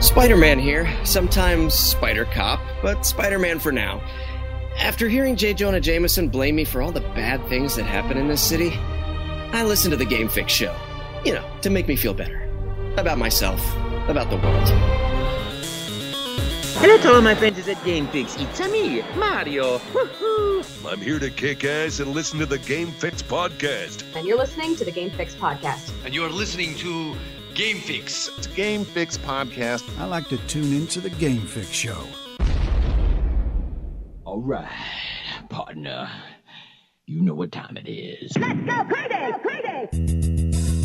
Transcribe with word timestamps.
Spider 0.00 0.36
Man 0.36 0.58
here, 0.58 0.86
sometimes 1.04 1.72
Spider 1.72 2.26
Cop, 2.26 2.60
but 2.82 3.06
Spider 3.06 3.38
Man 3.38 3.58
for 3.58 3.72
now. 3.72 4.02
After 4.78 5.08
hearing 5.08 5.36
J. 5.36 5.54
Jonah 5.54 5.80
Jameson 5.80 6.28
blame 6.28 6.56
me 6.56 6.64
for 6.64 6.82
all 6.82 6.92
the 6.92 7.00
bad 7.00 7.46
things 7.48 7.76
that 7.76 7.84
happen 7.84 8.18
in 8.18 8.28
this 8.28 8.42
city, 8.42 8.72
I 9.52 9.64
listened 9.64 9.92
to 9.92 9.96
the 9.96 10.04
Game 10.04 10.28
Fix 10.28 10.52
show. 10.52 10.76
You 11.24 11.32
know, 11.32 11.50
to 11.62 11.70
make 11.70 11.88
me 11.88 11.96
feel 11.96 12.12
better. 12.12 12.42
About 12.98 13.16
myself, 13.16 13.58
about 14.06 14.28
the 14.28 14.36
world. 14.36 14.68
Hello 16.78 16.98
to 16.98 17.14
all 17.14 17.22
my 17.22 17.34
friends 17.34 17.66
at 17.66 17.82
Game 17.82 18.06
Fix. 18.08 18.36
It's 18.38 18.60
me, 18.70 19.02
Mario. 19.16 19.78
Woohoo! 19.78 20.92
I'm 20.92 21.00
here 21.00 21.18
to 21.18 21.30
kick 21.30 21.64
ass 21.64 22.00
and 22.00 22.12
listen 22.12 22.38
to 22.40 22.46
the 22.46 22.58
Game 22.58 22.92
Fix 22.92 23.22
podcast. 23.22 24.04
And 24.14 24.26
you're 24.26 24.36
listening 24.36 24.76
to 24.76 24.84
the 24.84 24.92
Game 24.92 25.10
Fix 25.10 25.34
podcast. 25.34 25.90
And 26.04 26.14
you're 26.14 26.28
listening 26.28 26.74
to 26.76 27.16
Game 27.56 27.78
Fix. 27.78 28.30
It's 28.36 28.46
Game 28.48 28.84
Fix 28.84 29.16
podcast. 29.16 29.82
I 29.98 30.04
like 30.04 30.28
to 30.28 30.36
tune 30.46 30.74
into 30.74 31.00
the 31.00 31.08
Game 31.08 31.40
Fix 31.40 31.70
show. 31.70 31.96
All 34.26 34.42
right, 34.42 34.68
partner. 35.48 36.06
You 37.06 37.22
know 37.22 37.32
what 37.32 37.52
time 37.52 37.78
it 37.78 37.88
is. 37.88 38.36
Let's 38.36 38.60
go 38.60 38.84
crazy! 38.84 39.32
Crazy! 39.40 40.75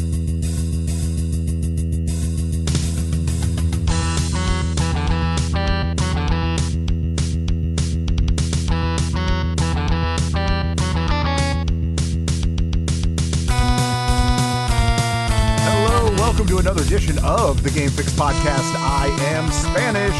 To 16.51 16.57
another 16.57 16.81
edition 16.81 17.17
of 17.23 17.63
the 17.63 17.69
Game 17.69 17.89
Fix 17.89 18.11
podcast. 18.11 18.73
I 18.75 19.07
am 19.31 19.49
Spanish. 19.51 20.13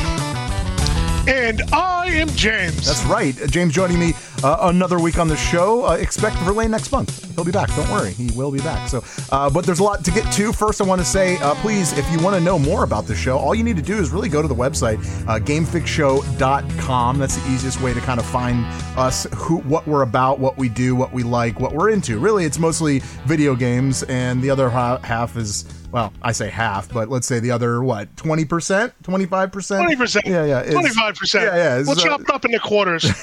And 1.28 1.62
I 1.74 2.06
am 2.08 2.30
James. 2.30 2.86
That's 2.86 3.04
right. 3.04 3.36
James 3.50 3.74
joining 3.74 4.00
me 4.00 4.14
uh, 4.42 4.58
another 4.62 4.98
week 4.98 5.20
on 5.20 5.28
the 5.28 5.36
show. 5.36 5.86
Uh, 5.86 5.96
expect 5.96 6.38
Verlaine 6.38 6.72
next 6.72 6.90
month. 6.90 7.36
He'll 7.36 7.44
be 7.44 7.52
back. 7.52 7.68
Don't 7.76 7.90
worry. 7.90 8.12
He 8.14 8.32
will 8.32 8.50
be 8.50 8.60
back. 8.60 8.88
So, 8.88 9.04
uh, 9.30 9.50
but 9.50 9.66
there's 9.66 9.80
a 9.80 9.84
lot 9.84 10.06
to 10.06 10.12
get 10.12 10.32
to. 10.34 10.54
First, 10.54 10.80
I 10.80 10.86
want 10.86 11.02
to 11.02 11.06
say, 11.06 11.36
uh, 11.40 11.54
please, 11.56 11.92
if 11.98 12.10
you 12.14 12.20
want 12.20 12.38
to 12.38 12.42
know 12.42 12.58
more 12.58 12.86
about 12.86 13.08
the 13.08 13.16
show, 13.16 13.38
all 13.38 13.54
you 13.54 13.64
need 13.64 13.76
to 13.76 13.82
do 13.82 13.98
is 13.98 14.12
really 14.12 14.30
go 14.30 14.42
to 14.42 14.48
the 14.48 14.56
website, 14.56 15.00
uh, 15.28 15.38
gamefixshow.com. 15.38 17.20
That's 17.20 17.36
the 17.36 17.52
easiest 17.52 17.82
way 17.82 17.94
to 17.94 18.00
kind 18.00 18.22
of 18.22 18.26
find 18.26 18.64
us, 18.98 19.28
who, 19.36 19.58
what 19.60 19.86
we're 19.86 20.04
about, 20.04 20.40
what 20.40 20.58
we 20.58 20.70
do, 20.70 20.96
what 20.96 21.12
we 21.12 21.24
like, 21.24 21.60
what 21.60 21.74
we're 21.74 21.90
into. 21.90 22.20
Really, 22.20 22.46
it's 22.46 22.58
mostly 22.58 23.00
video 23.26 23.54
games, 23.54 24.04
and 24.04 24.42
the 24.42 24.50
other 24.50 24.70
half 24.70 25.36
is 25.36 25.66
well, 25.92 26.14
I 26.22 26.32
say 26.32 26.50
half, 26.50 26.92
but 26.92 27.10
let's 27.10 27.28
say 27.28 27.40
the 27.40 27.52
other 27.52 27.84
what, 27.84 28.16
twenty 28.18 28.46
percent, 28.46 28.94
twenty 29.04 29.26
five 29.26 29.52
percent, 29.52 29.84
twenty 29.84 29.96
percent, 29.96 30.26
yeah, 30.26 30.46
yeah, 30.46 30.64
twenty 30.64 30.90
five 30.90 31.16
percent, 31.16 31.46
yeah, 31.46 31.56
yeah. 31.56 31.84
We'll 31.86 31.96
chop 31.96 32.22
it 32.22 32.30
up 32.30 32.46
into 32.46 32.60
quarters. 32.60 33.04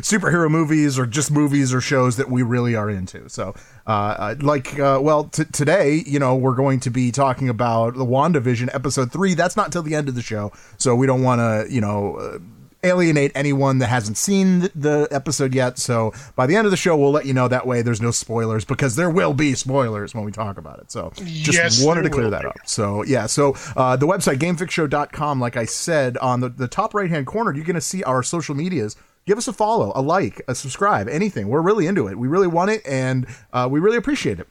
superhero 0.00 0.50
movies 0.50 0.98
or 0.98 1.06
just 1.06 1.30
movies 1.30 1.72
or 1.72 1.80
shows 1.80 2.16
that 2.16 2.30
we 2.30 2.42
really 2.42 2.74
are 2.74 2.90
into. 2.90 3.28
So, 3.28 3.54
uh, 3.86 4.34
like, 4.40 4.78
uh, 4.78 4.98
well, 5.00 5.24
t- 5.24 5.44
today, 5.52 6.02
you 6.06 6.18
know, 6.18 6.34
we're 6.34 6.54
going 6.54 6.80
to 6.80 6.90
be 6.90 7.12
talking 7.12 7.48
about 7.48 7.94
the 7.94 8.06
WandaVision 8.06 8.74
episode 8.74 9.12
three. 9.12 9.34
That's 9.34 9.56
not 9.56 9.72
till 9.72 9.82
the 9.82 9.94
end 9.94 10.08
of 10.08 10.14
the 10.14 10.22
show, 10.22 10.52
so 10.76 10.94
we 10.94 11.06
don't 11.06 11.22
want 11.22 11.40
to, 11.40 11.72
you 11.72 11.80
know. 11.80 12.40
Alienate 12.84 13.32
anyone 13.34 13.78
that 13.78 13.88
hasn't 13.88 14.16
seen 14.16 14.60
the 14.74 15.08
episode 15.10 15.54
yet. 15.54 15.78
So 15.78 16.12
by 16.36 16.46
the 16.46 16.54
end 16.54 16.66
of 16.66 16.70
the 16.70 16.76
show, 16.76 16.96
we'll 16.96 17.10
let 17.10 17.26
you 17.26 17.34
know. 17.34 17.48
That 17.48 17.66
way, 17.66 17.82
there's 17.82 18.00
no 18.00 18.10
spoilers 18.10 18.64
because 18.64 18.94
there 18.94 19.10
will 19.10 19.34
be 19.34 19.54
spoilers 19.54 20.14
when 20.14 20.24
we 20.24 20.30
talk 20.30 20.58
about 20.58 20.78
it. 20.78 20.90
So 20.92 21.12
just 21.16 21.58
yes, 21.58 21.84
wanted 21.84 22.02
to 22.02 22.10
clear 22.10 22.30
that 22.30 22.42
be. 22.42 22.48
up. 22.48 22.56
So 22.66 23.02
yeah, 23.04 23.26
so 23.26 23.56
uh, 23.76 23.96
the 23.96 24.06
website 24.06 24.36
gamefixshow.com, 24.36 25.40
like 25.40 25.56
I 25.56 25.64
said, 25.64 26.16
on 26.18 26.40
the, 26.40 26.48
the 26.48 26.68
top 26.68 26.94
right 26.94 27.10
hand 27.10 27.26
corner, 27.26 27.52
you're 27.52 27.64
going 27.64 27.74
to 27.74 27.80
see 27.80 28.02
our 28.04 28.22
social 28.22 28.54
medias. 28.54 28.96
Give 29.26 29.36
us 29.36 29.48
a 29.48 29.52
follow, 29.52 29.92
a 29.94 30.00
like, 30.00 30.40
a 30.48 30.54
subscribe, 30.54 31.08
anything. 31.08 31.48
We're 31.48 31.60
really 31.60 31.86
into 31.86 32.08
it. 32.08 32.18
We 32.18 32.28
really 32.28 32.46
want 32.46 32.70
it, 32.70 32.86
and 32.86 33.26
uh, 33.52 33.68
we 33.70 33.80
really 33.80 33.98
appreciate 33.98 34.40
it 34.40 34.48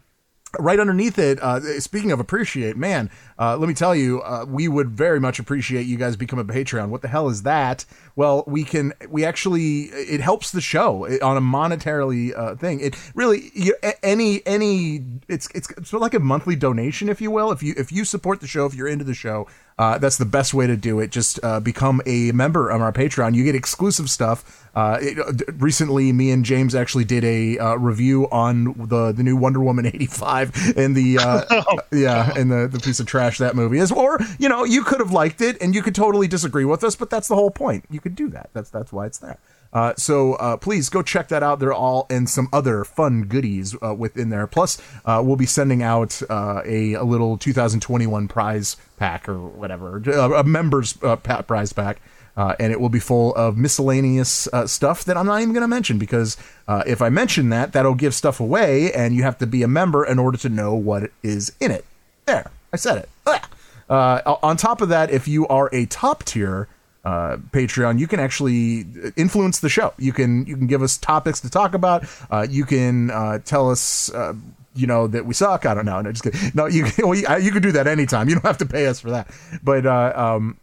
right 0.59 0.79
underneath 0.79 1.19
it 1.19 1.39
uh, 1.41 1.59
speaking 1.79 2.11
of 2.11 2.19
appreciate 2.19 2.77
man 2.77 3.09
uh, 3.39 3.57
let 3.57 3.67
me 3.67 3.73
tell 3.73 3.95
you 3.95 4.21
uh, 4.21 4.45
we 4.47 4.67
would 4.67 4.89
very 4.89 5.19
much 5.19 5.39
appreciate 5.39 5.85
you 5.85 5.97
guys 5.97 6.15
become 6.15 6.39
a 6.39 6.45
patreon 6.45 6.89
what 6.89 7.01
the 7.01 7.07
hell 7.07 7.29
is 7.29 7.43
that 7.43 7.85
well 8.15 8.43
we 8.47 8.63
can 8.63 8.93
we 9.09 9.23
actually 9.23 9.83
it 9.83 10.21
helps 10.21 10.51
the 10.51 10.61
show 10.61 11.05
on 11.21 11.37
a 11.37 11.41
monetarily 11.41 12.37
uh, 12.37 12.55
thing 12.55 12.79
it 12.79 12.95
really 13.15 13.51
you, 13.53 13.75
any 14.03 14.45
any 14.45 15.03
it's 15.27 15.47
it's 15.53 15.67
sort 15.67 15.93
of 15.93 16.01
like 16.01 16.13
a 16.13 16.19
monthly 16.19 16.55
donation 16.55 17.09
if 17.09 17.21
you 17.21 17.31
will 17.31 17.51
if 17.51 17.61
you 17.61 17.73
if 17.77 17.91
you 17.91 18.05
support 18.05 18.41
the 18.41 18.47
show 18.47 18.65
if 18.65 18.73
you're 18.73 18.87
into 18.87 19.05
the 19.05 19.13
show 19.13 19.47
uh, 19.79 19.97
that's 19.99 20.17
the 20.17 20.25
best 20.25 20.55
way 20.55 20.65
to 20.65 20.75
do 20.75 20.99
it. 20.99 21.11
Just 21.11 21.39
uh, 21.43 21.59
become 21.59 22.01
a 22.07 22.31
member 22.31 22.69
of 22.69 22.81
our 22.81 22.91
Patreon. 22.91 23.35
You 23.35 23.43
get 23.43 23.53
exclusive 23.53 24.09
stuff. 24.09 24.67
Uh, 24.73 24.97
it, 24.99 25.61
recently, 25.61 26.11
me 26.11 26.31
and 26.31 26.43
James 26.43 26.73
actually 26.73 27.05
did 27.05 27.23
a 27.23 27.59
uh, 27.59 27.75
review 27.75 28.27
on 28.31 28.73
the 28.87 29.11
the 29.11 29.21
new 29.21 29.35
Wonder 29.35 29.59
Woman 29.59 29.85
eighty 29.85 30.07
five 30.07 30.51
and 30.75 30.95
the 30.95 31.17
oh, 31.21 31.77
yeah 31.91 32.31
and 32.35 32.51
the 32.51 32.67
the 32.67 32.79
piece 32.79 32.99
of 32.99 33.05
trash 33.05 33.26
that 33.39 33.55
movie 33.55 33.79
is. 33.79 33.91
Or 33.91 34.19
you 34.39 34.47
know 34.47 34.63
you 34.63 34.83
could 34.83 34.99
have 34.99 35.11
liked 35.11 35.41
it 35.41 35.61
and 35.61 35.75
you 35.75 35.81
could 35.81 35.95
totally 35.95 36.27
disagree 36.27 36.65
with 36.65 36.83
us, 36.83 36.95
but 36.95 37.09
that's 37.09 37.27
the 37.27 37.35
whole 37.35 37.51
point. 37.51 37.85
You 37.89 37.99
could 37.99 38.15
do 38.15 38.29
that. 38.29 38.49
That's 38.53 38.69
that's 38.69 38.93
why 38.93 39.07
it's 39.07 39.17
there. 39.17 39.37
Uh, 39.73 39.93
so 39.97 40.33
uh, 40.35 40.57
please 40.57 40.89
go 40.89 41.01
check 41.01 41.27
that 41.27 41.43
out. 41.43 41.59
They're 41.59 41.73
all 41.73 42.07
and 42.09 42.29
some 42.29 42.47
other 42.53 42.83
fun 42.83 43.23
goodies 43.23 43.75
uh, 43.83 43.93
within 43.93 44.29
there. 44.29 44.47
Plus, 44.47 44.81
uh, 45.05 45.21
we'll 45.23 45.35
be 45.35 45.45
sending 45.45 45.83
out 45.83 46.21
uh, 46.29 46.61
a, 46.65 46.93
a, 46.93 47.03
little 47.03 47.37
2021 47.37 48.27
prize 48.27 48.77
pack 48.97 49.27
or 49.27 49.39
whatever, 49.39 49.97
a 49.97 50.43
members 50.43 50.97
uh, 51.03 51.15
prize 51.15 51.73
pack. 51.73 51.99
and 52.35 52.71
it 52.71 52.79
will 52.79 52.89
be 52.89 52.99
full 52.99 53.35
of 53.35 53.57
miscellaneous 53.57 54.47
stuff 54.65 55.03
that 55.05 55.17
I'm 55.17 55.25
not 55.25 55.41
even 55.41 55.53
going 55.53 55.61
to 55.61 55.67
mention 55.67 55.97
because 55.97 56.37
if 56.85 57.01
I 57.01 57.09
mention 57.09 57.49
that, 57.49 57.73
that'll 57.73 57.95
give 57.95 58.13
stuff 58.13 58.39
away, 58.39 58.91
and 58.93 59.15
you 59.15 59.23
have 59.23 59.37
to 59.39 59.47
be 59.47 59.63
a 59.63 59.67
member 59.67 60.05
in 60.05 60.19
order 60.19 60.37
to 60.39 60.49
know 60.49 60.73
what 60.73 61.11
is 61.23 61.51
in 61.59 61.71
it. 61.71 61.85
There, 62.25 62.51
I 62.73 62.77
said 62.77 62.97
it. 62.97 63.09
on 63.89 64.57
top 64.57 64.81
of 64.81 64.89
that, 64.89 65.11
if 65.11 65.27
you 65.27 65.47
are 65.47 65.69
a 65.73 65.85
top 65.85 66.23
tier 66.23 66.67
uh, 67.07 67.37
Patreon, 67.51 67.99
you 67.99 68.07
can 68.07 68.19
actually 68.19 68.85
influence 69.15 69.59
the 69.59 69.69
show. 69.69 69.93
You 69.97 70.11
can 70.11 70.45
you 70.45 70.57
can 70.57 70.67
give 70.67 70.81
us 70.81 70.97
topics 70.97 71.39
to 71.41 71.49
talk 71.49 71.73
about. 71.73 72.05
Uh, 72.29 72.45
you 72.49 72.65
can 72.65 73.11
uh, 73.11 73.39
tell 73.39 73.71
us. 73.71 74.13
Uh, 74.13 74.33
you 74.75 74.85
know 74.85 75.07
that 75.07 75.25
we 75.25 75.33
suck. 75.33 75.65
I 75.65 75.73
don't 75.73 75.85
know. 75.85 76.01
No, 76.01 76.11
just 76.11 76.23
kidding. 76.23 76.51
No, 76.53 76.65
you 76.67 76.83
can, 76.83 77.07
well, 77.07 77.41
you 77.41 77.51
can 77.51 77.61
do 77.61 77.71
that 77.71 77.87
anytime. 77.87 78.27
You 78.29 78.35
don't 78.35 78.45
have 78.45 78.59
to 78.59 78.65
pay 78.65 78.87
us 78.87 78.99
for 78.99 79.09
that. 79.09 79.29
But 79.63 79.85
uh, 79.85 80.13
um, 80.15 80.59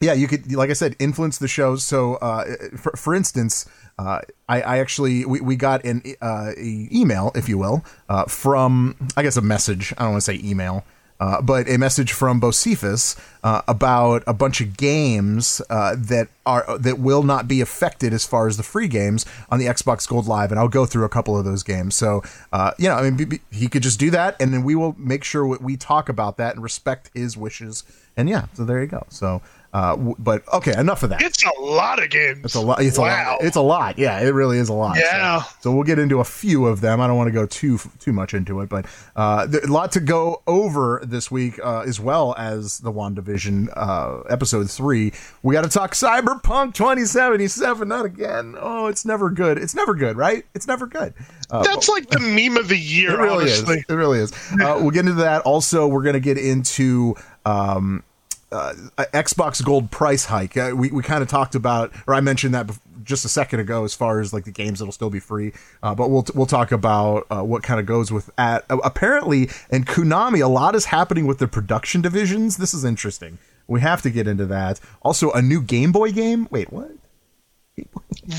yeah, 0.00 0.12
you 0.12 0.28
could, 0.28 0.52
like 0.54 0.70
I 0.70 0.74
said, 0.74 0.94
influence 0.98 1.38
the 1.38 1.48
show. 1.48 1.74
So, 1.76 2.16
uh, 2.16 2.44
for, 2.76 2.92
for 2.92 3.14
instance, 3.14 3.66
uh, 3.98 4.20
I, 4.48 4.60
I, 4.60 4.78
actually 4.78 5.24
we, 5.24 5.40
we 5.40 5.56
got 5.56 5.84
an 5.84 6.02
uh, 6.20 6.52
email, 6.58 7.32
if 7.34 7.48
you 7.48 7.58
will, 7.58 7.84
uh, 8.08 8.26
from 8.26 9.08
I 9.16 9.24
guess 9.24 9.36
a 9.36 9.42
message. 9.42 9.92
I 9.98 10.04
don't 10.04 10.12
want 10.12 10.22
to 10.22 10.32
say 10.32 10.40
email 10.48 10.84
uh, 11.20 11.42
but 11.42 11.68
a 11.68 11.76
message 11.76 12.12
from 12.12 12.40
Bocephus 12.40 13.18
uh, 13.42 13.62
about 13.66 14.22
a 14.26 14.34
bunch 14.34 14.60
of 14.60 14.76
games 14.76 15.60
uh, 15.70 15.94
that 15.98 16.28
are 16.46 16.78
that 16.78 16.98
will 16.98 17.22
not 17.22 17.48
be 17.48 17.60
affected 17.60 18.12
as 18.12 18.24
far 18.24 18.46
as 18.46 18.56
the 18.56 18.62
free 18.62 18.88
games 18.88 19.26
on 19.50 19.58
the 19.58 19.66
Xbox 19.66 20.08
Gold 20.08 20.26
Live, 20.26 20.50
and 20.50 20.58
I'll 20.58 20.68
go 20.68 20.86
through 20.86 21.04
a 21.04 21.08
couple 21.08 21.36
of 21.36 21.44
those 21.44 21.62
games. 21.62 21.96
So, 21.96 22.22
uh, 22.52 22.72
you 22.78 22.88
know, 22.88 22.96
I 22.96 23.10
mean, 23.10 23.40
he 23.50 23.68
could 23.68 23.82
just 23.82 23.98
do 23.98 24.10
that, 24.10 24.36
and 24.40 24.52
then 24.52 24.62
we 24.64 24.74
will 24.74 24.94
make 24.98 25.24
sure 25.24 25.46
we 25.46 25.76
talk 25.76 26.08
about 26.08 26.36
that 26.36 26.54
and 26.54 26.62
respect 26.62 27.10
his 27.14 27.36
wishes. 27.36 27.84
And 28.16 28.28
yeah, 28.28 28.46
so 28.54 28.64
there 28.64 28.80
you 28.80 28.88
go. 28.88 29.06
So 29.10 29.42
uh, 29.72 29.96
w- 29.96 30.16
but 30.18 30.42
okay, 30.52 30.72
enough 30.78 31.02
of 31.02 31.10
that. 31.10 31.20
It's 31.20 31.44
a 31.44 31.60
lot 31.60 32.02
of 32.02 32.08
games. 32.08 32.40
It's 32.44 32.54
a 32.54 32.60
lot. 32.60 32.80
It's 32.80 32.98
wow. 32.98 33.04
a 33.04 33.32
lot. 33.32 33.42
It's 33.42 33.56
a 33.56 33.60
lot. 33.60 33.98
Yeah, 33.98 34.18
it 34.20 34.30
really 34.30 34.58
is 34.58 34.68
a 34.68 34.72
lot. 34.72 34.96
Yeah. 34.98 35.42
So, 35.42 35.48
so 35.60 35.74
we'll 35.74 35.84
get 35.84 35.98
into 35.98 36.20
a 36.20 36.24
few 36.24 36.66
of 36.66 36.80
them. 36.80 37.00
I 37.00 37.06
don't 37.06 37.16
want 37.16 37.28
to 37.28 37.32
go 37.32 37.44
too 37.44 37.78
too 37.98 38.12
much 38.12 38.32
into 38.32 38.60
it, 38.60 38.70
but 38.70 38.86
uh, 39.14 39.46
a 39.62 39.66
lot 39.66 39.92
to 39.92 40.00
go 40.00 40.42
over 40.46 41.02
this 41.04 41.30
week, 41.30 41.58
uh, 41.62 41.80
as 41.80 42.00
well 42.00 42.34
as 42.38 42.78
the 42.78 42.92
Wandavision 42.92 43.68
uh, 43.76 44.20
episode 44.30 44.70
three. 44.70 45.12
We 45.42 45.54
got 45.54 45.64
to 45.64 45.70
talk 45.70 45.92
Cyberpunk 45.92 46.74
2077. 46.74 47.86
Not 47.86 48.06
again. 48.06 48.56
Oh, 48.58 48.86
it's 48.86 49.04
never 49.04 49.28
good. 49.28 49.58
It's 49.58 49.74
never 49.74 49.94
good, 49.94 50.16
right? 50.16 50.46
It's 50.54 50.66
never 50.66 50.86
good. 50.86 51.12
Uh, 51.50 51.62
That's 51.62 51.88
like 51.88 52.08
the 52.08 52.20
meme 52.20 52.56
of 52.56 52.68
the 52.68 52.78
year. 52.78 53.12
It 53.12 53.18
really 53.18 53.44
honestly. 53.44 53.78
is. 53.78 53.84
It 53.88 53.94
really 53.94 54.18
is. 54.20 54.32
Uh, 54.52 54.78
we'll 54.80 54.90
get 54.90 55.00
into 55.00 55.14
that. 55.14 55.42
Also, 55.42 55.86
we're 55.86 56.02
going 56.02 56.14
to 56.14 56.20
get 56.20 56.38
into. 56.38 57.14
Um, 57.44 58.02
uh, 58.50 58.74
Xbox 58.96 59.64
Gold 59.64 59.90
price 59.90 60.24
hike. 60.26 60.56
Uh, 60.56 60.72
we 60.74 60.90
we 60.90 61.02
kind 61.02 61.22
of 61.22 61.28
talked 61.28 61.54
about, 61.54 61.92
or 62.06 62.14
I 62.14 62.20
mentioned 62.20 62.54
that 62.54 62.70
just 63.04 63.24
a 63.24 63.28
second 63.28 63.60
ago, 63.60 63.84
as 63.84 63.94
far 63.94 64.20
as 64.20 64.32
like 64.32 64.44
the 64.44 64.50
games 64.50 64.78
that'll 64.78 64.92
still 64.92 65.10
be 65.10 65.20
free. 65.20 65.52
Uh, 65.82 65.94
but 65.94 66.10
we'll 66.10 66.26
we'll 66.34 66.46
talk 66.46 66.72
about 66.72 67.26
uh, 67.30 67.42
what 67.42 67.62
kind 67.62 67.80
of 67.80 67.86
goes 67.86 68.12
with 68.12 68.30
at 68.38 68.64
apparently 68.68 69.48
in 69.70 69.84
Konami. 69.84 70.42
A 70.42 70.48
lot 70.48 70.74
is 70.74 70.86
happening 70.86 71.26
with 71.26 71.38
the 71.38 71.48
production 71.48 72.00
divisions. 72.00 72.56
This 72.56 72.74
is 72.74 72.84
interesting. 72.84 73.38
We 73.66 73.80
have 73.82 74.02
to 74.02 74.10
get 74.10 74.26
into 74.26 74.46
that. 74.46 74.80
Also, 75.02 75.30
a 75.32 75.42
new 75.42 75.60
Game 75.60 75.92
Boy 75.92 76.12
game. 76.12 76.48
Wait, 76.50 76.72
what? 76.72 76.90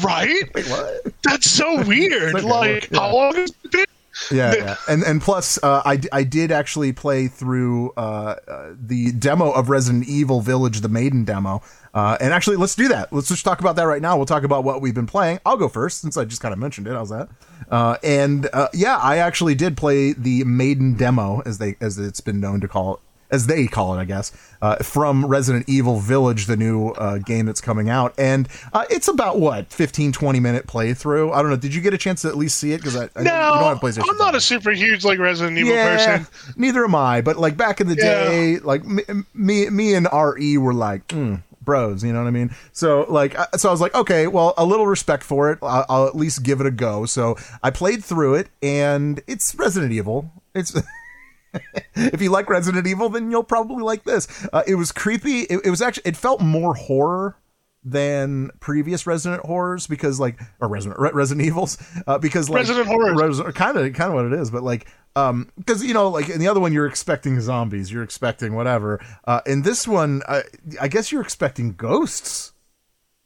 Right? 0.03 0.43
Wait, 0.53 0.67
what? 0.67 1.13
That's 1.23 1.49
so 1.49 1.83
weird. 1.85 2.33
like, 2.43 2.89
yeah. 2.91 2.99
how 2.99 3.15
long 3.15 3.35
has 3.35 3.51
it 3.63 3.71
been? 3.71 3.85
Yeah, 4.31 4.53
yeah. 4.57 4.75
And 4.87 5.03
and 5.03 5.21
plus, 5.21 5.61
uh, 5.63 5.81
I 5.85 5.99
I 6.11 6.23
did 6.23 6.51
actually 6.51 6.93
play 6.93 7.27
through 7.27 7.91
uh, 7.97 8.35
uh, 8.47 8.73
the 8.79 9.11
demo 9.11 9.51
of 9.51 9.69
Resident 9.69 10.07
Evil 10.07 10.41
Village, 10.41 10.81
the 10.81 10.89
Maiden 10.89 11.25
demo. 11.25 11.61
Uh, 11.93 12.17
and 12.21 12.33
actually, 12.33 12.55
let's 12.55 12.75
do 12.75 12.87
that. 12.89 13.11
Let's 13.11 13.27
just 13.29 13.43
talk 13.43 13.59
about 13.59 13.75
that 13.77 13.83
right 13.83 14.01
now. 14.01 14.15
We'll 14.15 14.27
talk 14.27 14.43
about 14.43 14.63
what 14.63 14.81
we've 14.81 14.93
been 14.93 15.07
playing. 15.07 15.39
I'll 15.45 15.57
go 15.57 15.67
first 15.67 16.01
since 16.01 16.17
I 16.17 16.25
just 16.25 16.41
kind 16.41 16.53
of 16.53 16.59
mentioned 16.59 16.87
it. 16.87 16.93
How's 16.93 17.09
that? 17.09 17.29
Uh, 17.69 17.97
and 18.03 18.47
uh, 18.53 18.69
yeah, 18.73 18.97
I 18.97 19.17
actually 19.17 19.55
did 19.55 19.75
play 19.75 20.13
the 20.13 20.43
Maiden 20.43 20.93
demo, 20.95 21.41
as 21.45 21.57
they 21.57 21.75
as 21.81 21.97
it's 21.97 22.21
been 22.21 22.39
known 22.39 22.61
to 22.61 22.67
call 22.67 22.95
it, 22.95 22.99
as 23.31 23.47
they 23.47 23.67
call 23.67 23.93
it, 23.95 23.97
I 23.97 24.05
guess, 24.05 24.31
uh, 24.61 24.77
from 24.77 25.25
Resident 25.25 25.67
Evil 25.69 25.99
Village, 25.99 26.45
the 26.47 26.57
new 26.57 26.89
uh, 26.89 27.17
game 27.19 27.45
that's 27.45 27.61
coming 27.61 27.89
out. 27.89 28.13
And 28.17 28.47
uh, 28.73 28.85
it's 28.89 29.07
about 29.07 29.39
what 29.39 29.71
15, 29.71 30.11
20 30.11 30.39
minute 30.39 30.67
playthrough. 30.67 31.33
I 31.33 31.41
don't 31.41 31.51
know. 31.51 31.57
Did 31.57 31.73
you 31.75 31.81
get 31.81 31.93
a 31.93 31.97
chance 31.97 32.21
to 32.23 32.27
at 32.29 32.37
least 32.37 32.57
see 32.57 32.71
it? 32.73 32.77
Because 32.77 32.95
I, 32.95 33.03
I 33.15 33.23
No, 33.23 33.31
don't 33.59 33.63
have 33.63 33.79
PlayStation. 33.79 34.05
I'm 34.09 34.17
not 34.17 34.35
a 34.35 34.41
super 34.41 34.71
huge 34.71 35.05
like 35.05 35.19
Resident 35.19 35.57
Evil 35.57 35.75
person. 35.77 36.27
Neither 36.55 36.83
am 36.83 36.95
I. 36.95 37.21
But 37.21 37.37
like 37.37 37.55
back 37.57 37.79
in 37.81 37.87
the 37.87 37.95
Yeah. 37.95 38.03
day, 38.25 38.59
like 38.59 38.83
me, 38.85 39.03
me, 39.33 39.69
me 39.69 39.93
and 39.93 40.07
Re 40.11 40.57
were 40.57 40.73
like. 40.73 41.07
Mm, 41.09 41.43
Bros, 41.61 42.03
you 42.03 42.11
know 42.11 42.19
what 42.23 42.27
I 42.27 42.31
mean? 42.31 42.49
So, 42.71 43.05
like, 43.09 43.35
so 43.57 43.69
I 43.69 43.71
was 43.71 43.79
like, 43.81 43.93
okay, 43.93 44.25
well, 44.25 44.55
a 44.57 44.65
little 44.65 44.87
respect 44.87 45.21
for 45.23 45.51
it. 45.51 45.59
I'll, 45.61 45.85
I'll 45.87 46.07
at 46.07 46.15
least 46.15 46.41
give 46.41 46.61
it 46.61 46.65
a 46.65 46.71
go. 46.71 47.05
So, 47.05 47.35
I 47.61 47.69
played 47.69 48.03
through 48.03 48.35
it, 48.35 48.47
and 48.63 49.21
it's 49.27 49.53
Resident 49.53 49.91
Evil. 49.91 50.31
It's 50.55 50.73
if 51.95 52.21
you 52.21 52.31
like 52.31 52.49
Resident 52.49 52.87
Evil, 52.87 53.09
then 53.09 53.31
you'll 53.31 53.43
probably 53.43 53.83
like 53.83 54.03
this. 54.03 54.47
Uh, 54.51 54.63
it 54.67 54.75
was 54.75 54.91
creepy. 54.91 55.41
It, 55.41 55.61
it 55.65 55.69
was 55.69 55.81
actually 55.81 56.03
it 56.05 56.17
felt 56.17 56.41
more 56.41 56.73
horror 56.73 57.37
than 57.83 58.51
previous 58.59 59.07
Resident 59.07 59.45
horrors 59.45 59.87
because 59.87 60.19
like 60.19 60.39
or 60.59 60.67
Resident 60.67 60.99
Re- 60.99 61.11
Resident 61.13 61.45
Evils 61.47 61.77
uh, 62.07 62.17
because 62.17 62.49
like 62.49 62.59
Resident 62.59 62.87
horrors. 62.87 63.41
kind 63.53 63.77
of 63.77 63.93
kind 63.93 64.09
of 64.09 64.15
what 64.15 64.25
it 64.25 64.33
is, 64.33 64.51
but 64.51 64.63
like 64.63 64.87
um 65.15 65.49
because 65.57 65.83
you 65.83 65.93
know 65.93 66.09
like 66.09 66.29
in 66.29 66.39
the 66.39 66.47
other 66.47 66.59
one 66.59 66.73
you're 66.73 66.87
expecting 66.87 67.39
zombies, 67.39 67.91
you're 67.91 68.03
expecting 68.03 68.55
whatever. 68.55 69.03
Uh, 69.25 69.41
in 69.45 69.61
this 69.61 69.87
one, 69.87 70.21
uh, 70.27 70.41
I 70.79 70.87
guess 70.87 71.11
you're 71.11 71.21
expecting 71.21 71.73
ghosts. 71.73 72.53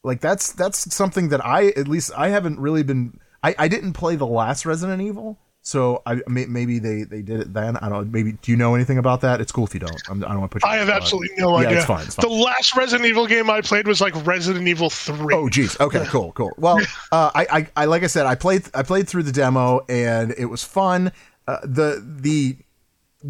Like 0.04 0.22
that's 0.22 0.52
that's 0.52 0.94
something 0.94 1.30
that 1.30 1.44
I 1.46 1.68
at 1.70 1.88
least 1.88 2.12
I 2.16 2.30
haven't 2.30 2.60
really 2.60 2.84
been. 2.84 3.20
I 3.42 3.56
I 3.58 3.68
didn't 3.68 3.94
play 3.94 4.16
the 4.16 4.28
last 4.28 4.66
Resident 4.66 5.02
Evil. 5.02 5.40
So 5.66 6.02
I 6.06 6.20
may, 6.28 6.46
maybe 6.46 6.78
they, 6.78 7.04
they 7.04 7.22
did 7.22 7.40
it 7.40 7.54
then. 7.54 7.78
I 7.78 7.88
don't. 7.88 8.12
Maybe 8.12 8.34
do 8.34 8.52
you 8.52 8.58
know 8.58 8.76
anything 8.76 8.98
about 8.98 9.22
that? 9.22 9.40
It's 9.40 9.52
cool 9.52 9.64
if 9.66 9.74
you 9.74 9.80
don't. 9.80 9.96
I'm, 10.10 10.22
I 10.26 10.28
don't 10.28 10.40
want 10.42 10.52
to 10.52 10.60
put. 10.60 10.64
You 10.66 10.70
I 10.70 10.76
have 10.76 10.90
absolutely 10.90 11.30
no 11.38 11.58
Yeah, 11.58 11.68
idea. 11.68 11.78
it's 11.78 11.88
fine. 11.88 12.06
It's 12.06 12.16
fine. 12.16 12.30
The 12.30 12.36
last 12.36 12.76
Resident 12.76 13.08
Evil 13.08 13.26
game 13.28 13.50
I 13.50 13.62
played 13.62 13.88
was 13.88 14.02
like 14.02 14.14
Resident 14.26 14.68
Evil 14.68 14.90
Three. 14.90 15.34
Oh, 15.34 15.48
geez. 15.48 15.80
Okay, 15.80 16.04
cool, 16.08 16.34
cool. 16.34 16.52
Well, 16.58 16.80
uh, 17.14 17.32
I, 17.34 17.48
I, 17.50 17.68
I, 17.78 17.86
like 17.86 18.04
I 18.04 18.08
said, 18.08 18.26
I 18.26 18.36
played, 18.36 18.64
I 18.74 18.84
played 18.84 19.08
through 19.08 19.24
the 19.24 19.32
demo, 19.32 19.86
and 19.88 20.34
it 20.38 20.48
was 20.48 20.66
fun. 20.66 21.14
Uh, 21.48 21.60
the 21.64 22.04
the 22.06 22.58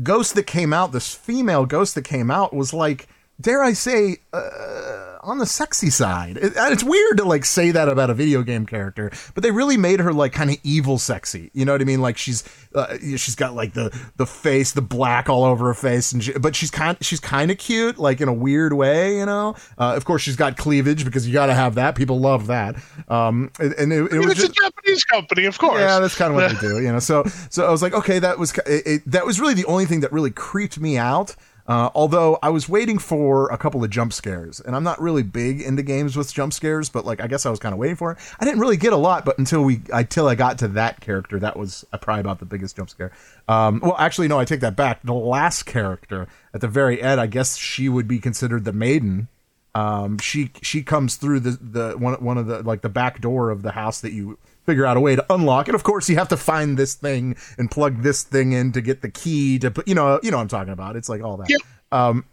ghost 0.01 0.33
that 0.33 0.47
came 0.47 0.73
out, 0.73 0.91
this 0.91 1.13
female 1.13 1.67
ghost 1.67 1.93
that 1.93 2.01
came 2.03 2.31
out, 2.31 2.51
was 2.51 2.73
like, 2.73 3.07
dare 3.39 3.63
I 3.63 3.73
say, 3.73 4.17
uh, 4.31 5.13
on 5.23 5.37
the 5.37 5.45
sexy 5.45 5.89
side. 5.89 6.37
It, 6.37 6.53
it's 6.55 6.83
weird 6.83 7.17
to 7.17 7.23
like 7.23 7.45
say 7.45 7.71
that 7.71 7.87
about 7.87 8.09
a 8.09 8.13
video 8.13 8.43
game 8.43 8.65
character, 8.65 9.11
but 9.33 9.43
they 9.43 9.51
really 9.51 9.77
made 9.77 9.99
her 9.99 10.13
like 10.13 10.33
kind 10.33 10.49
of 10.49 10.57
evil 10.63 10.99
sexy. 10.99 11.49
You 11.53 11.65
know 11.65 11.71
what 11.71 11.81
I 11.81 11.85
mean? 11.85 12.01
Like 12.01 12.17
she's 12.17 12.43
uh, 12.75 12.97
she's 12.99 13.35
got 13.35 13.55
like 13.55 13.73
the 13.73 13.97
the 14.17 14.25
face, 14.25 14.73
the 14.73 14.81
black 14.81 15.29
all 15.29 15.43
over 15.43 15.67
her 15.67 15.73
face, 15.73 16.11
and 16.11 16.23
she, 16.23 16.33
but 16.33 16.55
she's 16.55 16.69
kind 16.71 16.97
she's 17.01 17.19
kind 17.19 17.51
of 17.51 17.57
cute, 17.57 17.97
like 17.97 18.21
in 18.21 18.27
a 18.27 18.33
weird 18.33 18.73
way. 18.73 19.17
You 19.17 19.25
know. 19.25 19.55
Uh, 19.77 19.93
of 19.95 20.05
course, 20.05 20.21
she's 20.21 20.35
got 20.35 20.57
cleavage 20.57 21.05
because 21.05 21.25
you 21.27 21.33
got 21.33 21.47
to 21.47 21.53
have 21.53 21.75
that. 21.75 21.95
People 21.95 22.19
love 22.19 22.47
that. 22.47 22.75
Um, 23.07 23.51
and, 23.59 23.73
and 23.73 23.93
it, 23.93 23.95
it 23.95 24.13
I 24.13 24.17
mean, 24.17 24.27
was 24.27 24.31
it's 24.31 24.41
just, 24.41 24.59
a 24.59 24.63
Japanese 24.63 25.03
company, 25.05 25.45
of 25.45 25.57
course. 25.57 25.79
yeah, 25.79 25.99
that's 25.99 26.15
kind 26.15 26.31
of 26.31 26.35
what 26.35 26.61
they 26.61 26.67
do, 26.67 26.81
you 26.81 26.91
know. 26.91 26.99
So, 26.99 27.23
so 27.49 27.65
I 27.65 27.71
was 27.71 27.81
like, 27.81 27.93
okay, 27.93 28.19
that 28.19 28.37
was 28.37 28.53
it, 28.65 29.03
that 29.05 29.25
was 29.25 29.39
really 29.39 29.53
the 29.53 29.65
only 29.65 29.85
thing 29.85 30.01
that 30.01 30.11
really 30.11 30.31
creeped 30.31 30.79
me 30.79 30.97
out. 30.97 31.35
Uh, 31.65 31.89
although 31.95 32.37
I 32.43 32.49
was 32.49 32.67
waiting 32.67 32.97
for 32.97 33.47
a 33.49 33.57
couple 33.57 33.83
of 33.83 33.89
jump 33.89 34.11
scares, 34.11 34.59
and 34.59 34.75
I'm 34.75 34.83
not 34.83 35.01
really 35.01 35.23
big 35.23 35.61
into 35.61 35.81
games 35.81 36.17
with 36.17 36.33
jump 36.33 36.51
scares, 36.51 36.89
but 36.89 37.05
like 37.05 37.21
I 37.21 37.27
guess 37.27 37.45
I 37.45 37.49
was 37.49 37.59
kind 37.59 37.71
of 37.71 37.79
waiting 37.79 37.95
for 37.95 38.11
it. 38.11 38.17
I 38.39 38.45
didn't 38.45 38.59
really 38.59 38.77
get 38.77 38.91
a 38.91 38.97
lot, 38.97 39.23
but 39.23 39.37
until 39.39 39.63
we 39.63 39.81
until 39.93 40.27
I 40.27 40.35
got 40.35 40.57
to 40.59 40.67
that 40.69 40.99
character, 40.99 41.39
that 41.39 41.57
was 41.57 41.85
uh, 41.93 41.97
probably 41.97 42.21
about 42.21 42.39
the 42.39 42.45
biggest 42.45 42.75
jump 42.75 42.89
scare. 42.89 43.11
Um, 43.47 43.79
well, 43.81 43.95
actually, 43.97 44.27
no, 44.27 44.39
I 44.39 44.45
take 44.45 44.59
that 44.59 44.75
back. 44.75 45.03
The 45.03 45.13
last 45.13 45.63
character 45.63 46.27
at 46.53 46.61
the 46.61 46.67
very 46.67 47.01
end, 47.01 47.21
I 47.21 47.27
guess 47.27 47.57
she 47.57 47.87
would 47.87 48.07
be 48.07 48.19
considered 48.19 48.65
the 48.65 48.73
maiden 48.73 49.29
um 49.75 50.19
she 50.19 50.51
she 50.61 50.83
comes 50.83 51.15
through 51.15 51.39
the 51.39 51.57
the 51.59 51.97
one 51.97 52.13
one 52.23 52.37
of 52.37 52.45
the 52.45 52.61
like 52.61 52.81
the 52.81 52.89
back 52.89 53.19
door 53.19 53.49
of 53.49 53.63
the 53.63 53.71
house 53.71 54.01
that 54.01 54.13
you 54.13 54.37
figure 54.65 54.85
out 54.85 54.97
a 54.97 54.99
way 54.99 55.15
to 55.15 55.25
unlock. 55.33 55.67
And 55.67 55.75
of 55.75 55.83
course 55.83 56.09
you 56.09 56.15
have 56.15 56.29
to 56.29 56.37
find 56.37 56.77
this 56.77 56.93
thing 56.95 57.35
and 57.57 57.69
plug 57.69 58.01
this 58.01 58.23
thing 58.23 58.51
in 58.53 58.71
to 58.73 58.81
get 58.81 59.01
the 59.01 59.09
key 59.09 59.59
to 59.59 59.71
put 59.71 59.87
you 59.87 59.95
know 59.95 60.19
you 60.23 60.31
know 60.31 60.37
what 60.37 60.43
i'm 60.43 60.47
talking 60.47 60.73
about. 60.73 60.95
It's 60.95 61.09
like 61.09 61.21
all 61.23 61.37
that. 61.37 61.49
Yeah. 61.49 61.57
um 61.91 62.25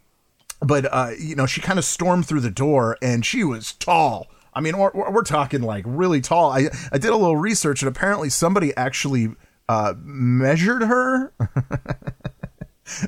but 0.61 0.87
uh 0.93 1.11
you 1.19 1.35
know 1.35 1.47
she 1.47 1.61
kind 1.61 1.79
of 1.79 1.85
stormed 1.85 2.27
through 2.27 2.41
the 2.41 2.51
door 2.51 2.97
and 3.03 3.25
she 3.25 3.45
was 3.45 3.73
tall. 3.73 4.29
I 4.55 4.61
mean 4.61 4.77
we're, 4.79 4.91
we're 4.93 5.23
talking 5.23 5.63
like 5.63 5.85
really 5.87 6.21
tall. 6.21 6.51
I 6.53 6.69
i 6.93 6.99
did 6.99 7.11
a 7.11 7.17
little 7.17 7.37
research 7.37 7.83
and 7.83 7.89
apparently 7.89 8.29
somebody 8.31 8.75
actually 8.77 9.29
uh 9.69 9.95
measured 9.99 10.83
her 10.83 11.33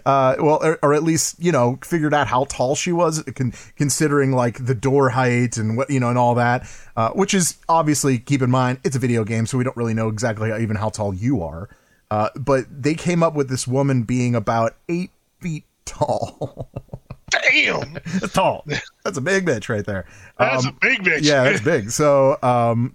uh, 0.07 0.37
well, 0.39 0.59
or, 0.63 0.79
or 0.83 0.95
at 0.95 1.03
least 1.03 1.37
you 1.39 1.53
know 1.53 1.79
figured 1.85 2.15
out 2.15 2.27
how 2.27 2.45
tall 2.45 2.75
she 2.75 2.93
was, 2.93 3.23
con- 3.35 3.53
considering 3.77 4.33
like 4.33 4.65
the 4.65 4.75
door 4.75 5.11
height 5.11 5.57
and 5.57 5.77
what 5.77 5.91
you 5.91 6.01
know 6.01 6.09
and 6.09 6.19
all 6.19 6.35
that. 6.35 6.67
Uh, 6.97 7.11
which 7.11 7.33
is 7.35 7.57
obviously 7.69 8.19
keep 8.19 8.43
in 8.43 8.51
mind 8.51 8.79
it's 8.85 8.97
a 8.97 8.99
video 8.99 9.25
game, 9.25 9.47
so 9.47 9.57
we 9.59 9.65
don't 9.65 9.77
really 9.77 9.95
know 9.95 10.09
exactly 10.09 10.51
how, 10.51 10.59
even 10.59 10.77
how 10.77 10.89
tall 10.89 11.15
you 11.15 11.43
are. 11.43 11.69
Uh, 12.11 12.29
but 12.37 12.65
they 12.71 12.95
came 12.95 13.23
up 13.23 13.35
with 13.35 13.49
this 13.49 13.67
woman 13.67 14.03
being 14.03 14.35
about 14.35 14.77
eight 14.89 15.11
feet 15.41 15.65
tall. 15.87 16.69
Damn, 17.31 17.95
That's 18.21 18.35
tall. 18.35 18.67
That's 19.05 19.17
a 19.17 19.23
big 19.23 19.47
bitch 19.47 19.71
right 19.71 19.87
there. 19.87 20.05
that's 20.39 20.67
Um, 20.67 20.77
a 20.77 20.79
big 20.87 20.99
bitch. 21.03 21.23
yeah, 21.23 21.45
that's 21.45 21.63
big. 21.63 21.91
So, 21.91 22.37
um, 22.43 22.95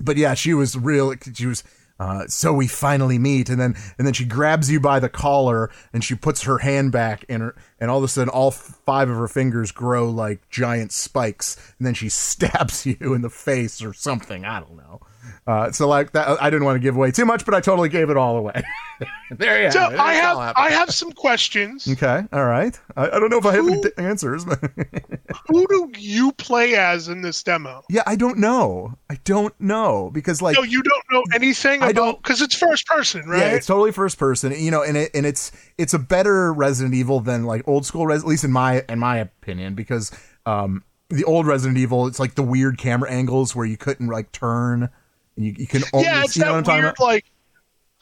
but 0.00 0.16
yeah, 0.16 0.34
she 0.34 0.54
was 0.54 0.76
real. 0.76 1.12
She 1.34 1.46
was. 1.46 1.64
Uh, 1.98 2.26
so 2.26 2.52
we 2.52 2.66
finally 2.66 3.18
meet, 3.18 3.48
and 3.48 3.60
then 3.60 3.76
and 3.98 4.06
then 4.06 4.14
she 4.14 4.24
grabs 4.24 4.70
you 4.70 4.80
by 4.80 4.98
the 4.98 5.08
collar, 5.08 5.70
and 5.92 6.02
she 6.02 6.14
puts 6.14 6.42
her 6.42 6.58
hand 6.58 6.92
back, 6.92 7.24
and 7.28 7.42
her, 7.42 7.54
and 7.78 7.90
all 7.90 7.98
of 7.98 8.04
a 8.04 8.08
sudden, 8.08 8.28
all 8.28 8.50
five 8.50 9.08
of 9.08 9.16
her 9.16 9.28
fingers 9.28 9.70
grow 9.70 10.08
like 10.08 10.48
giant 10.50 10.92
spikes, 10.92 11.56
and 11.78 11.86
then 11.86 11.94
she 11.94 12.08
stabs 12.08 12.86
you 12.86 13.14
in 13.14 13.22
the 13.22 13.30
face 13.30 13.82
or 13.82 13.92
something. 13.92 14.44
I 14.44 14.60
don't 14.60 14.76
know. 14.76 15.00
Uh, 15.44 15.72
so 15.72 15.88
like 15.88 16.12
that, 16.12 16.40
I 16.40 16.50
didn't 16.50 16.64
want 16.64 16.76
to 16.76 16.80
give 16.80 16.94
away 16.94 17.10
too 17.10 17.24
much, 17.24 17.44
but 17.44 17.52
I 17.52 17.60
totally 17.60 17.88
gave 17.88 18.10
it 18.10 18.16
all 18.16 18.36
away. 18.36 18.62
there 19.32 19.64
you 19.64 19.72
So 19.72 19.80
have 19.80 19.92
it. 19.94 19.98
I 19.98 20.12
have. 20.14 20.38
I 20.56 20.70
have 20.70 20.90
some 20.90 21.10
questions. 21.10 21.88
Okay, 21.88 22.22
all 22.32 22.44
right. 22.44 22.78
I, 22.96 23.06
I 23.10 23.18
don't 23.18 23.28
know 23.28 23.38
if 23.38 23.46
I 23.46 23.52
have 23.56 23.66
any 23.66 23.74
Who- 23.74 23.82
d- 23.82 23.90
answers, 23.98 24.44
but 24.44 24.60
Who 25.48 25.66
do 25.66 25.90
you 25.98 26.30
play 26.32 26.76
as 26.76 27.08
in 27.08 27.22
this 27.22 27.42
demo? 27.42 27.82
yeah, 27.90 28.02
I 28.06 28.14
don't 28.14 28.38
know. 28.38 28.96
I 29.10 29.16
don't 29.24 29.52
know 29.60 30.10
because 30.12 30.40
like 30.42 30.56
no, 30.56 30.62
you 30.62 30.80
don't 30.82 31.04
know 31.10 31.24
anything 31.34 31.82
I 31.82 31.88
about 31.88 31.94
don't- 31.94 32.22
because 32.22 32.40
it's 32.40 32.54
first 32.54 32.86
person, 32.86 33.28
right? 33.28 33.40
Yeah, 33.40 33.48
it's 33.48 33.66
totally 33.66 33.90
first 33.90 34.18
person. 34.18 34.52
You 34.56 34.70
know, 34.70 34.82
and 34.84 34.96
it 34.96 35.10
and 35.12 35.26
it's 35.26 35.50
it's 35.76 35.92
a 35.94 35.98
better 35.98 36.52
Resident 36.52 36.94
Evil 36.94 37.18
than 37.18 37.44
like 37.44 37.66
old 37.66 37.84
school 37.84 38.06
Res, 38.06 38.22
at 38.22 38.28
least 38.28 38.44
in 38.44 38.52
my 38.52 38.84
in 38.88 39.00
my 39.00 39.16
opinion, 39.18 39.74
because 39.74 40.12
um 40.46 40.84
the 41.10 41.24
old 41.24 41.46
Resident 41.48 41.78
Evil, 41.78 42.06
it's 42.06 42.20
like 42.20 42.36
the 42.36 42.42
weird 42.44 42.78
camera 42.78 43.10
angles 43.10 43.56
where 43.56 43.66
you 43.66 43.76
couldn't 43.76 44.06
like 44.06 44.30
turn 44.30 44.84
and 44.84 44.90
you, 45.36 45.54
you 45.58 45.66
can 45.66 45.82
only 45.92 46.06
yeah, 46.06 46.22
it's 46.24 46.36
you 46.36 46.44
know 46.44 46.54
what 46.54 46.64
that 46.66 46.72
weird 46.72 46.84
about? 46.84 47.00
like 47.00 47.24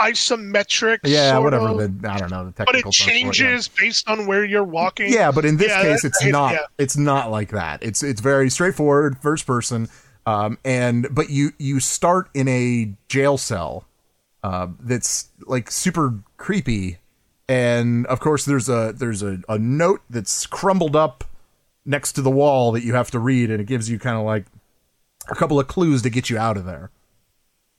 isometric. 0.01 1.01
Yeah, 1.05 1.39
whatever 1.39 1.69
of, 1.69 2.01
the 2.03 2.09
I 2.11 2.19
don't 2.19 2.31
know 2.31 2.47
the 2.47 2.53
technical. 2.53 2.67
but 2.67 2.77
it 2.77 2.83
term 2.83 2.93
for 2.93 3.11
yeah. 3.11 3.13
changes 3.13 3.69
based 3.69 4.09
on 4.09 4.27
where 4.27 4.45
you're 4.45 4.65
walking. 4.65 5.13
Yeah, 5.13 5.31
but 5.31 5.45
in 5.45 5.57
this 5.59 5.69
Yeah, 5.69 5.83
case, 5.83 6.05
it's 6.05 6.25
not. 6.25 6.55
yeah. 6.55 6.59
It's 6.79 6.97
not 6.97 7.31
like 7.31 7.51
that. 7.51 7.83
It's 7.83 8.03
it's 8.03 8.21
very 8.21 8.51
straightforward, 8.51 9.19
first 9.19 9.47
person. 9.47 9.89
Um, 10.27 10.59
and 10.65 11.09
but 11.15 11.31
you 11.31 11.53
you 11.59 11.81
start 11.81 12.29
in 12.35 12.49
a 12.49 12.93
jail 13.09 13.39
cell, 13.39 13.85
uh, 14.43 14.69
that's 14.81 15.29
like 15.47 15.71
super 15.71 16.15
creepy, 16.37 16.99
and 17.49 18.07
of 18.07 18.21
course 18.21 18.45
there's 18.45 18.69
a 18.69 18.95
there's 18.97 19.23
a, 19.23 19.41
a 19.49 19.59
note 19.59 20.03
that's 20.11 20.47
crumbled 20.47 20.97
up 20.97 21.25
next 21.85 22.13
to 22.13 22.23
the 22.23 22.31
wall 22.31 22.73
that 22.73 22.85
you 22.85 22.95
have 22.95 23.11
to 23.13 23.19
read, 23.19 23.51
and 23.51 23.61
it 23.61 23.67
gives 23.67 23.89
you 23.89 23.99
kind 23.99 24.17
of 24.19 24.25
like 24.25 24.47
a 25.29 25.35
couple 25.35 25.59
of 25.59 25.69
clues 25.69 26.03
to 26.03 26.11
get 26.11 26.29
you 26.31 26.39
out 26.39 26.57
of 26.57 26.65
there 26.65 26.91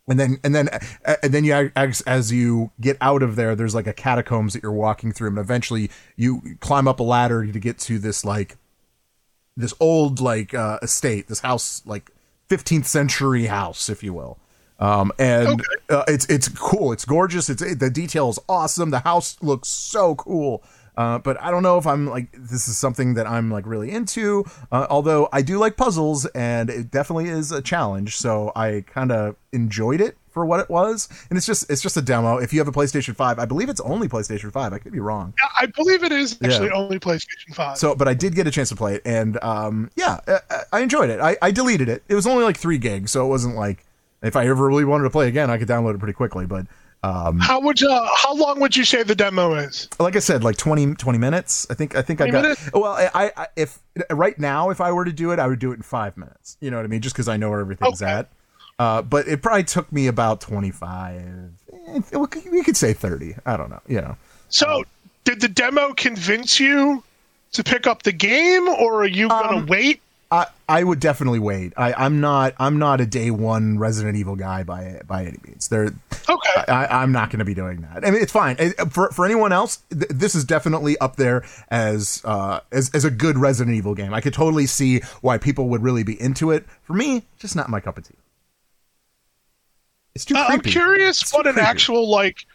and 0.07 0.19
then 0.19 0.39
and 0.43 0.53
then 0.55 0.69
uh, 1.05 1.15
and 1.23 1.33
then 1.33 1.43
you 1.43 1.71
as, 1.75 2.01
as 2.01 2.31
you 2.31 2.71
get 2.79 2.97
out 3.01 3.23
of 3.23 3.35
there 3.35 3.55
there's 3.55 3.75
like 3.75 3.87
a 3.87 3.93
catacombs 3.93 4.53
that 4.53 4.63
you're 4.63 4.71
walking 4.71 5.11
through 5.11 5.29
and 5.29 5.37
eventually 5.37 5.89
you 6.15 6.41
climb 6.59 6.87
up 6.87 6.99
a 6.99 7.03
ladder 7.03 7.45
to 7.45 7.59
get 7.59 7.77
to 7.77 7.99
this 7.99 8.25
like 8.25 8.57
this 9.55 9.73
old 9.79 10.19
like 10.19 10.53
uh 10.53 10.79
estate 10.81 11.27
this 11.27 11.41
house 11.41 11.81
like 11.85 12.11
15th 12.49 12.85
century 12.85 13.45
house 13.45 13.89
if 13.89 14.03
you 14.03 14.13
will. 14.13 14.37
Um 14.79 15.11
and 15.19 15.61
uh, 15.89 16.03
it's 16.07 16.25
it's 16.25 16.49
cool. 16.49 16.91
It's 16.91 17.05
gorgeous. 17.05 17.49
It's 17.49 17.61
the 17.75 17.89
detail 17.89 18.29
is 18.29 18.39
awesome. 18.49 18.89
The 18.89 18.99
house 18.99 19.37
looks 19.41 19.67
so 19.67 20.15
cool 20.15 20.63
uh, 20.97 21.19
but 21.19 21.41
I 21.41 21.51
don't 21.51 21.63
know 21.63 21.77
if 21.77 21.87
I'm 21.87 22.07
like 22.07 22.31
this 22.33 22.67
is 22.67 22.77
something 22.77 23.13
that 23.15 23.27
I'm 23.27 23.49
like 23.51 23.65
really 23.65 23.91
into. 23.91 24.43
Uh, 24.71 24.87
although 24.89 25.29
I 25.31 25.41
do 25.41 25.57
like 25.57 25.77
puzzles, 25.77 26.25
and 26.27 26.69
it 26.69 26.91
definitely 26.91 27.29
is 27.29 27.51
a 27.51 27.61
challenge. 27.61 28.17
So 28.17 28.51
I 28.55 28.83
kind 28.87 29.11
of 29.11 29.35
enjoyed 29.51 30.01
it 30.01 30.17
for 30.29 30.45
what 30.45 30.59
it 30.61 30.69
was, 30.69 31.09
and 31.29 31.35
it's 31.37 31.45
just 31.45 31.69
it's 31.69 31.81
just 31.81 31.97
a 31.97 32.01
demo. 32.01 32.37
If 32.37 32.53
you 32.53 32.59
have 32.59 32.67
a 32.67 32.71
PlayStation 32.71 33.15
Five, 33.15 33.37
I 33.39 33.45
believe 33.45 33.67
it's 33.69 33.81
only 33.81 34.07
PlayStation 34.07 34.51
Five. 34.51 34.71
I 34.73 34.79
could 34.79 34.93
be 34.93 34.99
wrong. 34.99 35.33
I 35.59 35.65
believe 35.65 36.03
it 36.03 36.11
is 36.11 36.37
actually 36.43 36.67
Yeah. 36.67 36.75
only 36.75 36.99
PlayStation 36.99 37.53
5. 37.53 37.77
So, 37.77 37.95
but 37.95 38.07
I 38.07 38.13
did 38.13 38.33
get 38.35 38.47
a 38.47 38.51
chance 38.51 38.69
to 38.69 38.75
play 38.75 38.95
it, 38.95 39.01
and 39.05 39.41
um, 39.43 39.91
yeah, 39.95 40.19
I, 40.27 40.39
I 40.73 40.79
enjoyed 40.81 41.09
it. 41.09 41.19
I, 41.19 41.35
I 41.41 41.51
deleted 41.51 41.89
it. 41.89 42.03
It 42.07 42.15
was 42.15 42.25
only 42.27 42.43
like 42.45 42.57
three 42.57 42.77
gigs, 42.77 43.11
so 43.11 43.25
it 43.25 43.29
wasn't 43.29 43.55
like 43.55 43.85
if 44.21 44.35
I 44.35 44.47
ever 44.47 44.67
really 44.67 44.85
wanted 44.85 45.03
to 45.05 45.09
play 45.09 45.27
again, 45.27 45.49
I 45.49 45.57
could 45.57 45.67
download 45.67 45.95
it 45.95 45.99
pretty 45.99 46.13
quickly. 46.13 46.45
But 46.45 46.65
um, 47.03 47.39
how 47.39 47.59
would 47.61 47.81
you, 47.81 47.89
how 47.89 48.35
long 48.35 48.59
would 48.59 48.75
you 48.77 48.85
say 48.85 49.01
the 49.03 49.15
demo 49.15 49.55
is? 49.55 49.87
like 49.99 50.15
I 50.15 50.19
said, 50.19 50.43
like 50.43 50.57
20, 50.57 50.95
20 50.95 51.17
minutes. 51.17 51.65
I 51.69 51.73
think 51.73 51.95
I 51.95 52.01
think 52.01 52.21
I 52.21 52.29
got. 52.29 52.41
minutes? 52.43 52.69
Well, 52.73 52.85
I, 52.93 53.31
I 53.35 53.47
if 53.55 53.79
right 54.11 54.37
now 54.37 54.69
if 54.69 54.79
I 54.81 54.91
were 54.91 55.05
to 55.05 55.11
do 55.13 55.31
it, 55.31 55.39
I 55.39 55.47
would 55.47 55.59
do 55.59 55.71
it 55.71 55.75
in 55.75 55.81
five 55.81 56.15
minutes. 56.17 56.57
You 56.61 56.69
know 56.71 56.77
what 56.77 56.83
I 56.85 56.87
mean? 56.89 57.01
Just 57.01 57.15
because 57.15 57.27
I 57.27 57.37
know 57.37 57.49
where 57.49 57.59
everything's 57.61 58.01
Okay. 58.01 58.11
at. 58.11 58.29
Uh, 58.79 59.01
but 59.01 59.27
it 59.27 59.41
probably 59.41 59.63
took 59.63 59.91
me 59.91 60.07
about 60.07 60.41
twenty 60.41 60.71
five. 60.71 61.51
We 62.13 62.63
could 62.63 62.77
say 62.77 62.93
thirty. 62.93 63.35
I 63.45 63.57
don't 63.57 63.69
know. 63.69 63.81
You 63.87 64.01
know. 64.01 64.17
So, 64.49 64.83
did 65.23 65.39
the 65.41 65.47
demo 65.47 65.93
convince 65.93 66.59
you 66.59 67.03
to 67.53 67.63
pick 67.63 67.85
up 67.87 68.03
the 68.03 68.11
game, 68.11 68.67
or 68.67 69.01
are 69.03 69.07
you 69.07 69.27
gonna 69.27 69.57
Um, 69.57 69.65
wait? 69.67 70.01
I, 70.33 70.47
I 70.69 70.83
would 70.83 71.01
definitely 71.01 71.39
wait. 71.39 71.73
I, 71.75 71.91
I'm 71.93 72.21
not 72.21 72.53
I'm 72.57 72.79
not 72.79 73.01
a 73.01 73.05
day 73.05 73.31
one 73.31 73.77
Resident 73.77 74.15
Evil 74.15 74.37
guy 74.37 74.63
by 74.63 75.01
by 75.05 75.25
any 75.25 75.37
means. 75.45 75.67
There, 75.67 75.89
Okay. 76.29 76.71
I, 76.71 77.01
I'm 77.03 77.11
not 77.11 77.29
going 77.31 77.39
to 77.39 77.45
be 77.45 77.53
doing 77.53 77.81
that. 77.81 78.05
I 78.07 78.11
mean, 78.11 78.21
it's 78.21 78.31
fine 78.31 78.55
for 78.89 79.09
for 79.11 79.25
anyone 79.25 79.51
else. 79.51 79.83
Th- 79.89 80.07
this 80.09 80.33
is 80.33 80.45
definitely 80.45 80.97
up 80.99 81.17
there 81.17 81.43
as 81.69 82.21
uh 82.23 82.61
as 82.71 82.89
as 82.93 83.03
a 83.03 83.11
good 83.11 83.37
Resident 83.37 83.75
Evil 83.75 83.93
game. 83.93 84.13
I 84.13 84.21
could 84.21 84.33
totally 84.33 84.67
see 84.67 85.01
why 85.19 85.37
people 85.37 85.67
would 85.67 85.83
really 85.83 86.03
be 86.03 86.19
into 86.21 86.51
it. 86.51 86.65
For 86.83 86.93
me, 86.93 87.23
just 87.37 87.55
not 87.57 87.69
my 87.69 87.81
cup 87.81 87.97
of 87.97 88.07
tea. 88.07 88.15
It's 90.15 90.23
too 90.25 90.35
Uh, 90.35 90.45
I'm 90.47 90.61
curious 90.61 91.21
It's 91.21 91.33
what 91.33 91.45
an 91.47 91.53
creepy. 91.53 91.67
actual 91.67 92.09
like 92.09 92.45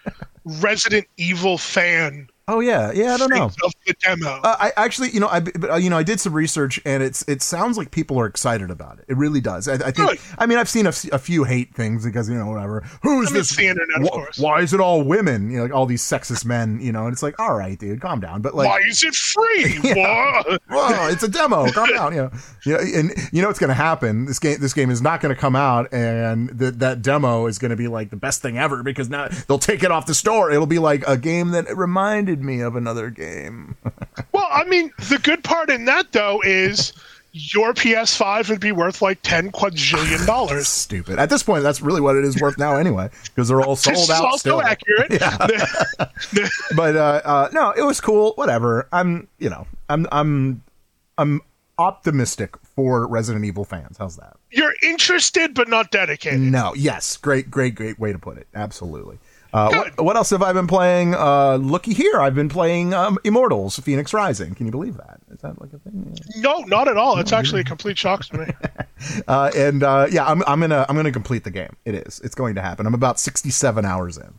Resident 0.45 1.07
Evil 1.19 1.59
fan 1.59 2.29
Oh 2.49 2.61
yeah, 2.61 2.93
yeah. 2.93 3.15
I 3.15 3.17
don't 3.17 3.31
know. 3.31 3.51
the 3.87 3.95
demo. 3.95 4.29
Uh, 4.29 4.57
I 4.61 4.73
actually, 4.77 5.11
you 5.11 5.19
know, 5.19 5.27
I 5.27 5.41
but, 5.41 5.69
uh, 5.69 5.75
you 5.77 5.91
know 5.91 5.99
I 5.99 6.05
did 6.05 6.21
some 6.21 6.33
research 6.33 6.81
and 6.85 7.03
it's 7.03 7.27
it 7.27 7.43
sounds 7.43 7.77
like 7.77 7.91
people 7.91 8.21
are 8.21 8.27
excited 8.27 8.71
about 8.71 9.01
it. 9.01 9.07
It 9.09 9.17
really 9.17 9.41
does. 9.41 9.67
I, 9.67 9.75
I 9.75 9.91
think. 9.91 9.97
Good. 9.97 10.19
I 10.39 10.47
mean, 10.47 10.57
I've 10.57 10.69
seen 10.69 10.87
a, 10.87 10.93
few 10.93 11.43
hate 11.43 11.75
things 11.75 12.05
because 12.05 12.29
you 12.29 12.37
know 12.37 12.47
whatever. 12.47 12.83
Who's 13.03 13.31
I 13.31 13.33
mean, 13.33 13.39
this? 13.41 13.57
the 13.57 13.67
internet, 13.67 14.01
of 14.01 14.07
wh- 14.07 14.13
course. 14.13 14.39
Why 14.39 14.61
is 14.61 14.73
it 14.73 14.79
all 14.79 15.03
women? 15.03 15.51
You 15.51 15.57
know, 15.57 15.63
like 15.65 15.73
all 15.73 15.87
these 15.87 16.03
sexist 16.03 16.45
men. 16.45 16.79
You 16.81 16.93
know, 16.93 17.07
and 17.07 17.13
it's 17.13 17.23
like, 17.23 17.37
all 17.41 17.57
right, 17.57 17.77
dude, 17.77 18.01
calm 18.01 18.21
down. 18.21 18.43
But 18.43 18.55
like, 18.55 18.69
Why 18.69 18.79
is 18.87 19.03
it 19.03 19.15
free? 19.15 19.81
Yeah. 19.97 20.43
Whoa, 20.69 21.09
it's 21.09 21.23
a 21.23 21.29
demo. 21.29 21.71
Calm 21.71 21.89
down. 21.89 22.15
You 22.15 22.23
know, 22.23 22.31
you 22.65 22.73
know, 22.73 22.79
and 22.79 23.13
you 23.33 23.43
know 23.43 23.49
what's 23.49 23.59
going 23.59 23.69
to 23.69 23.75
happen. 23.75 24.27
This 24.27 24.39
game, 24.39 24.59
this 24.61 24.73
game 24.73 24.91
is 24.91 25.03
not 25.03 25.21
going 25.21 25.35
to 25.35 25.41
come 25.41 25.57
out, 25.57 25.93
and 25.93 26.51
that 26.51 26.79
that 26.79 27.03
demo 27.03 27.47
is 27.47 27.59
going 27.59 27.71
to 27.71 27.77
be 27.77 27.89
like 27.89 28.11
the 28.11 28.17
best 28.17 28.41
thing 28.43 28.57
ever 28.57 28.83
because 28.85 29.09
now 29.09 29.29
they'll 29.49 29.59
take 29.59 29.83
it 29.83 29.91
off 29.91 30.07
the 30.07 30.15
store. 30.15 30.53
It'll 30.53 30.67
be 30.67 30.79
like 30.79 31.03
a 31.09 31.17
game 31.17 31.51
that 31.51 31.75
reminded 31.77 32.36
me 32.43 32.61
of 32.61 32.77
another 32.77 33.11
game. 33.11 33.77
Well, 34.33 34.49
I 34.51 34.65
mean, 34.65 34.91
the 35.09 35.19
good 35.19 35.43
part 35.45 35.71
in 35.71 35.87
that 35.87 36.13
though 36.13 36.43
is 36.45 36.93
your 37.33 37.73
PS5 37.75 38.51
would 38.51 38.61
be 38.61 38.73
worth 38.73 39.01
like 39.01 39.19
ten 39.23 39.51
quadrillion 39.51 40.25
dollars. 40.27 40.69
Stupid. 40.69 41.19
At 41.19 41.31
this 41.31 41.43
point, 41.43 41.63
that's 41.63 41.81
really 41.81 42.01
what 42.03 42.17
it 42.17 42.25
is 42.25 42.39
worth 42.41 42.59
now, 42.59 42.77
anyway, 42.77 43.09
because 43.25 43.49
they're 43.49 43.61
all 43.63 43.77
sold 43.77 43.97
This 43.97 44.11
out. 44.11 44.25
also 44.25 44.37
still. 44.39 44.63
accurate. 44.63 45.19
But 46.75 46.97
uh, 46.97 47.21
uh, 47.25 47.49
no, 47.53 47.71
it 47.71 47.83
was 47.83 48.01
cool. 48.01 48.33
Whatever. 48.37 48.89
I'm, 48.93 49.29
you 49.39 49.49
know, 49.49 49.67
I'm, 49.89 50.07
I'm, 50.13 50.63
I'm 51.19 51.41
optimistic 51.79 52.57
for 52.75 53.07
Resident 53.07 53.45
Evil 53.45 53.65
fans. 53.65 53.97
How's 53.99 54.17
that? 54.17 54.37
You're 54.51 54.75
interested 54.83 55.55
but 55.55 55.69
not 55.69 55.91
dedicated. 55.91 56.41
No. 56.41 56.75
Yes. 56.75 57.17
Great. 57.17 57.51
Great. 57.51 57.75
Great 57.75 57.99
way 57.99 58.13
to 58.13 58.19
put 58.19 58.37
it. 58.39 58.47
Absolutely. 58.55 59.19
Uh, 59.57 59.71
what, 59.71 60.01
what 60.05 60.17
else 60.17 60.31
have 60.31 60.43
I 60.43 60.53
been 60.53 60.67
playing? 60.67 61.15
Uh, 61.15 61.57
looky 61.57 61.95
here, 61.95 62.21
I've 62.21 62.35
been 62.35 62.49
playing 62.49 62.93
um, 62.93 63.19
Immortals: 63.25 63.79
Fenyx 63.81 64.13
Rising. 64.13 64.55
Can 64.55 64.67
you 64.67 64.73
believe 64.73 64.97
that? 64.99 65.19
Is 65.31 65.41
that 65.41 65.61
like 65.61 65.73
a 65.73 65.79
thing? 65.79 66.15
Yeah. 66.35 66.41
No, 66.43 66.59
not 66.61 66.89
at 66.89 66.97
all. 66.97 67.19
It's 67.19 67.33
actually 67.33 67.63
a 67.63 67.65
complete 67.65 67.97
shock 67.99 68.25
to 68.27 68.39
me. 68.39 68.47
Uh, 69.29 69.51
and 69.55 69.83
uh, 69.83 70.07
yeah, 70.11 70.25
I'm, 70.25 70.43
I'm 70.47 70.59
gonna 70.59 70.87
I'm 70.89 70.97
gonna 70.97 71.13
complete 71.13 71.45
the 71.45 71.51
game. 71.51 71.77
It 71.85 71.95
is. 71.95 72.19
It's 72.25 72.35
going 72.35 72.55
to 72.55 72.63
happen. 72.63 72.87
I'm 72.87 72.95
about 72.95 73.21
67 73.21 73.85
hours 73.85 74.17
in. 74.17 74.33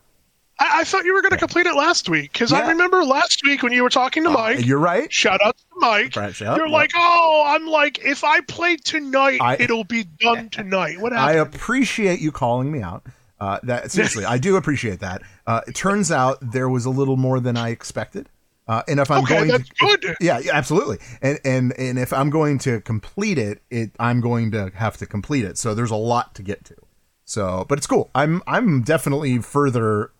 I, 0.59 0.79
I 0.79 0.83
thought 0.83 1.05
you 1.05 1.13
were 1.13 1.21
going 1.21 1.31
to 1.31 1.37
complete 1.37 1.67
it 1.67 1.75
last 1.75 2.09
week 2.09 2.33
because 2.33 2.51
Yeah. 2.51 2.59
I 2.65 2.69
remember 2.69 3.03
last 3.05 3.41
week 3.45 3.61
when 3.61 3.71
you 3.71 3.83
were 3.83 3.89
talking 3.91 4.23
to 4.23 4.31
Mike. 4.31 4.65
You're 4.65 4.79
right. 4.79 5.13
Shout 5.13 5.39
out 5.43 5.55
to 5.57 5.63
Mike. 5.75 6.15
Right, 6.15 6.37
You're 6.39 6.67
like, 6.67 6.89
oh, 6.95 7.43
I'm 7.47 7.67
like, 7.67 7.99
if 8.03 8.23
I 8.23 8.41
play 8.41 8.77
tonight, 8.77 9.39
I- 9.41 9.57
it'll 9.59 9.83
be 9.83 10.05
done 10.19 10.49
tonight. 10.49 10.99
What 10.99 11.11
happened? 11.13 11.37
I 11.37 11.41
appreciate 11.41 12.19
you 12.19 12.31
calling 12.31 12.71
me 12.71 12.81
out. 12.81 13.03
Uh, 13.39 13.59
that 13.63 13.91
seriously, 13.91 14.25
I 14.25 14.37
do 14.37 14.55
appreciate 14.55 14.99
that. 15.01 15.21
Uh, 15.45 15.61
it 15.67 15.75
turns 15.75 16.11
out 16.11 16.37
there 16.41 16.67
was 16.69 16.85
a 16.85 16.89
little 16.89 17.17
more 17.17 17.39
than 17.39 17.55
I 17.57 17.69
expected. 17.69 18.29
Uh, 18.67 18.81
and 18.87 18.99
if 18.99 19.09
I'm 19.09 19.23
Okay, 19.23 19.35
going 19.35 19.47
that's 19.49 19.69
to, 19.69 19.75
good. 20.01 20.15
yeah, 20.19 20.39
yeah, 20.39 20.51
absolutely. 20.53 20.97
And 21.21 21.39
and 21.45 21.73
and 21.79 21.97
if 21.99 22.11
I'm 22.11 22.29
going 22.29 22.57
to 22.59 22.81
complete 22.81 23.37
it, 23.37 23.61
it 23.69 23.91
I'm 23.99 24.19
going 24.19 24.51
to 24.51 24.71
have 24.75 24.97
to 24.97 25.05
complete 25.05 25.45
it. 25.45 25.57
So 25.57 25.73
there's 25.73 25.91
a 25.91 25.95
lot 25.95 26.35
to 26.35 26.43
get 26.43 26.65
to. 26.65 26.75
So, 27.23 27.65
but 27.69 27.77
it's 27.77 27.87
cool. 27.87 28.09
I'm 28.15 28.41
I'm 28.45 28.81
definitely 28.81 29.37
further, 29.39 30.11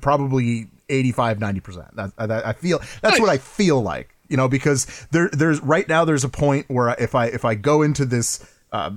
probably 0.00 0.68
85, 0.88 1.40
90 1.40 1.60
percent. 1.60 1.96
That, 1.96 2.16
that 2.16 2.46
I 2.46 2.52
feel 2.54 2.80
that's 3.02 3.20
what 3.20 3.28
I 3.28 3.36
feel 3.38 3.82
like. 3.82 4.14
You 4.28 4.36
know, 4.36 4.48
because 4.48 4.86
there 5.10 5.28
there's 5.32 5.60
right 5.60 5.88
now 5.88 6.04
there's 6.04 6.24
a 6.24 6.28
point 6.28 6.66
where 6.70 6.94
if 6.98 7.14
I 7.14 7.26
if 7.26 7.44
I 7.44 7.54
go 7.54 7.82
into 7.82 8.04
this. 8.04 8.46
Uh, 8.72 8.92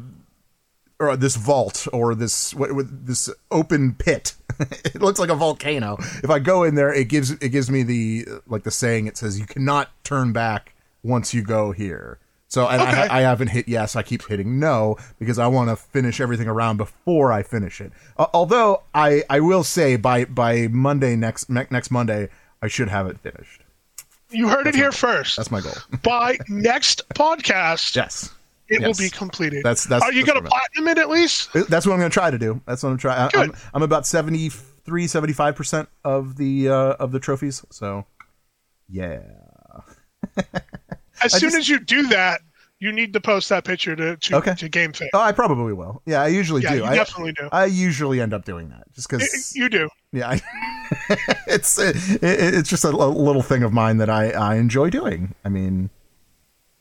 or 1.10 1.16
this 1.18 1.36
vault 1.36 1.88
or 1.94 2.16
this 2.16 2.54
what, 2.54 2.70
this 3.06 3.30
open 3.52 3.94
pit. 3.96 4.34
It 4.86 5.02
looks 5.02 5.20
like 5.20 5.30
a 5.32 5.36
volcano. 5.36 5.98
If 6.24 6.30
i 6.30 6.38
go 6.38 6.62
in 6.64 6.76
there 6.76 6.94
it 6.94 7.10
gives 7.10 7.32
it 7.32 7.50
gives 7.50 7.72
me 7.72 7.82
the 7.82 8.26
like 8.48 8.62
the 8.64 8.70
saying 8.72 9.08
it 9.08 9.18
says 9.18 9.40
you 9.40 9.46
cannot 9.48 9.90
turn 10.04 10.32
back 10.32 10.76
once 11.02 11.34
you 11.34 11.42
go 11.42 11.72
here. 11.72 12.20
So 12.50 12.68
and 12.68 12.80
Okay. 12.82 13.08
I, 13.08 13.20
I 13.20 13.22
haven't 13.22 13.48
hit 13.48 13.68
yes 13.68 13.96
i 13.96 14.04
keep 14.04 14.28
hitting 14.28 14.60
no 14.60 14.98
because 15.18 15.40
i 15.40 15.48
want 15.48 15.70
to 15.72 15.76
finish 15.76 16.22
everything 16.22 16.48
around 16.48 16.78
before 16.78 17.32
i 17.32 17.42
finish 17.42 17.82
it. 17.82 17.92
Uh, 18.16 18.28
although 18.34 18.84
i 18.94 19.24
i 19.28 19.40
will 19.40 19.64
say 19.64 19.96
by 19.96 20.26
by 20.26 20.68
monday 20.68 21.16
next 21.16 21.50
ne- 21.50 21.68
next 21.72 21.90
monday 21.90 22.30
i 22.62 22.68
should 22.68 22.90
have 22.90 23.08
it 23.08 23.18
finished. 23.20 23.62
You 24.30 24.50
heard 24.50 24.68
it 24.68 24.76
here 24.76 24.92
first. 24.92 25.38
that's 25.38 25.50
my 25.52 25.62
goal. 25.62 25.74
By 26.04 26.38
next 26.48 27.02
podcast, 27.16 27.96
yes 28.02 28.30
it 28.74 28.82
will 28.88 28.94
be 28.94 29.10
completed. 29.10 29.64
That's- 29.64 29.86
that's- 29.86 30.04
Are 30.10 30.14
you 30.14 30.26
going 30.26 30.42
to 30.42 30.48
platinum 30.50 30.88
it 30.90 30.98
at 30.98 31.10
least? 31.10 31.50
That's 31.54 31.86
what 31.86 31.94
I'm 31.94 32.00
going 32.00 32.10
to 32.10 32.14
try 32.14 32.32
to 32.32 32.38
do. 32.38 32.62
That's 32.66 32.84
what 32.84 32.90
I'm 32.90 32.98
trying. 32.98 33.30
I'm, 33.36 33.54
I'm 33.74 33.84
about 33.84 34.06
73, 34.06 35.08
75 35.08 35.56
percent 35.56 35.90
of 36.04 36.38
the 36.38 36.70
uh, 36.70 36.74
of 36.94 37.12
the 37.12 37.20
trophies. 37.20 37.64
So, 37.70 38.06
yeah. 38.90 39.22
As 41.24 41.34
I 41.34 41.38
soon 41.40 41.50
just- 41.52 41.58
as 41.58 41.70
you 41.70 41.80
do 41.80 42.08
that, 42.08 42.42
you 42.80 42.92
need 42.92 43.14
to 43.14 43.22
post 43.22 43.48
that 43.50 43.64
picture 43.64 43.96
to 43.96 44.18
to, 44.18 44.36
Okay. 44.38 44.56
to 44.56 44.70
GameFix. 44.70 45.08
Oh, 45.14 45.20
I 45.22 45.32
probably 45.32 45.72
will. 45.74 46.02
Yeah, 46.06 46.22
I 46.22 46.28
usually 46.28 46.64
Yeah, 46.64 46.76
do. 46.76 46.84
I, 46.86 46.96
definitely 46.96 47.32
do. 47.34 47.48
I 47.52 47.66
usually 47.66 48.20
end 48.20 48.34
up 48.34 48.44
doing 48.44 48.70
that 48.70 48.84
just 48.94 49.10
because. 49.10 49.56
you 49.56 49.70
do. 49.70 49.88
Yeah, 50.12 50.30
I, 50.32 50.42
it's 51.48 51.80
it, 51.80 51.96
it's 52.22 52.70
just 52.70 52.84
a, 52.84 52.90
a 52.90 52.92
little 53.08 53.42
thing 53.42 53.64
of 53.64 53.72
mine 53.72 53.98
that 53.98 54.10
I 54.10 54.32
I 54.32 54.56
enjoy 54.56 54.90
doing. 54.90 55.34
I 55.46 55.50
mean, 55.50 55.92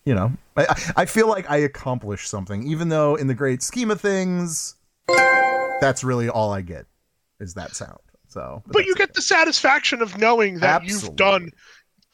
you 0.05 0.15
know, 0.15 0.33
I 0.57 0.93
I- 0.97 1.05
feel 1.07 1.29
like 1.29 1.51
I 1.51 1.59
accomplished 1.59 2.29
something, 2.29 2.67
even 2.67 2.89
though 2.89 3.15
in 3.17 3.27
the 3.27 3.35
great 3.35 3.63
scheme 3.63 3.91
of 3.91 4.01
things, 4.01 4.77
that's 5.81 6.05
really 6.05 6.29
all 6.29 6.53
I 6.53 6.61
get 6.61 6.87
is 7.41 7.55
that 7.55 7.75
sound. 7.75 7.99
So, 8.29 8.63
But 8.67 8.87
you 8.87 8.95
get 8.95 9.13
the 9.15 9.21
satisfaction 9.23 10.01
of 10.01 10.17
knowing 10.17 10.61
that 10.61 10.83
Absolutely. 10.83 11.09
you've 11.09 11.17
done 11.17 11.51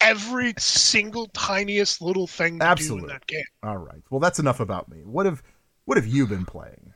every 0.00 0.54
single 0.59 1.26
tiniest 1.28 2.00
little 2.02 2.26
thing 2.26 2.59
to 2.59 2.64
Absolutely. 2.64 3.00
do 3.00 3.04
in 3.07 3.12
that 3.12 3.26
game. 3.26 3.45
All 3.62 3.76
right. 3.76 4.02
Well, 4.11 4.18
that's 4.21 4.38
enough 4.38 4.59
about 4.61 4.88
me. 4.88 4.99
What 5.04 5.26
have 5.26 5.42
what 5.85 5.97
have 5.97 6.07
you 6.07 6.26
been 6.26 6.45
playing? 6.45 6.92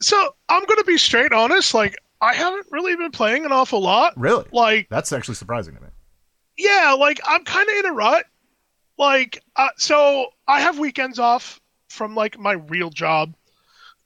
So 0.00 0.34
I'm 0.48 0.64
gonna 0.64 0.84
be 0.84 0.98
straight 0.98 1.32
honest. 1.32 1.72
Like 1.74 1.96
I 2.20 2.34
haven't 2.34 2.66
really 2.70 2.96
been 2.96 3.10
playing 3.12 3.44
an 3.44 3.52
awful 3.52 3.80
lot. 3.80 4.14
Really? 4.16 4.44
Like 4.52 4.88
That's 4.90 5.12
actually 5.12 5.34
surprising 5.36 5.74
to 5.76 5.80
me. 5.80 5.88
yeah, 6.58 6.96
like 6.98 7.20
I'm 7.26 7.44
kind 7.44 7.68
of 7.68 7.74
in 7.76 7.86
a 7.86 7.92
rut. 7.92 8.24
Like 9.02 9.42
uh, 9.56 9.70
so, 9.78 10.28
I 10.46 10.60
have 10.60 10.78
weekends 10.78 11.18
off 11.18 11.60
from 11.88 12.14
like 12.14 12.38
my 12.38 12.52
real 12.52 12.88
job, 12.88 13.34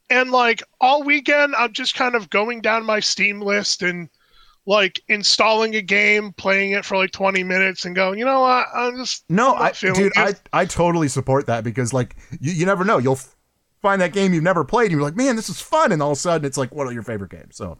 and 0.08 0.30
like 0.30 0.62
all 0.80 1.02
weekend 1.02 1.54
I'm 1.54 1.74
just 1.74 1.94
kind 1.94 2.14
of 2.14 2.30
going 2.30 2.62
down 2.62 2.86
my 2.86 3.00
Steam 3.00 3.42
list 3.42 3.82
and 3.82 4.08
like 4.64 5.02
installing 5.06 5.74
a 5.76 5.82
game, 5.82 6.32
playing 6.32 6.70
it 6.70 6.86
for 6.86 6.96
like 6.96 7.10
20 7.10 7.44
minutes, 7.44 7.84
and 7.84 7.94
going, 7.94 8.18
you 8.18 8.24
know 8.24 8.40
what? 8.40 8.68
I'm 8.74 8.96
just 8.96 9.24
No, 9.28 9.54
I'm 9.54 9.64
I 9.64 9.72
dude, 9.72 9.98
it. 9.98 10.12
I 10.16 10.32
I 10.54 10.64
totally 10.64 11.08
support 11.08 11.44
that 11.48 11.62
because 11.62 11.92
like 11.92 12.16
you, 12.40 12.52
you 12.52 12.64
never 12.64 12.82
know. 12.82 12.96
You'll 12.96 13.20
find 13.82 14.00
that 14.00 14.14
game 14.14 14.32
you've 14.32 14.44
never 14.44 14.64
played 14.64 14.84
and 14.84 14.92
you're 14.92 15.02
like, 15.02 15.14
"Man, 15.14 15.36
this 15.36 15.50
is 15.50 15.60
fun." 15.60 15.92
And 15.92 16.02
all 16.02 16.12
of 16.12 16.16
a 16.16 16.20
sudden 16.20 16.46
it's 16.46 16.56
like 16.56 16.74
one 16.74 16.86
of 16.86 16.94
your 16.94 17.02
favorite 17.02 17.32
games. 17.32 17.56
So, 17.56 17.76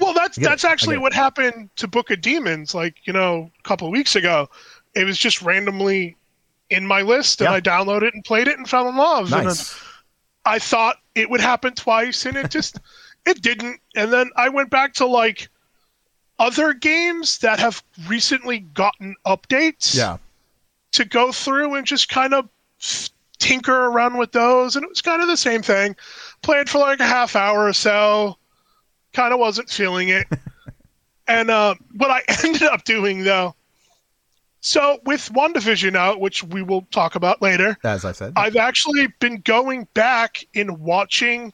Well, 0.00 0.14
that's 0.14 0.38
that's 0.38 0.64
it. 0.64 0.70
Actually 0.70 0.96
what 0.96 1.12
happened 1.12 1.68
to 1.76 1.86
Book 1.86 2.10
of 2.10 2.22
Demons. 2.22 2.74
Like 2.74 3.06
you 3.06 3.12
know, 3.12 3.50
a 3.58 3.62
couple 3.62 3.86
of 3.86 3.92
weeks 3.92 4.16
ago, 4.16 4.48
it 4.94 5.04
was 5.04 5.18
just 5.18 5.42
randomly 5.42 6.16
in 6.70 6.86
my 6.86 7.02
list, 7.02 7.40
and 7.40 7.48
Yeah. 7.50 7.54
I 7.56 7.60
downloaded 7.60 8.02
it 8.08 8.14
and 8.14 8.24
played 8.24 8.48
it 8.48 8.58
and 8.58 8.68
fell 8.68 8.88
in 8.88 8.96
love. 8.96 9.32
And 9.32 9.44
nice. 9.46 9.74
I 10.44 10.58
thought 10.58 10.96
it 11.14 11.28
would 11.30 11.40
happen 11.40 11.74
twice, 11.74 12.26
and 12.26 12.36
it 12.36 12.50
just 12.50 12.78
it 13.26 13.42
didn't. 13.42 13.80
And 13.96 14.12
then 14.12 14.30
I 14.36 14.48
went 14.48 14.70
back 14.70 14.94
to 14.94 15.06
like 15.06 15.48
other 16.38 16.72
games 16.74 17.38
that 17.38 17.58
have 17.58 17.82
recently 18.06 18.58
gotten 18.60 19.14
updates 19.26 19.94
Yeah. 19.96 20.18
to 20.92 21.04
go 21.04 21.32
through 21.32 21.74
and 21.74 21.86
just 21.86 22.08
kind 22.10 22.34
of 22.34 22.48
tinker 23.38 23.86
around 23.86 24.18
with 24.18 24.32
those. 24.32 24.76
And 24.76 24.84
it 24.84 24.88
was 24.88 25.00
kind 25.02 25.22
of 25.22 25.28
the 25.28 25.36
same 25.36 25.62
thing. 25.62 25.96
Played 26.42 26.68
for 26.68 26.78
like 26.78 27.00
a 27.00 27.06
half 27.06 27.36
hour 27.36 27.66
or 27.66 27.72
so. 27.72 28.36
Kind 29.14 29.32
of 29.32 29.40
wasn't 29.40 29.70
feeling 29.70 30.08
it. 30.10 30.26
and 31.26 31.50
uh, 31.50 31.74
what 31.96 32.10
I 32.10 32.20
ended 32.44 32.64
up 32.64 32.84
doing 32.84 33.24
though, 33.24 33.54
so 34.66 34.98
with 35.04 35.30
WandaVision 35.32 35.94
out, 35.96 36.20
which 36.20 36.42
we 36.44 36.62
will 36.62 36.82
talk 36.90 37.14
about 37.14 37.40
later, 37.40 37.76
As 37.84 38.04
I 38.04 38.12
said. 38.12 38.32
I've 38.36 38.56
actually 38.56 39.08
been 39.20 39.40
going 39.40 39.86
back 39.94 40.44
and 40.54 40.78
watching 40.80 41.52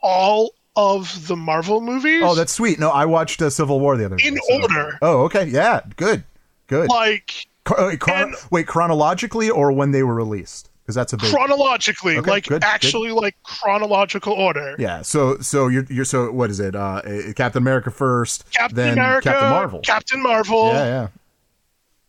all 0.00 0.50
of 0.76 1.26
the 1.26 1.36
Marvel 1.36 1.80
movies. 1.80 2.22
oh, 2.24 2.34
that's 2.34 2.52
sweet. 2.52 2.78
No, 2.78 2.90
I 2.90 3.04
watched 3.04 3.42
uh, 3.42 3.50
Civil 3.50 3.80
War 3.80 3.96
the 3.96 4.04
other 4.06 4.16
day. 4.16 4.28
in 4.28 4.36
so- 4.36 4.62
order. 4.62 4.98
Oh, 5.02 5.22
okay. 5.24 5.46
Yeah. 5.46 5.80
Good. 5.96 6.22
Good. 6.68 6.88
Like 6.88 7.46
uh, 7.66 7.92
chron- 7.98 8.28
and- 8.28 8.34
wait, 8.50 8.66
chronologically 8.66 9.50
or 9.50 9.72
when 9.72 9.90
they 9.90 10.02
were 10.02 10.14
released? 10.14 10.70
Because 10.82 10.94
that's 10.94 11.12
a 11.12 11.16
big. 11.18 11.28
chronologically, 11.30 12.16
Okay, 12.16 12.30
like 12.30 12.44
good, 12.44 12.62
good. 12.62 12.64
actually 12.64 13.10
like 13.10 13.36
chronological 13.42 14.32
order. 14.32 14.74
yeah. 14.78 15.02
So, 15.02 15.38
so 15.40 15.68
you're 15.68 15.84
you're 15.90 16.06
so 16.06 16.30
what 16.32 16.48
is 16.48 16.60
it? 16.60 16.74
Uh, 16.74 17.02
uh, 17.04 17.32
Captain 17.34 17.60
America 17.62 17.90
first, 17.90 18.50
Captain 18.52 18.74
then 18.76 18.92
America, 18.94 19.28
Captain 19.28 19.50
Marvel. 19.50 19.80
Captain 19.80 20.22
Marvel, 20.22 20.68
yeah, 20.68 20.84
yeah. 20.86 21.08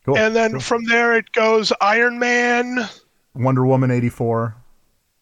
Cool. 0.10 0.18
and 0.18 0.36
then 0.36 0.52
Cool. 0.52 0.60
from 0.62 0.84
there 0.86 1.16
it 1.16 1.32
goes 1.32 1.72
Iron 1.82 2.20
Man, 2.20 2.88
Wonder 3.36 3.66
Woman 3.66 3.92
eighty 3.92 4.10
four. 4.10 4.56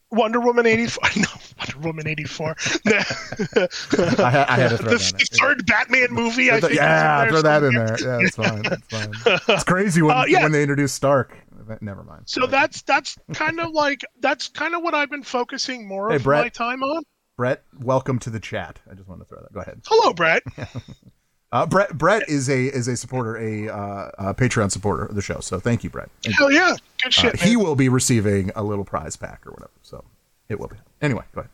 Wonder 0.09 0.39
Woman 0.39 0.65
eighty 0.65 0.87
four. 0.87 1.03
No, 1.17 1.27
Wonder 1.59 1.79
Woman 1.87 2.07
eighty 2.07 2.23
four. 2.23 2.55
the, 2.85 4.15
I, 4.19 4.53
I 4.53 4.55
had 4.57 4.69
to 4.69 4.77
throw 4.77 4.91
the, 4.91 4.97
that 4.97 5.11
in. 5.11 5.17
the 5.17 5.37
third 5.37 5.65
Batman 5.65 6.07
movie. 6.11 6.51
I 6.51 6.59
think 6.61 6.73
yeah, 6.73 7.27
throw 7.27 7.41
that 7.41 7.63
in 7.63 7.73
there. 7.73 7.97
Yeah, 7.99 8.19
it's 8.21 8.35
fine. 8.35 8.61
It's 8.65 8.87
fine. 9.25 9.39
It's 9.55 9.63
crazy 9.63 10.01
when 10.01 10.15
Uh, 10.15 10.25
yeah. 10.27 10.43
when 10.43 10.51
they 10.53 10.61
introduce 10.61 10.93
Stark. 10.93 11.35
Never 11.81 12.03
mind. 12.03 12.23
So 12.27 12.47
that's 12.47 12.81
that's 12.83 13.17
kind 13.33 13.59
of 13.59 13.71
like 13.71 13.99
that's 14.21 14.47
kind 14.47 14.73
of 14.75 14.81
what 14.83 14.93
I've 14.93 15.09
been 15.09 15.23
focusing 15.23 15.85
more 15.87 16.09
Hey, 16.11 16.15
of 16.15 16.23
Brett. 16.23 16.45
my 16.45 16.49
time 16.49 16.81
on. 16.83 17.03
Brett, 17.35 17.63
welcome 17.79 18.17
to 18.19 18.29
the 18.29 18.39
chat. 18.39 18.79
I 18.89 18.93
just 18.95 19.07
wanted 19.09 19.25
to 19.25 19.29
throw 19.29 19.41
that. 19.41 19.53
Go 19.53 19.59
ahead. 19.59 19.81
Hello, 19.85 20.13
Brett. 20.13 20.43
Uh, 21.51 21.65
Brett 21.65 21.97
Brett 21.97 22.27
is 22.27 22.49
a 22.49 22.65
is 22.65 22.87
a 22.89 22.97
supporter, 22.97 23.37
a, 23.37 23.69
uh, 23.69 24.11
a 24.17 24.33
Patreon 24.33 24.69
supporter 24.71 25.05
of 25.05 25.15
the 25.15 25.21
show. 25.21 25.39
So 25.39 25.59
thank 25.59 25.83
you, 25.83 25.89
Brett. 25.89 26.09
And, 26.25 26.33
Hell 26.35 26.51
yeah, 26.51 26.75
good 27.01 27.07
uh, 27.07 27.09
shit. 27.11 27.41
he 27.41 27.55
will 27.55 27.75
be 27.75 27.87
receiving 27.87 28.51
a 28.55 28.63
little 28.63 28.83
prize 28.83 29.15
pack 29.15 29.47
or 29.47 29.51
whatever. 29.51 29.71
So 29.81 30.03
it 30.49 30.59
will 30.59 30.67
be. 30.67 30.75
Anyway, 31.01 31.23
go 31.33 31.41
ahead. 31.41 31.51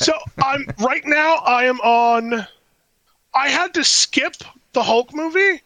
So 0.00 0.14
I'm 0.42 0.66
right 0.80 1.04
now. 1.06 1.36
I 1.36 1.64
am 1.64 1.80
on. 1.82 2.46
I 3.34 3.48
had 3.48 3.74
to 3.74 3.84
skip 3.84 4.34
the 4.72 4.82
Hulk 4.82 5.14
movie 5.14 5.60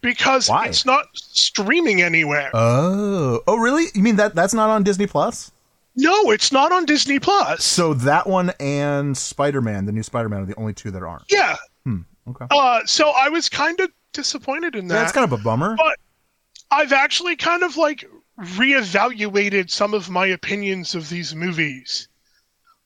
because 0.00 0.48
Why? 0.48 0.66
it's 0.66 0.86
not 0.86 1.06
streaming 1.14 2.00
anywhere. 2.00 2.50
Oh, 2.54 3.40
oh, 3.46 3.56
really? 3.56 3.86
You 3.94 4.02
mean 4.02 4.16
that 4.16 4.34
that's 4.34 4.54
not 4.54 4.70
on 4.70 4.84
Disney 4.84 5.06
Plus? 5.06 5.50
no, 5.98 6.30
it's 6.30 6.52
not 6.52 6.72
on 6.72 6.84
Disney 6.84 7.18
Plus. 7.18 7.64
So 7.64 7.92
that 7.94 8.26
one 8.26 8.52
and 8.60 9.16
Spider 9.16 9.60
Man, 9.60 9.86
the 9.86 9.92
new 9.92 10.02
Spider 10.02 10.28
Man, 10.28 10.42
are 10.42 10.46
the 10.46 10.54
only 10.56 10.72
two 10.74 10.90
that 10.92 11.02
aren't. 11.02 11.24
yeah. 11.30 11.56
Okay. 12.28 12.46
Uh, 12.50 12.80
so 12.86 13.12
I 13.16 13.28
was 13.28 13.48
kind 13.48 13.78
of 13.80 13.90
disappointed 14.12 14.74
in 14.74 14.88
that. 14.88 14.94
That's 14.94 15.12
kind 15.12 15.30
of 15.30 15.38
a 15.38 15.42
bummer. 15.42 15.76
but 15.76 15.98
I've 16.70 16.92
actually 16.92 17.36
kind 17.36 17.62
of 17.62 17.76
like 17.76 18.04
reevaluated 18.40 19.70
some 19.70 19.94
of 19.94 20.10
my 20.10 20.26
opinions 20.26 20.94
of 20.94 21.08
these 21.08 21.34
movies. 21.34 22.08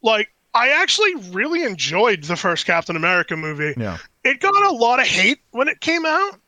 Like, 0.02 0.28
I 0.54 0.70
actually 0.82 1.14
really 1.30 1.62
enjoyed 1.62 2.24
the 2.24 2.36
first 2.36 2.66
Captain 2.66 2.96
America 2.96 3.36
movie. 3.36 3.74
Yeah. 3.76 3.98
It 4.24 4.40
got 4.40 4.54
a 4.66 4.72
lot 4.72 4.98
of 5.00 5.06
hate 5.06 5.38
when 5.52 5.68
it 5.68 5.80
came 5.80 6.04
out, 6.04 6.38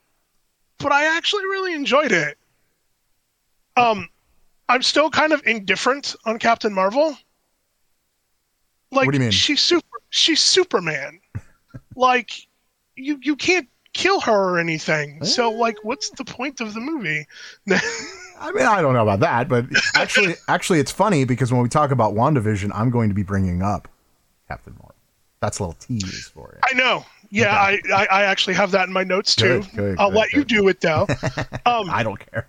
but 0.78 0.92
I 0.92 1.16
actually 1.16 1.44
really 1.44 1.75
enjoyed 1.75 2.12
it. 2.12 2.37
Um, 3.76 4.08
I'm 4.68 4.82
still 4.82 5.08
kind 5.11 5.32
of 5.32 5.42
indifferent 5.46 6.14
on 6.25 6.38
Captain 6.38 6.72
Marvel. 6.72 7.16
Like, 8.90 9.07
What 9.07 9.12
do 9.12 9.16
you 9.16 9.20
mean? 9.20 9.31
She's 9.31 9.61
super. 9.61 9.87
She's 10.11 10.42
Superman. 10.42 11.20
like, 11.96 12.33
you 12.96 13.18
you 13.22 13.37
can't 13.37 13.68
kill 13.92 14.20
her 14.20 14.55
or 14.55 14.59
anything. 14.59 15.24
So, 15.24 15.50
like, 15.50 15.76
what's 15.83 16.11
the 16.11 16.24
point 16.24 16.61
of 16.61 16.74
the 16.74 16.81
movie? 16.81 17.26
I 17.70 18.50
mean, 18.52 18.66
I 18.66 18.83
don't 18.83 18.94
know 18.94 19.02
about 19.02 19.20
that, 19.20 19.48
but 19.48 19.66
actually, 19.94 20.35
actually, 20.48 20.81
it's 20.81 20.90
funny 20.90 21.24
because 21.24 21.52
when 21.52 21.62
we 21.62 21.68
talk 21.68 21.90
about 21.90 22.14
WandaVision, 22.14 22.72
I'm 22.74 22.90
going 22.90 23.09
to 23.09 23.14
be 23.14 23.22
bringing 23.22 23.62
up 23.62 23.88
Captain 24.48 24.72
Marvel. 24.74 24.94
That's 25.40 25.59
a 25.59 25.62
little 25.64 25.78
tease 25.78 26.28
for 26.28 26.52
you. 26.55 26.61
I 26.68 26.74
know. 26.74 27.05
Yeah, 27.31 27.55
I, 27.55 27.81
I 27.94 28.07
I 28.11 28.22
actually 28.24 28.55
have 28.55 28.72
that 28.72 28.88
in 28.88 28.92
my 28.92 29.05
notes 29.05 29.35
too. 29.35 29.61
Good, 29.62 29.76
good, 29.76 29.98
I'll 29.98 30.11
good, 30.11 30.18
let 30.18 30.33
you 30.33 30.44
do 30.44 30.68
it 30.68 30.81
though. 30.81 31.07
Um, 31.64 31.88
I 31.90 32.02
don't 32.02 32.18
care. 32.18 32.46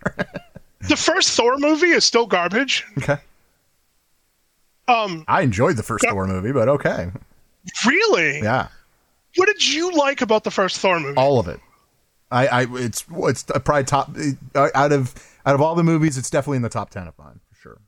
the 0.81 0.97
first 0.97 1.29
Thor 1.29 1.57
movie 1.57 1.91
is 1.91 2.03
still 2.03 2.25
garbage. 2.25 2.83
okay. 2.97 3.17
Um, 4.87 5.23
I 5.27 5.41
enjoyed 5.41 5.77
the 5.77 5.83
first 5.83 6.05
Thor 6.05 6.27
movie, 6.27 6.51
but 6.51 6.67
okay. 6.67 7.11
really? 7.85 8.39
Yeah, 8.39 8.67
What 9.35 9.47
did 9.47 9.67
you 9.67 9.91
like 9.93 10.21
about 10.21 10.43
the 10.43 10.51
first 10.51 10.77
Thor 10.79 10.99
movie? 10.99 11.17
all 11.17 11.39
of 11.39 11.47
it. 11.47 11.59
I, 12.31 12.47
I, 12.47 12.65
it's, 12.77 13.03
it's 13.11 13.43
probably 13.43 13.83
top 13.83 14.15
uh, 14.55 14.69
out 14.73 14.91
of 14.91 15.13
out 15.45 15.53
of 15.55 15.61
all 15.61 15.75
the 15.75 15.83
movies. 15.83 16.17
It's 16.17 16.29
definitely 16.31 16.57
in 16.57 16.61
the 16.63 16.69
top 16.69 16.89
ten 16.89 17.07
of 17.07 17.17
mine 17.17 17.39
for 17.49 17.55
sure. 17.55 17.81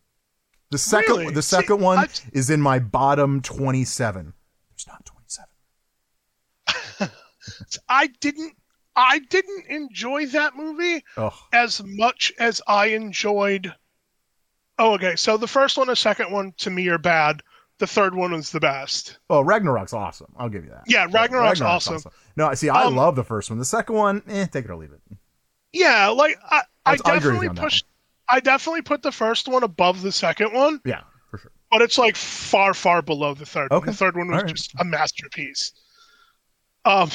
The 0.72 0.78
second, 0.78 1.18
Really? 1.18 1.34
the 1.34 1.42
See, 1.42 1.56
second 1.56 1.80
one 1.82 1.98
I- 2.00 2.08
is 2.34 2.50
in 2.50 2.62
my 2.62 2.78
bottom 2.80 3.42
twenty-seven. 3.42 4.34
There's 4.70 4.88
not 4.88 5.04
twenty-seven. 5.06 5.50
I 7.90 8.08
didn't 8.20 8.54
I 8.96 9.20
didn't 9.20 9.66
enjoy 9.68 10.28
that 10.28 10.56
movie 10.56 11.04
Oh, 11.18 11.34
as 11.52 11.82
much 11.84 12.32
as 12.40 12.62
I 12.68 12.88
enjoyed. 12.88 13.74
Oh, 14.78 14.94
okay. 14.94 15.16
So 15.16 15.38
the 15.38 15.48
first 15.48 15.78
one 15.78 15.88
the 15.88 15.96
second 15.96 16.32
one 16.32 16.54
to 16.58 16.70
me 16.70 16.88
are 16.90 16.98
bad. 16.98 17.42
The 17.80 17.88
third 17.88 18.16
one 18.16 18.32
was 18.32 18.52
the 18.52 18.60
best. 18.62 19.18
oh, 19.30 19.42
Ragnarok's 19.42 19.92
awesome. 19.94 20.34
I'll 20.38 20.48
give 20.50 20.64
you 20.64 20.70
that. 20.72 20.84
Yeah, 20.88 21.08
Ragnarok's 21.12 21.60
awesome. 21.62 22.02
No, 22.38 22.54
see, 22.54 22.70
I 22.70 22.84
Um, 22.86 22.96
love 22.96 23.16
the 23.18 23.24
first 23.24 23.50
one. 23.50 23.60
The 23.60 23.66
second 23.66 23.96
one, 23.96 24.24
eh, 24.30 24.46
take 24.46 24.64
it 24.66 24.72
or 24.72 24.78
leave 24.78 24.92
it. 24.94 25.02
Yeah, 25.74 26.08
like 26.08 26.38
I, 26.50 26.62
I 26.86 26.96
That's- 26.96 27.02
I 27.06 27.18
agree 27.18 27.32
definitely 27.32 27.46
you 27.46 27.50
on 27.50 27.56
that 27.56 27.62
push. 27.64 27.84
I 28.30 28.40
definitely 28.40 28.82
put 28.82 29.02
the 29.02 29.12
first 29.12 29.48
one 29.50 29.64
above 29.64 30.02
the 30.02 30.12
second 30.12 30.54
one, 30.54 30.80
Yeah, 30.86 31.02
for 31.30 31.38
sure. 31.38 31.52
but 31.70 31.82
it's 31.82 31.98
like 31.98 32.16
far, 32.16 32.74
far 32.74 33.02
below 33.02 33.34
the 33.34 33.46
third. 33.46 33.70
one. 33.72 33.78
Okay. 33.80 33.92
The 33.92 33.98
third 33.98 34.16
one 34.16 34.30
was 34.30 34.44
right. 34.44 34.48
just 34.56 34.74
a 34.80 34.86
masterpiece. 34.86 35.74
Um, 36.86 37.10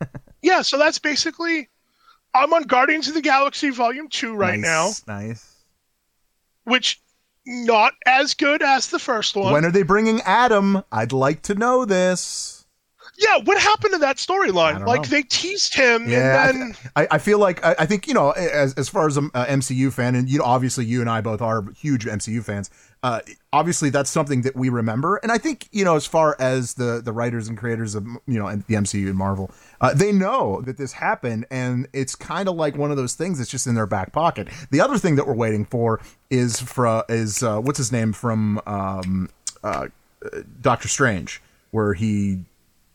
yeah. 0.42 0.62
So 0.62 0.78
that's 0.78 0.98
basically. 1.00 1.68
I'm 2.36 2.52
on 2.52 2.62
Guardians 2.64 3.06
of 3.08 3.14
the 3.14 3.20
Galaxy 3.20 3.70
Volume 3.70 4.08
Two 4.08 4.34
right 4.34 4.58
now, 4.58 4.86
Nice, 4.86 5.06
Nice. 5.06 5.54
which 6.64 7.00
not 7.46 7.94
as 8.06 8.34
good 8.34 8.62
as 8.62 8.88
the 8.88 8.98
first 8.98 9.36
one. 9.36 9.52
When 9.52 9.64
are 9.64 9.70
they 9.70 9.82
bringing 9.82 10.20
Adam? 10.22 10.82
I'd 10.90 11.12
like 11.12 11.42
to 11.42 11.54
know 11.54 11.84
this. 11.84 12.66
yeah, 13.18 13.38
what 13.44 13.60
happened 13.60 13.92
to 13.92 13.98
that 13.98 14.16
storyline? 14.16 14.86
Like 14.86 15.02
know. 15.02 15.08
they 15.08 15.22
teased 15.22 15.74
him, 15.74 16.08
Yeah, 16.08 16.48
and 16.48 16.60
then 16.60 16.76
I, 16.96 17.08
I 17.12 17.18
feel 17.18 17.38
like 17.38 17.64
I, 17.64 17.76
I 17.80 17.86
think 17.86 18.08
you 18.08 18.14
know 18.14 18.30
as 18.30 18.74
as 18.74 18.88
far 18.88 19.06
as 19.06 19.16
a, 19.16 19.22
a 19.34 19.46
MCU 19.46 19.92
fan, 19.92 20.14
and 20.14 20.28
you 20.28 20.38
know 20.38 20.44
obviously 20.44 20.84
you 20.84 21.00
and 21.00 21.10
I 21.10 21.20
both 21.20 21.42
are 21.42 21.64
huge 21.76 22.06
MCU 22.06 22.42
fans. 22.42 22.70
Uh, 23.04 23.20
obviously 23.52 23.90
that's 23.90 24.08
something 24.08 24.40
that 24.40 24.56
we 24.56 24.70
remember, 24.70 25.16
and 25.16 25.30
I 25.30 25.36
think 25.36 25.68
you 25.72 25.84
know 25.84 25.94
as 25.94 26.06
far 26.06 26.36
as 26.38 26.72
the 26.72 27.02
the 27.04 27.12
writers 27.12 27.48
and 27.48 27.58
creators 27.58 27.94
of 27.94 28.06
you 28.26 28.38
know 28.38 28.50
the 28.50 28.74
MCU 28.76 29.08
and 29.08 29.14
Marvel, 29.14 29.50
uh, 29.82 29.92
they 29.92 30.10
know 30.10 30.62
that 30.62 30.78
this 30.78 30.94
happened, 30.94 31.44
and 31.50 31.86
it's 31.92 32.14
kind 32.14 32.48
of 32.48 32.56
like 32.56 32.78
one 32.78 32.90
of 32.90 32.96
those 32.96 33.12
things 33.12 33.36
that's 33.36 33.50
just 33.50 33.66
in 33.66 33.74
their 33.74 33.84
back 33.84 34.12
pocket. 34.12 34.48
The 34.70 34.80
other 34.80 34.96
thing 34.96 35.16
that 35.16 35.26
we're 35.26 35.34
waiting 35.34 35.66
for 35.66 36.00
is 36.30 36.62
for 36.62 37.04
is 37.10 37.42
uh, 37.42 37.60
what's 37.60 37.76
his 37.76 37.92
name 37.92 38.14
from 38.14 38.58
um, 38.64 39.28
uh, 39.62 39.88
Doctor 40.62 40.88
Strange, 40.88 41.42
where 41.72 41.92
he 41.92 42.46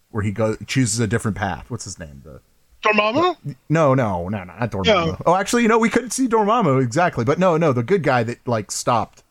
where 0.09 0.23
he 0.23 0.31
goes 0.31 0.57
chooses 0.65 0.99
a 0.99 1.05
different 1.05 1.37
path. 1.37 1.69
What's 1.69 1.83
his 1.83 1.99
name? 1.99 2.23
The 2.25 2.41
Dormammu. 2.81 3.37
no, 3.69 3.93
no, 3.93 4.27
no, 4.27 4.27
no, 4.29 4.43
not 4.43 4.71
Dormammu. 4.71 4.85
No. 4.85 5.21
Oh, 5.27 5.35
actually, 5.35 5.61
you 5.61 5.67
know, 5.67 5.77
we 5.77 5.89
couldn't 5.89 6.13
see 6.13 6.27
Dormammu 6.27 6.83
exactly, 6.83 7.25
but 7.25 7.37
no, 7.37 7.57
no, 7.57 7.73
the 7.73 7.83
good 7.83 8.01
guy 8.01 8.23
that 8.23 8.47
like 8.47 8.71
stopped. 8.71 9.21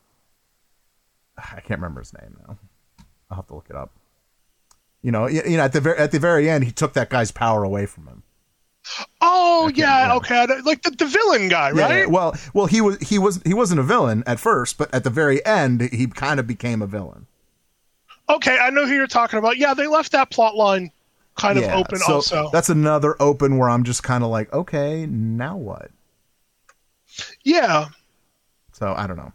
I 1.38 1.61
can't 1.61 1.81
remember 1.81 2.01
his 2.01 2.12
name 2.12 2.37
now. 2.46 2.59
I'll 3.31 3.37
have 3.37 3.46
to 3.48 3.55
look 3.55 3.66
it 3.70 3.77
up. 3.77 3.90
You 5.03 5.12
know, 5.12 5.22
y- 5.22 5.42
you 5.46 5.57
know, 5.57 5.62
at 5.64 5.72
the 5.72 5.81
very 5.81 5.98
at 5.98 6.11
the 6.11 6.18
very 6.18 6.51
end, 6.51 6.64
he 6.64 6.70
took 6.72 6.92
that 6.94 7.11
guy's 7.11 7.31
power 7.31 7.62
away 7.64 7.87
from 7.87 8.07
him. 8.07 8.22
Oh 9.20 9.70
yeah, 9.74 10.07
yeah. 10.09 10.14
okay, 10.16 10.46
like 10.64 10.83
the, 10.83 10.90
the 10.90 11.07
villain 11.07 11.48
guy, 11.48 11.70
right? 11.70 12.01
yeah. 12.01 12.07
Well, 12.07 12.35
well, 12.55 12.66
he 12.66 12.81
was 12.81 12.98
he 13.01 13.18
was 13.18 13.40
he 13.44 13.55
wasn't 13.55 13.81
a 13.81 13.83
villain 13.85 14.24
at 14.27 14.40
first, 14.40 14.79
but 14.79 14.92
at 14.94 15.05
the 15.05 15.11
very 15.11 15.44
end, 15.44 15.83
he 15.92 16.07
kind 16.07 16.40
of 16.40 16.46
became 16.46 16.83
a 16.83 16.87
villain. 16.87 17.27
Okay, 18.29 18.59
I 18.59 18.70
know 18.70 18.87
who 18.87 18.94
you're 18.94 19.07
talking 19.07 19.38
about. 19.38 19.57
Yeah, 19.57 19.74
they 19.74 19.87
left 19.87 20.12
that 20.12 20.31
plot 20.31 20.57
line 20.57 20.90
kind 21.37 21.59
of 21.59 21.64
open 21.64 21.98
so 21.98 22.14
also. 22.14 22.51
That's 22.53 22.68
another 22.68 23.16
open 23.20 23.57
where 23.59 23.68
I'm 23.70 23.85
just 23.85 24.03
kind 24.03 24.24
of 24.24 24.31
like, 24.31 24.53
okay, 24.53 25.07
now 25.07 25.57
what? 25.57 25.90
Yeah. 27.44 27.87
So 28.72 28.94
I 28.96 29.07
don't 29.07 29.16
know. 29.16 29.33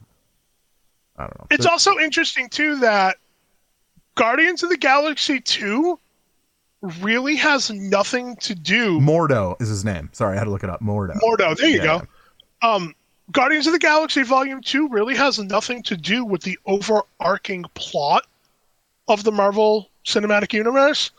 I 1.18 1.24
don't 1.24 1.40
know. 1.40 1.48
It's 1.52 1.66
also 1.66 1.98
interesting 2.00 2.50
too 2.50 2.78
that 2.80 3.18
Guardians 4.16 4.64
of 4.64 4.70
the 4.70 4.78
Galaxy 4.78 5.40
2 5.40 6.00
really 7.02 7.36
has 7.36 7.72
nothing 7.72 8.36
to 8.38 8.56
do. 8.56 9.00
Mordo 9.00 9.60
is 9.62 9.70
his 9.70 9.86
name. 9.86 10.10
Sorry, 10.14 10.36
I 10.36 10.40
had 10.40 10.46
to 10.46 10.50
look 10.52 10.64
it 10.64 10.70
up. 10.70 10.82
Mordo. 10.82 11.18
Mordo, 11.22 11.56
there 11.56 11.70
you 11.70 11.78
Yeah. 11.78 12.02
go. 12.62 12.68
Um, 12.68 12.96
Guardians 13.32 13.68
of 13.68 13.74
the 13.74 13.80
Galaxy 13.80 14.24
Volume 14.24 14.62
2 14.62 14.90
really 14.90 15.16
has 15.16 15.40
nothing 15.40 15.82
to 15.84 15.96
do 15.96 16.26
with 16.26 16.42
the 16.42 16.58
overarching 16.66 17.64
plot 17.74 18.26
of 19.08 19.24
the 19.24 19.32
Marvel 19.32 19.90
Cinematic 20.06 20.52
Universe. 20.54 21.12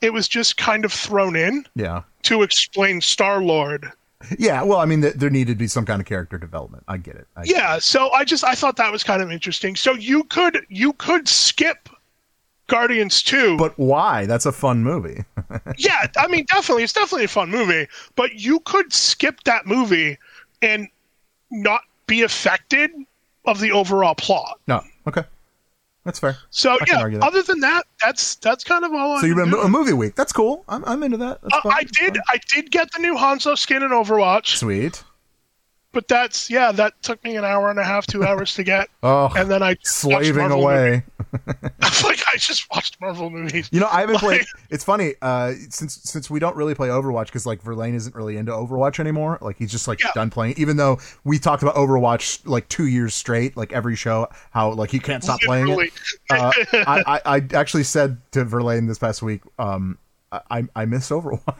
It 0.00 0.12
was 0.12 0.26
just 0.28 0.56
kind 0.56 0.84
of 0.84 0.92
thrown 0.92 1.36
in 1.36 1.64
Yeah. 1.74 2.02
to 2.24 2.42
explain 2.42 3.00
Star 3.00 3.40
Lord. 3.42 3.92
Yeah. 4.38 4.62
Well, 4.62 4.78
I 4.78 4.84
mean, 4.84 5.02
th- 5.02 5.14
there 5.14 5.30
needed 5.30 5.52
to 5.52 5.58
be 5.58 5.68
some 5.68 5.84
kind 5.84 6.00
of 6.00 6.06
character 6.06 6.38
development. 6.38 6.84
I 6.88 6.96
get 6.96 7.16
it. 7.16 7.26
I 7.36 7.44
get 7.44 7.56
Yeah, 7.56 7.78
so 7.78 8.10
I 8.10 8.24
just 8.24 8.44
I 8.44 8.54
thought 8.54 8.76
that 8.76 8.90
was 8.90 9.04
kind 9.04 9.22
of 9.22 9.30
interesting. 9.30 9.76
So 9.76 9.94
you 9.94 10.24
could 10.24 10.66
you 10.68 10.92
could 10.94 11.28
skip 11.28 11.88
Guardians 12.68 13.22
2. 13.22 13.56
But 13.56 13.78
why? 13.78 14.26
That's 14.26 14.46
a 14.46 14.52
fun 14.52 14.82
movie. 14.82 15.24
yeah, 15.78 16.06
I 16.16 16.28
mean, 16.28 16.44
definitely, 16.46 16.84
it's 16.84 16.92
definitely 16.92 17.24
a 17.24 17.28
fun 17.28 17.50
movie. 17.50 17.88
But 18.14 18.34
you 18.34 18.60
could 18.60 18.92
skip 18.92 19.42
that 19.44 19.66
movie 19.66 20.18
and 20.62 20.88
not 21.50 21.82
be 22.06 22.22
affected 22.22 22.90
of 23.46 23.60
the 23.60 23.72
overall 23.72 24.14
plot. 24.14 24.60
no. 24.66 24.82
Okay. 25.06 25.22
That's 26.08 26.20
fair. 26.20 26.38
So 26.48 26.70
I 26.70 26.78
yeah, 26.86 27.18
other 27.20 27.42
than 27.42 27.60
that, 27.60 27.84
that's 28.00 28.36
that's 28.36 28.64
kind 28.64 28.82
of 28.82 28.94
all. 28.94 29.20
So 29.20 29.26
you've 29.26 29.36
I'm 29.36 29.50
been 29.50 29.60
a 29.60 29.68
movie 29.68 29.92
week. 29.92 30.14
That's 30.14 30.32
cool. 30.32 30.64
I'm, 30.66 30.82
I'm 30.86 31.02
into 31.02 31.18
that. 31.18 31.42
That's 31.42 31.66
Uh. 31.66 31.68
I 31.68 31.82
did 31.82 32.16
I 32.30 32.38
did 32.54 32.70
get 32.70 32.90
the 32.92 33.02
new 33.02 33.14
Hanzo 33.14 33.58
skin 33.58 33.82
in 33.82 33.90
Overwatch, 33.90 34.56
Sweet. 34.56 35.04
But 35.92 36.06
that's 36.08 36.50
yeah, 36.50 36.70
that 36.72 37.00
took 37.02 37.22
me 37.24 37.36
an 37.36 37.44
hour 37.44 37.70
and 37.70 37.78
a 37.78 37.84
half, 37.84 38.06
two 38.06 38.24
hours 38.24 38.54
to 38.54 38.62
get, 38.62 38.88
Oh, 39.02 39.30
and 39.36 39.50
then 39.50 39.62
I 39.62 39.76
slaving 39.82 40.50
away. 40.50 41.02
like 42.02 42.20
I 42.32 42.36
just 42.38 42.70
watched 42.70 42.98
Marvel 43.00 43.28
movies. 43.28 43.68
You 43.70 43.80
know, 43.80 43.88
I 43.90 44.00
haven't 44.00 44.14
Like- 44.16 44.22
played. 44.22 44.44
It's 44.70 44.84
funny 44.84 45.14
uh, 45.20 45.52
since 45.70 45.94
since 46.02 46.30
we 46.30 46.38
don't 46.38 46.56
really 46.56 46.74
play 46.74 46.88
Overwatch 46.88 47.26
because 47.26 47.44
like 47.46 47.60
Verlaine 47.62 47.94
isn't 47.94 48.14
really 48.14 48.36
into 48.36 48.52
Overwatch 48.52 48.98
anymore. 48.98 49.38
Like 49.42 49.56
he's 49.58 49.70
just 49.70 49.86
like 49.88 50.02
Yeah. 50.02 50.10
done 50.14 50.30
playing. 50.30 50.54
Even 50.56 50.76
though 50.78 50.98
we 51.24 51.38
talked 51.38 51.62
about 51.62 51.74
Overwatch 51.74 52.46
like 52.46 52.68
two 52.68 52.86
years 52.86 53.14
straight, 53.14 53.56
like 53.56 53.72
every 53.72 53.96
show, 53.96 54.28
how 54.52 54.72
like 54.72 54.90
he 54.90 54.98
can't 54.98 55.22
stop 55.22 55.40
playing 55.40 55.68
it. 55.68 55.90
Uh, 56.30 56.50
I, 56.72 57.02
I 57.06 57.20
I 57.36 57.42
actually 57.54 57.84
said 57.84 58.18
to 58.32 58.44
Verlaine 58.44 58.86
this 58.86 58.98
past 58.98 59.20
week, 59.22 59.42
um, 59.58 59.98
I, 60.32 60.64
I 60.76 60.84
miss 60.86 61.10
Overwatch. 61.10 61.58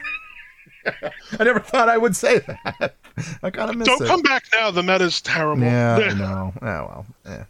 I 1.39 1.43
never 1.43 1.59
thought 1.59 1.89
I 1.89 1.97
would 1.97 2.15
say 2.15 2.39
that. 2.39 2.95
I 3.43 3.49
kind 3.49 3.69
of 3.69 3.77
miss 3.77 3.87
Don't 3.87 4.01
it. 4.01 4.07
come 4.07 4.21
back 4.21 4.43
now. 4.55 4.71
The 4.71 4.83
meta's 4.83 5.21
terrible. 5.21 5.63
Yeah, 5.63 6.13
know. 6.17 6.53
Oh 6.61 6.65
well. 6.65 7.05
Eh. 7.25 7.43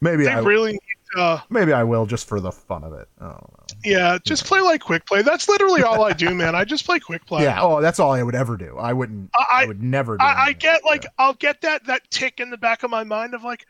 Maybe 0.00 0.24
they 0.24 0.30
I 0.32 0.38
really 0.40 0.72
need. 0.72 0.80
Uh, 1.16 1.40
maybe 1.48 1.72
I 1.72 1.84
will 1.84 2.04
just 2.04 2.28
for 2.28 2.40
the 2.40 2.52
fun 2.52 2.84
of 2.84 2.92
it. 2.92 3.08
Don't 3.18 3.50
yeah, 3.84 4.18
just 4.24 4.44
play 4.44 4.60
like 4.60 4.80
quick 4.82 5.06
play. 5.06 5.22
That's 5.22 5.48
literally 5.48 5.82
all 5.82 6.04
I 6.04 6.12
do, 6.12 6.34
man. 6.34 6.54
I 6.54 6.64
just 6.64 6.84
play 6.84 6.98
quick 6.98 7.24
play. 7.26 7.44
Yeah. 7.44 7.60
Oh, 7.62 7.80
that's 7.80 7.98
all 7.98 8.12
I 8.12 8.22
would 8.22 8.34
ever 8.34 8.56
do. 8.56 8.76
I 8.78 8.92
wouldn't. 8.92 9.30
I, 9.34 9.44
I- 9.62 9.66
would 9.66 9.82
never. 9.82 10.16
Do 10.16 10.24
I, 10.24 10.46
I 10.46 10.52
get 10.52 10.84
like 10.84 11.06
I'll 11.18 11.34
get 11.34 11.60
that 11.62 11.86
that 11.86 12.10
tick 12.10 12.40
in 12.40 12.50
the 12.50 12.58
back 12.58 12.82
of 12.82 12.90
my 12.90 13.04
mind 13.04 13.34
of 13.34 13.42
like 13.44 13.66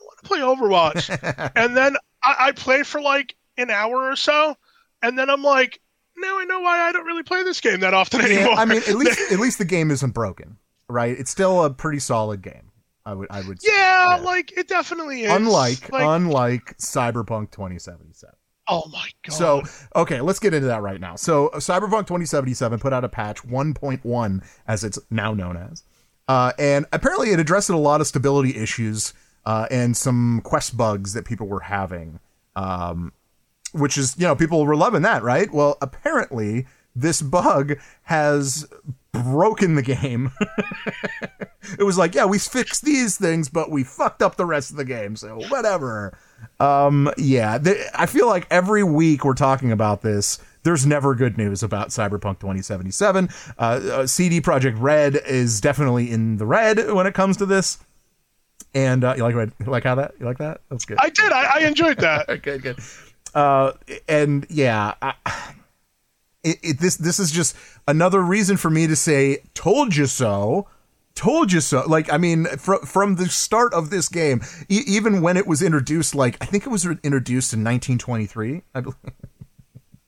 I 0.00 0.04
want 0.04 0.18
to 0.22 0.26
play 0.26 0.38
Overwatch, 0.40 1.50
and 1.56 1.76
then 1.76 1.96
I, 2.22 2.36
I 2.38 2.52
play 2.52 2.82
for 2.82 3.00
like 3.00 3.34
an 3.58 3.70
hour 3.70 4.10
or 4.10 4.16
so, 4.16 4.56
and 5.02 5.18
then 5.18 5.28
I'm 5.30 5.42
like, 5.42 5.80
now 6.16 6.38
I 6.38 6.44
know 6.44 6.60
why 6.60 6.80
I 6.80 6.92
don't 6.92 7.06
really 7.06 7.22
play 7.22 7.42
this 7.42 7.60
game 7.60 7.80
that 7.80 7.94
often 7.94 8.20
Yeah, 8.20 8.26
anymore. 8.26 8.54
I 8.54 8.64
mean, 8.64 8.78
at 8.78 8.94
least 8.94 9.18
at 9.32 9.38
least 9.38 9.58
the 9.58 9.64
game 9.64 9.90
isn't 9.90 10.12
broken, 10.12 10.58
right? 10.88 11.16
It's 11.18 11.30
still 11.30 11.64
a 11.64 11.70
pretty 11.70 11.98
solid 11.98 12.42
game. 12.42 12.70
I 13.04 13.14
would. 13.14 13.28
I 13.30 13.42
would. 13.42 13.62
Say. 13.62 13.70
yeah, 13.74 14.20
like 14.22 14.56
it 14.58 14.66
definitely 14.66 15.22
is. 15.22 15.30
Unlike 15.30 15.92
like, 15.92 16.04
unlike 16.04 16.76
Cyberpunk 16.78 17.52
2077. 17.52 18.34
oh 18.68 18.82
my 18.92 19.08
god. 19.24 19.32
So, 19.32 19.62
okay, 19.94 20.20
let's 20.20 20.40
get 20.40 20.54
into 20.54 20.66
that 20.66 20.82
right 20.82 21.00
now. 21.00 21.14
So, 21.14 21.50
Cyberpunk 21.54 22.08
2077 22.08 22.80
put 22.80 22.92
out 22.92 23.04
a 23.04 23.08
patch 23.08 23.44
1.1, 23.44 24.44
as 24.66 24.82
it's 24.82 24.98
now 25.08 25.32
known 25.34 25.56
as. 25.56 25.84
Uh, 26.26 26.52
and 26.58 26.86
apparently, 26.92 27.30
it 27.30 27.38
addressed 27.38 27.70
a 27.70 27.76
lot 27.76 28.00
of 28.00 28.08
stability 28.08 28.56
issues 28.56 29.14
uh, 29.44 29.68
and 29.70 29.96
some 29.96 30.40
quest 30.42 30.76
bugs 30.76 31.12
that 31.12 31.24
people 31.24 31.46
were 31.46 31.60
having. 31.60 32.18
Um, 32.56 33.12
which 33.76 33.98
is, 33.98 34.16
you 34.18 34.26
know, 34.26 34.36
people 34.36 34.64
were 34.64 34.76
loving 34.76 35.02
that, 35.02 35.22
right? 35.22 35.52
Well, 35.52 35.78
apparently, 35.80 36.66
this 36.94 37.22
bug 37.22 37.78
has 38.04 38.66
broken 39.12 39.74
the 39.74 39.82
game. 39.82 40.32
it 41.78 41.84
was 41.84 41.98
like, 41.98 42.14
yeah, 42.14 42.24
we 42.24 42.38
fixed 42.38 42.84
these 42.84 43.16
things, 43.16 43.48
but 43.48 43.70
we 43.70 43.84
fucked 43.84 44.22
up 44.22 44.36
the 44.36 44.46
rest 44.46 44.70
of 44.70 44.76
the 44.76 44.84
game, 44.84 45.16
so 45.16 45.38
whatever. 45.48 46.18
Um, 46.60 47.10
yeah, 47.16 47.58
th- 47.58 47.86
I 47.94 48.06
feel 48.06 48.26
like 48.26 48.46
every 48.50 48.82
week 48.82 49.24
we're 49.24 49.34
talking 49.34 49.72
about 49.72 50.02
this. 50.02 50.38
There's 50.62 50.84
never 50.84 51.14
good 51.14 51.38
news 51.38 51.62
about 51.62 51.88
Cyberpunk 51.90 52.40
2077. 52.40 53.28
Uh, 53.56 53.62
uh, 53.62 54.06
CD 54.06 54.40
Projekt 54.40 54.80
Red 54.80 55.16
is 55.26 55.60
definitely 55.60 56.10
in 56.10 56.38
the 56.38 56.46
red 56.46 56.90
when 56.92 57.06
it 57.06 57.14
comes 57.14 57.36
to 57.36 57.46
this. 57.46 57.78
And 58.74 59.04
uh, 59.04 59.14
you 59.16 59.22
like 59.22 59.34
red- 59.34 59.52
you 59.60 59.66
like 59.66 59.84
how 59.84 59.94
that 59.94 60.14
you 60.18 60.26
like 60.26 60.38
that? 60.38 60.60
That's 60.68 60.84
good. 60.84 60.98
I 61.00 61.08
did. 61.08 61.32
I, 61.32 61.60
I 61.60 61.66
enjoyed 61.66 61.98
that. 61.98 62.26
good, 62.42 62.62
good. 62.62 62.78
Uh, 63.34 63.72
and 64.08 64.46
yeah, 64.48 64.94
I, 65.02 65.14
it, 66.42 66.58
it, 66.62 66.78
this 66.80 66.96
this 66.96 67.18
is 67.18 67.30
just 67.30 67.56
another 67.86 68.20
reason 68.22 68.56
for 68.56 68.70
me 68.70 68.86
to 68.86 68.96
say 68.96 69.38
"told 69.54 69.96
you 69.96 70.06
so." 70.06 70.68
Told 71.14 71.50
you 71.50 71.62
so. 71.62 71.82
Like, 71.86 72.12
I 72.12 72.18
mean, 72.18 72.44
from 72.58 72.80
from 72.80 73.16
the 73.16 73.26
start 73.30 73.72
of 73.72 73.88
this 73.88 74.06
game, 74.10 74.42
e- 74.68 74.82
even 74.86 75.22
when 75.22 75.38
it 75.38 75.46
was 75.46 75.62
introduced, 75.62 76.14
like 76.14 76.36
I 76.42 76.44
think 76.44 76.66
it 76.66 76.68
was 76.68 76.86
re- 76.86 76.98
introduced 77.02 77.54
in 77.54 77.60
1923. 77.60 78.62
I 78.74 78.80
believe. 78.82 78.96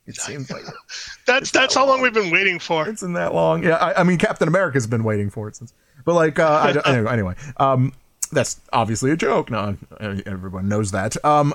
It 0.07 0.17
seems 0.17 0.51
like 0.51 0.65
That's 1.27 1.51
that's 1.51 1.75
how 1.75 1.87
long 1.87 2.01
we've 2.01 2.15
been 2.15 2.31
waiting 2.31 2.59
for. 2.59 2.89
it's 2.89 3.03
in 3.03 3.13
that 3.13 3.35
long. 3.35 3.63
Yeah, 3.63 3.77
I, 3.77 4.01
I 4.01 4.05
mean, 4.05 4.17
Captain 4.17 4.49
America's 4.49 4.87
been 4.87 5.05
waiting 5.05 5.29
for 5.29 5.49
it 5.49 5.57
since. 5.57 5.75
But 6.07 6.15
like, 6.15 6.39
uh, 6.39 6.81
I 6.85 6.91
anyway, 6.91 7.13
anyway, 7.13 7.35
um, 7.59 7.93
that's 8.33 8.59
obviously 8.73 9.11
a 9.11 9.17
joke. 9.17 9.51
No, 9.51 9.77
everyone 10.01 10.67
knows 10.69 10.93
that. 10.93 11.23
Um, 11.25 11.53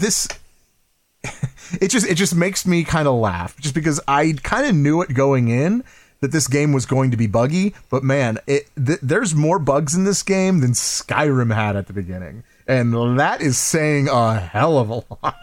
this 0.00 0.28
it 1.80 1.88
just 1.88 2.06
it 2.06 2.14
just 2.14 2.34
makes 2.34 2.66
me 2.66 2.84
kind 2.84 3.08
of 3.08 3.14
laugh 3.14 3.56
just 3.58 3.74
because 3.74 4.00
I 4.08 4.34
kind 4.42 4.66
of 4.66 4.74
knew 4.74 5.02
it 5.02 5.14
going 5.14 5.48
in 5.48 5.84
that 6.20 6.32
this 6.32 6.48
game 6.48 6.72
was 6.72 6.84
going 6.84 7.10
to 7.12 7.16
be 7.16 7.26
buggy, 7.26 7.74
but 7.90 8.02
man, 8.02 8.38
it 8.46 8.68
th- 8.74 8.98
there's 9.02 9.34
more 9.34 9.58
bugs 9.58 9.94
in 9.94 10.04
this 10.04 10.22
game 10.22 10.60
than 10.60 10.72
Skyrim 10.72 11.54
had 11.54 11.76
at 11.76 11.86
the 11.86 11.92
beginning, 11.92 12.42
and 12.66 12.92
that 13.18 13.40
is 13.40 13.56
saying 13.56 14.08
a 14.08 14.38
hell 14.38 14.78
of 14.78 14.90
a 14.90 14.94
lot. 14.94 15.36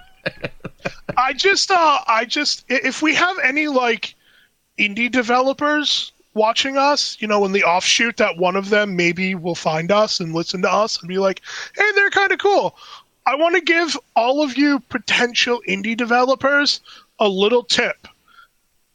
I 1.17 1.33
just, 1.33 1.71
uh, 1.71 1.99
I 2.07 2.25
just, 2.25 2.65
if 2.67 3.01
we 3.01 3.15
have 3.15 3.37
any 3.43 3.67
like 3.67 4.15
indie 4.77 5.09
developers 5.09 6.11
watching 6.33 6.77
us, 6.77 7.17
you 7.19 7.27
know, 7.27 7.45
in 7.45 7.53
the 7.53 7.63
offshoot 7.63 8.17
that 8.17 8.37
one 8.37 8.55
of 8.55 8.69
them 8.69 8.95
maybe 8.95 9.35
will 9.35 9.55
find 9.55 9.91
us 9.91 10.19
and 10.19 10.33
listen 10.33 10.61
to 10.63 10.71
us 10.71 10.99
and 10.99 11.07
be 11.07 11.17
like, 11.17 11.41
hey, 11.75 11.89
they're 11.95 12.09
kind 12.09 12.31
of 12.31 12.39
cool. 12.39 12.75
I 13.25 13.35
want 13.35 13.55
to 13.55 13.61
give 13.61 13.97
all 14.15 14.43
of 14.43 14.57
you 14.57 14.79
potential 14.89 15.61
indie 15.67 15.97
developers 15.97 16.81
a 17.19 17.27
little 17.27 17.63
tip. 17.63 18.07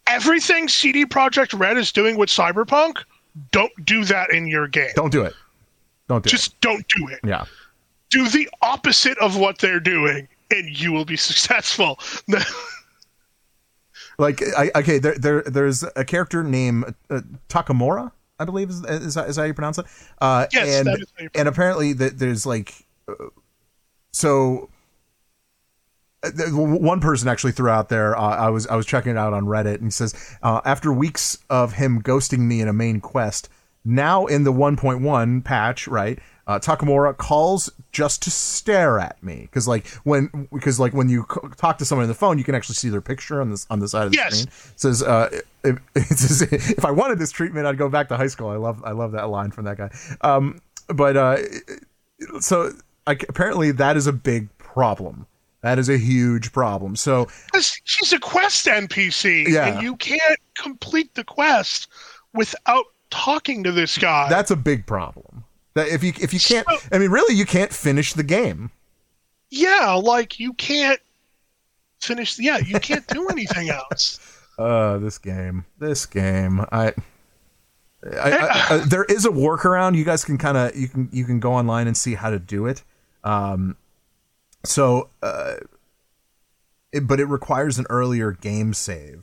Everything 0.07 0.69
CD 0.69 1.05
Projekt 1.05 1.59
Red 1.59 1.77
is 1.77 1.93
doing 1.93 2.17
with 2.17 2.29
Cyberpunk, 2.29 2.99
don't 3.53 3.73
do 3.85 4.05
that 4.05 4.31
in 4.31 4.47
your 4.47 4.69
game. 4.69 4.91
Don't 4.95 5.13
do 5.13 5.23
it. 5.23 5.35
Don't 6.09 6.25
do 6.25 6.29
it. 6.29 6.31
Just 6.31 6.61
don't 6.61 6.85
do 6.97 7.09
it. 7.09 7.21
it. 7.23 7.29
Yeah. 7.29 7.45
Do 8.11 8.29
the 8.29 8.49
opposite 8.63 9.17
of 9.19 9.37
what 9.37 9.59
they're 9.59 9.81
doing, 9.81 10.27
and 10.51 10.81
you 10.81 10.93
will 10.93 11.05
be 11.05 11.17
successful. 11.17 11.99
Like, 14.19 14.43
I, 14.57 14.71
okay, 14.77 14.99
there, 14.99 15.15
there, 15.17 15.43
there's 15.43 15.83
a 15.97 16.05
character 16.05 16.45
named 16.45 16.95
uh, 17.09 17.23
Takamura, 17.49 18.13
I 18.39 18.45
believe 18.45 18.69
is, 18.69 18.85
is, 18.85 19.17
is 19.17 19.37
how 19.37 19.45
you 19.45 19.55
pronounce 19.55 19.79
it. 19.79 19.87
Uh, 20.21 20.47
Yes, 20.53 20.77
and 20.77 20.89
that 20.89 21.01
is 21.01 21.07
how 21.17 21.23
you 21.23 21.31
and 21.35 21.49
apparently 21.49 21.95
there's 21.95 22.45
like, 22.45 22.75
uh, 23.09 23.15
so 24.13 24.69
uh, 26.23 26.31
one 26.53 27.01
person 27.01 27.29
actually 27.29 27.53
threw 27.53 27.71
out 27.71 27.89
there. 27.89 28.17
Uh, 28.17 28.21
I 28.37 28.51
was 28.51 28.67
I 28.67 28.77
was 28.77 28.87
checking 28.87 29.13
it 29.13 29.19
out 29.19 29.33
on 29.33 29.45
Reddit, 29.47 29.77
and 29.77 29.85
he 29.85 29.91
says 29.91 30.15
uh, 30.43 30.61
after 30.65 30.93
weeks 30.93 31.39
of 31.49 31.75
him 31.75 32.03
ghosting 32.03 32.41
me 32.41 32.61
in 32.61 32.69
a 32.69 32.73
main 32.73 33.01
quest, 33.01 33.49
now 33.85 34.27
in 34.27 34.45
the 34.45 34.53
1.1 34.53 35.43
patch, 35.45 35.89
right? 35.89 36.19
Uh, 36.47 36.59
Takamura 36.59 37.17
calls 37.17 37.71
just 37.93 38.23
to 38.23 38.31
stare 38.31 38.99
at 38.99 39.23
me 39.23 39.43
because 39.43 39.69
like 39.69 39.87
when 40.05 40.49
because 40.53 40.81
like 40.81 40.93
when 40.93 41.09
you 41.09 41.25
c- 41.33 41.41
talk 41.57 41.79
to 41.79 41.85
someone 41.85 42.03
on 42.05 42.09
the 42.09 42.15
phone, 42.15 42.37
you 42.39 42.45
can 42.45 42.55
actually 42.57 42.75
see 42.75 42.89
their 42.89 43.01
picture 43.01 43.41
on 43.41 43.51
this 43.51 43.67
on 43.71 43.79
the 43.79 43.87
side 43.89 44.07
of 44.07 44.11
the 44.13 44.17
Yes. 44.17 44.35
screen. 44.35 44.49
It 44.75 44.81
says 44.81 45.03
uh, 45.03 45.31
if, 45.65 45.79
it 45.95 46.19
says 46.19 46.43
if 46.43 46.85
I 46.85 46.91
wanted 46.91 47.19
this 47.21 47.31
treatment, 47.31 47.67
I'd 47.67 47.79
go 47.79 47.89
back 47.89 48.09
to 48.09 48.17
high 48.17 48.27
school. 48.27 48.49
I 48.49 48.57
love 48.57 48.83
I 48.85 48.91
love 48.91 49.13
that 49.13 49.31
line 49.31 49.53
from 49.53 49.65
that 49.67 49.79
guy. 49.79 49.91
Um, 50.23 50.61
but 50.89 51.17
uh, 51.17 51.37
so 52.41 52.73
I, 53.07 53.13
apparently 53.29 53.73
that 53.73 53.97
is 53.97 54.07
a 54.07 54.13
big 54.13 54.49
problem. 54.59 55.27
That 55.63 55.79
is 55.79 55.89
a 55.89 55.99
huge 55.99 56.53
problem. 56.53 56.97
So 56.97 57.29
she's 57.85 58.13
a 58.13 58.19
quest 58.19 58.67
NPC, 58.67 59.47
Yeah. 59.49 59.67
and 59.67 59.83
you 59.83 59.97
can't 59.97 60.39
complete 60.57 61.15
the 61.15 61.25
quest 61.25 61.89
without 62.33 62.85
talking 63.11 63.63
to 63.65 63.73
this 63.73 63.99
guy. 63.99 64.29
that's 64.29 64.51
a 64.51 64.57
big 64.57 64.87
problem. 64.87 65.45
That 65.75 65.89
if 65.89 66.03
you 66.03 66.13
if 66.21 66.33
you 66.33 66.41
can't, 66.41 66.67
I 66.93 66.99
mean, 66.99 67.11
really, 67.11 67.35
you 67.35 67.45
can't 67.47 67.73
finish 67.73 68.13
the 68.15 68.23
game. 68.23 68.71
yeah, 69.51 69.93
like 69.93 70.41
you 70.41 70.53
can't. 70.55 71.01
finish. 72.01 72.39
Yeah, 72.39 72.59
you 72.59 72.81
can't 72.81 73.07
do 73.09 73.29
anything 73.31 73.69
else. 73.71 74.19
Uh, 74.59 74.99
this 74.99 75.19
game, 75.19 75.65
this 75.79 76.07
game, 76.07 76.65
I. 76.73 76.93
I, 78.03 78.31
I, 78.31 78.67
I, 78.71 78.77
there 78.89 79.05
is 79.05 79.27
a 79.27 79.31
workaround. 79.31 79.95
You 79.97 80.05
guys 80.05 80.25
can 80.25 80.39
kind 80.39 80.57
of 80.57 80.75
you 80.75 80.89
can 80.89 81.09
you 81.13 81.25
can 81.27 81.39
go 81.39 81.53
online 81.53 81.87
and 81.87 81.97
see 81.97 82.15
how 82.15 82.31
to 82.31 82.39
do 82.39 82.67
it. 82.67 82.83
Um, 83.25 83.77
so, 84.65 85.11
uh, 85.23 85.57
it, 86.93 87.07
but 87.07 87.21
it 87.21 87.27
requires 87.27 87.79
an 87.79 87.87
earlier 87.91 88.33
game 88.33 88.75
save. 88.75 89.23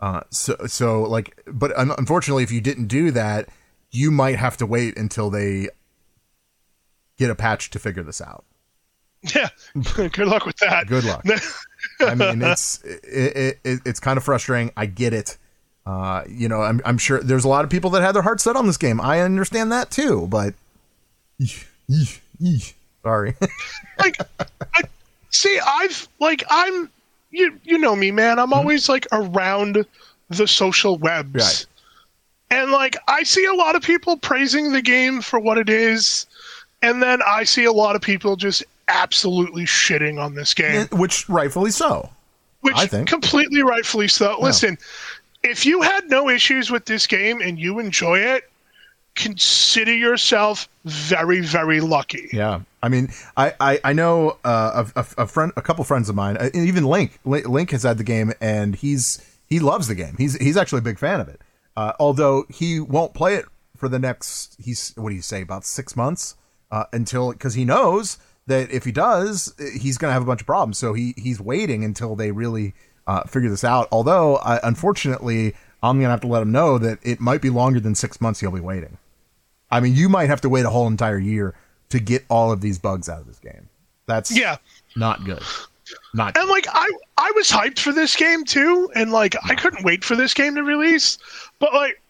Uh, 0.00 0.20
so 0.30 0.56
so 0.66 1.02
like, 1.02 1.40
but 1.46 1.76
un- 1.78 1.92
unfortunately, 1.96 2.42
if 2.42 2.52
you 2.52 2.60
didn't 2.60 2.88
do 2.88 3.10
that, 3.12 3.48
you 3.90 4.10
might 4.10 4.36
have 4.36 4.56
to 4.58 4.66
wait 4.66 4.98
until 4.98 5.30
they 5.30 5.68
get 7.16 7.30
a 7.30 7.34
patch 7.34 7.70
to 7.70 7.78
figure 7.78 8.02
this 8.02 8.20
out. 8.20 8.44
Yeah, 9.34 9.48
good 9.94 10.18
luck 10.18 10.44
with 10.44 10.56
that. 10.56 10.86
Good 10.88 11.04
luck. 11.04 11.24
I 12.00 12.14
mean, 12.14 12.42
it's 12.42 12.82
it, 12.84 13.58
it, 13.64 13.80
it's 13.84 14.00
kind 14.00 14.16
of 14.18 14.24
frustrating. 14.24 14.72
I 14.76 14.86
get 14.86 15.14
it. 15.14 15.38
Uh, 15.86 16.24
you 16.28 16.48
know, 16.48 16.62
I'm 16.62 16.80
I'm 16.84 16.98
sure 16.98 17.20
there's 17.20 17.44
a 17.44 17.48
lot 17.48 17.64
of 17.64 17.70
people 17.70 17.90
that 17.90 18.02
had 18.02 18.12
their 18.12 18.22
hearts 18.22 18.44
set 18.44 18.56
on 18.56 18.66
this 18.66 18.76
game. 18.76 19.00
I 19.00 19.20
understand 19.20 19.70
that 19.72 19.90
too, 19.90 20.26
but 20.28 20.54
sorry. 23.04 23.36
like, 24.00 24.16
I, 24.74 24.82
see, 25.30 25.60
I've 25.64 26.08
like 26.18 26.42
I'm 26.50 26.90
you 27.30 27.58
you 27.62 27.78
know 27.78 27.94
me, 27.94 28.10
man. 28.10 28.38
I'm 28.38 28.46
mm-hmm. 28.46 28.54
always 28.54 28.88
like 28.88 29.06
around 29.12 29.86
the 30.30 30.48
social 30.48 30.98
webs. 30.98 31.34
Right. 31.34 31.66
And 32.50 32.72
like 32.72 32.96
I 33.06 33.22
see 33.22 33.44
a 33.44 33.54
lot 33.54 33.76
of 33.76 33.82
people 33.82 34.16
praising 34.16 34.72
the 34.72 34.82
game 34.82 35.20
for 35.20 35.38
what 35.38 35.58
it 35.58 35.68
is, 35.68 36.26
and 36.82 37.02
then 37.02 37.20
I 37.26 37.44
see 37.44 37.64
a 37.64 37.72
lot 37.72 37.94
of 37.94 38.02
people 38.02 38.36
just 38.36 38.64
absolutely 38.88 39.64
shitting 39.64 40.22
on 40.22 40.34
this 40.34 40.54
game. 40.54 40.86
which 40.92 41.28
rightfully 41.28 41.70
so. 41.70 42.10
Which 42.60 42.76
I 42.76 42.86
think. 42.86 43.08
completely 43.08 43.62
rightfully 43.62 44.08
so. 44.08 44.38
Listen, 44.40 44.78
if 45.42 45.66
you 45.66 45.82
had 45.82 46.08
no 46.08 46.30
issues 46.30 46.70
with 46.70 46.86
this 46.86 47.06
game 47.06 47.40
and 47.42 47.58
you 47.58 47.78
enjoy 47.78 48.18
it, 48.18 48.50
consider 49.14 49.94
yourself 49.94 50.68
very, 50.84 51.40
very 51.40 51.80
lucky. 51.80 52.28
Yeah, 52.32 52.60
I 52.82 52.88
mean, 52.88 53.08
I 53.36 53.54
I, 53.60 53.80
I 53.84 53.92
know 53.92 54.38
uh, 54.44 54.84
a, 54.94 55.06
a, 55.18 55.26
friend, 55.26 55.52
a 55.56 55.62
couple 55.62 55.84
friends 55.84 56.08
of 56.08 56.14
mine, 56.14 56.36
uh, 56.36 56.50
even 56.54 56.84
Link. 56.84 57.18
Link 57.24 57.70
has 57.70 57.82
had 57.82 57.98
the 57.98 58.04
game, 58.04 58.32
and 58.40 58.74
he's 58.74 59.24
he 59.46 59.60
loves 59.60 59.88
the 59.88 59.94
game. 59.94 60.16
He's 60.18 60.36
he's 60.36 60.56
actually 60.56 60.80
a 60.80 60.82
big 60.82 60.98
fan 60.98 61.20
of 61.20 61.28
it. 61.28 61.40
Uh, 61.76 61.92
although 61.98 62.44
he 62.48 62.80
won't 62.80 63.14
play 63.14 63.34
it 63.34 63.46
for 63.76 63.88
the 63.88 63.98
next 63.98 64.56
he's 64.62 64.92
what 64.96 65.10
do 65.10 65.16
you 65.16 65.22
say 65.22 65.42
about 65.42 65.64
six 65.64 65.96
months 65.96 66.36
uh, 66.70 66.84
until 66.92 67.32
because 67.32 67.54
he 67.54 67.64
knows 67.64 68.18
that 68.46 68.70
if 68.70 68.84
he 68.84 68.92
does, 68.92 69.54
he's 69.80 69.98
going 69.98 70.10
to 70.10 70.12
have 70.12 70.22
a 70.22 70.26
bunch 70.26 70.40
of 70.40 70.46
problems. 70.46 70.78
So 70.78 70.92
he 70.92 71.14
he's 71.16 71.40
waiting 71.40 71.84
until 71.84 72.14
they 72.14 72.30
really 72.30 72.74
uh, 73.06 73.24
figure 73.24 73.50
this 73.50 73.64
out. 73.64 73.88
Although, 73.90 74.38
unfortunately, 74.44 75.54
I'm 75.82 75.96
going 75.96 76.06
to 76.06 76.10
have 76.10 76.20
to 76.22 76.26
let 76.26 76.42
him 76.42 76.52
know 76.52 76.78
that 76.78 76.98
it 77.02 77.20
might 77.20 77.42
be 77.42 77.50
longer 77.50 77.80
than 77.80 77.94
six 77.94 78.20
months. 78.20 78.40
He'll 78.40 78.50
be 78.50 78.60
waiting. 78.60 78.98
I 79.74 79.80
mean, 79.80 79.96
you 79.96 80.08
might 80.08 80.26
have 80.26 80.40
to 80.42 80.48
wait 80.48 80.64
a 80.64 80.70
whole 80.70 80.86
entire 80.86 81.18
year 81.18 81.52
to 81.88 81.98
get 81.98 82.24
all 82.30 82.52
of 82.52 82.60
these 82.60 82.78
bugs 82.78 83.08
out 83.08 83.20
of 83.20 83.26
this 83.26 83.40
game. 83.40 83.68
That's 84.06 84.30
yeah, 84.30 84.58
not 84.94 85.24
good. 85.24 85.42
Not 86.14 86.38
and 86.38 86.48
like 86.48 86.68
I 86.70 86.88
I 87.18 87.32
was 87.34 87.48
hyped 87.48 87.80
for 87.80 87.92
this 87.92 88.14
game 88.14 88.44
too, 88.44 88.88
and 88.94 89.10
like 89.10 89.34
I 89.44 89.56
couldn't 89.56 89.84
wait 89.84 90.04
for 90.04 90.14
this 90.14 90.32
game 90.32 90.54
to 90.54 90.62
release. 90.62 91.18
But 91.58 91.74
like 91.74 92.00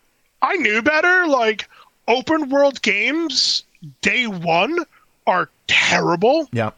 I 0.43 0.57
knew 0.57 0.83
better. 0.83 1.27
Like 1.27 1.67
open 2.07 2.51
world 2.51 2.83
games 2.83 3.65
day 4.03 4.27
one 4.27 4.81
are 5.27 5.49
terrible. 5.67 6.51
Yeah. 6.53 6.73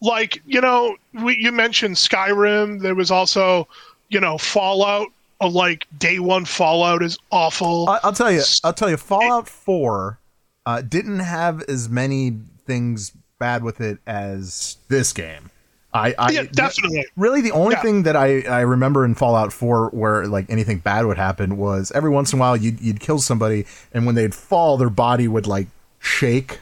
Like 0.00 0.42
you 0.46 0.62
know, 0.62 0.96
we, 1.12 1.36
you 1.36 1.52
mentioned 1.52 1.96
Skyrim. 1.96 2.80
There 2.80 2.94
was 2.94 3.10
also 3.10 3.68
you 4.08 4.18
know 4.18 4.38
Fallout. 4.38 5.08
Uh, 5.40 5.48
like 5.48 5.86
day 5.98 6.18
one 6.18 6.44
Fallout 6.44 7.02
is 7.02 7.18
awful. 7.30 7.88
I, 7.88 7.98
will 8.04 8.12
tell 8.12 8.30
you. 8.30 8.42
I'll 8.62 8.72
tell 8.72 8.90
you. 8.90 8.96
Fallout 8.96 9.48
Four 9.48 10.18
uh, 10.66 10.82
didn't 10.82 11.20
have 11.20 11.62
as 11.62 11.88
many 11.88 12.36
things 12.66 13.12
bad 13.38 13.64
with 13.64 13.80
it 13.80 13.98
as 14.06 14.76
this 14.88 15.12
game. 15.12 15.50
I, 15.92 16.14
I 16.18 16.30
yeah, 16.30 16.42
definitely. 16.44 17.04
Really, 17.16 17.40
the 17.40 17.50
only 17.50 17.74
Yeah. 17.74 17.82
thing 17.82 18.02
that 18.04 18.14
I, 18.14 18.42
I 18.42 18.60
remember 18.60 19.04
in 19.04 19.16
Fallout 19.16 19.52
4 19.52 19.88
where 19.88 20.26
like 20.26 20.48
anything 20.48 20.78
bad 20.78 21.04
would 21.06 21.16
happen 21.16 21.56
was 21.56 21.90
every 21.92 22.10
once 22.10 22.32
in 22.32 22.38
a 22.38 22.40
while 22.40 22.56
you'd, 22.56 22.80
you'd 22.80 23.00
kill 23.00 23.18
somebody, 23.18 23.66
and 23.92 24.06
when 24.06 24.14
they'd 24.14 24.34
fall, 24.34 24.76
their 24.76 24.90
body 24.90 25.26
would 25.26 25.48
like 25.48 25.66
shake, 25.98 26.60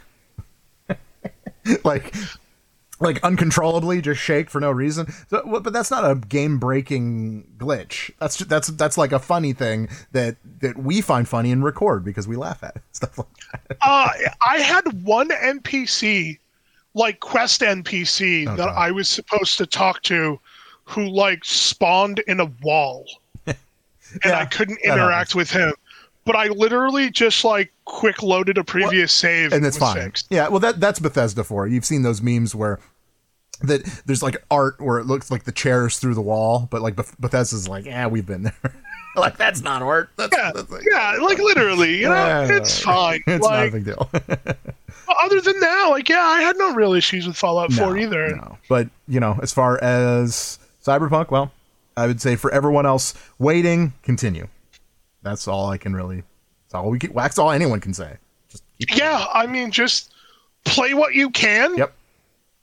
like 1.84 2.14
like 3.00 3.22
uncontrollably 3.22 4.00
just 4.00 4.20
shake 4.20 4.50
for 4.50 4.60
no 4.60 4.70
reason. 4.70 5.12
So, 5.28 5.60
but 5.62 5.72
that's 5.72 5.90
not 5.90 6.10
a 6.10 6.14
game 6.16 6.58
breaking 6.58 7.46
glitch. 7.56 8.10
That's 8.18 8.36
ju- 8.36 8.44
that's 8.44 8.68
that's 8.68 8.98
like 8.98 9.12
a 9.12 9.18
funny 9.18 9.52
thing 9.52 9.88
that 10.12 10.36
that 10.60 10.78
we 10.78 11.00
find 11.00 11.28
funny 11.28 11.52
and 11.52 11.62
record 11.62 12.04
because 12.04 12.26
we 12.26 12.36
laugh 12.36 12.62
at 12.62 12.76
it. 12.76 12.82
Stuff 12.92 13.18
like 13.18 13.26
that. 13.52 13.76
uh, 13.80 14.08
I 14.46 14.58
had 14.58 15.04
one 15.04 15.28
NPC, 15.28 16.38
like 16.94 17.20
quest 17.20 17.60
NPC, 17.60 18.46
that 18.46 18.56
God. 18.56 18.74
I 18.76 18.90
was 18.90 19.08
supposed 19.08 19.58
to 19.58 19.66
talk 19.66 20.02
to, 20.04 20.40
who 20.84 21.08
like 21.08 21.44
spawned 21.44 22.18
in 22.26 22.40
a 22.40 22.46
wall, 22.62 23.06
and 23.46 23.56
Yeah, 24.24 24.38
I 24.38 24.44
couldn't 24.46 24.80
interact 24.84 25.34
with 25.34 25.50
him. 25.50 25.72
But 26.28 26.36
I 26.36 26.48
literally 26.48 27.10
just 27.10 27.42
like 27.42 27.72
quick 27.86 28.22
loaded 28.22 28.58
a 28.58 28.64
previous 28.64 29.14
save, 29.14 29.54
and 29.54 29.64
it's 29.64 29.78
it 29.78 29.80
fine. 29.80 29.96
fixed. 29.96 30.26
Yeah, 30.28 30.48
well, 30.48 30.60
that 30.60 30.78
that's 30.78 31.00
Bethesda 31.00 31.42
for. 31.42 31.66
You've 31.66 31.86
seen 31.86 32.02
those 32.02 32.20
memes 32.20 32.54
where 32.54 32.78
that 33.62 33.82
there's 34.04 34.22
like 34.22 34.36
art 34.50 34.78
where 34.78 34.98
it 34.98 35.06
looks 35.06 35.30
like 35.30 35.44
the 35.44 35.52
chairs 35.52 35.98
through 35.98 36.12
the 36.12 36.20
wall, 36.20 36.68
but 36.70 36.82
like 36.82 36.96
Beth- 36.96 37.18
Bethesda's 37.18 37.66
like, 37.66 37.86
yeah, 37.86 38.06
we've 38.06 38.26
been 38.26 38.42
there. 38.42 38.74
like 39.16 39.38
that's 39.38 39.62
not 39.62 39.80
art. 39.80 40.10
That's, 40.16 40.36
Yeah, 40.36 40.52
that's 40.54 40.70
like, 40.70 40.84
yeah, 40.90 41.16
like 41.20 41.38
literally, 41.38 41.96
you 41.96 42.08
know, 42.08 42.14
Yeah, 42.14 42.56
it's 42.56 42.78
fine. 42.78 43.22
It's 43.26 43.42
not 43.42 43.54
a 43.54 43.62
like, 43.62 43.72
big 43.72 43.84
deal. 43.86 44.10
other 45.24 45.40
than 45.40 45.58
that, 45.60 45.88
like, 45.90 46.10
yeah, 46.10 46.20
I 46.20 46.42
had 46.42 46.58
no 46.58 46.74
real 46.74 46.92
issues 46.92 47.26
with 47.26 47.36
Fallout 47.36 47.72
4 47.72 47.96
either. 47.96 48.36
no. 48.36 48.58
But 48.68 48.88
you 49.08 49.18
know, 49.18 49.38
as 49.42 49.52
far 49.52 49.82
as 49.82 50.58
Cyberpunk, 50.84 51.30
well, 51.30 51.52
I 51.96 52.06
would 52.06 52.20
say 52.20 52.36
for 52.36 52.52
everyone 52.52 52.84
else 52.84 53.14
waiting, 53.38 53.94
continue. 54.02 54.48
That's 55.22 55.48
all 55.48 55.66
I 55.70 55.78
can 55.78 55.94
really. 55.94 56.22
That's 56.66 56.74
all 56.74 56.90
we 56.90 56.98
can. 56.98 57.12
That's 57.14 57.38
all 57.38 57.50
anyone 57.50 57.80
can 57.80 57.94
say. 57.94 58.16
Just 58.48 58.62
Yeah, 58.78 59.26
I 59.32 59.46
mean, 59.46 59.70
just 59.70 60.12
play 60.64 60.94
what 60.94 61.14
you 61.14 61.30
can. 61.30 61.76
Yep. 61.76 61.92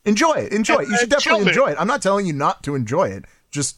Enjoy 0.05 0.33
it. 0.33 0.53
Enjoy 0.53 0.81
it. 0.81 0.87
You 0.89 0.97
should 0.97 1.09
definitely 1.09 1.47
enjoy 1.47 1.71
it. 1.71 1.77
I'm 1.79 1.87
not 1.87 2.01
telling 2.01 2.25
you 2.27 2.33
not 2.33 2.63
to 2.63 2.75
enjoy 2.75 3.05
it. 3.09 3.25
Just 3.51 3.77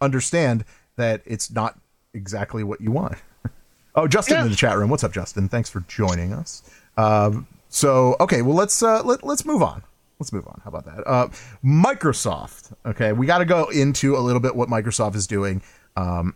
understand 0.00 0.64
that 0.96 1.22
it's 1.24 1.50
not 1.50 1.78
exactly 2.14 2.62
what 2.64 2.80
you 2.80 2.90
want. 2.92 3.16
Oh, 3.94 4.08
Justin 4.08 4.36
Yeah. 4.36 4.44
in 4.44 4.50
the 4.50 4.56
chat 4.56 4.78
room. 4.78 4.88
What's 4.88 5.04
up, 5.04 5.12
Justin? 5.12 5.50
Thanks 5.50 5.68
for 5.68 5.80
joining 5.80 6.32
us. 6.32 6.62
Um, 6.96 7.46
so, 7.68 8.16
okay, 8.20 8.40
well 8.40 8.54
let's 8.54 8.82
uh, 8.82 9.02
let, 9.02 9.22
let's 9.22 9.44
move 9.44 9.62
on. 9.62 9.82
Let's 10.18 10.32
move 10.32 10.46
on. 10.48 10.62
How 10.64 10.68
about 10.70 10.86
that? 10.86 11.06
Uh, 11.06 11.28
Microsoft. 11.62 12.72
Okay, 12.86 13.12
we 13.12 13.26
got 13.26 13.38
to 13.38 13.44
go 13.44 13.66
into 13.66 14.16
a 14.16 14.20
little 14.20 14.40
bit 14.40 14.56
what 14.56 14.70
Microsoft 14.70 15.14
is 15.14 15.26
doing. 15.26 15.60
Um, 15.96 16.34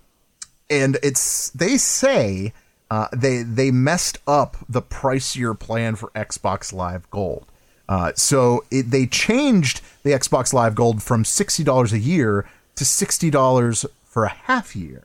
and 0.71 0.99
it's 1.03 1.51
they 1.51 1.77
say 1.77 2.53
uh, 2.91 3.09
they 3.13 3.43
they 3.43 3.71
messed 3.71 4.19
up 4.27 4.57
the 4.69 4.83
pricier 4.83 5.59
plan 5.59 5.97
for 5.97 6.11
Xbox 6.11 6.73
Live 6.73 7.11
Gold. 7.11 7.47
Uh, 7.89 8.13
so 8.17 8.65
it, 8.71 8.91
they 8.91 9.07
changed 9.07 9.81
the 10.03 10.11
Xbox 10.11 10.53
Live 10.53 10.75
Gold 10.75 11.03
from 11.03 11.25
sixty 11.25 11.65
dollars 11.65 11.93
a 11.93 11.99
year 11.99 12.49
to 12.75 12.85
sixty 12.85 13.31
dollars 13.31 13.87
for 14.05 14.25
a 14.25 14.31
half 14.31 14.75
year. 14.75 15.05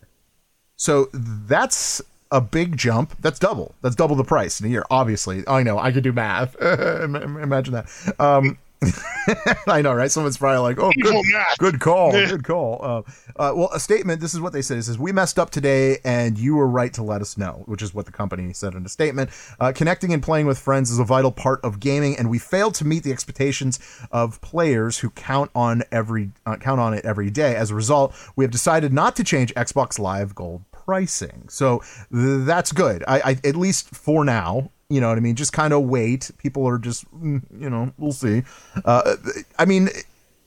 So 0.76 1.10
that's 1.13 2.02
a 2.32 2.41
big 2.41 2.78
jump. 2.78 3.15
That's 3.19 3.38
double. 3.38 3.76
That's 3.82 3.95
double 3.95 4.15
the 4.15 4.24
price 4.24 4.60
in 4.60 4.65
a 4.65 4.69
year. 4.69 4.86
Obviously, 4.89 5.43
I 5.47 5.63
know 5.63 5.78
I 5.78 5.91
could 5.91 6.04
do 6.04 6.13
math. 6.13 6.56
Imagine 6.62 7.74
that. 7.74 8.15
Um, 8.19 8.58
I 9.67 9.82
know, 9.82 9.94
right? 9.94 10.10
Someone's 10.10 10.38
probably 10.38 10.60
like, 10.60 10.80
"Oh, 10.80 10.91
good, 11.00 11.26
good 11.60 11.80
call, 11.80 12.12
good 12.12 12.44
call." 12.44 12.80
Uh, 12.82 13.02
uh, 13.36 13.54
well, 13.56 13.70
a 13.74 13.80
statement. 13.80 14.20
This 14.22 14.34
is 14.34 14.39
what 14.39 14.54
they 14.54 14.62
said. 14.62 14.78
It 14.78 14.84
says, 14.84 14.98
"We 14.98 15.12
messed 15.12 15.38
up 15.38 15.52
today, 15.52 16.00
and 16.04 16.38
you 16.38 16.56
were 16.56 16.67
right 16.67 16.91
to 16.94 17.04
let 17.04 17.22
us 17.22 17.38
know," 17.38 17.63
which 17.67 17.84
is 17.84 17.94
what 17.94 18.06
the 18.08 18.12
company 18.12 18.52
said 18.54 18.74
in 18.74 18.84
a 18.86 18.89
statement. 18.89 19.30
Uh, 19.60 19.72
connecting 19.74 20.13
and 20.13 20.24
playing 20.24 20.48
with 20.48 20.58
friends 20.58 20.89
is 20.89 20.98
a 20.98 21.04
vital 21.04 21.32
part 21.32 21.60
of 21.63 21.80
gaming, 21.80 22.17
and 22.17 22.30
we 22.30 22.39
failed 22.39 22.74
to 22.76 22.86
meet 22.86 23.04
the 23.04 23.12
expectations 23.12 23.80
of 24.12 24.41
players 24.41 25.00
who 25.00 25.12
count 25.12 25.52
on 25.54 25.84
every 25.91 26.32
uh, 26.48 26.58
count 26.58 26.80
on 26.80 26.94
it 26.96 27.06
every 27.06 27.30
day. 27.30 27.56
As 27.56 27.70
a 27.70 27.76
result, 27.76 28.15
we 28.36 28.44
have 28.44 28.52
decided 28.52 28.91
not 28.91 29.15
to 29.17 29.24
change 29.24 29.54
Xbox 29.54 30.00
Live 30.00 30.34
Gold 30.34 30.63
pricing. 30.72 31.48
So 31.50 31.80
th- 32.12 32.46
that's 32.46 32.72
good. 32.72 33.04
I, 33.08 33.20
I 33.22 33.32
at 33.48 33.56
least 33.56 33.96
for 33.96 34.26
now. 34.26 34.72
You 34.91 35.01
know 35.01 35.10
what 35.10 35.17
I 35.17 35.21
mean? 35.21 35.36
Just 35.36 35.54
kind 35.54 35.73
of 35.73 35.84
wait. 35.84 36.30
People 36.38 36.67
are 36.67 36.77
just, 36.77 37.06
mm, 37.15 37.41
you 37.58 37.69
know, 37.69 37.93
we'll 37.97 38.12
see. 38.12 38.43
Uh, 38.84 39.15
I 39.58 39.65
mean, 39.65 39.89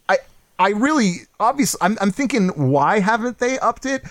I 0.08 0.18
I 0.58 0.70
really 0.70 1.26
obviously 1.40 1.78
I'm 1.82 1.96
I'm 2.00 2.10
thinking 2.10 2.48
why 2.50 3.00
haven't 3.00 3.38
they 3.38 3.58
upped 3.58 3.86
it? 3.86 4.02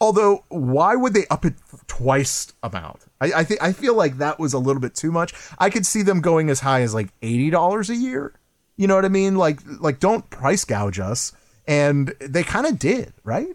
Although 0.00 0.44
why 0.48 0.94
would 0.96 1.14
they 1.14 1.26
up 1.28 1.44
it 1.44 1.54
twice 1.86 2.52
amount? 2.62 3.00
I 3.20 3.32
I 3.40 3.44
think 3.44 3.62
I 3.62 3.72
feel 3.72 3.94
like 3.94 4.18
that 4.18 4.38
was 4.38 4.52
a 4.52 4.58
little 4.58 4.80
bit 4.80 4.94
too 4.94 5.10
much. 5.12 5.32
I 5.58 5.70
could 5.70 5.86
see 5.86 6.02
them 6.02 6.20
going 6.20 6.50
as 6.50 6.60
high 6.60 6.82
as 6.82 6.92
like 6.94 7.08
eighty 7.22 7.50
dollars 7.50 7.90
a 7.90 7.96
year. 7.96 8.32
You 8.76 8.86
know 8.86 8.94
what 8.94 9.04
I 9.04 9.08
mean? 9.08 9.36
Like 9.36 9.60
like 9.80 9.98
don't 10.00 10.28
price 10.30 10.64
gouge 10.64 11.00
us. 11.00 11.32
and 11.66 12.14
they 12.20 12.42
kind 12.44 12.66
of 12.66 12.78
did, 12.78 13.12
right? 13.24 13.54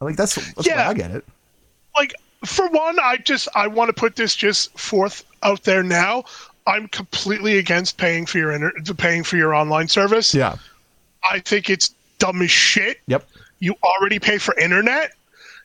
Like 0.00 0.16
that's 0.16 0.34
that's 0.54 0.66
Yeah. 0.66 0.84
why 0.84 0.90
I 0.90 0.94
get 0.94 1.10
it. 1.12 1.24
like 1.96 2.12
for 2.44 2.68
one, 2.68 2.98
I 3.00 3.18
just 3.18 3.48
I 3.54 3.66
want 3.66 3.88
to 3.88 3.92
put 3.92 4.16
this 4.16 4.34
just 4.34 4.76
forth 4.78 5.24
out 5.42 5.64
there 5.64 5.82
now. 5.82 6.24
I'm 6.66 6.88
completely 6.88 7.58
against 7.58 7.98
paying 7.98 8.26
for 8.26 8.38
your 8.38 8.52
inter- 8.52 8.94
paying 8.94 9.22
for 9.22 9.36
your 9.36 9.54
online 9.54 9.88
service. 9.88 10.34
Yeah. 10.34 10.56
I 11.30 11.40
think 11.40 11.68
it's 11.70 11.94
dumb 12.18 12.42
as 12.42 12.50
shit. 12.50 13.00
Yep. 13.06 13.26
You 13.60 13.74
already 13.82 14.18
pay 14.18 14.38
for 14.38 14.58
internet. 14.58 15.12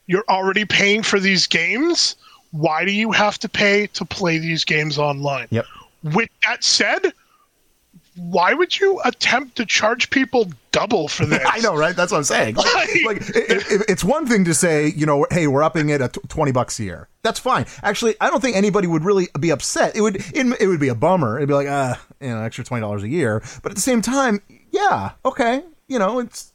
You're 0.08 0.26
already 0.30 0.66
paying 0.66 1.04
for 1.04 1.20
these 1.20 1.48
games. 1.48 2.16
Why 2.52 2.84
do 2.84 2.92
you 2.92 3.12
have 3.12 3.38
to 3.40 3.50
pay 3.50 3.88
to 3.88 4.06
play 4.06 4.40
these 4.40 4.66
games 4.66 4.98
online? 4.98 5.48
Yep. 5.52 5.66
With 6.04 6.30
that 6.48 6.64
said, 6.64 7.14
why 8.16 8.54
would 8.54 8.80
you 8.80 9.00
attempt 9.06 9.56
to 9.58 9.66
charge 9.66 10.10
people 10.10 10.52
double 10.72 11.08
for 11.08 11.26
this? 11.28 11.42
I 11.46 11.60
know, 11.60 11.76
right? 11.76 11.96
That's 11.96 12.12
what 12.12 12.18
I'm 12.20 12.24
saying. 12.24 12.56
Like, 12.56 12.66
Like- 12.76 13.06
like, 13.06 13.30
it, 13.36 13.72
it- 13.72 13.86
it's 13.90 14.04
one 14.04 14.26
thing 14.28 14.46
to 14.46 14.54
say, 14.54 14.88
you 14.96 15.06
know, 15.06 15.26
hey, 15.32 15.48
we're 15.48 15.64
upping 15.64 15.90
it 15.90 16.02
at 16.02 16.14
tw- 16.14 16.30
twenty 16.30 16.52
bucks 16.52 16.80
a 16.80 16.84
year. 16.84 17.08
That's 17.24 17.40
fine. 17.40 17.66
Actually, 17.84 18.16
I 18.22 18.30
don't 18.30 18.42
think 18.42 18.56
anybody 18.56 18.88
would 18.88 19.04
really 19.04 19.28
be 19.40 19.50
upset. 19.52 19.96
It 19.96 20.02
would, 20.02 20.16
it, 20.18 20.62
it 20.62 20.68
would 20.68 20.80
be 20.80 20.88
a 20.90 20.96
bummer. 20.96 21.38
It'd 21.38 21.48
be 21.50 21.54
like, 21.54 21.68
uh, 21.68 21.96
you 22.22 22.30
know, 22.30 22.42
extra 22.42 22.64
twenty 22.64 22.82
dollars 22.82 23.04
a 23.04 23.10
year. 23.10 23.42
But 23.64 23.72
at 23.72 23.76
the 23.76 23.82
same 23.82 24.02
time, 24.02 24.42
yeah, 24.72 25.12
okay, 25.26 25.64
you 25.88 26.00
know, 26.00 26.20
it's 26.20 26.54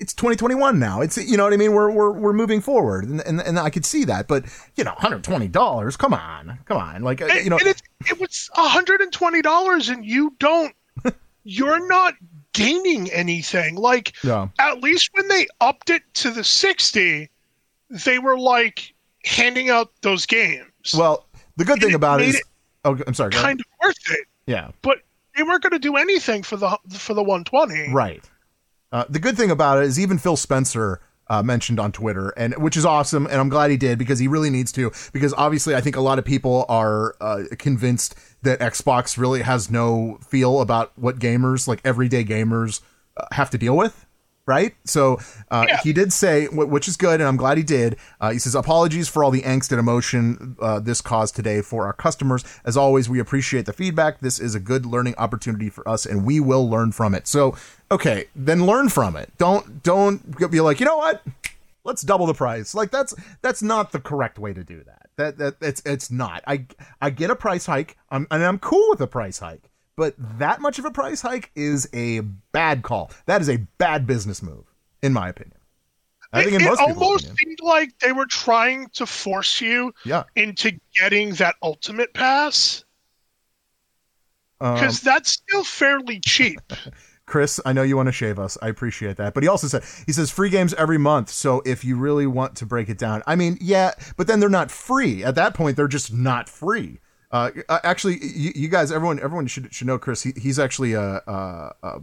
it's 0.00 0.14
2021 0.14 0.80
now. 0.80 1.00
It's 1.00 1.16
you 1.16 1.36
know 1.36 1.44
what 1.44 1.52
I 1.52 1.56
mean. 1.56 1.72
We're 1.72 1.90
we're 1.90 2.10
we're 2.10 2.32
moving 2.32 2.60
forward, 2.60 3.04
and 3.08 3.20
and, 3.20 3.40
and 3.40 3.58
I 3.58 3.70
could 3.70 3.84
see 3.86 4.04
that. 4.06 4.26
But 4.26 4.44
you 4.74 4.82
know, 4.82 4.90
120 4.92 5.46
dollars. 5.48 5.96
Come 5.96 6.12
on, 6.14 6.58
come 6.64 6.78
on. 6.78 7.02
Like 7.02 7.22
uh, 7.22 7.26
And- 7.26 7.44
you 7.44 7.50
know, 7.50 7.58
and 7.58 7.68
it, 7.68 7.80
it 8.06 8.18
was 8.18 8.50
$120 8.56 9.90
and 9.92 10.04
you 10.04 10.34
don't 10.38 10.74
you're 11.44 11.86
not 11.88 12.14
gaining 12.52 13.10
anything 13.10 13.76
like 13.76 14.12
Yeah. 14.22 14.48
at 14.58 14.80
least 14.80 15.10
when 15.12 15.28
they 15.28 15.46
upped 15.60 15.90
it 15.90 16.02
to 16.14 16.30
the 16.30 16.44
60 16.44 17.30
they 17.90 18.18
were 18.18 18.38
like 18.38 18.94
handing 19.24 19.70
out 19.70 19.90
those 20.02 20.26
games 20.26 20.94
well, 20.96 21.26
the 21.56 21.64
good 21.64 21.74
and 21.74 21.82
thing 21.82 21.94
about 21.94 22.20
it 22.22 22.28
is, 22.28 22.34
it 22.36 22.42
oh, 22.84 22.98
I'm 23.06 23.14
sorry. 23.14 23.30
kind 23.32 23.60
of 23.60 23.66
worth 23.82 24.10
it 24.10 24.26
yeah. 24.46 24.70
but 24.82 24.98
they 25.36 25.42
weren't 25.42 25.62
going 25.62 25.72
to 25.72 25.78
do 25.78 25.96
anything 25.96 26.42
for 26.42 26.56
the 26.56 26.76
for 26.90 27.14
the 27.14 27.22
120 27.22 27.92
Right. 27.92 28.22
Uh, 28.90 29.04
the 29.08 29.18
good 29.18 29.36
thing 29.38 29.50
about 29.50 29.78
it 29.78 29.84
is 29.84 29.98
even 29.98 30.18
Phil 30.18 30.36
Spencer 30.36 31.00
uh, 31.32 31.42
mentioned 31.42 31.80
on 31.80 31.92
Twitter, 31.92 32.28
and 32.36 32.52
which 32.62 32.76
is 32.76 32.84
awesome, 32.84 33.24
and 33.24 33.36
I'm 33.36 33.48
glad 33.48 33.70
he 33.70 33.78
did 33.78 33.98
because 33.98 34.18
he 34.18 34.28
really 34.28 34.50
needs 34.50 34.70
to. 34.72 34.92
Because 35.14 35.32
obviously, 35.32 35.74
I 35.74 35.80
think 35.80 35.96
a 35.96 36.02
lot 36.02 36.18
of 36.18 36.26
people 36.26 36.66
are 36.68 37.16
uh, 37.22 37.44
convinced 37.58 38.14
that 38.42 38.60
Xbox 38.60 39.16
really 39.16 39.40
has 39.40 39.70
no 39.70 40.18
feel 40.28 40.60
about 40.60 40.92
what 40.96 41.18
gamers, 41.18 41.66
like 41.66 41.80
everyday 41.86 42.22
gamers, 42.22 42.82
uh, 43.16 43.24
have 43.32 43.48
to 43.48 43.56
deal 43.56 43.74
with. 43.74 44.06
Right, 44.44 44.74
so 44.84 45.20
uh, 45.52 45.66
Yeah. 45.68 45.78
he 45.84 45.92
did 45.92 46.12
say, 46.12 46.46
which 46.48 46.88
is 46.88 46.96
good, 46.96 47.20
and 47.20 47.28
I'm 47.28 47.36
glad 47.36 47.58
he 47.58 47.62
did. 47.62 47.96
Uh, 48.20 48.30
he 48.32 48.40
says, 48.40 48.56
"Apologies 48.56 49.08
for 49.08 49.22
all 49.22 49.30
the 49.30 49.42
angst 49.42 49.70
and 49.70 49.78
emotion 49.78 50.56
uh, 50.60 50.80
this 50.80 51.00
caused 51.00 51.36
today 51.36 51.62
for 51.62 51.86
our 51.86 51.92
customers. 51.92 52.42
As 52.64 52.76
always, 52.76 53.08
we 53.08 53.20
appreciate 53.20 53.66
the 53.66 53.72
feedback. 53.72 54.18
This 54.18 54.40
is 54.40 54.56
a 54.56 54.60
good 54.60 54.84
learning 54.84 55.14
opportunity 55.16 55.70
for 55.70 55.88
us, 55.88 56.04
and 56.04 56.24
we 56.24 56.40
will 56.40 56.68
learn 56.68 56.90
from 56.90 57.14
it." 57.14 57.28
So, 57.28 57.56
okay, 57.92 58.24
then 58.34 58.66
learn 58.66 58.88
from 58.88 59.14
it. 59.14 59.30
Don't 59.38 59.80
don't 59.84 60.50
be 60.50 60.60
like, 60.60 60.80
you 60.80 60.86
know 60.86 60.96
what? 60.96 61.22
Let's 61.84 62.02
double 62.02 62.26
the 62.26 62.34
price. 62.34 62.74
Like 62.74 62.90
that's 62.90 63.14
that's 63.42 63.62
not 63.62 63.92
the 63.92 64.00
correct 64.00 64.40
way 64.40 64.52
to 64.52 64.64
do 64.64 64.82
that. 64.82 65.08
That 65.16 65.38
that 65.38 65.54
it's 65.60 65.82
it's 65.86 66.10
not. 66.10 66.42
I 66.48 66.66
I 67.00 67.10
get 67.10 67.30
a 67.30 67.36
price 67.36 67.66
hike, 67.66 67.96
I'm, 68.10 68.26
and 68.28 68.42
I'm 68.42 68.58
cool 68.58 68.86
with 68.90 69.00
a 69.00 69.06
price 69.06 69.38
hike. 69.38 69.70
But 69.96 70.14
that 70.38 70.60
much 70.60 70.78
of 70.78 70.84
a 70.84 70.90
price 70.90 71.20
hike 71.20 71.50
is 71.54 71.88
a 71.92 72.20
bad 72.52 72.82
call. 72.82 73.10
That 73.26 73.40
is 73.40 73.48
a 73.50 73.58
bad 73.78 74.06
business 74.06 74.42
move, 74.42 74.64
in 75.02 75.12
my 75.12 75.28
opinion. 75.28 75.58
I 76.32 76.44
think 76.44 76.54
in 76.54 76.62
it, 76.62 76.72
it 76.72 76.78
almost 76.80 77.24
opinion. 77.26 77.36
seemed 77.36 77.58
like 77.62 77.98
they 77.98 78.12
were 78.12 78.24
trying 78.24 78.88
to 78.94 79.04
force 79.04 79.60
you 79.60 79.92
Yeah. 80.04 80.22
into 80.34 80.72
getting 80.98 81.34
that 81.34 81.56
ultimate 81.62 82.14
pass 82.14 82.84
Um, 84.60 84.74
because 84.74 85.00
that's 85.02 85.30
still 85.32 85.62
fairly 85.64 86.20
cheap 86.20 86.60
Chris, 87.26 87.60
I 87.64 87.72
know 87.72 87.82
you 87.82 87.96
want 87.96 88.08
to 88.08 88.12
shave 88.12 88.38
us. 88.38 88.58
I 88.60 88.68
appreciate 88.68 89.16
that. 89.16 89.32
But 89.32 89.42
he 89.42 89.48
also 89.48 89.66
said 89.68 89.84
he 90.06 90.12
says 90.12 90.30
free 90.30 90.50
games 90.50 90.74
every 90.74 90.98
month. 90.98 91.30
So 91.30 91.62
if 91.64 91.84
you 91.84 91.96
really 91.96 92.26
want 92.26 92.56
to 92.56 92.66
break 92.66 92.88
it 92.88 92.98
down, 92.98 93.22
I 93.26 93.36
mean, 93.36 93.56
yeah, 93.60 93.92
but 94.16 94.26
then 94.26 94.40
they're 94.40 94.48
not 94.50 94.70
free. 94.70 95.22
At 95.22 95.36
that 95.36 95.54
point, 95.54 95.76
they're 95.76 95.86
just 95.88 96.12
not 96.12 96.48
free. 96.48 96.98
Uh, 97.32 97.50
uh, 97.68 97.80
actually, 97.82 98.18
you, 98.22 98.52
you 98.54 98.68
guys, 98.68 98.92
everyone, 98.92 99.18
everyone 99.18 99.46
should 99.46 99.72
should 99.72 99.86
know 99.86 99.98
Chris. 99.98 100.22
He, 100.22 100.32
he's 100.40 100.58
actually 100.58 100.92
a. 100.92 101.00
Uh, 101.00 101.72
uh, 101.82 101.98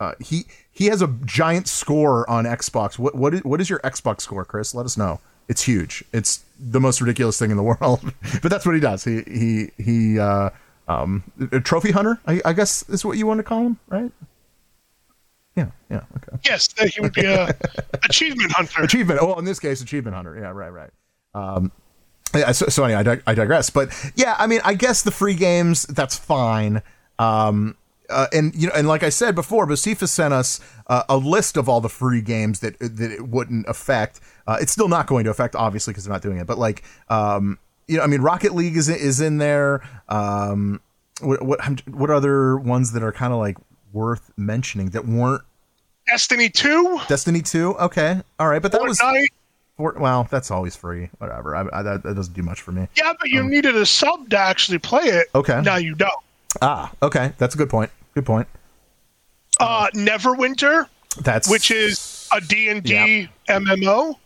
uh, 0.00 0.12
he 0.20 0.44
he 0.70 0.86
has 0.86 1.02
a 1.02 1.08
giant 1.24 1.66
score 1.66 2.28
on 2.30 2.44
Xbox. 2.44 2.98
What 2.98 3.14
what 3.14 3.34
is, 3.34 3.44
what 3.44 3.60
is 3.60 3.68
your 3.68 3.80
Xbox 3.80 4.20
score, 4.20 4.44
Chris? 4.44 4.74
Let 4.74 4.86
us 4.86 4.96
know. 4.96 5.20
It's 5.48 5.62
huge. 5.62 6.04
It's 6.12 6.44
the 6.60 6.78
most 6.78 7.00
ridiculous 7.00 7.38
thing 7.38 7.50
in 7.50 7.56
the 7.56 7.62
world. 7.80 8.00
but 8.42 8.50
that's 8.50 8.66
what 8.66 8.74
he 8.74 8.80
does. 8.80 9.04
He 9.04 9.22
he 9.22 9.70
he. 9.78 10.18
Uh, 10.18 10.50
um, 10.88 11.22
a 11.52 11.60
trophy 11.60 11.92
hunter, 11.92 12.18
I, 12.26 12.40
I 12.46 12.52
guess 12.54 12.88
is 12.88 13.04
what 13.04 13.18
you 13.18 13.26
want 13.26 13.38
to 13.38 13.44
call 13.44 13.66
him, 13.66 13.78
right? 13.88 14.10
Yeah, 15.54 15.66
yeah, 15.90 16.02
okay. 16.16 16.38
yes 16.46 16.68
he 16.94 17.00
would 17.00 17.12
be 17.12 17.26
a 17.26 17.54
achievement 18.04 18.52
hunter 18.52 18.82
Achievement. 18.82 19.20
Oh, 19.20 19.38
in 19.38 19.44
this 19.44 19.58
case, 19.58 19.82
achievement 19.82 20.16
hunter. 20.16 20.36
Yeah, 20.36 20.50
right, 20.50 20.70
right. 20.70 20.90
Um, 21.34 21.70
so, 22.52 22.66
so 22.66 22.84
anyway, 22.84 23.00
I, 23.00 23.02
dig- 23.02 23.22
I 23.26 23.34
digress. 23.34 23.70
But 23.70 23.90
yeah, 24.14 24.36
I 24.38 24.46
mean, 24.46 24.60
I 24.64 24.74
guess 24.74 25.02
the 25.02 25.10
free 25.10 25.34
games 25.34 25.84
that's 25.84 26.16
fine. 26.16 26.82
Um, 27.18 27.76
uh, 28.10 28.26
and 28.32 28.54
you 28.54 28.66
know, 28.66 28.72
and 28.74 28.88
like 28.88 29.02
I 29.02 29.10
said 29.10 29.34
before, 29.34 29.66
Basifa 29.66 30.08
sent 30.08 30.32
us 30.32 30.60
uh, 30.86 31.02
a 31.08 31.16
list 31.16 31.56
of 31.56 31.68
all 31.68 31.80
the 31.80 31.88
free 31.88 32.22
games 32.22 32.60
that 32.60 32.78
that 32.78 33.12
it 33.12 33.28
wouldn't 33.28 33.68
affect. 33.68 34.20
Uh, 34.46 34.56
it's 34.60 34.72
still 34.72 34.88
not 34.88 35.06
going 35.06 35.24
to 35.24 35.30
affect, 35.30 35.54
obviously, 35.54 35.92
because 35.92 36.04
they're 36.04 36.12
not 36.12 36.22
doing 36.22 36.38
it. 36.38 36.46
But 36.46 36.58
like, 36.58 36.82
um, 37.08 37.58
you 37.86 37.98
know, 37.98 38.02
I 38.02 38.06
mean, 38.06 38.22
Rocket 38.22 38.54
League 38.54 38.76
is 38.76 38.88
is 38.88 39.20
in 39.20 39.38
there. 39.38 39.82
Um, 40.08 40.80
what 41.20 41.42
what 41.42 41.60
what 41.88 42.10
other 42.10 42.56
ones 42.56 42.92
that 42.92 43.02
are 43.02 43.12
kind 43.12 43.32
of 43.32 43.40
like 43.40 43.58
worth 43.92 44.30
mentioning 44.36 44.90
that 44.90 45.06
weren't 45.06 45.42
destiny 46.06 46.48
2 46.48 47.00
Destiny 47.08 47.42
Two? 47.42 47.74
Okay, 47.76 48.22
all 48.38 48.48
right, 48.48 48.62
but 48.62 48.72
that 48.72 48.82
was 48.82 49.00
Well, 49.78 50.26
that's 50.30 50.50
always 50.50 50.74
free. 50.76 51.08
Whatever. 51.18 51.54
I, 51.54 51.66
I, 51.72 51.82
that, 51.82 52.02
that 52.02 52.14
doesn't 52.14 52.34
do 52.34 52.42
much 52.42 52.60
for 52.62 52.72
me. 52.72 52.88
yeah 52.96 53.12
but 53.18 53.28
you 53.30 53.42
needed 53.44 53.76
a 53.76 53.86
sub 53.86 54.28
to 54.30 54.38
actually 54.38 54.78
play 54.78 55.04
it 55.04 55.28
Okay. 55.34 55.60
now 55.62 55.76
you 55.76 55.94
don't 55.94 56.12
Ah, 56.62 56.90
okay, 57.02 57.32
that's 57.38 57.54
a 57.54 57.58
good 57.58 57.70
point. 57.70 57.90
Good 58.14 58.26
point. 58.26 58.48
uh 59.60 59.88
neverwinter 59.94 60.86
That's 61.20 61.48
which 61.48 61.70
is 61.70 62.28
a 62.32 62.40
d&d 62.40 63.28
mmo 63.48 64.16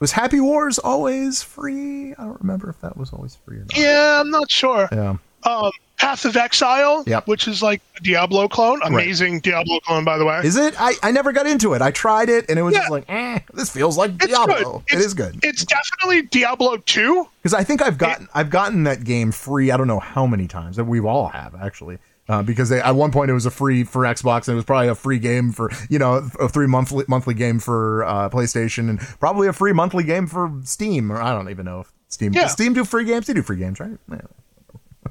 was 0.00 0.12
Happy 0.12 0.40
Wars 0.40 0.78
always 0.78 1.42
free? 1.42 2.12
I 2.12 2.24
don't 2.24 2.40
remember 2.40 2.70
if 2.70 2.80
that 2.82 2.96
was 2.96 3.12
always 3.12 3.34
free 3.44 3.56
or 3.56 3.60
not. 3.60 3.76
yeah 3.76 4.20
i'm 4.20 4.30
not 4.30 4.50
sure 4.50 4.88
Yeah. 4.92 5.16
Um 5.44 5.70
path 5.98 6.24
of 6.24 6.36
exile 6.36 7.02
Yep. 7.08 7.26
which 7.26 7.48
is 7.48 7.60
like 7.60 7.82
a 7.96 8.00
diablo 8.00 8.46
clone 8.48 8.80
amazing 8.84 9.40
diablo 9.40 9.80
clone 9.80 10.04
by 10.04 10.16
the 10.16 10.24
way 10.24 10.40
Is 10.44 10.56
it? 10.56 10.80
I, 10.80 10.92
I 11.02 11.10
never 11.10 11.32
got 11.32 11.46
into 11.48 11.74
it. 11.74 11.82
I 11.82 11.90
tried 11.90 12.28
it 12.28 12.46
and 12.48 12.56
it 12.58 12.62
was 12.62 12.74
Yeah. 12.74 12.80
just 12.82 12.90
like, 12.92 13.04
eh, 13.08 13.40
this 13.52 13.68
feels 13.70 13.98
like 13.98 14.12
it's 14.22 14.26
Diablo. 14.28 14.84
It 14.88 14.98
is 15.00 15.12
good. 15.14 15.40
it's 15.42 15.64
definitely 15.64 16.22
diablo 16.22 16.76
2 16.76 17.26
Because 17.42 17.52
I 17.54 17.64
think 17.64 17.82
I've 17.82 17.98
gotten 17.98 18.28
I've 18.32 18.48
gotten 18.50 18.84
that 18.84 19.02
game 19.04 19.32
free. 19.32 19.72
I 19.72 19.76
don't 19.76 19.88
know 19.88 19.98
how 19.98 20.24
many 20.26 20.46
times 20.46 20.76
that 20.76 20.84
we've 20.84 21.04
all 21.04 21.28
have 21.28 21.54
actually. 21.56 21.98
Uh, 22.28 22.42
because 22.42 22.68
they, 22.68 22.78
at 22.80 22.94
one 22.94 23.10
point 23.10 23.30
it 23.30 23.34
was 23.34 23.46
a 23.46 23.50
free 23.50 23.82
for 23.84 24.02
Xbox 24.02 24.46
and 24.48 24.52
it 24.52 24.56
was 24.56 24.64
probably 24.66 24.88
a 24.88 24.94
free 24.94 25.18
game 25.18 25.50
for 25.50 25.68
you 25.88 25.98
know 25.98 26.28
a 26.38 26.48
free 26.48 26.66
monthly 26.68 27.04
monthly 27.08 27.34
game 27.34 27.58
for 27.58 28.04
uh, 28.04 28.28
PlayStation 28.28 28.88
and 28.90 29.00
probably 29.18 29.48
a 29.48 29.52
free 29.52 29.72
monthly 29.72 30.04
game 30.04 30.26
for 30.28 30.52
Steam 30.62 31.10
or 31.10 31.20
I 31.20 31.32
don't 31.32 31.48
even 31.50 31.64
know 31.64 31.80
if 31.80 31.92
Steam 32.08 32.32
Yeah. 32.34 32.42
does 32.42 32.52
Steam 32.52 32.72
do 32.74 32.84
free 32.84 33.04
games. 33.04 33.26
They 33.26 33.32
do 33.34 33.42
free 33.42 33.56
games, 33.56 33.80
right? 33.80 33.98
Yeah. 34.12 34.18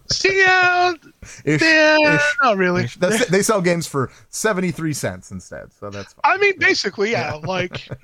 See, 0.09 0.39
yeah, 0.39 0.93
Ish, 1.43 1.61
yeah, 1.61 2.15
ish, 2.15 2.35
not 2.41 2.57
really. 2.57 2.87
They 3.29 3.41
sell 3.41 3.61
games 3.61 3.87
for 3.87 4.11
seventy 4.29 4.71
three 4.71 4.93
cents 4.93 5.31
instead, 5.31 5.73
so 5.73 5.89
that's 5.89 6.13
fine. 6.13 6.21
I 6.23 6.37
mean, 6.37 6.57
basically, 6.59 7.11
yeah. 7.11 7.33
Like, 7.35 7.87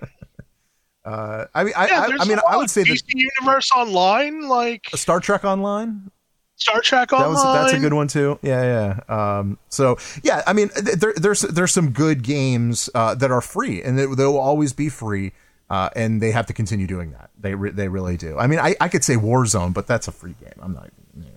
Uh, 1.05 1.45
I 1.53 1.65
mean, 1.65 1.73
I, 1.75 1.87
yeah, 1.87 1.99
I, 1.99 2.17
I 2.23 2.25
mean, 2.25 2.39
I 2.49 2.55
would 2.55 2.69
say 2.69 2.83
that 2.83 3.01
Universe 3.07 3.69
Online, 3.75 4.47
like 4.47 4.85
Star 4.95 5.19
Trek 5.19 5.43
Online 5.43 6.09
Star 6.55 6.79
Trek 6.81 7.09
that 7.09 7.17
Online. 7.17 7.33
was 7.33 7.43
that's 7.43 7.73
a 7.73 7.79
good 7.79 7.93
one 7.93 8.07
too. 8.07 8.39
Yeah, 8.41 8.97
yeah. 9.09 9.39
Um, 9.39 9.57
so 9.69 9.97
yeah, 10.23 10.43
I 10.47 10.53
mean, 10.53 10.69
there, 10.75 11.13
there's 11.15 11.41
there's 11.41 11.73
some 11.73 11.89
good 11.91 12.23
games 12.23 12.89
uh, 12.95 13.15
that 13.15 13.31
are 13.31 13.41
free, 13.41 13.81
and 13.83 13.97
they, 13.99 14.05
they 14.05 14.25
will 14.25 14.37
always 14.37 14.71
be 14.71 14.87
free, 14.87 15.33
uh, 15.69 15.89
and 15.95 16.21
they 16.21 16.31
have 16.31 16.45
to 16.45 16.53
continue 16.53 16.87
doing 16.87 17.11
that. 17.11 17.31
They 17.37 17.53
re- 17.55 17.71
they 17.71 17.89
really 17.89 18.15
do. 18.15 18.37
I 18.37 18.47
mean, 18.47 18.59
I, 18.59 18.75
I 18.79 18.87
could 18.87 19.03
say 19.03 19.15
Warzone, 19.15 19.73
but 19.73 19.87
that's 19.87 20.07
a 20.07 20.11
free 20.13 20.35
game. 20.39 20.53
I'm 20.61 20.73
not. 20.73 20.89
Yeah, 21.19 21.25
it's 21.25 21.25
free 21.25 21.27
to 21.27 21.31
play. 21.31 21.32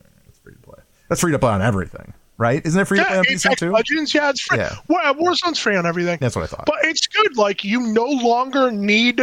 That's 1.08 1.20
free 1.20 1.32
to 1.32 1.38
play 1.38 1.50
on 1.52 1.62
everything, 1.62 2.12
right? 2.38 2.64
Isn't 2.64 2.80
it 2.80 2.84
free 2.86 2.98
to 2.98 3.04
play 3.04 3.14
Yeah, 3.14 3.18
on 3.20 3.24
PC 3.24 3.56
too? 3.56 3.70
Legends, 3.70 4.14
yeah, 4.14 4.30
it's 4.30 4.40
free. 4.40 4.58
Yeah. 4.58 4.74
Well, 4.88 5.14
Warzone's 5.14 5.58
free 5.58 5.76
on 5.76 5.86
everything. 5.86 6.18
That's 6.20 6.34
what 6.36 6.42
I 6.42 6.46
thought. 6.46 6.66
But 6.66 6.84
it's 6.84 7.06
good. 7.06 7.36
Like, 7.36 7.64
you 7.64 7.80
no 7.92 8.04
longer 8.06 8.70
need 8.70 9.20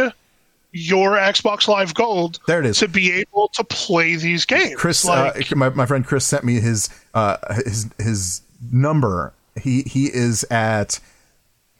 your 0.72 1.12
Xbox 1.12 1.68
Live 1.68 1.94
Gold 1.94 2.40
There 2.48 2.58
it 2.60 2.66
is. 2.66 2.78
to 2.80 2.88
be 2.88 3.12
able 3.12 3.48
to 3.54 3.62
play 3.64 4.16
these 4.16 4.44
games. 4.44 4.74
Chris, 4.76 5.04
like, 5.04 5.52
uh, 5.52 5.56
my, 5.56 5.68
my 5.68 5.86
friend 5.86 6.04
Chris 6.04 6.26
sent 6.26 6.42
me 6.44 6.58
his 6.60 6.88
uh, 7.14 7.36
his 7.64 7.88
his 7.98 8.42
number. 8.72 9.32
He 9.60 9.82
he 9.82 10.06
is 10.06 10.44
at 10.50 10.98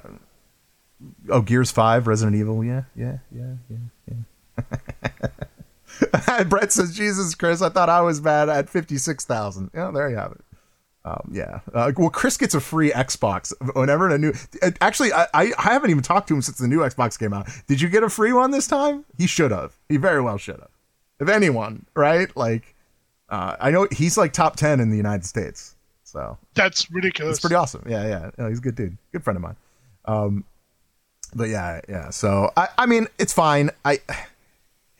Oh, 1.29 1.41
Gears 1.41 1.71
5, 1.71 2.05
Resident 2.05 2.37
Evil. 2.37 2.63
Yeah, 2.63 2.83
yeah, 2.95 3.17
yeah, 3.35 3.53
yeah, 3.69 4.23
yeah. 6.19 6.43
Brett 6.43 6.71
says, 6.71 6.95
Jesus, 6.95 7.33
Chris, 7.33 7.63
I 7.63 7.69
thought 7.69 7.89
I 7.89 8.01
was 8.01 8.19
bad 8.19 8.47
at 8.49 8.69
56,000. 8.69 9.71
Yeah, 9.73 9.89
there 9.91 10.11
you 10.11 10.15
have 10.15 10.33
it. 10.33 10.41
Um, 11.07 11.31
yeah. 11.31 11.59
Uh, 11.73 11.91
well, 11.95 12.09
Chris 12.09 12.35
gets 12.37 12.53
a 12.53 12.59
free 12.59 12.91
Xbox 12.91 13.53
whenever 13.75 14.09
a 14.09 14.17
new. 14.17 14.33
Actually, 14.81 15.13
I, 15.13 15.27
I 15.33 15.53
haven't 15.57 15.89
even 15.89 16.03
talked 16.03 16.27
to 16.29 16.35
him 16.35 16.41
since 16.41 16.57
the 16.57 16.67
new 16.67 16.79
Xbox 16.79 17.17
came 17.17 17.33
out. 17.33 17.47
Did 17.67 17.79
you 17.79 17.87
get 17.87 18.03
a 18.03 18.09
free 18.09 18.33
one 18.33 18.51
this 18.51 18.67
time? 18.67 19.05
He 19.17 19.25
should 19.27 19.51
have. 19.51 19.75
He 19.87 19.97
very 19.97 20.21
well 20.21 20.37
should 20.37 20.59
have. 20.59 20.69
If 21.19 21.29
anyone, 21.29 21.85
right? 21.95 22.35
Like, 22.35 22.75
uh, 23.29 23.55
I 23.59 23.71
know 23.71 23.87
he's 23.91 24.17
like 24.17 24.33
top 24.33 24.55
10 24.57 24.79
in 24.79 24.89
the 24.89 24.97
United 24.97 25.25
States. 25.25 25.75
So 26.03 26.37
That's 26.55 26.89
ridiculous. 26.91 27.37
it's 27.37 27.41
pretty 27.41 27.55
awesome. 27.55 27.85
Yeah, 27.87 28.05
yeah. 28.07 28.31
No, 28.37 28.49
he's 28.49 28.59
a 28.59 28.61
good 28.61 28.75
dude. 28.75 28.97
Good 29.11 29.23
friend 29.23 29.37
of 29.37 29.43
mine. 29.43 29.55
Um, 30.05 30.43
but 31.33 31.49
yeah, 31.49 31.81
yeah. 31.87 32.09
So 32.09 32.51
I, 32.57 32.67
I 32.77 32.85
mean, 32.85 33.07
it's 33.17 33.33
fine. 33.33 33.69
I, 33.85 33.99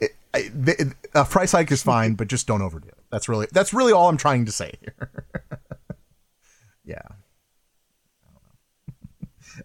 it, 0.00 0.14
I 0.34 0.50
the, 0.54 0.94
a 1.14 1.24
price 1.24 1.52
hike 1.52 1.70
is 1.70 1.82
fine, 1.82 2.14
but 2.14 2.28
just 2.28 2.46
don't 2.46 2.62
overdo 2.62 2.88
it. 2.88 2.95
That's 3.10 3.28
really 3.28 3.46
that's 3.52 3.72
really 3.72 3.92
all 3.92 4.08
I'm 4.08 4.16
trying 4.16 4.44
to 4.46 4.52
say 4.52 4.72
here. 4.80 5.10
yeah. 6.84 7.02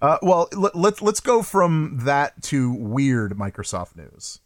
Uh, 0.02 0.18
well, 0.22 0.48
let, 0.54 0.74
let's 0.74 1.02
let's 1.02 1.20
go 1.20 1.42
from 1.42 2.00
that 2.04 2.42
to 2.42 2.72
weird 2.72 3.34
Microsoft 3.34 3.98
news. 3.98 4.39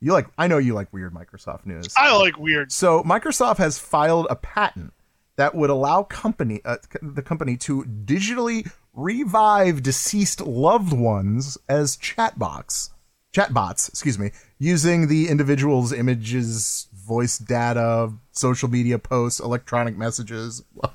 You 0.00 0.12
like? 0.12 0.26
I 0.36 0.48
know 0.48 0.58
you 0.58 0.74
like 0.74 0.92
weird 0.92 1.14
Microsoft 1.14 1.64
news. 1.64 1.94
I 1.96 2.14
like 2.14 2.36
weird. 2.38 2.70
So 2.70 3.02
Microsoft 3.02 3.56
has 3.56 3.78
filed 3.78 4.26
a 4.28 4.36
patent 4.36 4.92
that 5.36 5.54
would 5.54 5.70
allow 5.70 6.02
company 6.02 6.60
uh, 6.64 6.76
the 7.00 7.22
company 7.22 7.56
to 7.56 7.84
digitally 7.84 8.70
revive 8.92 9.82
deceased 9.82 10.40
loved 10.40 10.92
ones 10.92 11.56
as 11.68 11.96
chatbots, 11.96 12.90
chatbots, 13.34 13.88
excuse 13.88 14.18
me, 14.18 14.32
using 14.58 15.08
the 15.08 15.28
individual's 15.28 15.92
images, 15.92 16.88
voice 16.92 17.38
data, 17.38 18.12
social 18.32 18.68
media 18.68 18.98
posts, 18.98 19.38
electronic 19.40 19.96
messages. 19.96 20.62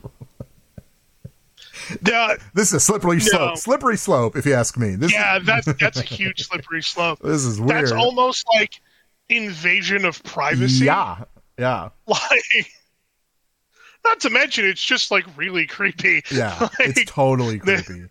Yeah, 2.06 2.36
This 2.54 2.70
is 2.70 2.74
a 2.74 2.80
slippery 2.80 3.18
No. 3.18 3.24
slope. 3.24 3.58
Slippery 3.58 3.98
slope, 3.98 4.36
if 4.36 4.46
you 4.46 4.54
ask 4.54 4.78
me. 4.78 4.96
This 4.96 5.14
yeah, 5.14 5.40
that's 5.40 5.66
that's 5.80 5.98
a 6.00 6.04
huge 6.04 6.46
slippery 6.48 6.82
slope. 6.82 7.20
This 7.22 7.46
is 7.46 7.62
weird. 7.62 7.86
That's 7.86 7.92
almost 7.94 8.46
like 8.56 8.82
invasion 9.30 10.04
of 10.04 10.22
privacy. 10.24 10.86
Yeah, 10.86 11.24
yeah, 11.58 11.90
Like, 12.08 12.72
not 14.04 14.20
to 14.22 14.30
mention, 14.30 14.66
it's 14.66 14.84
just 14.84 15.12
like 15.12 15.26
really 15.38 15.66
creepy. 15.68 16.24
yeah. 16.32 16.58
Like, 16.60 16.72
it's 16.80 17.12
totally 17.12 17.60
creepy. 17.60 18.06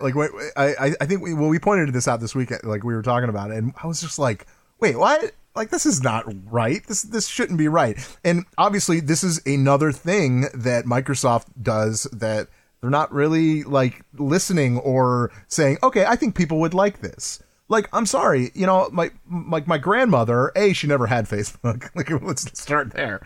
like 0.00 0.14
wait, 0.14 0.30
I- 0.56 0.94
I 1.00 1.06
think 1.06 1.20
we 1.20 1.34
well 1.34 1.48
we 1.48 1.58
pointed 1.58 1.92
this 1.92 2.08
out 2.08 2.20
this 2.20 2.34
week 2.34 2.52
like 2.64 2.84
we 2.84 2.94
were 2.94 3.02
talking 3.02 3.28
about 3.28 3.50
it 3.50 3.56
and 3.58 3.74
I 3.82 3.86
was 3.86 4.00
just 4.00 4.18
like 4.18 4.46
wait 4.80 4.96
what 4.96 5.32
like 5.54 5.70
this 5.70 5.86
is 5.86 6.02
not 6.02 6.24
right. 6.50 6.84
This 6.86 7.02
this 7.02 7.28
shouldn't 7.28 7.58
be 7.58 7.68
right. 7.68 7.98
And 8.24 8.44
obviously 8.58 9.00
this 9.00 9.22
is 9.22 9.40
another 9.46 9.92
thing 9.92 10.46
that 10.54 10.84
Microsoft 10.84 11.46
does 11.60 12.04
that 12.12 12.48
they're 12.80 12.90
not 12.90 13.12
really 13.12 13.62
like 13.62 14.04
listening 14.14 14.78
or 14.78 15.30
saying 15.48 15.78
okay 15.82 16.04
I 16.04 16.16
think 16.16 16.34
people 16.34 16.58
would 16.60 16.74
like 16.74 17.00
this. 17.00 17.42
Like 17.68 17.88
I'm 17.92 18.06
sorry 18.06 18.50
you 18.54 18.66
know 18.66 18.88
my 18.92 19.10
like 19.50 19.66
my 19.66 19.78
grandmother 19.78 20.52
a 20.56 20.72
she 20.72 20.86
never 20.86 21.06
had 21.06 21.26
Facebook. 21.26 21.90
Like 21.94 22.10
let's 22.22 22.58
start 22.60 22.92
there. 22.92 23.24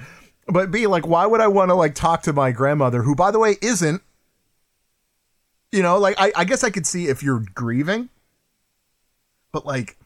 But 0.49 0.71
b 0.71 0.87
like 0.87 1.07
why 1.07 1.27
would 1.27 1.41
I 1.41 1.49
want 1.49 1.71
to 1.71 1.75
like 1.75 1.95
talk 1.95 2.23
to 2.23 2.33
my 2.33 2.53
grandmother 2.53 3.03
who 3.03 3.15
by 3.15 3.31
the 3.31 3.39
way 3.39 3.57
isn't 3.63 4.03
you 5.73 5.83
know 5.83 5.99
like 5.99 6.17
I, 6.19 6.33
I 6.35 6.45
guess 6.45 6.65
i 6.65 6.71
could 6.71 6.87
see 6.87 7.09
if 7.09 7.23
you're 7.23 7.45
grieving 7.55 8.09
but 9.53 9.67
like 9.67 9.97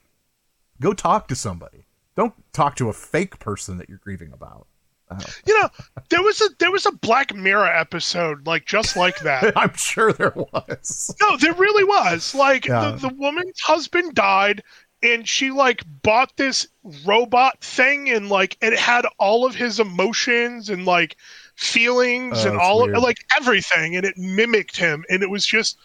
go 0.80 0.92
talk 0.92 1.28
to 1.28 1.36
somebody 1.36 1.79
don't 2.20 2.52
talk 2.52 2.76
to 2.76 2.88
a 2.88 2.92
fake 2.92 3.38
person 3.38 3.78
that 3.78 3.88
you're 3.88 3.98
grieving 3.98 4.32
about 4.32 4.66
You 5.46 5.60
know, 5.60 5.68
there 6.08 6.22
was 6.22 6.40
a 6.40 6.48
there 6.60 6.70
was 6.70 6.86
a 6.86 6.92
Black 6.92 7.34
Mirror 7.34 7.66
episode 7.66 8.46
like 8.46 8.64
just 8.66 8.96
like 8.96 9.18
that. 9.20 9.52
i'm 9.56 9.74
sure 9.74 10.12
there 10.12 10.32
was 10.36 11.14
No, 11.20 11.36
there 11.36 11.54
really 11.54 11.84
was. 11.84 12.34
Like 12.34 12.66
Yeah. 12.66 12.92
the, 12.92 13.08
the 13.08 13.14
woman's 13.14 13.58
husband 13.60 14.14
died 14.14 14.62
and 15.02 15.26
she 15.28 15.50
like 15.50 15.82
bought 16.02 16.36
this 16.36 16.68
robot 17.06 17.60
thing 17.62 18.08
and 18.10 18.28
like 18.28 18.56
it 18.60 18.78
had 18.78 19.04
all 19.18 19.46
of 19.46 19.54
his 19.54 19.80
emotions 19.80 20.68
and 20.70 20.84
like 20.84 21.16
feelings 21.56 22.44
Oh, 22.44 22.48
and 22.50 22.58
all 22.58 22.82
weird. 22.84 22.96
of 22.96 23.02
like 23.02 23.18
everything 23.36 23.96
and 23.96 24.04
it 24.06 24.16
mimicked 24.16 24.76
him 24.76 25.04
and 25.10 25.22
it 25.22 25.30
was 25.30 25.44
just 25.46 25.76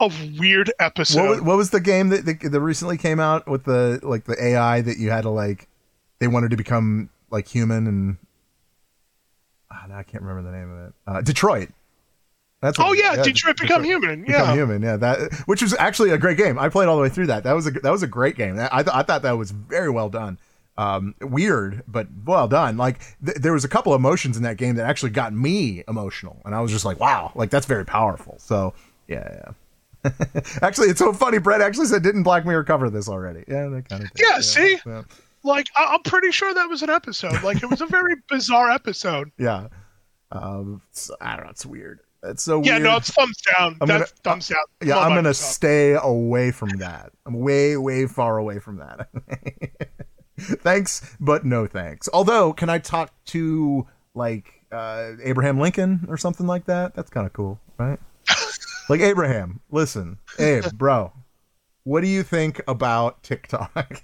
a 0.00 0.10
weird 0.38 0.72
episode. 0.80 1.20
what 1.20 1.28
was, 1.30 1.40
what 1.42 1.56
was 1.56 1.70
the 1.70 1.80
game 1.80 2.08
that, 2.08 2.24
that 2.24 2.40
that 2.40 2.60
recently 2.60 2.96
came 2.96 3.20
out 3.20 3.46
with 3.46 3.64
the 3.64 4.00
like 4.02 4.24
the 4.24 4.36
ai 4.42 4.80
that 4.80 4.96
you 4.98 5.10
had 5.10 5.22
to 5.22 5.30
like 5.30 5.68
they 6.22 6.28
wanted 6.28 6.52
to 6.52 6.56
become 6.56 7.10
like 7.30 7.48
human 7.48 7.86
and 7.88 8.16
now 9.88 9.98
i 9.98 10.02
can't 10.04 10.22
remember 10.22 10.48
the 10.48 10.56
name 10.56 10.70
of 10.72 10.86
it 10.86 10.94
uh, 11.06 11.20
detroit 11.20 11.68
that's 12.60 12.78
what 12.78 12.86
oh 12.88 12.92
it- 12.92 13.00
yeah, 13.00 13.20
Detroit 13.20 13.56
Become 13.58 13.82
Human. 13.82 14.22
Become 14.22 14.48
Yeah. 14.48 14.54
Human, 14.54 14.82
yeah, 14.82 14.96
that 14.96 15.32
which 15.46 15.62
was 15.62 15.74
actually 15.80 16.10
a 16.10 16.16
great 16.18 16.36
game. 16.36 16.60
I 16.60 16.68
played 16.68 16.86
all 16.86 16.94
the 16.94 17.02
way 17.02 17.08
through 17.08 17.26
that. 17.26 17.42
That 17.42 17.54
was 17.54 17.66
a 17.66 17.72
that 17.72 17.90
was 17.90 18.04
a 18.04 18.06
great 18.06 18.36
game. 18.36 18.56
I 18.56 18.84
th- 18.84 18.94
I 18.94 19.02
thought 19.02 19.22
that 19.22 19.32
was 19.32 19.50
very 19.50 19.90
well 19.90 20.08
done. 20.08 20.38
Um, 20.78 21.16
weird, 21.20 21.82
but 21.88 22.06
well 22.24 22.46
done. 22.46 22.76
Like 22.76 23.00
th- 23.26 23.38
there 23.38 23.52
was 23.52 23.64
a 23.64 23.68
couple 23.68 23.92
emotions 23.96 24.36
in 24.36 24.44
that 24.44 24.58
game 24.58 24.76
that 24.76 24.88
actually 24.88 25.10
got 25.10 25.32
me 25.32 25.82
emotional, 25.88 26.40
and 26.44 26.54
I 26.54 26.60
was 26.60 26.70
just 26.70 26.84
like, 26.84 27.00
wow, 27.00 27.32
like 27.34 27.50
that's 27.50 27.66
very 27.66 27.84
powerful. 27.84 28.36
So 28.38 28.74
yeah, 29.08 29.52
yeah. 30.04 30.10
actually, 30.62 30.86
it's 30.86 31.00
so 31.00 31.12
funny. 31.12 31.38
Brett 31.38 31.60
actually 31.60 31.86
said, 31.86 32.04
"Didn't 32.04 32.22
Black 32.22 32.46
Mirror 32.46 32.62
cover 32.62 32.90
this 32.90 33.08
already?" 33.08 33.42
Yeah, 33.48 33.66
they 33.70 33.82
kind 33.82 34.04
of 34.04 34.12
did. 34.12 34.24
Yeah, 34.30 34.38
see? 34.40 34.78
yeah. 34.86 35.02
Like 35.44 35.66
I- 35.76 35.94
I'm 35.94 36.02
pretty 36.02 36.30
sure 36.30 36.52
that 36.54 36.68
was 36.68 36.82
an 36.82 36.90
episode. 36.90 37.42
Like 37.42 37.62
it 37.62 37.70
was 37.70 37.80
a 37.80 37.86
very 37.86 38.14
bizarre 38.28 38.70
episode. 38.70 39.30
yeah. 39.38 39.68
Um, 40.30 40.80
I 41.20 41.36
don't 41.36 41.44
know. 41.44 41.50
It's 41.50 41.66
weird. 41.66 42.00
It's 42.22 42.42
so 42.42 42.62
Yeah, 42.62 42.74
weird. 42.74 42.82
no, 42.84 42.96
it's 42.96 43.10
thumbs 43.10 43.36
down. 43.58 43.76
I'm 43.80 43.88
That's 43.88 44.12
gonna- 44.12 44.20
thumbs 44.22 44.48
down. 44.48 44.62
Yeah, 44.82 44.96
on, 44.98 45.04
I'm 45.10 45.16
gonna 45.16 45.30
Microsoft. 45.30 45.52
stay 45.52 45.92
away 46.00 46.52
from 46.52 46.70
that. 46.78 47.12
I'm 47.26 47.34
way, 47.34 47.76
way 47.76 48.06
far 48.06 48.38
away 48.38 48.58
from 48.60 48.76
that. 48.78 49.08
thanks, 50.38 51.16
but 51.20 51.44
no 51.44 51.66
thanks. 51.66 52.08
Although, 52.12 52.52
can 52.52 52.70
I 52.70 52.78
talk 52.78 53.12
to 53.26 53.86
like 54.14 54.52
uh, 54.70 55.12
Abraham 55.22 55.58
Lincoln 55.60 56.06
or 56.08 56.16
something 56.16 56.46
like 56.46 56.66
that? 56.66 56.94
That's 56.94 57.10
kind 57.10 57.26
of 57.26 57.32
cool, 57.32 57.60
right? 57.78 57.98
like 58.88 59.00
Abraham, 59.00 59.60
listen, 59.70 60.18
Abe, 60.38 60.64
bro, 60.74 61.12
what 61.84 62.00
do 62.02 62.06
you 62.08 62.22
think 62.22 62.60
about 62.68 63.22
TikTok? 63.22 64.02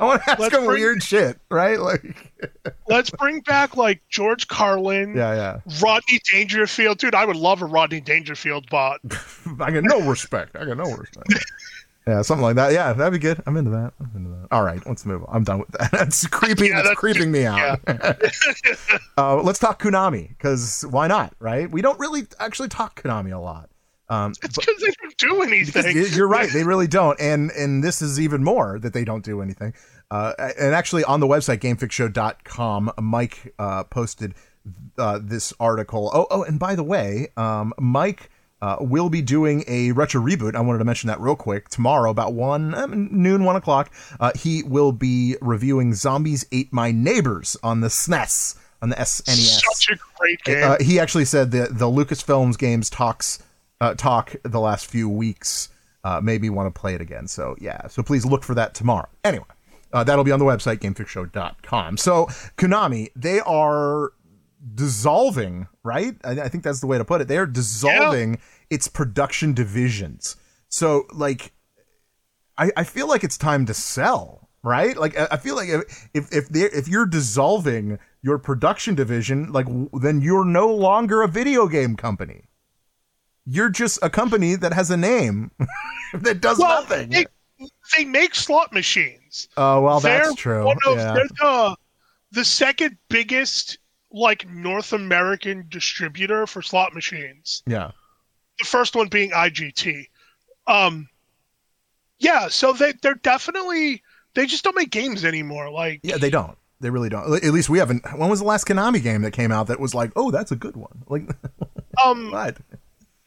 I 0.00 0.04
want 0.04 0.22
to 0.22 0.30
ask 0.30 0.38
Let's 0.40 0.54
him 0.56 0.64
bring- 0.64 0.80
weird 0.80 1.02
shit, 1.02 1.38
right? 1.50 1.78
Like, 1.78 2.30
Let's 2.88 3.10
bring 3.10 3.40
back 3.40 3.76
like 3.76 4.00
George 4.08 4.48
Carlin, 4.48 5.14
yeah, 5.16 5.34
yeah. 5.34 5.60
Rodney 5.82 6.20
Dangerfield. 6.32 6.98
Dude, 6.98 7.14
I 7.14 7.24
would 7.24 7.36
love 7.36 7.62
a 7.62 7.66
Rodney 7.66 8.00
Dangerfield 8.00 8.68
bot. 8.70 9.00
I 9.60 9.70
got 9.70 9.84
no 9.84 10.00
respect. 10.02 10.56
I 10.56 10.64
got 10.64 10.76
no 10.76 10.84
respect. 10.94 11.44
yeah, 12.06 12.22
something 12.22 12.42
like 12.42 12.56
that. 12.56 12.72
Yeah, 12.72 12.92
that'd 12.92 13.12
be 13.12 13.18
good. 13.18 13.42
I'm 13.46 13.56
into 13.56 13.70
that. 13.72 13.92
I'm 14.00 14.10
into 14.16 14.30
that. 14.30 14.48
All 14.50 14.62
right, 14.64 14.80
let's 14.86 15.04
move 15.06 15.22
on. 15.24 15.28
I'm 15.36 15.44
done 15.44 15.60
with 15.60 15.68
that. 15.72 15.90
That's 15.92 16.26
creepy. 16.26 16.68
Yeah, 16.68 16.82
that's, 16.82 16.88
that's- 16.88 16.98
creeping 16.98 17.30
me 17.30 17.44
out. 17.44 17.80
uh, 19.18 19.42
let's 19.42 19.58
talk 19.58 19.80
Konami 19.82 20.28
because 20.28 20.84
why 20.90 21.06
not? 21.06 21.34
Right? 21.38 21.70
We 21.70 21.82
don't 21.82 21.98
really 21.98 22.26
actually 22.40 22.68
talk 22.68 23.00
Konami 23.02 23.32
a 23.34 23.38
lot. 23.38 23.68
Um, 24.12 24.32
It's 24.42 24.56
because 24.58 24.80
they 24.80 24.92
don't 25.00 25.16
do 25.16 25.42
anything. 25.42 25.96
you're 26.14 26.28
right. 26.28 26.50
They 26.52 26.64
really 26.64 26.86
don't. 26.86 27.18
And 27.20 27.50
and 27.52 27.82
this 27.82 28.02
is 28.02 28.20
even 28.20 28.44
more 28.44 28.78
that 28.80 28.92
they 28.92 29.04
don't 29.04 29.24
do 29.24 29.40
anything. 29.40 29.72
Uh, 30.10 30.34
and 30.58 30.74
actually, 30.74 31.04
on 31.04 31.20
the 31.20 31.26
website 31.26 31.58
gamefixshow.com, 31.58 32.92
Mike 33.00 33.54
uh, 33.58 33.84
posted 33.84 34.34
uh, 34.98 35.18
this 35.22 35.54
article. 35.58 36.10
Oh, 36.12 36.26
oh, 36.30 36.42
and 36.42 36.58
by 36.58 36.74
the 36.74 36.84
way, 36.84 37.28
um, 37.36 37.72
Mike. 37.78 38.30
Uh, 38.60 38.76
will 38.78 39.10
be 39.10 39.20
doing 39.20 39.64
a 39.66 39.90
retro 39.90 40.22
reboot. 40.22 40.54
I 40.54 40.60
wanted 40.60 40.78
to 40.78 40.84
mention 40.84 41.08
that 41.08 41.18
real 41.18 41.34
quick. 41.34 41.68
Tomorrow, 41.68 42.12
about 42.12 42.32
one 42.32 42.76
um, 42.76 43.08
noon, 43.10 43.42
one 43.42 43.56
o'clock, 43.56 43.92
uh, 44.20 44.30
he 44.36 44.62
will 44.62 44.92
be 44.92 45.36
reviewing 45.40 45.94
Zombies 45.94 46.46
Ate 46.52 46.72
My 46.72 46.92
Neighbors 46.92 47.56
on 47.64 47.80
the 47.80 47.88
SNES 47.88 48.56
on 48.80 48.90
the 48.90 48.94
SNES. 48.94 49.62
Such 49.74 49.96
a 49.96 49.98
great 50.16 50.44
game. 50.44 50.62
Uh, 50.62 50.76
he 50.80 51.00
actually 51.00 51.24
said 51.24 51.50
that 51.50 51.78
the 51.78 51.86
Lucasfilms 51.86 52.56
games 52.56 52.88
talks 52.88 53.42
uh, 53.82 53.94
talk 53.94 54.34
the 54.44 54.60
last 54.60 54.86
few 54.86 55.08
weeks 55.08 55.68
uh, 56.04 56.20
made 56.22 56.40
me 56.40 56.48
want 56.50 56.72
to 56.72 56.80
play 56.80 56.94
it 56.94 57.00
again. 57.00 57.26
So 57.26 57.56
yeah, 57.60 57.88
so 57.88 58.02
please 58.02 58.24
look 58.24 58.44
for 58.44 58.54
that 58.54 58.74
tomorrow. 58.74 59.08
Anyway, 59.24 59.44
uh, 59.92 60.04
that'll 60.04 60.24
be 60.24 60.30
on 60.30 60.38
the 60.38 60.44
website 60.44 60.78
gamefixshow.com. 60.78 61.96
So 61.96 62.26
Konami, 62.56 63.08
they 63.16 63.40
are 63.40 64.12
dissolving, 64.74 65.66
right? 65.82 66.14
I, 66.24 66.42
I 66.42 66.48
think 66.48 66.62
that's 66.62 66.80
the 66.80 66.86
way 66.86 66.96
to 66.96 67.04
put 67.04 67.20
it. 67.20 67.28
They 67.28 67.38
are 67.38 67.46
dissolving 67.46 68.38
its 68.70 68.86
production 68.86 69.52
divisions. 69.52 70.36
So, 70.68 71.06
like, 71.12 71.52
I, 72.56 72.70
I 72.76 72.84
feel 72.84 73.08
like 73.08 73.24
it's 73.24 73.36
time 73.36 73.66
to 73.66 73.74
sell, 73.74 74.48
right? 74.62 74.96
Like, 74.96 75.18
I, 75.18 75.26
I 75.32 75.36
feel 75.38 75.56
like 75.56 75.68
if 75.68 76.08
if 76.14 76.32
if, 76.32 76.48
they 76.48 76.62
if 76.62 76.86
you're 76.86 77.06
dissolving 77.06 77.98
your 78.22 78.38
production 78.38 78.94
division, 78.94 79.52
like, 79.52 79.66
w- 79.66 79.90
then 80.00 80.20
you're 80.20 80.44
no 80.44 80.72
longer 80.72 81.22
a 81.22 81.28
video 81.28 81.66
game 81.66 81.96
company. 81.96 82.44
You're 83.44 83.68
just 83.70 83.98
a 84.02 84.10
company 84.10 84.54
that 84.56 84.72
has 84.72 84.90
a 84.90 84.96
name 84.96 85.50
that 86.14 86.40
does 86.40 86.58
Well, 86.58 86.82
nothing. 86.82 87.10
they, 87.10 87.26
they 87.96 88.04
make 88.04 88.34
slot 88.34 88.72
machines. 88.72 89.48
Oh 89.56 89.80
well, 89.80 90.00
that's 90.00 90.28
they're 90.28 90.36
true. 90.36 90.64
One 90.64 90.78
of, 90.86 90.96
yeah. 90.96 91.14
They're 91.14 91.28
the, 91.40 91.76
the 92.32 92.44
second 92.44 92.96
biggest 93.08 93.78
like 94.12 94.48
North 94.48 94.92
American 94.92 95.64
distributor 95.68 96.46
for 96.46 96.62
slot 96.62 96.94
machines. 96.94 97.62
yeah. 97.66 97.92
The 98.58 98.66
first 98.66 98.94
one 98.94 99.08
being 99.08 99.30
IGT. 99.30 100.04
Um, 100.66 101.08
yeah, 102.18 102.48
so 102.48 102.72
they 102.72 102.92
they're 103.02 103.14
definitely 103.14 104.02
they 104.34 104.46
just 104.46 104.62
don't 104.62 104.76
make 104.76 104.90
games 104.90 105.24
anymore. 105.24 105.70
Like 105.70 106.00
Yeah, 106.02 106.18
they 106.18 106.30
don't. 106.30 106.56
They 106.80 106.90
really 106.90 107.08
don't. 107.08 107.32
At 107.44 107.52
least 107.52 107.70
we 107.70 107.78
haven't. 107.78 108.02
When 108.16 108.28
was 108.28 108.40
the 108.40 108.46
last 108.46 108.66
Konami 108.66 109.02
game 109.02 109.22
that 109.22 109.30
came 109.32 109.50
out 109.52 109.68
that 109.68 109.80
was 109.80 109.94
like, 109.94 110.12
oh, 110.16 110.30
that's 110.30 110.50
a 110.52 110.56
good 110.56 110.76
one? 110.76 111.02
Like, 111.08 111.22
um 112.04 112.30
what? 112.30 112.56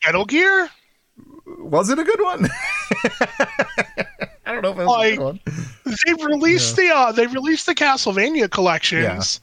Metal 0.06 0.26
Gear. 0.26 0.70
Was 1.60 1.90
it 1.90 2.00
a 2.00 2.04
good 2.04 2.22
one? 2.22 2.48
I 4.48 4.52
don't 4.52 4.62
know 4.62 4.72
if 4.72 4.80
it 4.80 4.86
was 4.86 5.06
a 5.06 5.16
good 5.16 5.24
one. 5.24 5.40
they 6.06 6.26
released 6.26 6.76
the 6.76 6.90
uh 6.90 7.12
they 7.12 7.28
released 7.28 7.66
the 7.66 7.76
Castlevania 7.76 8.50
collections. 8.50 9.42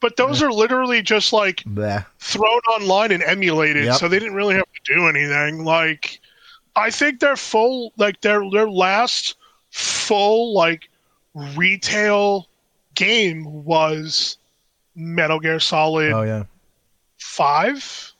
But 0.00 0.16
those 0.16 0.42
are 0.42 0.52
literally 0.52 1.00
just 1.00 1.32
like 1.32 1.58
Bleh. 1.64 2.04
thrown 2.18 2.60
online 2.78 3.10
and 3.10 3.22
emulated, 3.22 3.86
Yep. 3.86 3.96
so 3.96 4.08
they 4.08 4.18
didn't 4.18 4.34
really 4.34 4.54
have 4.54 4.64
to 4.84 4.94
do 4.94 5.06
anything. 5.08 5.64
Like, 5.64 6.20
I 6.76 6.90
think 6.90 7.20
their 7.20 7.36
full, 7.36 7.92
like 7.96 8.20
their 8.20 8.42
their 8.50 8.68
last 8.68 9.36
full 9.70 10.52
like 10.54 10.90
retail 11.56 12.48
game 12.94 13.64
was 13.64 14.36
Metal 14.94 15.40
Gear 15.40 15.58
Solid 15.60 16.12
Oh 16.12 16.22
yeah. 16.22 16.44
Five, 17.18 18.12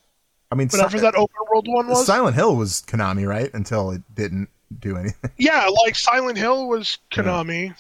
I 0.54 0.56
mean, 0.56 0.68
whatever 0.68 0.96
Si- 0.98 1.02
that 1.02 1.14
open 1.16 1.34
world 1.50 1.66
one 1.68 1.88
was. 1.88 2.06
Silent 2.06 2.36
Hill 2.36 2.56
was 2.56 2.82
Konami, 2.86 3.26
right? 3.28 3.52
Until 3.54 3.90
it 3.90 4.02
didn't 4.14 4.48
do 4.78 4.96
anything. 4.96 5.30
yeah, 5.38 5.66
like 5.84 5.96
Silent 5.96 6.38
Hill 6.38 6.68
was 6.68 6.98
Konami. 7.10 7.74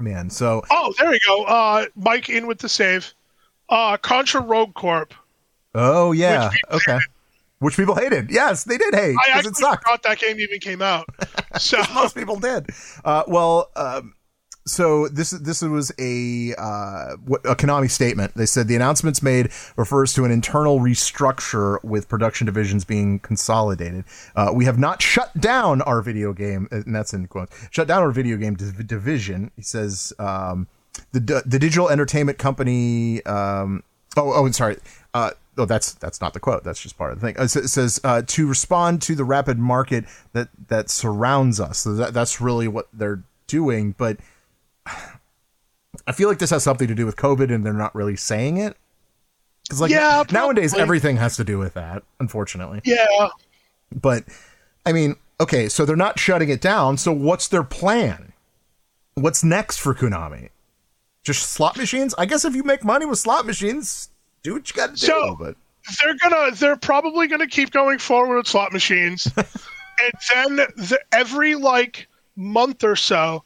Man, 0.00 0.30
so 0.30 0.62
Oh, 0.70 0.94
there 0.98 1.10
we 1.10 1.18
go. 1.26 1.44
Uh, 1.44 1.86
Mike 1.96 2.28
in 2.28 2.46
with 2.46 2.58
the 2.58 2.68
save. 2.68 3.12
Uh, 3.68 3.96
Contra 3.98 4.40
Rogue 4.40 4.74
Corp. 4.74 5.12
oh 5.74 6.12
yeah, 6.12 6.48
Which 6.70 6.82
okay. 6.88 6.98
Which 7.58 7.76
people 7.76 7.94
hated. 7.96 8.30
Yes, 8.30 8.64
they 8.64 8.78
did 8.78 8.94
hate 8.94 9.16
I 9.18 9.32
because 9.38 9.46
it 9.46 9.56
sucked. 9.56 9.82
forgot 9.82 10.02
that 10.04 10.18
game 10.20 10.38
even 10.40 10.60
came 10.60 10.80
out. 10.82 11.06
So 11.58 11.82
Most 11.94 12.14
people 12.14 12.38
did. 12.38 12.68
Uh, 13.04 13.24
well, 13.26 13.70
um, 13.74 14.14
so 14.68 15.08
this 15.08 15.30
this 15.30 15.62
was 15.62 15.90
a 15.98 16.54
uh, 16.56 17.16
a 17.44 17.56
Konami 17.56 17.90
statement. 17.90 18.34
They 18.34 18.46
said 18.46 18.68
the 18.68 18.76
announcements 18.76 19.22
made 19.22 19.50
refers 19.76 20.12
to 20.14 20.24
an 20.24 20.30
internal 20.30 20.80
restructure 20.80 21.82
with 21.82 22.08
production 22.08 22.46
divisions 22.46 22.84
being 22.84 23.18
consolidated. 23.20 24.04
Uh, 24.36 24.52
we 24.54 24.64
have 24.66 24.78
not 24.78 25.02
shut 25.02 25.38
down 25.40 25.82
our 25.82 26.02
video 26.02 26.32
game, 26.32 26.68
and 26.70 26.94
that's 26.94 27.12
in 27.12 27.26
quotes. 27.26 27.54
Shut 27.70 27.88
down 27.88 28.02
our 28.02 28.10
video 28.10 28.36
game 28.36 28.54
div- 28.54 28.86
division. 28.86 29.50
He 29.56 29.62
says 29.62 30.12
um, 30.18 30.68
the 31.12 31.42
the 31.44 31.58
digital 31.58 31.88
entertainment 31.88 32.38
company. 32.38 33.24
Um, 33.24 33.82
oh, 34.16 34.32
oh, 34.32 34.50
sorry. 34.50 34.76
Uh, 35.14 35.30
oh, 35.56 35.64
that's 35.64 35.94
that's 35.94 36.20
not 36.20 36.34
the 36.34 36.40
quote. 36.40 36.64
That's 36.64 36.80
just 36.80 36.98
part 36.98 37.12
of 37.12 37.20
the 37.20 37.26
thing. 37.26 37.38
Uh, 37.38 37.44
it 37.44 37.68
says 37.68 38.00
uh, 38.04 38.22
to 38.26 38.46
respond 38.46 39.02
to 39.02 39.14
the 39.14 39.24
rapid 39.24 39.58
market 39.58 40.04
that 40.32 40.48
that 40.68 40.90
surrounds 40.90 41.60
us. 41.60 41.78
So 41.78 41.94
that, 41.94 42.14
that's 42.14 42.40
really 42.40 42.68
what 42.68 42.88
they're 42.92 43.22
doing. 43.46 43.94
But 43.96 44.18
I 46.06 46.12
feel 46.12 46.28
like 46.28 46.38
this 46.38 46.50
has 46.50 46.62
something 46.62 46.88
to 46.88 46.94
do 46.94 47.06
with 47.06 47.16
COVID, 47.16 47.52
and 47.52 47.64
they're 47.64 47.72
not 47.72 47.94
really 47.94 48.16
saying 48.16 48.56
it. 48.58 48.76
Because 49.64 49.80
like 49.80 49.90
Yeah, 49.90 50.22
nowadays, 50.30 50.70
probably. 50.72 50.82
everything 50.82 51.16
has 51.16 51.36
to 51.36 51.44
do 51.44 51.58
with 51.58 51.74
that. 51.74 52.02
Unfortunately, 52.20 52.80
yeah, 52.84 53.28
but 53.94 54.24
I 54.86 54.92
mean, 54.92 55.16
okay, 55.40 55.68
so 55.68 55.84
they're 55.84 55.96
not 55.96 56.18
shutting 56.18 56.48
it 56.48 56.60
down. 56.60 56.96
So 56.96 57.12
what's 57.12 57.48
their 57.48 57.64
plan? 57.64 58.32
What's 59.14 59.42
next 59.44 59.78
for 59.78 59.94
Konami? 59.94 60.50
Just 61.24 61.50
slot 61.50 61.76
machines? 61.76 62.14
I 62.16 62.24
guess 62.24 62.44
if 62.44 62.54
you 62.54 62.62
make 62.62 62.84
money 62.84 63.04
with 63.04 63.18
slot 63.18 63.44
machines, 63.44 64.08
do 64.42 64.54
what 64.54 64.70
you 64.70 64.76
got 64.76 64.94
to 64.94 65.00
do. 65.00 65.06
So- 65.06 65.36
but 65.38 65.56
they're 66.04 66.16
gonna 66.16 66.50
they're 66.54 66.76
probably 66.76 67.26
gonna 67.28 67.46
keep 67.46 67.70
going 67.70 67.98
forward 67.98 68.36
with 68.36 68.46
slot 68.46 68.72
machines 68.74 69.26
and 69.36 70.56
then 70.56 70.56
the, 70.76 70.98
every 71.12 71.54
like 71.54 72.06
month 72.36 72.84
or 72.84 72.94
so 72.94 73.42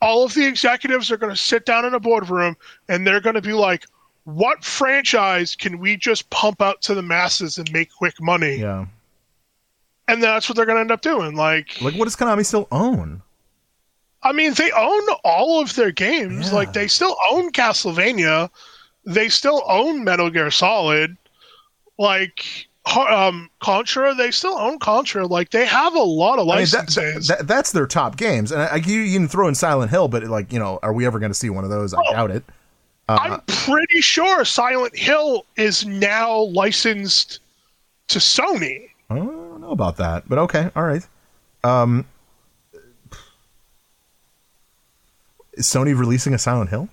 all 0.00 0.24
of 0.24 0.34
the 0.34 0.46
executives 0.46 1.10
are 1.10 1.16
gonna 1.16 1.36
sit 1.36 1.66
down 1.66 1.84
in 1.84 1.94
a 1.94 2.00
boardroom 2.00 2.56
and 2.88 3.06
they're 3.06 3.20
gonna 3.20 3.40
be 3.40 3.52
like 3.52 3.84
what 4.24 4.62
franchise 4.62 5.56
can 5.56 5.78
we 5.78 5.96
just 5.96 6.28
pump 6.28 6.60
out 6.60 6.82
to 6.82 6.94
the 6.94 7.02
masses 7.02 7.56
and 7.56 7.72
make 7.72 7.90
quick 7.92 8.20
money? 8.20 8.56
Yeah, 8.56 8.84
and 10.06 10.22
that's 10.22 10.48
what 10.48 10.56
they're 10.56 10.66
gonna 10.66 10.80
end 10.80 10.90
up 10.92 11.00
doing 11.00 11.34
like 11.34 11.80
like 11.80 11.94
what 11.94 12.04
does 12.04 12.16
Konami 12.16 12.44
still 12.44 12.68
own? 12.70 13.22
i 14.22 14.32
mean 14.32 14.52
they 14.54 14.70
own 14.72 15.02
all 15.24 15.60
of 15.62 15.74
their 15.76 15.92
games. 15.92 16.48
Yeah. 16.48 16.54
like 16.54 16.72
they 16.72 16.88
still 16.88 17.16
own 17.30 17.52
castlevania. 17.52 18.50
They 19.04 19.28
still 19.28 19.62
own 19.66 20.04
metal 20.04 20.28
gear 20.28 20.50
solid. 20.50 21.16
Like 21.98 22.67
um 22.96 23.50
contra 23.60 24.14
they 24.14 24.30
still 24.30 24.56
own 24.58 24.78
contra 24.78 25.26
like 25.26 25.50
they 25.50 25.66
have 25.66 25.94
a 25.94 25.98
lot 25.98 26.38
of 26.38 26.48
I 26.48 26.56
mean, 26.58 26.66
that- 26.66 26.86
licenses 26.88 27.28
that- 27.28 27.46
that's 27.46 27.72
their 27.72 27.86
top 27.86 28.16
games, 28.16 28.52
and 28.52 28.62
I, 28.62 28.76
you, 28.76 29.00
you 29.00 29.18
can 29.18 29.28
throw 29.28 29.48
in 29.48 29.54
Silent 29.54 29.90
Hill, 29.90 30.08
but 30.08 30.22
like 30.24 30.52
you 30.52 30.58
know, 30.58 30.78
are 30.82 30.92
we 30.92 31.04
ever 31.06 31.18
going 31.18 31.30
to 31.30 31.38
see 31.38 31.50
one 31.50 31.64
of 31.64 31.70
those? 31.70 31.92
I 31.94 32.02
doubt 32.10 32.30
it. 32.30 32.44
Uh, 33.10 33.18
i'm 33.20 33.40
pretty 33.46 34.02
sure 34.02 34.44
silent 34.44 34.94
hill 34.94 35.46
is 35.56 35.86
now 35.86 36.40
licensed 36.40 37.40
to 38.08 38.18
sony 38.18 38.90
I 39.10 39.16
don't 39.16 39.60
know 39.62 39.70
about 39.70 39.96
that, 39.96 40.28
but 40.28 40.38
okay, 40.40 40.70
all 40.76 40.82
right. 40.82 41.06
Um, 41.64 42.04
is 45.54 45.66
Sony 45.66 45.98
releasing 45.98 46.34
a 46.34 46.38
Silent 46.38 46.68
Hill? 46.70 46.88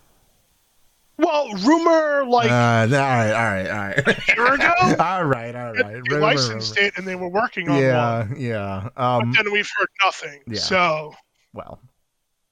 Well 1.18 1.48
rumor 1.64 2.26
like 2.26 2.50
Uh, 2.52 2.54
all 2.54 2.88
right, 2.88 3.32
all 3.32 3.44
right, 3.44 3.70
all 3.70 3.78
right. 3.78 4.08
a 4.08 4.36
year 4.36 4.54
ago 4.54 4.74
all 5.00 5.24
right, 5.26 5.56
all 5.56 5.74
right. 5.74 6.02
they 6.10 6.18
licensed 6.18 6.78
it 6.78 6.94
and 6.98 7.08
they 7.08 7.16
were 7.16 7.30
working 7.30 7.70
on 7.70 7.76
one 7.76 7.84
Yeah, 7.84 8.28
yeah. 8.38 8.90
Um, 8.98 9.32
but 9.32 9.44
then 9.44 9.54
we've 9.54 9.70
heard 9.78 9.90
nothing 10.04 10.42
Yeah. 10.48 10.60
so 10.60 11.14
well, 11.54 11.80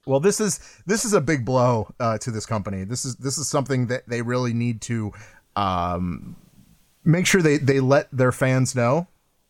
well, 0.05 0.20
this 0.20 0.39
is 0.39 0.59
this 0.86 1.05
is 1.05 1.14
a 1.14 1.22
big 1.22 1.45
blow 1.45 1.93
uh, 1.99 2.18
to 2.20 2.32
this 2.32 2.45
company. 2.45 2.84
This 2.84 3.05
is 3.05 3.16
this 3.18 3.38
is 3.38 3.49
something 3.49 3.88
that 3.88 4.07
they 4.07 4.22
really 4.22 4.53
need 4.53 4.82
to 4.84 5.11
um, 5.55 6.36
make 7.03 7.26
sure 7.28 7.41
they 7.41 7.57
they 7.57 7.80
let 7.80 8.09
their 8.11 8.32
fans 8.32 8.76
know 8.76 9.07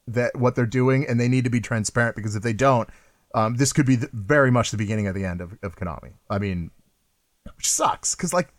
that 0.07 0.35
what 0.35 0.55
they're 0.55 0.65
doing, 0.65 1.05
and 1.07 1.19
they 1.19 1.27
need 1.27 1.43
to 1.43 1.49
be 1.49 1.61
transparent 1.61 2.15
because 2.15 2.35
if 2.35 2.43
they 2.43 2.53
don't, 2.53 2.89
um, 3.33 3.55
this 3.55 3.73
could 3.73 3.85
be 3.85 3.95
the, 3.95 4.09
very 4.11 4.51
much 4.51 4.71
the 4.71 4.77
beginning 4.77 5.07
of 5.07 5.15
the 5.15 5.25
end 5.25 5.39
of, 5.41 5.57
of 5.63 5.75
Konami. 5.75 6.13
I 6.29 6.39
mean, 6.39 6.71
which 7.55 7.69
sucks 7.69 8.15
because 8.15 8.33
like 8.33 8.53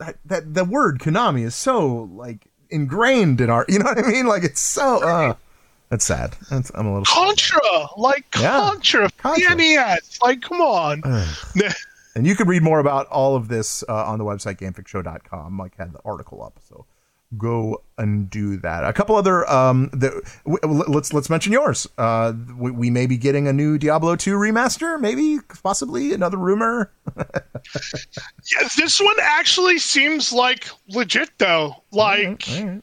that 0.00 0.16
that 0.24 0.54
the 0.54 0.64
word 0.64 0.98
Konami 0.98 1.44
is 1.44 1.54
so 1.54 2.10
like 2.12 2.48
ingrained 2.70 3.40
in 3.40 3.50
our, 3.50 3.64
you 3.68 3.78
know 3.78 3.84
what 3.84 4.04
I 4.04 4.08
mean? 4.08 4.26
Like 4.26 4.44
it's 4.44 4.60
so. 4.60 5.02
Uh, 5.02 5.34
that's 5.88 6.04
sad. 6.04 6.36
That's, 6.50 6.70
I'm 6.74 6.86
a 6.86 6.90
little. 6.90 7.04
Contra, 7.04 7.60
like 7.96 8.24
Yeah, 8.38 8.70
Contra, 8.70 9.08
the 9.22 9.54
NES, 9.56 10.18
like 10.22 10.40
come 10.42 10.60
on. 10.60 11.02
And 12.16 12.26
you 12.26 12.34
can 12.34 12.48
read 12.48 12.62
more 12.62 12.80
about 12.80 13.06
all 13.06 13.36
of 13.36 13.46
this 13.46 13.84
uh, 13.88 14.04
on 14.04 14.18
the 14.18 14.24
website 14.24 14.58
gamefixshow.com. 14.58 15.52
Mike 15.52 15.76
had 15.78 15.92
the 15.92 16.00
article 16.04 16.42
up, 16.42 16.58
so 16.68 16.84
go 17.38 17.82
and 17.96 18.28
do 18.28 18.56
that. 18.58 18.84
A 18.84 18.92
couple 18.92 19.14
other 19.14 19.48
um, 19.50 19.88
the, 19.92 20.20
w- 20.44 20.84
let's 20.88 21.12
let's 21.12 21.30
mention 21.30 21.52
yours. 21.52 21.86
Uh, 21.96 22.32
we, 22.56 22.70
we 22.70 22.90
may 22.90 23.06
be 23.06 23.16
getting 23.16 23.46
a 23.46 23.52
new 23.52 23.78
Diablo 23.78 24.16
2 24.16 24.34
remaster, 24.36 25.00
maybe 25.00 25.38
possibly 25.62 26.12
another 26.12 26.36
rumor. 26.36 26.90
Yeah, 28.52 28.68
this 28.76 29.00
one 29.00 29.14
actually 29.20 29.78
seems 29.78 30.32
like 30.32 30.68
legit 30.88 31.30
though. 31.38 31.76
Like, 31.92 32.44
All 32.50 32.64
right. 32.66 32.82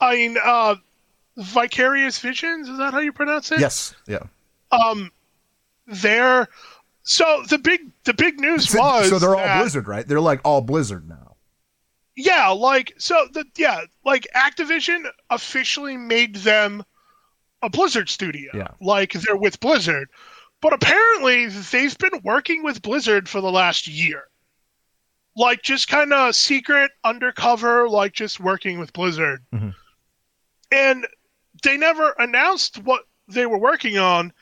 I 0.00 0.14
mean, 0.14 0.36
uh, 0.44 0.74
Vicarious 1.38 2.18
Visions 2.18 2.68
is 2.68 2.76
that 2.78 2.92
how 2.92 2.98
you 3.00 3.12
pronounce 3.12 3.52
it? 3.52 3.60
Yes, 3.60 3.94
yeah. 4.06 4.24
Um, 4.72 5.10
they're 5.86 6.48
so 7.04 7.44
the 7.48 7.58
big 7.58 7.80
the 8.04 8.12
big 8.14 8.40
news 8.40 8.68
So, 8.68 8.78
was 8.80 9.08
so 9.08 9.18
they're 9.18 9.30
all 9.36 9.36
that- 9.36 9.60
Blizzard, 9.60 9.86
right? 9.88 10.06
They're 10.06 10.20
like 10.20 10.40
all 10.44 10.60
Blizzard 10.60 11.08
now. 11.08 11.25
Yeah, 12.16 12.48
like 12.48 12.94
so 12.98 13.28
the 13.32 13.44
yeah, 13.56 13.82
like 14.04 14.26
Activision 14.34 15.04
officially 15.30 15.96
made 15.96 16.36
them 16.36 16.82
a 17.62 17.68
Blizzard 17.70 18.08
studio. 18.08 18.50
Yeah. 18.54 18.68
Like 18.80 19.12
they're 19.12 19.36
with 19.36 19.60
Blizzard. 19.60 20.08
But 20.62 20.72
apparently 20.72 21.46
they've 21.46 21.96
been 21.98 22.20
working 22.24 22.62
with 22.62 22.80
Blizzard 22.82 23.28
for 23.28 23.40
the 23.40 23.52
last 23.52 23.86
year. 23.86 24.24
like 25.38 25.60
just 25.62 25.88
kind 25.88 26.14
of 26.14 26.34
secret, 26.34 26.90
undercover, 27.04 27.90
like 27.90 28.14
just 28.14 28.40
working 28.40 28.78
with 28.78 28.90
Blizzard. 28.94 29.44
Mhm. 29.52 29.74
And 30.72 31.06
they 31.62 31.76
never 31.76 32.14
announced 32.18 32.78
what 32.78 33.02
they 33.28 33.44
were 33.44 33.58
working 33.58 33.98
on. 33.98 34.32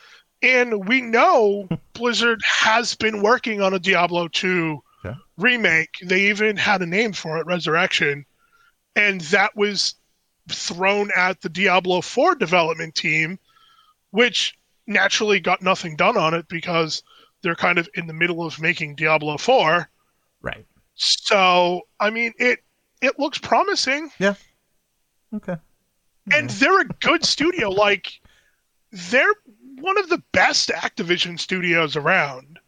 And 0.40 0.86
we 0.86 1.00
know 1.00 1.68
Blizzard 1.94 2.40
has 2.44 2.94
been 2.94 3.22
working 3.22 3.60
on 3.60 3.74
a 3.74 3.80
Diablo 3.80 4.28
2 4.28 4.80
Okay. 5.05 5.16
remake. 5.36 5.90
They 6.02 6.30
even 6.30 6.57
had 6.57 6.80
a 6.82 6.86
name 6.86 7.12
for 7.12 7.38
it, 7.38 7.46
Resurrection. 7.46 8.24
And 8.96 9.20
that 9.22 9.55
was 9.57 9.96
thrown 10.48 11.11
at 11.16 11.40
the 11.40 11.48
Diablo 11.48 12.00
4 12.00 12.34
development 12.36 12.94
team, 12.94 13.38
which 14.11 14.57
naturally 14.86 15.40
got 15.40 15.62
nothing 15.62 15.96
done 15.96 16.16
on 16.16 16.34
it 16.34 16.46
because 16.48 17.02
they're 17.42 17.55
kind 17.57 17.78
of 17.78 17.88
in 17.94 18.07
the 18.07 18.12
middle 18.12 18.44
of 18.44 18.61
making 18.61 18.94
Diablo 18.94 19.36
4. 19.36 19.88
Right. 20.42 20.66
So, 20.94 21.82
I 22.00 22.11
mean, 22.11 22.32
it 22.38 22.61
it 23.02 23.18
looks 23.18 23.38
promising, 23.38 24.11
Yeah. 24.18 24.34
Okay. 25.34 25.57
and 26.32 26.48
they're 26.48 26.80
a 26.82 26.88
good 27.00 27.24
studio. 27.34 27.68
Like, 27.70 28.12
they're 28.92 29.34
one 29.80 29.98
of 29.98 30.09
the 30.09 30.22
best 30.32 30.68
Activision 30.70 31.38
studios 31.38 31.96
around. 31.96 32.59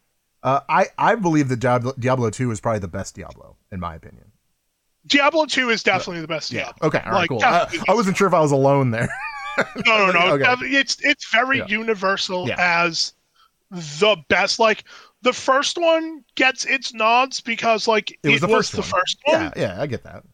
Uh, 0.47 0.61
I 0.69 0.87
I 0.97 1.15
believe 1.17 1.49
that 1.49 1.59
Diablo, 1.59 1.93
Diablo 1.99 2.31
Two 2.31 2.51
is 2.53 2.61
probably 2.61 2.79
the 2.79 2.89
best 2.89 3.15
Diablo 3.15 3.57
in 3.73 3.81
my 3.81 3.95
opinion. 3.97 4.31
Diablo 5.09 5.45
2 5.47 5.71
is 5.71 5.85
definitely 5.85 6.21
the 6.21 6.27
best 6.27 6.51
Diablo. 6.51 6.89
Okay. 6.89 6.99
All 6.99 7.13
right. 7.13 7.19
Like, 7.21 7.29
cool. 7.29 7.41
I. 7.45 7.69
I 7.89 7.95
wasn't 7.95 8.17
sure 8.17 8.27
if 8.27 8.35
I 8.35 8.41
was 8.41 8.51
alone 8.53 8.91
there. 8.91 9.09
No, 9.87 10.11
no, 10.11 10.13
no. 10.13 10.35
Okay. 10.35 10.67
It's 10.67 10.99
it's 11.05 11.31
very 11.31 11.59
Yeah. 11.59 11.67
universal 11.69 12.47
Yeah. 12.49 12.57
as 12.59 13.15
the 13.71 14.17
best. 14.29 14.59
Like 14.59 14.85
the 15.23 15.33
first 15.33 15.79
one 15.79 16.23
gets 16.35 16.65
its 16.67 16.93
nods 16.93 17.41
because 17.41 17.87
like 17.89 18.19
It 18.23 18.29
was 18.31 18.41
the 18.43 18.49
first 18.49 18.73
the 18.73 18.81
one. 18.83 18.91
first 18.91 19.19
one. 19.25 19.41
yeah. 19.43 19.53
Yeah. 19.57 19.81
I 19.81 19.87
get 19.87 20.03
that. 20.05 20.25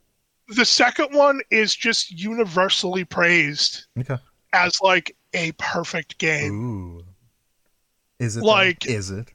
The 0.48 0.64
second 0.64 1.14
one 1.14 1.40
is 1.50 1.76
just 1.76 2.10
universally 2.10 3.04
praised 3.04 3.86
Okay. 4.00 4.16
as 4.54 4.76
like 4.82 5.14
a 5.34 5.52
perfect 5.52 6.18
game. 6.18 6.52
Ooh. 6.98 7.04
Is 8.18 8.36
it 8.36 8.40
though? 8.40 8.46
Like- 8.46 8.86
Is 8.86 9.10
it? 9.10 9.28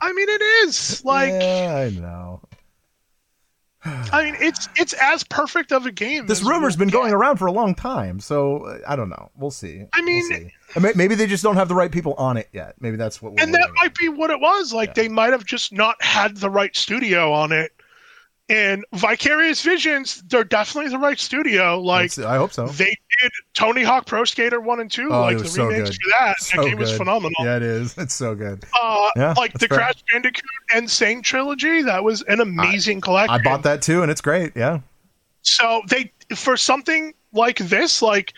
I 0.00 0.12
mean, 0.12 0.28
it 0.28 0.42
is 0.66 1.04
like 1.04 1.30
yeah, 1.30 1.86
I 1.86 1.90
know. 1.90 2.40
I 3.86 4.24
mean, 4.24 4.36
it's 4.40 4.66
it's 4.76 4.94
as 4.94 5.24
perfect 5.24 5.70
of 5.70 5.84
a 5.84 5.92
game. 5.92 6.26
This 6.26 6.42
rumor's 6.42 6.74
we'll 6.76 6.86
been 6.86 6.88
get. 6.88 6.98
going 6.98 7.12
around 7.12 7.36
for 7.36 7.46
a 7.46 7.52
long 7.52 7.74
time, 7.74 8.18
so 8.18 8.64
uh, 8.64 8.78
I 8.88 8.96
don't 8.96 9.10
know. 9.10 9.30
We'll 9.36 9.50
see. 9.50 9.82
I 9.92 9.98
We'll 10.00 10.04
mean- 10.06 10.22
see. 10.22 10.50
Uh, 10.76 10.90
maybe 10.96 11.14
they 11.14 11.26
just 11.26 11.42
don't 11.42 11.56
have 11.56 11.68
the 11.68 11.74
right 11.74 11.92
people 11.92 12.14
on 12.14 12.36
it 12.38 12.48
yet. 12.52 12.74
Maybe 12.80 12.96
that's 12.96 13.20
what. 13.20 13.32
We're 13.34 13.42
and 13.42 13.52
that 13.54 13.70
might 13.76 13.94
be 13.94 14.08
what 14.08 14.30
it 14.30 14.40
was. 14.40 14.72
Like 14.72 14.88
Yeah. 14.90 14.94
they 15.04 15.08
might 15.08 15.32
have 15.32 15.44
just 15.44 15.72
not 15.72 16.02
had 16.02 16.38
the 16.38 16.48
right 16.50 16.74
studio 16.74 17.32
on 17.32 17.52
it. 17.52 17.72
And 18.50 18.84
Vicarious 18.92 19.62
Visions, 19.62 20.22
they're 20.28 20.44
definitely 20.44 20.90
the 20.90 20.98
right 20.98 21.18
studio. 21.18 21.80
Like. 21.80 22.18
I 22.18 22.36
hope 22.36 22.52
so. 22.52 22.66
they 22.66 22.94
did 23.22 23.32
Tony 23.54 23.82
Hawk 23.82 24.04
Pro 24.06 24.24
Skater 24.24 24.60
one 24.60 24.80
and 24.80 24.90
two, 24.92 25.08
Oh, 25.10 25.22
like 25.22 25.38
the 25.38 25.46
so 25.46 25.66
remakes 25.66 25.90
good. 25.90 25.98
for 26.02 26.10
that. 26.20 26.40
So 26.40 26.62
that 26.62 26.68
game 26.68 26.78
was 26.78 26.94
phenomenal. 26.94 27.32
Yeah, 27.40 27.56
it 27.56 27.62
is. 27.62 27.96
It's 27.98 28.14
so 28.14 28.34
good. 28.34 28.64
Uh, 28.78 29.08
Yeah, 29.16 29.34
like 29.36 29.54
the 29.54 29.66
fair. 29.68 29.78
Crash 29.78 30.02
Bandicoot 30.12 30.44
N. 30.74 30.86
Sane 30.88 31.22
trilogy, 31.22 31.80
that 31.82 32.04
was 32.04 32.20
an 32.22 32.40
amazing 32.40 33.00
collection. 33.00 33.34
I 33.34 33.42
bought 33.42 33.62
that 33.62 33.80
too, 33.80 34.02
and 34.02 34.10
it's 34.10 34.20
great. 34.20 34.52
Yeah. 34.54 34.80
So 35.42 35.80
they 35.88 36.12
for 36.34 36.56
something 36.58 37.14
like 37.32 37.58
this, 37.58 38.02
like 38.02 38.34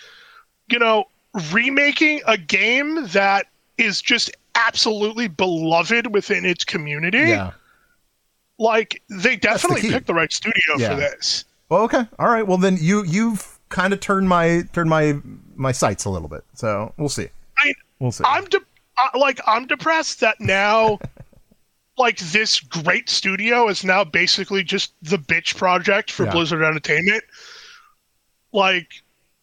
you 0.70 0.78
know, 0.78 1.06
remaking 1.52 2.20
a 2.28 2.36
game 2.38 3.06
that 3.08 3.46
is 3.78 4.00
just 4.02 4.30
absolutely 4.54 5.26
beloved 5.28 6.12
within 6.14 6.44
its 6.44 6.64
community. 6.64 7.18
Yeah. 7.18 7.52
Like 8.58 9.02
they 9.08 9.36
definitely 9.36 9.82
key. 9.82 9.90
picked 9.90 10.06
the 10.06 10.14
right 10.14 10.32
studio 10.32 10.76
Yeah. 10.78 10.90
for 10.90 10.96
this. 10.96 11.44
Well, 11.68 11.82
okay. 11.82 12.06
All 12.18 12.28
right. 12.28 12.46
Well, 12.46 12.58
then 12.58 12.78
you 12.80 13.04
you've 13.04 13.58
kind 13.68 13.92
of 13.92 14.00
turned 14.00 14.28
my 14.28 14.62
turned 14.72 14.88
my 14.88 15.18
my 15.56 15.72
sights 15.72 16.04
a 16.04 16.10
little 16.10 16.28
bit. 16.28 16.44
So 16.54 16.92
we'll 16.96 17.08
see. 17.08 17.28
I 17.58 17.72
We'll 17.98 18.12
see. 18.12 18.24
I'm 18.26 18.44
de- 18.44 18.58
uh, 18.58 19.18
like 19.18 19.40
I'm 19.46 19.66
depressed 19.66 20.20
that 20.20 20.40
now 20.40 20.98
like 21.98 22.18
this 22.18 22.60
great 22.60 23.08
studio 23.10 23.68
is 23.68 23.84
now 23.84 24.04
basically 24.04 24.62
just 24.62 24.92
the 25.02 25.16
bitch 25.18 25.56
project 25.56 26.10
for 26.10 26.24
Yeah. 26.24 26.32
Blizzard 26.32 26.62
Entertainment. 26.62 27.24
Like 28.52 28.88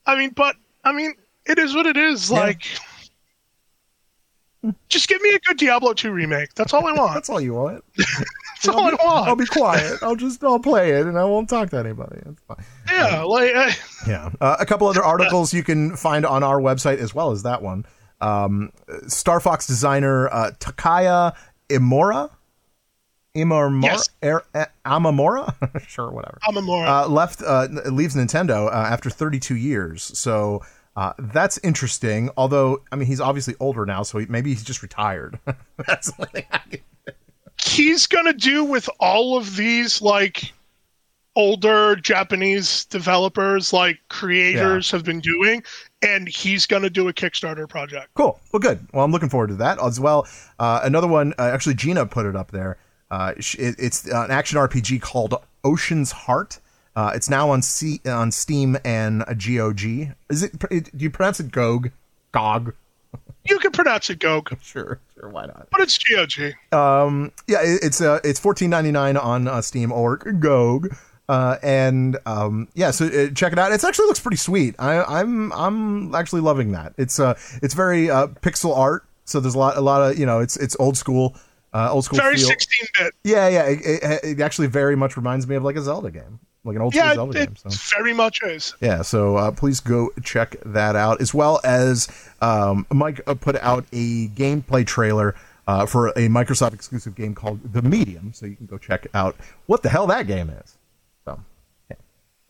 I 0.05 0.17
mean, 0.17 0.31
but 0.35 0.55
I 0.83 0.91
mean, 0.91 1.13
it 1.45 1.59
is 1.59 1.75
what 1.75 1.85
it 1.85 1.97
is. 1.97 2.29
Yeah. 2.31 2.39
Like 2.39 2.63
just 4.89 5.07
give 5.09 5.21
me 5.21 5.29
a 5.35 5.39
good 5.39 5.57
Diablo 5.57 5.93
2 5.93 6.11
remake. 6.11 6.53
That's 6.55 6.73
all 6.73 6.85
I 6.87 6.91
want. 6.99 7.13
That's 7.15 7.29
all 7.29 7.41
you 7.41 7.53
want. 7.53 7.83
That's 7.97 8.67
all 8.69 8.79
I 8.87 8.91
want. 8.93 9.27
I'll 9.27 9.35
be 9.35 9.45
quiet. 9.45 10.01
I'll 10.01 10.15
just 10.15 10.43
I'll 10.43 10.59
play 10.59 10.91
it, 10.91 11.05
and 11.05 11.17
I 11.17 11.25
won't 11.25 11.49
talk 11.49 11.69
to 11.71 11.77
anybody. 11.77 12.21
That's 12.23 12.41
fine. 12.47 12.65
yeah, 12.89 13.21
like 13.23 13.55
uh, 13.55 13.71
Yeah. 14.07 14.29
Uh, 14.39 14.55
a 14.59 14.65
couple 14.65 14.87
other 14.87 15.03
articles 15.03 15.53
you 15.53 15.63
can 15.63 15.95
find 15.95 16.25
on 16.25 16.43
our 16.43 16.59
website 16.59 16.97
as 16.97 17.13
well 17.13 17.31
as 17.31 17.43
that 17.43 17.61
one. 17.61 17.85
Um, 18.21 18.71
Star 19.07 19.39
Fox 19.41 19.67
designer 19.67 20.29
uh, 20.29 20.51
Takaya 20.59 21.35
Imora. 21.69 22.29
Imamura? 23.35 23.83
Yes. 23.83 24.09
Er, 24.23 24.43
eh, 24.53 24.65
Amamura? 24.85 25.55
sure, 25.87 26.11
whatever. 26.11 26.37
I'm 26.47 26.55
a 26.55 26.61
moron. 26.61 26.87
Uh, 26.87 27.07
left 27.07 27.41
uh, 27.41 27.67
leaves 27.91 28.15
Nintendo 28.15 28.67
uh, 28.67 28.71
after 28.71 29.09
32 29.09 29.55
years. 29.55 30.03
So 30.03 30.61
uh, 30.95 31.13
that's 31.17 31.57
interesting. 31.59 32.29
Although, 32.37 32.81
I 32.91 32.95
mean, 32.95 33.07
he's 33.07 33.21
obviously 33.21 33.55
older 33.59 33.85
now, 33.85 34.03
so 34.03 34.19
he, 34.19 34.25
maybe 34.27 34.51
he's 34.51 34.63
just 34.63 34.81
retired. 34.81 35.39
that's 35.87 36.11
the 36.11 36.25
thing 36.27 36.45
I 36.51 36.57
can 36.57 36.79
he's 37.65 38.07
gonna 38.07 38.33
do 38.33 38.63
with 38.63 38.89
all 38.99 39.37
of 39.37 39.55
these 39.55 40.01
like 40.01 40.53
older 41.35 41.95
Japanese 41.95 42.85
developers, 42.85 43.73
like 43.73 43.99
creators, 44.09 44.91
have 44.91 45.03
been 45.03 45.19
doing, 45.19 45.63
and 46.01 46.27
he's 46.27 46.65
gonna 46.65 46.89
do 46.89 47.07
a 47.07 47.13
Kickstarter 47.13 47.67
project. 47.67 48.09
Cool. 48.15 48.39
Well, 48.51 48.59
good. 48.59 48.85
Well, 48.93 49.03
I'm 49.03 49.11
looking 49.11 49.29
forward 49.29 49.47
to 49.47 49.55
that 49.55 49.81
as 49.81 49.99
well. 49.99 50.27
Uh, 50.59 50.81
another 50.83 51.07
one, 51.07 51.33
uh, 51.39 51.43
actually, 51.43 51.75
Gina 51.75 52.05
put 52.05 52.25
it 52.25 52.35
up 52.35 52.51
there. 52.51 52.77
Uh, 53.09 53.33
it, 53.37 53.75
it's 53.77 54.05
an 54.05 54.31
action 54.31 54.57
RPG 54.57 55.01
called 55.01 55.35
Ocean's 55.63 56.11
Heart. 56.11 56.59
Uh, 56.95 57.11
it's 57.15 57.29
now 57.29 57.49
on 57.49 57.61
C- 57.61 58.01
on 58.05 58.31
Steam 58.31 58.77
and 58.85 59.23
uh, 59.23 59.33
GOG. 59.33 60.13
Is 60.29 60.43
it, 60.43 60.51
it? 60.69 60.95
Do 60.95 61.03
you 61.03 61.09
pronounce 61.09 61.39
it 61.39 61.51
GOG? 61.51 61.91
GOG? 62.31 62.73
You 63.45 63.59
can 63.59 63.71
pronounce 63.71 64.09
it 64.09 64.19
Gog, 64.19 64.57
Sure, 64.61 64.99
sure. 65.13 65.29
Why 65.29 65.45
not? 65.45 65.67
but 65.69 65.81
it's 65.81 65.97
GOG. 65.97 66.53
Um, 66.71 67.31
yeah, 67.47 67.61
it, 67.61 67.79
it's 67.83 68.01
uh, 68.01 68.19
it's 68.23 68.39
fourteen 68.39 68.69
ninety 68.69 68.91
nine 68.91 69.17
on 69.17 69.47
uh, 69.47 69.61
Steam 69.61 69.91
or 69.91 70.17
GOG. 70.17 70.95
Uh, 71.29 71.57
and 71.63 72.17
um, 72.25 72.67
yeah, 72.73 72.91
so 72.91 73.05
uh, 73.05 73.29
check 73.33 73.53
it 73.53 73.59
out. 73.59 73.71
It 73.71 73.83
actually 73.83 74.07
looks 74.07 74.19
pretty 74.19 74.37
sweet. 74.37 74.75
I, 74.79 75.03
I'm 75.03 75.51
I'm 75.53 76.15
actually 76.15 76.41
loving 76.41 76.71
that. 76.71 76.93
It's 76.97 77.19
uh 77.19 77.37
it's 77.61 77.73
very 77.73 78.09
uh, 78.09 78.27
pixel 78.27 78.75
art. 78.77 79.05
So 79.25 79.39
there's 79.39 79.55
a 79.55 79.59
lot 79.59 79.77
a 79.77 79.81
lot 79.81 80.11
of 80.11 80.17
you 80.17 80.25
know 80.25 80.39
it's 80.39 80.57
it's 80.57 80.75
old 80.79 80.97
school 80.97 81.35
uh, 81.73 81.91
old 81.91 82.05
school 82.05 82.17
Very 82.17 82.37
16 82.37 82.87
bit. 82.97 83.13
Yeah, 83.23 83.47
yeah. 83.47 83.63
It, 83.63 83.79
it, 83.83 84.23
it 84.23 84.41
actually 84.41 84.67
very 84.67 84.95
much 84.95 85.17
reminds 85.17 85.47
me 85.47 85.55
of 85.55 85.63
like 85.63 85.75
a 85.75 85.81
Zelda 85.81 86.11
game, 86.11 86.39
like 86.63 86.75
an 86.75 86.81
old 86.81 86.95
Yeah, 86.95 87.13
Zelda 87.13 87.41
it 87.41 87.45
game. 87.47 87.55
So. 87.55 87.97
very 87.97 88.13
much 88.13 88.41
is. 88.43 88.73
Yeah, 88.79 89.01
so 89.01 89.35
uh, 89.35 89.51
please 89.51 89.79
go 89.79 90.11
check 90.23 90.55
that 90.65 90.95
out, 90.95 91.21
as 91.21 91.33
well 91.33 91.59
as 91.63 92.07
um, 92.41 92.85
Mike 92.91 93.21
uh, 93.27 93.33
put 93.33 93.55
out 93.57 93.85
a 93.91 94.27
gameplay 94.29 94.85
trailer 94.85 95.35
uh, 95.67 95.85
for 95.85 96.09
a 96.09 96.27
Microsoft 96.27 96.73
exclusive 96.73 97.15
game 97.15 97.35
called 97.35 97.73
The 97.73 97.81
Medium, 97.81 98.33
so 98.33 98.45
you 98.45 98.55
can 98.55 98.65
go 98.65 98.77
check 98.77 99.07
out 99.13 99.35
what 99.65 99.83
the 99.83 99.89
hell 99.89 100.07
that 100.07 100.27
game 100.27 100.49
is. 100.49 100.77
So, 101.25 101.39
yeah, 101.89 101.97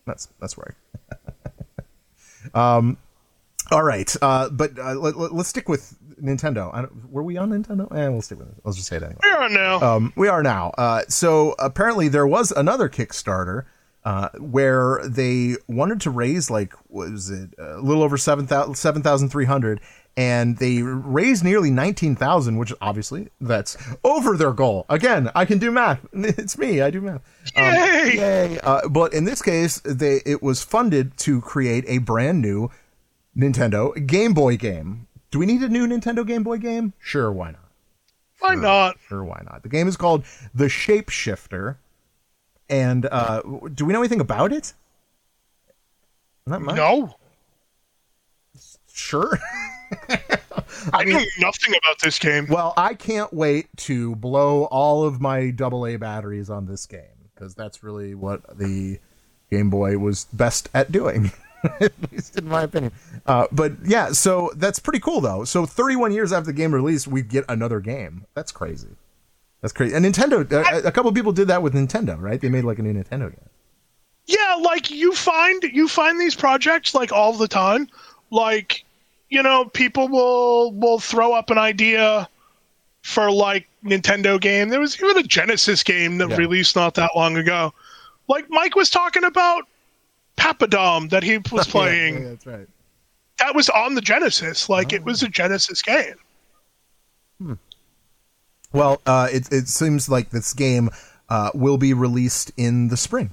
that's 0.06 0.28
that's 0.40 0.56
right. 0.58 0.74
um, 2.54 2.96
all 3.70 3.82
right, 3.82 4.14
uh, 4.20 4.48
but 4.50 4.78
uh, 4.78 4.94
let, 4.94 5.16
let, 5.16 5.32
us 5.32 5.48
stick 5.48 5.68
with 5.68 5.96
Nintendo. 6.22 6.70
I 6.72 6.82
don't, 6.82 7.10
were 7.10 7.22
we 7.22 7.36
on 7.36 7.50
Nintendo? 7.50 7.90
Eh, 7.96 8.08
we'll 8.08 8.22
stick 8.22 8.38
with 8.38 8.48
it. 8.48 8.54
Let's 8.62 8.76
just 8.76 8.88
say 8.88 8.96
it 8.96 9.02
anyway. 9.02 9.20
We 9.22 9.30
are 9.30 9.48
now. 9.48 9.80
Um, 9.80 10.12
we 10.16 10.28
are 10.28 10.42
now. 10.42 10.70
Uh, 10.76 11.02
so 11.08 11.54
apparently 11.58 12.08
there 12.08 12.26
was 12.26 12.52
another 12.52 12.88
Kickstarter 12.88 13.64
uh, 14.04 14.28
where 14.38 15.00
they 15.06 15.56
wanted 15.66 16.00
to 16.02 16.10
raise 16.10 16.50
like 16.50 16.74
was 16.88 17.30
it 17.30 17.50
a 17.58 17.78
little 17.78 18.02
over 18.02 18.16
7,000 18.16 18.74
7,300 18.74 19.80
and 20.16 20.58
they 20.58 20.82
raised 20.82 21.42
nearly 21.42 21.70
19,000 21.70 22.56
which 22.58 22.72
obviously 22.80 23.28
that's 23.40 23.76
over 24.04 24.36
their 24.36 24.52
goal. 24.52 24.84
Again, 24.88 25.30
I 25.34 25.44
can 25.44 25.58
do 25.58 25.70
math. 25.70 26.06
It's 26.12 26.58
me. 26.58 26.82
I 26.82 26.90
do 26.90 27.00
math. 27.00 27.22
Um, 27.56 27.64
Yay! 27.64 28.12
yay. 28.16 28.58
Uh, 28.60 28.88
but 28.88 29.14
in 29.14 29.24
this 29.24 29.40
case 29.42 29.80
they 29.80 30.20
it 30.26 30.42
was 30.42 30.62
funded 30.62 31.16
to 31.18 31.40
create 31.40 31.84
a 31.88 31.98
brand 31.98 32.42
new 32.42 32.70
Nintendo 33.36 34.06
Game 34.06 34.34
Boy 34.34 34.56
game. 34.56 35.08
Do 35.30 35.38
we 35.38 35.46
need 35.46 35.62
a 35.62 35.68
new 35.68 35.86
Nintendo 35.86 36.26
Game 36.26 36.42
Boy 36.44 36.58
game? 36.58 36.92
Sure, 36.98 37.32
why 37.32 37.52
not? 37.52 37.60
Why 38.40 38.54
not? 38.54 38.96
Sure, 39.08 39.24
why 39.24 39.42
not? 39.50 39.62
The 39.62 39.68
game 39.68 39.88
is 39.88 39.96
called 39.96 40.24
The 40.54 40.66
Shapeshifter. 40.66 41.76
And 42.68 43.06
uh, 43.06 43.42
do 43.74 43.84
we 43.84 43.92
know 43.92 44.00
anything 44.00 44.20
about 44.20 44.52
it? 44.52 44.72
Not 46.46 46.62
much. 46.62 46.76
No. 46.76 47.14
Sure. 48.92 49.38
I, 50.92 51.04
know 51.04 51.20
nothing 51.38 51.74
about 51.74 52.00
this 52.02 52.18
game. 52.18 52.46
well, 52.48 52.74
I 52.76 52.94
can't 52.94 53.32
wait 53.32 53.68
to 53.78 54.14
blow 54.16 54.64
all 54.64 55.04
of 55.04 55.20
my 55.20 55.52
AA 55.60 55.96
batteries 55.96 56.50
on 56.50 56.66
this 56.66 56.86
game 56.86 57.30
because 57.34 57.54
that's 57.54 57.82
really 57.82 58.14
what 58.14 58.58
the 58.58 58.98
Game 59.50 59.70
Boy 59.70 59.98
was 59.98 60.24
best 60.32 60.68
at 60.74 60.92
doing. 60.92 61.32
at 61.80 61.92
least 62.12 62.36
in 62.36 62.46
my 62.46 62.62
opinion. 62.62 62.92
Uh, 63.26 63.46
but 63.50 63.72
yeah, 63.84 64.12
so 64.12 64.50
that's 64.56 64.78
pretty 64.78 65.00
cool 65.00 65.20
though. 65.20 65.44
So 65.44 65.66
31 65.66 66.12
years 66.12 66.32
after 66.32 66.46
the 66.46 66.52
game 66.52 66.74
release, 66.74 67.06
we 67.06 67.22
get 67.22 67.44
another 67.48 67.80
game. 67.80 68.26
That's 68.34 68.52
crazy. 68.52 68.96
That's 69.64 69.72
crazy. 69.72 69.96
And 69.96 70.04
Nintendo, 70.04 70.52
uh, 70.52 70.62
a, 70.76 70.88
a 70.88 70.92
couple 70.92 71.08
of 71.08 71.14
people 71.14 71.32
did 71.32 71.48
that 71.48 71.62
with 71.62 71.72
Nintendo, 71.72 72.20
right? 72.20 72.38
They 72.38 72.50
made 72.50 72.64
like 72.64 72.78
a 72.78 72.82
new 72.82 72.92
Nintendo 72.92 73.30
game. 73.30 73.48
Yeah, 74.26 74.58
like 74.60 74.90
you 74.90 75.14
find 75.14 75.62
you 75.62 75.88
find 75.88 76.20
these 76.20 76.34
projects 76.34 76.94
like 76.94 77.12
all 77.12 77.32
the 77.32 77.48
time. 77.48 77.88
Like, 78.30 78.84
you 79.30 79.42
know, 79.42 79.64
people 79.64 80.08
will 80.08 80.70
will 80.72 80.98
throw 80.98 81.32
up 81.32 81.48
an 81.48 81.56
idea 81.56 82.28
for 83.00 83.30
like 83.30 83.66
Nintendo 83.82 84.38
game. 84.38 84.68
There 84.68 84.80
was 84.80 85.02
even 85.02 85.16
a 85.16 85.22
Genesis 85.22 85.82
game 85.82 86.18
that 86.18 86.28
Yeah. 86.28 86.36
released 86.36 86.76
not 86.76 86.92
that 86.96 87.12
long 87.16 87.38
ago. 87.38 87.72
Like 88.28 88.44
Mike 88.50 88.76
was 88.76 88.90
talking 88.90 89.24
about 89.24 89.64
Paprium 90.36 91.08
that 91.08 91.22
he 91.22 91.38
was 91.50 91.66
playing. 91.66 92.14
Yeah, 92.16 92.20
yeah, 92.20 92.28
that's 92.28 92.46
right. 92.46 92.68
That 93.38 93.54
was 93.54 93.70
on 93.70 93.94
the 93.94 94.02
Genesis. 94.02 94.68
Like 94.68 94.92
it 94.92 95.04
was 95.06 95.22
oh. 95.22 95.26
a 95.26 95.30
Genesis 95.30 95.80
game. 95.80 96.16
Well, 98.74 99.00
uh, 99.06 99.28
it 99.32 99.50
it 99.52 99.68
seems 99.68 100.08
like 100.08 100.30
this 100.30 100.52
game 100.52 100.90
uh, 101.28 101.50
will 101.54 101.78
be 101.78 101.94
released 101.94 102.50
in 102.56 102.88
the 102.88 102.96
spring. 102.96 103.32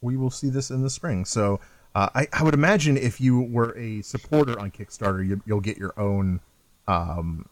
We 0.00 0.16
will 0.16 0.32
see 0.32 0.50
this 0.50 0.70
in 0.70 0.82
the 0.82 0.90
spring. 0.90 1.24
So 1.24 1.60
uh, 1.94 2.08
I, 2.14 2.26
I 2.32 2.42
would 2.42 2.54
imagine 2.54 2.96
if 2.96 3.20
you 3.20 3.40
were 3.40 3.76
a 3.78 4.02
supporter 4.02 4.58
on 4.58 4.70
Kickstarter, 4.72 5.26
you, 5.26 5.40
you'll 5.46 5.60
get 5.60 5.78
your 5.78 5.98
own 5.98 6.40
um, 6.88 7.48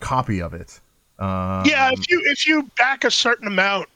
copy 0.00 0.42
of 0.42 0.52
it. 0.52 0.80
Um, 1.20 1.64
yeah, 1.64 1.90
if 1.92 2.10
you 2.10 2.20
if 2.24 2.44
you 2.44 2.68
back 2.76 3.04
a 3.04 3.10
certain 3.10 3.46
amount, 3.46 3.88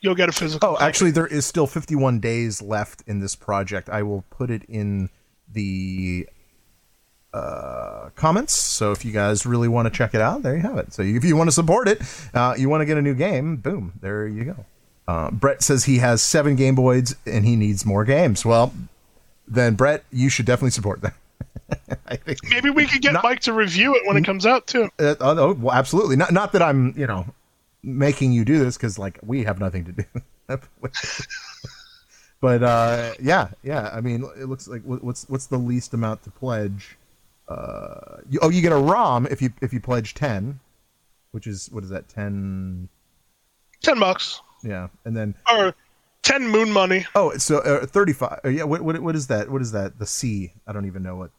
you'll 0.00 0.14
get 0.14 0.28
a 0.28 0.32
physical. 0.32 0.70
Oh, 0.70 0.76
actually, 0.78 1.10
there 1.10 1.26
is 1.26 1.44
still 1.44 1.66
51 1.66 2.20
days 2.20 2.62
left 2.62 3.02
in 3.08 3.18
this 3.18 3.34
project. 3.34 3.88
I 3.88 4.04
will 4.04 4.24
put 4.30 4.50
it 4.50 4.62
in 4.68 5.10
the 5.52 6.28
uh, 7.34 8.10
comments. 8.16 8.54
So 8.54 8.92
if 8.92 9.04
you 9.04 9.12
guys 9.12 9.44
really 9.46 9.68
want 9.68 9.86
to 9.86 9.90
check 9.96 10.14
it 10.14 10.20
out, 10.20 10.42
there 10.42 10.54
you 10.56 10.62
have 10.62 10.78
it. 10.78 10.92
So 10.92 11.02
if 11.02 11.24
you 11.24 11.36
want 11.36 11.48
to 11.48 11.52
support 11.52 11.88
it, 11.88 12.00
uh, 12.34 12.54
you 12.58 12.68
want 12.68 12.80
to 12.82 12.86
get 12.86 12.96
a 12.96 13.02
new 13.02 13.14
game, 13.14 13.56
boom, 13.56 13.92
there 14.00 14.26
you 14.26 14.44
go. 14.44 14.64
Uh, 15.06 15.30
Brett 15.30 15.62
says 15.62 15.84
he 15.84 15.98
has 15.98 16.20
seven 16.22 16.54
Game 16.56 16.74
Boys 16.74 17.16
and 17.26 17.44
he 17.44 17.56
needs 17.56 17.86
more 17.86 18.04
games. 18.04 18.44
Well, 18.44 18.74
then 19.46 19.74
Brett, 19.74 20.04
you 20.12 20.28
should 20.28 20.44
definitely 20.46 20.70
support 20.70 21.00
them. 21.00 21.12
I 22.06 22.16
think 22.16 22.38
Maybe 22.48 22.70
we 22.70 22.86
could 22.86 23.02
get 23.02 23.12
Not- 23.14 23.24
Mike 23.24 23.40
to 23.40 23.52
review 23.52 23.94
it 23.94 24.06
when 24.06 24.16
it 24.16 24.24
comes 24.24 24.44
out 24.46 24.66
too. 24.66 24.90
uh, 24.98 25.14
oh, 25.20 25.54
well, 25.54 25.74
absolutely. 25.74 26.16
Not 26.16 26.32
not 26.32 26.52
that 26.52 26.62
I'm, 26.62 26.94
you 26.96 27.06
know, 27.06 27.26
making 27.82 28.32
you 28.32 28.44
do 28.44 28.58
this 28.58 28.76
because 28.76 28.98
like 28.98 29.18
we 29.22 29.44
have 29.44 29.58
nothing 29.60 29.84
to 29.86 29.92
do. 29.92 30.04
but 32.40 32.62
uh, 32.62 33.12
yeah, 33.20 33.48
yeah. 33.62 33.90
I 33.92 34.00
mean, 34.00 34.24
it 34.38 34.46
looks 34.48 34.68
like 34.68 34.82
what's 34.82 35.28
what's 35.28 35.46
the 35.46 35.58
least 35.58 35.94
amount 35.94 36.22
to 36.24 36.30
pledge? 36.30 36.96
Uh, 37.48 38.18
you, 38.28 38.38
oh, 38.42 38.50
you 38.50 38.60
get 38.60 38.72
a 38.72 38.76
ROM 38.76 39.26
if 39.26 39.40
you 39.40 39.50
if 39.62 39.72
you 39.72 39.80
pledge 39.80 40.14
ten, 40.14 40.60
which 41.30 41.46
is 41.46 41.68
what 41.72 41.82
is 41.82 41.90
that 41.90 42.08
ten? 42.08 42.88
Ten 43.82 43.98
bucks 44.00 44.40
Yeah, 44.62 44.88
and 45.04 45.16
then 45.16 45.34
or 45.50 45.74
ten 46.22 46.46
moon 46.48 46.70
money. 46.72 47.06
oh, 47.14 47.36
so 47.38 47.58
uh, 47.60 47.86
thirty 47.86 48.12
five. 48.12 48.40
Uh, 48.44 48.48
yeah, 48.48 48.64
what, 48.64 48.82
what 48.82 49.00
what 49.00 49.16
is 49.16 49.28
that? 49.28 49.48
What 49.50 49.62
is 49.62 49.72
that? 49.72 49.98
The 49.98 50.06
C? 50.06 50.52
I 50.66 50.72
don't 50.72 50.86
even 50.86 51.02
know 51.02 51.16
what. 51.16 51.30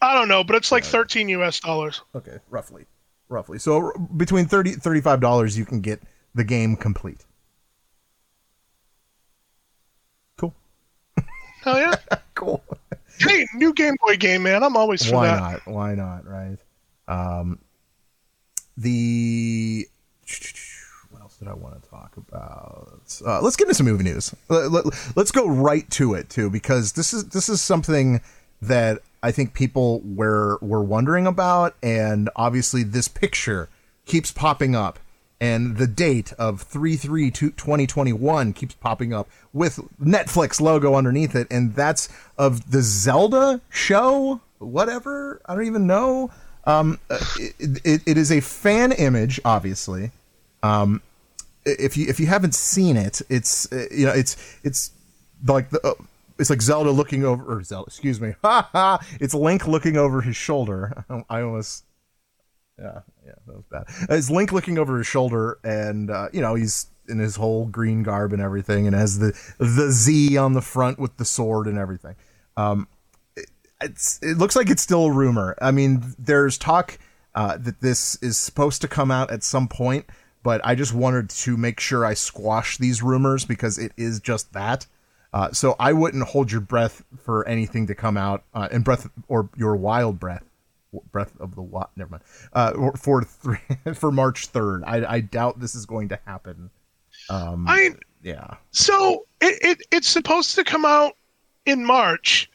I 0.00 0.14
don't 0.14 0.28
know, 0.28 0.42
but 0.42 0.56
it's 0.56 0.72
like 0.72 0.84
thirteen 0.84 1.28
U.S. 1.30 1.60
dollars. 1.60 2.00
Okay, 2.14 2.38
roughly, 2.48 2.86
roughly. 3.28 3.58
So 3.58 3.92
between 4.16 4.46
30 4.46 4.72
35 4.72 5.20
dollars, 5.20 5.58
you 5.58 5.64
can 5.66 5.80
get 5.80 6.00
the 6.34 6.44
game 6.44 6.76
complete. 6.76 7.24
Cool. 10.38 10.54
Hell 11.62 11.78
yeah! 11.78 11.94
Cool. 12.34 12.62
Hey, 13.22 13.46
new 13.54 13.72
Game 13.72 13.94
Boy 14.04 14.16
game, 14.16 14.42
man. 14.42 14.62
I'm 14.62 14.76
always 14.76 15.04
for 15.04 15.16
Why 15.16 15.26
that. 15.28 15.40
not? 15.40 15.66
Why 15.66 15.94
not? 15.94 16.26
Right. 16.26 16.58
Um, 17.08 17.58
the 18.76 19.86
what 21.10 21.22
else 21.22 21.36
did 21.36 21.48
I 21.48 21.54
want 21.54 21.82
to 21.82 21.88
talk 21.88 22.16
about? 22.16 23.20
Uh, 23.26 23.40
let's 23.42 23.56
get 23.56 23.64
into 23.64 23.74
some 23.74 23.86
movie 23.86 24.04
news. 24.04 24.34
Let, 24.48 24.70
let, 24.70 24.84
let's 25.16 25.30
go 25.30 25.48
right 25.48 25.88
to 25.90 26.14
it 26.14 26.30
too, 26.30 26.50
because 26.50 26.92
this 26.92 27.12
is 27.12 27.28
this 27.28 27.48
is 27.48 27.60
something 27.60 28.20
that 28.60 29.00
I 29.22 29.32
think 29.32 29.54
people 29.54 30.00
were 30.04 30.58
were 30.60 30.82
wondering 30.82 31.26
about, 31.26 31.76
and 31.82 32.30
obviously 32.36 32.82
this 32.82 33.08
picture 33.08 33.68
keeps 34.06 34.32
popping 34.32 34.74
up. 34.74 34.98
And 35.42 35.76
the 35.76 35.88
date 35.88 36.32
of 36.34 36.62
3 36.62 36.94
3 36.94 37.32
2021 37.32 38.52
keeps 38.52 38.76
popping 38.76 39.12
up 39.12 39.28
with 39.52 39.80
Netflix 40.00 40.60
logo 40.60 40.94
underneath 40.94 41.34
it. 41.34 41.48
And 41.50 41.74
that's 41.74 42.08
of 42.38 42.70
the 42.70 42.80
Zelda 42.80 43.60
show, 43.68 44.40
whatever. 44.60 45.42
I 45.44 45.56
don't 45.56 45.66
even 45.66 45.88
know. 45.88 46.30
Um, 46.62 47.00
uh, 47.10 47.18
it, 47.40 47.80
it, 47.84 48.02
it 48.06 48.16
is 48.16 48.30
a 48.30 48.40
fan 48.40 48.92
image, 48.92 49.40
obviously. 49.44 50.12
Um, 50.62 51.02
if 51.64 51.96
you 51.96 52.06
if 52.06 52.20
you 52.20 52.26
haven't 52.26 52.54
seen 52.54 52.96
it, 52.96 53.20
it's 53.28 53.70
uh, 53.72 53.86
you 53.90 54.06
know 54.06 54.12
it's 54.12 54.36
it's 54.62 54.92
like 55.44 55.70
the 55.70 55.84
uh, 55.84 55.94
it's 56.38 56.50
like 56.50 56.62
Zelda 56.62 56.92
looking 56.92 57.24
over 57.24 57.58
or 57.58 57.64
Zelda, 57.64 57.88
excuse 57.88 58.20
me. 58.20 58.34
It's 59.20 59.34
Link 59.34 59.66
looking 59.66 59.96
over 59.96 60.20
his 60.20 60.36
shoulder. 60.36 61.04
I 61.28 61.40
almost 61.40 61.84
yeah 62.78 63.00
yeah 63.32 63.42
that 63.46 63.56
was 63.56 63.64
bad. 63.70 63.84
It's 64.10 64.30
Link 64.30 64.52
looking 64.52 64.78
over 64.78 64.98
his 64.98 65.06
shoulder, 65.06 65.58
and 65.64 66.10
uh, 66.10 66.28
you 66.32 66.40
know 66.40 66.54
he's 66.54 66.86
in 67.08 67.18
his 67.18 67.36
whole 67.36 67.66
green 67.66 68.02
garb 68.02 68.32
and 68.32 68.42
everything, 68.42 68.86
and 68.86 68.94
has 68.94 69.18
the 69.18 69.32
the 69.58 69.90
Z 69.90 70.36
on 70.36 70.52
the 70.52 70.62
front 70.62 70.98
with 70.98 71.16
the 71.16 71.24
sword 71.24 71.66
and 71.66 71.78
everything. 71.78 72.16
Um, 72.56 72.88
it's 73.80 74.20
it 74.22 74.38
looks 74.38 74.56
like 74.56 74.70
it's 74.70 74.82
still 74.82 75.06
a 75.06 75.12
rumor. 75.12 75.56
I 75.60 75.70
mean, 75.70 76.14
there's 76.18 76.58
talk 76.58 76.98
uh, 77.34 77.56
that 77.58 77.80
this 77.80 78.16
is 78.22 78.36
supposed 78.36 78.80
to 78.82 78.88
come 78.88 79.10
out 79.10 79.30
at 79.30 79.42
some 79.42 79.68
point, 79.68 80.06
but 80.42 80.60
I 80.64 80.74
just 80.74 80.94
wanted 80.94 81.30
to 81.30 81.56
make 81.56 81.80
sure 81.80 82.04
I 82.04 82.14
squash 82.14 82.78
these 82.78 83.02
rumors 83.02 83.44
because 83.44 83.78
it 83.78 83.92
is 83.96 84.20
just 84.20 84.52
that. 84.52 84.86
Uh, 85.32 85.50
so 85.50 85.74
I 85.80 85.94
wouldn't 85.94 86.24
hold 86.24 86.52
your 86.52 86.60
breath 86.60 87.02
for 87.22 87.48
anything 87.48 87.86
to 87.86 87.94
come 87.94 88.18
out, 88.18 88.44
uh, 88.54 88.68
and 88.70 88.84
breath 88.84 89.08
or 89.28 89.48
your 89.56 89.76
wild 89.76 90.20
breath, 90.20 90.44
breath 91.10 91.32
of 91.40 91.54
the 91.54 91.62
what? 91.62 91.90
Never 91.96 92.10
mind. 92.10 92.24
Uh, 92.52 92.90
for 92.96 93.22
three, 93.22 93.58
for 93.94 94.12
March 94.12 94.46
third, 94.46 94.84
I, 94.86 95.14
I 95.14 95.20
doubt 95.20 95.60
this 95.60 95.74
is 95.74 95.86
going 95.86 96.08
to 96.10 96.18
happen. 96.26 96.70
Um, 97.28 97.66
I 97.68 97.90
yeah. 98.22 98.56
so 98.70 99.26
it, 99.40 99.58
it 99.62 99.86
it's 99.90 100.08
supposed 100.08 100.54
to 100.56 100.64
come 100.64 100.84
out 100.84 101.16
in 101.66 101.84
March. 101.84 102.50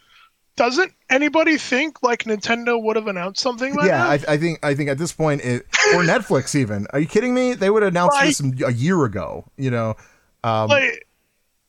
Doesn't 0.55 0.91
anybody 1.09 1.57
think 1.57 2.01
like 2.01 2.23
Nintendo 2.23 2.81
would 2.81 2.95
have 2.95 3.07
announced 3.07 3.41
something 3.41 3.75
like 3.75 3.87
yeah, 3.87 4.17
that? 4.17 4.27
I, 4.27 4.33
I 4.33 4.37
think 4.37 4.59
I 4.65 4.73
think 4.73 4.89
at 4.89 4.97
this 4.97 5.11
point, 5.11 5.41
it, 5.43 5.65
or 5.93 6.03
Netflix 6.03 6.55
even. 6.55 6.87
Are 6.91 6.99
you 6.99 7.07
kidding 7.07 7.33
me? 7.33 7.53
They 7.53 7.69
would 7.69 7.83
have 7.83 7.93
announced 7.93 8.19
this 8.21 8.41
a 8.63 8.73
year 8.73 9.03
ago. 9.05 9.45
You 9.55 9.69
know, 9.69 9.95
um, 10.43 10.69
like, 10.69 11.05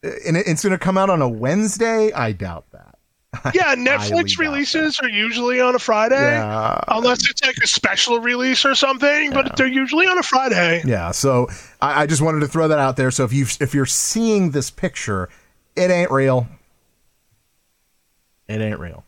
and 0.03 0.37
it, 0.37 0.47
it's 0.47 0.63
going 0.63 0.73
to 0.73 0.79
come 0.79 0.97
out 0.97 1.11
on 1.11 1.21
a 1.21 1.29
Wednesday. 1.29 2.13
I 2.13 2.33
doubt 2.33 2.65
that. 2.73 2.88
yeah, 3.55 3.75
Netflix 3.75 4.39
releases 4.39 4.99
are 5.01 5.09
usually 5.09 5.61
on 5.61 5.75
a 5.75 5.79
Friday, 5.79 6.17
Yeah, 6.19 6.81
unless 6.89 7.29
it's 7.29 7.45
like 7.45 7.59
a 7.63 7.67
special 7.67 8.21
release 8.21 8.65
or 8.65 8.75
something. 8.75 9.33
But 9.33 9.55
they're 9.57 9.67
usually 9.67 10.07
on 10.07 10.17
a 10.19 10.23
Friday. 10.23 10.83
yeah. 10.87 11.11
So 11.11 11.49
I, 11.81 12.03
I 12.03 12.07
just 12.07 12.23
wanted 12.23 12.41
to 12.41 12.49
throw 12.49 12.69
that 12.69 12.79
out 12.79 12.97
there. 12.97 13.11
So 13.11 13.25
if 13.25 13.33
you 13.33 13.45
if 13.61 13.75
you're 13.75 13.85
seeing 13.87 14.53
this 14.53 14.71
picture, 14.71 15.29
it 15.77 15.91
ain't 15.91 16.11
real. 16.11 16.49
It 18.49 18.63
ain't 18.63 18.81
real. 18.81 19.05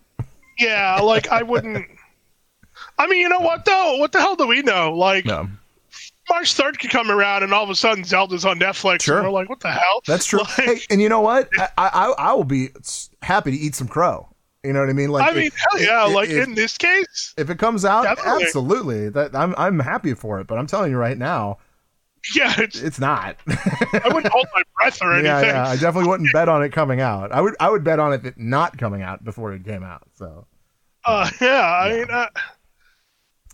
Yeah, 0.59 1.01
like 1.01 1.29
I 1.29 1.43
wouldn't. 1.43 1.87
I 2.99 3.07
mean, 3.07 3.21
you 3.21 3.29
know 3.31 3.41
what 3.41 3.65
though? 3.65 3.97
What 3.97 4.13
the 4.13 4.21
hell 4.21 4.37
do 4.37 4.47
we 4.47 4.61
know? 4.61 4.93
Like 4.95 5.25
No, 5.25 5.49
March 6.31 6.55
third 6.55 6.79
could 6.79 6.91
come 6.91 7.11
around, 7.11 7.43
and 7.43 7.53
all 7.53 7.65
of 7.65 7.71
a 7.71 7.75
sudden 7.75 8.05
Zelda's 8.05 8.45
on 8.45 8.59
Netflix. 8.59 9.03
Sure. 9.03 9.19
and 9.19 9.27
we're 9.27 9.33
like, 9.33 9.49
what 9.49 9.61
the 9.61 9.71
hell? 9.71 10.01
that's 10.07 10.25
true. 10.27 10.39
Like, 10.41 10.49
hey, 10.51 10.81
and 10.91 11.01
you 11.03 11.09
know 11.09 11.21
what? 11.21 11.49
I, 11.59 11.69
I 11.79 12.15
I 12.19 12.33
will 12.35 12.45
be 12.45 12.69
happy 13.23 13.51
to 13.51 13.57
eat 13.57 13.75
some 13.75 13.89
crow. 13.89 14.27
You 14.63 14.73
know 14.75 14.81
what 14.81 14.91
I 14.91 14.93
mean? 14.93 15.11
Like 15.11 15.31
I 15.31 15.35
mean, 15.35 15.47
if- 15.47 15.55
hell 15.57 15.81
yeah! 15.81 16.07
if- 16.09 16.15
like 16.15 16.29
if- 16.31 16.47
in 16.47 16.55
this 16.55 16.77
case, 16.79 17.35
if 17.37 17.51
it 17.51 17.59
comes 17.59 17.85
out, 17.85 18.03
Definitely. 18.05 18.45
absolutely. 18.45 19.09
That 19.11 19.35
I'm 19.35 19.55
I'm 19.59 19.79
happy 19.79 20.15
for 20.15 20.39
it. 20.41 20.47
But 20.47 20.59
I'm 20.59 20.67
telling 20.67 20.91
you 20.91 20.99
right 20.99 21.17
now, 21.19 21.59
yeah, 22.37 22.55
it's, 22.59 22.79
it's 22.81 22.99
not. 23.01 23.37
I 23.49 24.03
wouldn't 24.13 24.27
hold 24.33 24.47
my 24.55 24.63
breath 24.77 24.99
or 25.03 25.13
anything. 25.15 25.27
yeah, 25.27 25.41
yeah. 25.43 25.67
I 25.67 25.77
definitely 25.77 26.09
wouldn't 26.11 26.31
bet 26.35 26.49
on 26.51 26.63
it 26.63 26.71
coming 26.73 27.01
out. 27.01 27.33
I 27.33 27.41
would 27.41 27.55
I 27.59 27.71
would 27.71 27.83
bet 27.85 27.99
on 27.99 28.13
it 28.13 28.35
not 28.39 28.77
coming 28.77 29.01
out 29.03 29.25
before 29.25 29.53
it 29.55 29.65
came 29.65 29.83
out. 29.83 30.03
So 30.17 30.47
Uh, 31.07 31.31
yeah, 31.41 31.63
I 31.65 31.93
mean, 31.93 32.11
uh, 32.11 32.27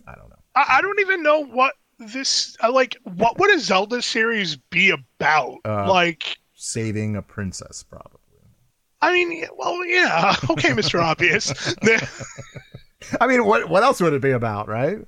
I 0.05 0.15
don't 0.15 0.29
know. 0.29 0.35
I, 0.55 0.65
I 0.77 0.81
don't 0.81 0.99
even 0.99 1.23
know 1.23 1.45
what 1.45 1.73
this. 1.99 2.55
I 2.61 2.67
like. 2.69 2.97
What 3.03 3.37
would 3.39 3.53
a 3.53 3.59
Zelda 3.59 4.01
series 4.01 4.55
be 4.55 4.91
about? 4.91 5.57
Uh, 5.65 5.89
like, 5.89 6.37
Saving 6.55 7.15
a 7.15 7.21
princess, 7.21 7.83
probably. 7.83 8.19
I 9.01 9.11
mean, 9.13 9.45
well, 9.57 9.85
yeah, 9.85 10.35
okay, 10.49 10.73
Mister 10.73 10.99
Obvious. 10.99 11.75
I 13.21 13.27
mean, 13.27 13.45
what 13.45 13.69
what 13.69 13.83
else 13.83 14.01
would 14.01 14.13
it 14.13 14.21
be 14.21 14.31
about, 14.31 14.67
right? 14.67 14.99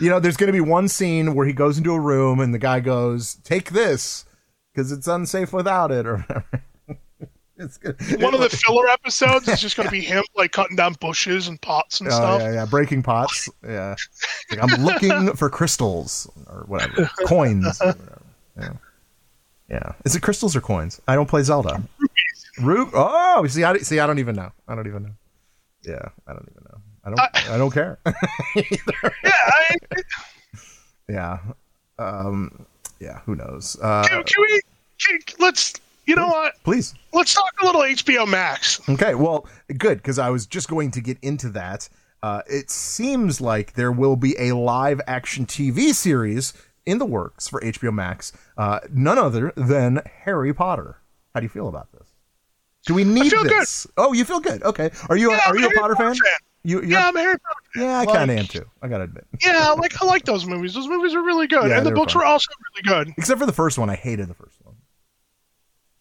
You 0.00 0.08
know, 0.08 0.18
there's 0.18 0.36
going 0.36 0.48
to 0.48 0.52
be 0.52 0.60
one 0.60 0.88
scene 0.88 1.34
where 1.34 1.46
he 1.46 1.52
goes 1.52 1.76
into 1.76 1.92
a 1.92 2.00
room 2.00 2.40
and 2.40 2.54
the 2.54 2.58
guy 2.58 2.80
goes, 2.80 3.34
"Take 3.44 3.70
this 3.70 4.24
because 4.72 4.92
it's 4.92 5.06
unsafe 5.06 5.52
without 5.52 5.90
it," 5.90 6.06
or 6.06 6.18
whatever. 6.18 6.64
It's 7.60 7.76
good. 7.76 7.96
One 8.22 8.34
of 8.34 8.40
the 8.40 8.48
filler 8.64 8.88
episodes 8.88 9.46
is 9.48 9.60
just 9.60 9.76
going 9.76 9.86
to 9.88 9.92
be 9.92 10.00
him 10.00 10.24
like 10.36 10.52
cutting 10.52 10.76
down 10.76 10.94
bushes 11.00 11.48
and 11.48 11.60
pots 11.60 12.00
and 12.00 12.08
Oh, 12.08 12.12
stuff. 12.12 12.40
yeah, 12.40 12.52
yeah, 12.54 12.64
breaking 12.66 13.02
pots. 13.02 13.48
Yeah, 13.64 13.94
Like, 14.50 14.62
I'm 14.62 14.82
looking 14.84 15.34
for 15.36 15.48
crystals 15.50 16.28
or 16.46 16.64
whatever, 16.66 17.08
coins. 17.26 17.80
Or 17.80 17.86
whatever. 17.86 18.22
Yeah, 18.58 18.72
yeah. 19.68 19.92
Is 20.04 20.16
it 20.16 20.22
crystals 20.22 20.56
or 20.56 20.60
coins? 20.60 21.00
I 21.06 21.14
don't 21.14 21.28
play 21.28 21.42
Zelda. 21.42 21.82
Root. 22.60 22.88
Oh, 22.94 23.46
see, 23.46 23.62
I 23.64 23.76
see. 23.78 24.00
I 24.00 24.06
don't 24.06 24.18
even 24.18 24.34
know. 24.34 24.50
I 24.66 24.74
don't 24.74 24.86
even 24.86 25.04
know. 25.04 25.14
Yeah, 25.82 26.08
I 26.26 26.32
don't 26.32 26.48
even 26.50 26.64
know. 26.64 26.78
I 27.04 27.08
don't. 27.08 27.50
I, 27.54 27.56
don't 27.58 27.70
care. 27.70 27.98
Yeah, 28.54 28.62
I, 29.24 29.76
yeah. 31.08 31.38
Um. 31.98 32.66
Yeah. 32.98 33.20
Who 33.20 33.36
knows? 33.36 33.76
Uh, 33.80 34.02
can, 34.06 34.22
can 34.24 34.42
we? 34.42 34.60
Can, 34.98 35.18
let's. 35.38 35.74
You 36.06 36.16
know 36.16 36.28
what? 36.28 36.54
please. 36.64 36.94
Let's 37.12 37.34
talk 37.34 37.52
a 37.62 37.66
little 37.66 37.82
HBO 37.82 38.26
Max. 38.26 38.80
Okay, 38.88 39.14
well, 39.14 39.46
good 39.78 39.98
because 39.98 40.18
I 40.18 40.30
was 40.30 40.46
just 40.46 40.68
going 40.68 40.90
to 40.92 41.00
get 41.00 41.18
into 41.22 41.48
that. 41.50 41.88
Uh, 42.22 42.42
it 42.46 42.70
seems 42.70 43.40
like 43.40 43.74
there 43.74 43.92
will 43.92 44.16
be 44.16 44.34
a 44.38 44.54
live 44.54 45.00
action 45.06 45.46
TV 45.46 45.94
series 45.94 46.52
in 46.86 46.98
the 46.98 47.06
works 47.06 47.48
for 47.48 47.60
HBO 47.60 47.92
Max. 47.94 48.32
Uh, 48.56 48.80
none 48.92 49.18
other 49.18 49.52
than 49.56 50.02
Harry 50.24 50.52
Potter. 50.52 50.98
How 51.34 51.40
do 51.40 51.44
you 51.44 51.48
feel 51.50 51.68
about 51.68 51.92
this? 51.92 52.08
Do 52.86 52.94
we 52.94 53.04
need 53.04 53.30
feel 53.30 53.42
good. 53.42 53.52
this? 53.52 53.86
Oh, 53.96 54.12
you 54.12 54.24
feel 54.24 54.40
good. 54.40 54.62
Okay. 54.64 54.90
Are 55.08 55.16
you? 55.16 55.30
Yeah, 55.30 55.38
are 55.46 55.50
I'm 55.50 55.58
you 55.58 55.60
a 55.60 55.68
Harry 55.68 55.76
Potter 55.76 55.96
fan? 55.96 56.14
Fan. 56.14 56.32
You? 56.62 56.82
Yeah, 56.82 57.08
I'm 57.08 57.16
a 57.16 57.20
Harry 57.20 57.36
Potter. 57.38 57.60
fan. 57.74 57.82
yeah, 57.84 57.98
I 58.00 58.04
Like, 58.04 58.16
kind 58.16 58.30
of 58.30 58.36
am 58.38 58.46
too. 58.46 58.64
I 58.82 58.88
gotta 58.88 59.04
admit. 59.04 59.26
Yeah, 59.42 59.70
like 59.72 60.02
I 60.02 60.06
like 60.06 60.24
those 60.24 60.44
movies. 60.46 60.74
Those 60.74 60.88
movies 60.88 61.14
are 61.14 61.22
really 61.22 61.46
good, 61.46 61.68
Yeah, 61.70 61.78
and 61.78 61.86
the 61.86 61.90
books 61.92 62.12
fun. 62.14 62.20
were 62.22 62.26
also 62.26 62.48
really 62.74 63.04
good. 63.06 63.14
Except 63.16 63.38
for 63.38 63.46
the 63.46 63.52
first 63.52 63.78
one, 63.78 63.88
I 63.88 63.94
hated 63.96 64.28
the 64.28 64.34
first 64.34 64.56
one. 64.62 64.69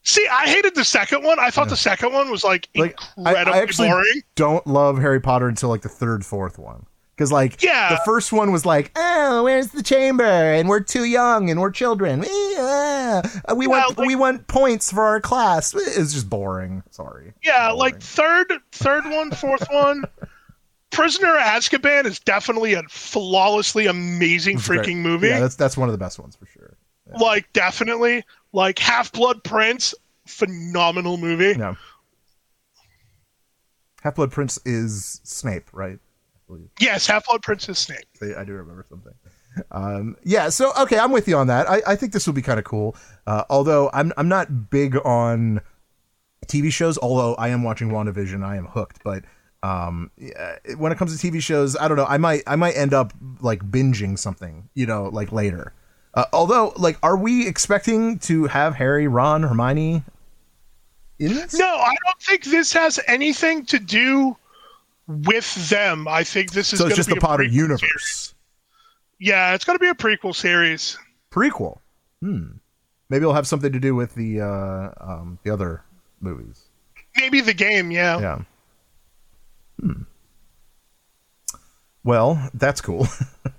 See, 0.10 0.28
I 0.32 0.48
hated 0.48 0.76
the 0.76 0.84
second 0.86 1.24
one. 1.24 1.40
I 1.40 1.50
thought 1.52 1.70
the 1.70 1.78
second 1.78 2.14
one 2.14 2.32
was 2.32 2.44
like, 2.44 2.68
Like, 2.76 3.00
I, 3.00 3.30
incredibly 3.30 3.54
I 3.54 3.62
actually 3.62 3.90
boring. 3.90 4.22
don't 4.36 4.66
love 4.66 4.98
Harry 4.98 5.20
Potter 5.22 5.48
until 5.48 5.70
like 5.70 5.82
the 5.82 5.90
third, 5.90 6.26
fourth 6.26 6.58
one. 6.58 6.86
Because 7.16 7.32
like 7.32 7.62
Yeah. 7.62 7.90
the 7.90 8.02
first 8.06 8.32
one 8.32 8.52
was 8.52 8.66
like, 8.66 8.92
oh, 8.96 9.44
where's 9.44 9.68
the 9.68 9.84
chamber? 9.84 10.24
And 10.24 10.68
we're 10.70 10.80
too 10.80 11.04
young 11.04 11.50
and 11.50 11.60
we're 11.60 11.70
children. 11.72 12.24
Ah. 12.28 13.22
Yeah. 13.22 13.54
We 13.54 13.68
Well, 13.68 13.82
want 13.88 13.98
like- 14.00 14.08
we 14.08 14.16
want 14.16 14.48
points 14.48 14.92
for 14.92 15.04
our 15.04 15.20
class. 15.22 15.74
It's 15.76 16.14
just 16.14 16.30
boring. 16.30 16.82
Sorry. 16.92 17.34
Yeah, 17.44 17.68
Boring. 17.68 17.80
like 17.80 18.02
third, 18.02 18.52
third 18.72 19.04
one, 19.06 19.32
fourth 19.32 19.68
one. 19.70 20.06
Prisoner 20.92 21.36
of 21.36 21.42
Azkaban 21.44 22.06
is 22.06 22.20
definitely 22.20 22.74
a 22.74 22.82
flawlessly 22.90 23.86
amazing 23.86 24.58
freaking 24.58 24.98
movie. 24.98 25.28
Yeah, 25.28 25.40
that's 25.42 25.56
that's 25.56 25.78
one 25.78 25.88
of 25.88 25.94
the 25.94 26.00
best 26.00 26.18
ones 26.20 26.36
for 26.36 26.48
sure. 26.48 26.78
Like 27.18 27.52
definitely, 27.54 28.24
like 28.54 28.80
Half 28.80 29.12
Blood 29.14 29.44
Prince, 29.44 29.94
phenomenal 30.26 31.18
movie. 31.18 31.58
Yeah. 31.58 31.76
Half 34.02 34.16
Blood 34.16 34.32
Prince 34.32 34.60
is 34.66 35.22
Snape, 35.24 35.70
right? 35.74 36.00
Yes, 36.80 37.08
Half 37.08 37.28
Blood 37.28 37.42
Prince 37.42 37.70
is 37.70 37.78
Snape. 37.78 38.06
I 38.22 38.42
I 38.42 38.44
do 38.44 38.54
remember 38.54 38.86
something. 38.90 39.14
Um, 39.72 40.16
yeah, 40.24 40.50
so 40.50 40.72
okay, 40.80 40.98
I'm 40.98 41.12
with 41.12 41.28
you 41.28 41.36
on 41.36 41.48
that. 41.48 41.70
I, 41.70 41.82
I 41.88 41.96
think 41.96 42.14
this 42.14 42.26
will 42.26 42.34
be 42.34 42.42
kind 42.42 42.60
of 42.60 42.66
cool. 42.66 42.96
Uh, 43.28 43.44
although 43.50 43.90
I'm 43.94 44.14
I'm 44.18 44.28
not 44.28 44.70
big 44.70 44.96
on 45.06 45.62
TV 46.48 46.72
shows. 46.72 46.98
Although 46.98 47.36
I 47.36 47.50
am 47.50 47.64
watching 47.64 47.90
WandaVision, 47.90 48.44
I 48.44 48.58
am 48.58 48.66
hooked. 48.66 49.04
But 49.04 49.24
um, 49.64 50.12
yeah, 50.18 50.58
when 50.78 50.92
it 50.92 50.98
comes 50.98 51.20
to 51.20 51.32
TV 51.32 51.42
shows, 51.42 51.78
I 51.78 51.88
don't 51.88 51.98
know. 51.98 52.06
I 52.06 52.18
might 52.18 52.44
I 52.48 52.56
might 52.56 52.76
end 52.76 52.94
up 52.94 53.14
like 53.42 53.62
binging 53.64 54.18
something, 54.18 54.70
you 54.74 54.86
know, 54.86 55.10
like 55.12 55.32
later. 55.32 55.74
Uh, 56.14 56.26
although, 56.34 56.74
like, 56.76 56.98
are 57.04 57.18
we 57.18 57.48
expecting 57.48 58.20
to 58.20 58.46
have 58.46 58.76
Harry, 58.76 59.08
Ron, 59.08 59.44
Hermione 59.44 60.04
in 61.20 61.34
this? 61.34 61.54
No, 61.54 61.68
I 61.68 61.94
don't 62.06 62.22
think 62.22 62.46
this 62.46 62.74
has 62.74 63.00
anything 63.08 63.66
to 63.68 63.80
do 63.80 64.36
with 65.08 65.70
them. 65.70 66.08
I 66.08 66.24
think 66.24 66.52
this 66.52 66.74
is 66.74 66.80
so 66.80 66.88
it's 66.88 66.96
just 66.96 67.10
the 67.10 67.16
Potter 67.18 67.44
universe 67.44 67.82
series. 67.82 68.34
Yeah, 69.20 69.54
it's 69.54 69.66
going 69.66 69.78
to 69.78 69.82
be 69.82 69.90
a 69.90 69.94
prequel 69.94 70.36
series. 70.36 70.98
prequel. 71.32 71.80
Hmm. 72.22 72.52
Maybe 73.10 73.24
it'll 73.24 73.34
have 73.34 73.48
something 73.48 73.72
to 73.72 73.80
do 73.80 73.96
with 73.96 74.16
the 74.16 74.42
uh, 74.42 74.92
um, 75.02 75.40
the 75.44 75.52
other 75.52 75.84
movies. 76.22 76.64
Maybe 77.18 77.42
the 77.42 77.54
game. 77.54 77.92
Yeah. 77.92 78.20
Yeah. 78.20 78.42
Hmm. 79.80 80.04
Well, 82.04 82.50
that's 82.54 82.82
cool. 82.82 83.08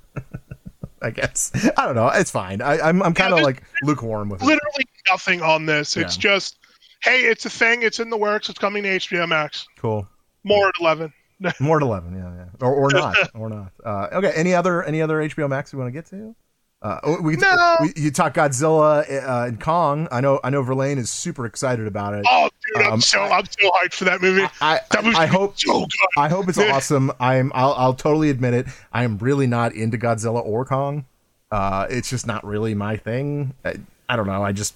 I 1.02 1.10
guess 1.10 1.50
I 1.76 1.86
don't 1.86 1.94
know. 1.94 2.08
It's 2.08 2.30
fine. 2.30 2.60
I, 2.62 2.78
I'm 2.80 3.02
I'm 3.02 3.14
kind 3.14 3.32
of 3.32 3.38
there's- 3.38 3.44
like 3.46 3.62
lukewarm 3.84 4.28
with 4.28 4.42
it. 4.42 4.44
Literally 4.46 4.86
nothing 5.08 5.42
on 5.42 5.66
this. 5.66 5.96
It's 5.96 6.16
Yeah. 6.16 6.20
just, 6.20 6.58
hey, 7.02 7.20
it's 7.22 7.44
a 7.46 7.50
thing. 7.50 7.82
It's 7.82 8.00
in 8.00 8.10
the 8.10 8.16
works. 8.18 8.48
It's 8.48 8.58
coming 8.58 8.82
to 8.82 8.88
HBO 8.98 9.28
Max. 9.28 9.66
Cool. 9.78 10.06
More 10.44 10.68
at 10.68 10.74
eleven. 10.80 11.12
More 11.60 11.78
at 11.78 11.82
eleven. 11.82 12.14
Yeah, 12.16 12.34
yeah. 12.34 12.66
Or 12.66 12.74
or 12.74 12.90
not. 12.92 13.16
or 13.34 13.48
not. 13.48 13.72
Uh, 13.84 14.08
okay. 14.12 14.32
Any 14.36 14.54
other 14.54 14.82
any 14.84 15.00
other 15.00 15.16
HBO 15.18 15.48
Max 15.48 15.72
we 15.72 15.78
want 15.78 15.88
to 15.88 15.92
get 15.92 16.06
to? 16.10 16.34
Uh, 16.82 16.98
oh, 17.02 17.20
we, 17.20 17.36
No. 17.36 17.76
we 17.82 17.92
you 17.94 18.10
talk 18.10 18.32
Godzilla 18.34 19.00
uh, 19.10 19.46
and 19.48 19.60
Kong. 19.60 20.08
I 20.10 20.20
know 20.22 20.40
I 20.42 20.48
know 20.50 20.62
Verlaine 20.62 20.96
is 20.98 21.10
super 21.10 21.44
excited 21.44 21.86
about 21.86 22.14
it. 22.14 22.24
Oh, 22.26 22.48
dude, 22.74 22.86
I'm 22.86 22.92
Um, 22.94 23.00
so 23.02 23.20
I'm 23.20 23.44
so 23.44 23.70
hyped 23.70 23.94
for 23.94 24.04
that 24.06 24.22
movie. 24.22 24.46
I 24.62 24.80
that 24.90 25.04
movie's 25.04 25.18
I 25.18 25.26
hope 25.26 25.58
so. 25.60 25.86
I 26.16 26.28
hope 26.30 26.48
it's 26.48 26.58
awesome. 26.70 27.12
I'm 27.20 27.52
I'll, 27.54 27.74
I'll 27.74 27.94
totally 27.94 28.30
admit 28.30 28.54
it. 28.54 28.66
I 28.92 29.04
am 29.04 29.18
really 29.18 29.46
not 29.46 29.74
into 29.74 29.98
Godzilla 29.98 30.42
or 30.44 30.64
Kong. 30.64 31.04
Uh, 31.50 31.86
it's 31.90 32.08
just 32.08 32.26
not 32.26 32.44
really 32.46 32.74
my 32.74 32.96
thing. 32.96 33.52
I, 33.64 33.76
I 34.08 34.16
don't 34.16 34.26
know. 34.26 34.42
I 34.42 34.52
just 34.52 34.74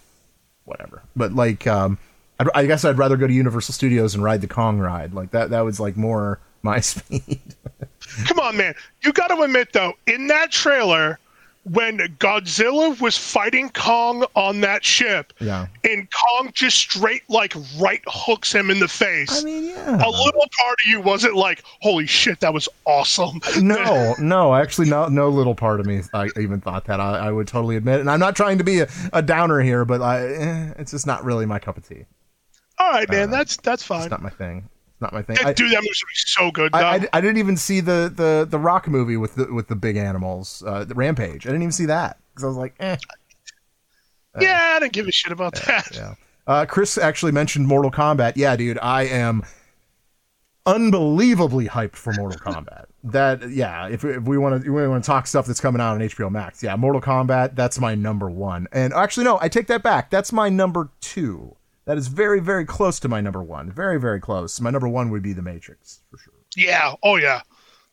whatever. 0.67 1.03
But 1.17 1.33
like, 1.33 1.67
um, 1.67 1.97
I, 2.39 2.47
I 2.55 2.67
guess 2.67 2.85
I'd 2.85 2.99
rather 2.99 3.17
go 3.17 3.27
to 3.27 3.33
Universal 3.33 3.73
Studios 3.73 4.15
and 4.15 4.23
ride 4.23 4.43
the 4.43 4.49
Kong 4.49 4.79
ride. 4.79 5.15
Like 5.15 5.31
that. 5.31 5.51
That 5.51 5.61
was 5.63 5.81
like 5.81 5.97
more 5.97 6.39
my 6.63 6.81
speed. 6.81 7.41
Come 8.27 8.41
on, 8.41 8.59
man. 8.59 8.75
You 9.03 9.13
got 9.15 9.29
to 9.29 9.41
admit 9.41 9.73
though, 9.73 9.95
in 10.07 10.27
that 10.27 10.51
trailer, 10.51 11.19
when 11.65 11.99
Godzilla 12.19 13.01
was 13.01 13.17
fighting 13.17 13.71
Kong 13.71 14.25
on 14.35 14.61
that 14.61 14.85
ship, 14.85 15.33
yeah. 15.41 15.67
and 15.83 16.09
Kong 16.11 16.51
just 16.53 16.77
straight 16.77 17.23
like 17.29 17.55
right 17.79 18.03
hooks 18.07 18.55
him 18.55 18.71
in 18.71 18.81
the 18.81 18.89
face. 18.89 19.41
I 19.41 19.45
mean, 19.45 19.65
yeah. 19.65 19.97
a 19.97 20.11
little 20.11 20.47
part 20.59 20.79
of 20.85 20.89
you 20.89 21.01
wasn't 21.01 21.35
like, 21.35 21.62
"Holy 21.81 22.07
shit, 22.07 22.41
that 22.41 22.53
was 22.53 22.69
awesome." 22.85 23.41
no, 23.61 24.15
no, 24.19 24.55
actually, 24.55 24.91
no, 24.91 25.09
no 25.09 25.29
little 25.29 25.55
part 25.55 25.81
of 25.81 25.87
me 25.87 26.03
I 26.12 26.29
even 26.39 26.61
thought 26.61 26.85
that. 26.87 27.01
I, 27.01 27.29
I 27.29 27.33
would 27.33 27.49
totally 27.49 27.77
admit, 27.77 27.97
it. 27.97 28.01
and 28.01 28.11
I'm 28.11 28.21
not 28.21 28.37
trying 28.37 28.59
to 28.59 28.65
be 28.65 28.81
a, 28.81 28.89
a 29.12 29.23
downer 29.23 29.61
here, 29.61 29.85
but 29.85 30.03
I, 30.03 30.27
eh, 30.27 30.75
it's 30.79 30.91
just 30.91 31.07
not 31.07 31.25
really 31.25 31.47
my 31.47 31.59
cup 31.59 31.77
of 31.77 31.89
tea. 31.89 32.05
All 32.79 32.91
right, 32.91 33.09
man. 33.09 33.31
that's 33.31 33.57
that's 33.59 33.83
fine. 33.83 34.03
It's 34.03 34.11
not 34.11 34.23
my 34.23 34.31
thing. 34.31 34.69
It's 34.95 35.01
not 35.01 35.12
my 35.12 35.22
thing. 35.22 35.36
That- 35.36 35.47
I- 35.47 35.53
dude, 35.53 35.72
that 35.72 35.82
movie's 35.82 36.03
gonna 36.03 36.47
so 36.47 36.51
good. 36.51 36.74
I, 36.74 36.97
I, 36.97 37.09
I 37.14 37.20
didn't 37.20 37.38
even 37.38 37.57
see 37.57 37.80
the, 37.80 38.12
the, 38.14 38.47
the 38.49 38.59
Rock 38.59 38.88
movie 38.88 39.16
with 39.16 39.34
the 39.34 39.53
with 39.53 39.68
the 39.68 39.76
big 39.76 39.97
animals, 39.97 40.62
uh, 40.66 40.84
the 40.84 40.95
Rampage. 40.95 41.47
I 41.47 41.51
didn't 41.51 41.62
even 41.62 41.72
see 41.72 41.86
that 41.86 42.18
because 42.30 42.45
I 42.45 42.47
was 42.47 42.57
like, 42.57 42.74
eh. 42.80 42.97
yeah, 44.40 44.74
I 44.76 44.80
didn't 44.80 44.92
give 44.92 45.07
a 45.09 45.12
shit 45.12 45.32
about 45.32 45.55
that. 45.66 45.90
Yeah. 45.92 46.14
Uh, 46.47 46.66
Chris 46.66 46.99
actually 46.99 47.32
mentioned 47.32 47.66
Mortal 47.66 47.90
Kombat. 47.90 48.34
Yeah, 48.36 48.55
dude, 48.57 48.78
I 48.80 49.03
am 49.05 49.42
unbelievably 50.66 51.68
hyped 51.68 51.97
for 51.97 52.12
Mortal 52.14 52.38
Kombat. 52.40 52.86
That 53.05 53.51
yeah, 53.51 53.88
if, 53.88 54.05
if 54.05 54.22
we 54.22 54.38
want 54.38 54.62
to 54.62 54.70
we 54.70 54.86
want 54.88 55.03
to 55.05 55.07
talk 55.07 55.26
stuff 55.26 55.47
that's 55.47 55.61
coming 55.61 55.80
out 55.80 55.95
on 55.95 56.01
HBO 56.01 56.30
Max, 56.30 56.62
yeah, 56.62 56.74
Mortal 56.76 57.01
Kombat. 57.01 57.55
That's 57.55 57.78
my 57.78 57.95
number 57.95 58.30
one. 58.30 58.66
And 58.72 58.92
actually, 58.95 59.24
no, 59.24 59.38
I 59.40 59.49
take 59.49 59.66
that 59.66 59.82
back. 59.82 60.11
That's 60.11 60.32
my 60.32 60.49
number 60.49 60.90
two. 61.01 61.57
That 61.87 61.99
is 61.99 62.09
very 62.09 62.41
very 62.41 62.64
close 62.64 62.99
to 63.01 63.09
my 63.09 63.20
number 63.20 63.43
one. 63.43 63.70
Very 63.70 64.01
very 64.01 64.20
close. 64.20 64.61
My 64.61 64.70
number 64.70 64.89
one 64.89 65.11
would 65.11 65.22
be 65.22 65.32
The 65.32 65.43
Matrix 65.43 66.01
for 66.11 66.18
sure. 66.18 66.32
Yeah. 66.57 66.95
Oh 67.03 67.16
yeah. 67.16 67.43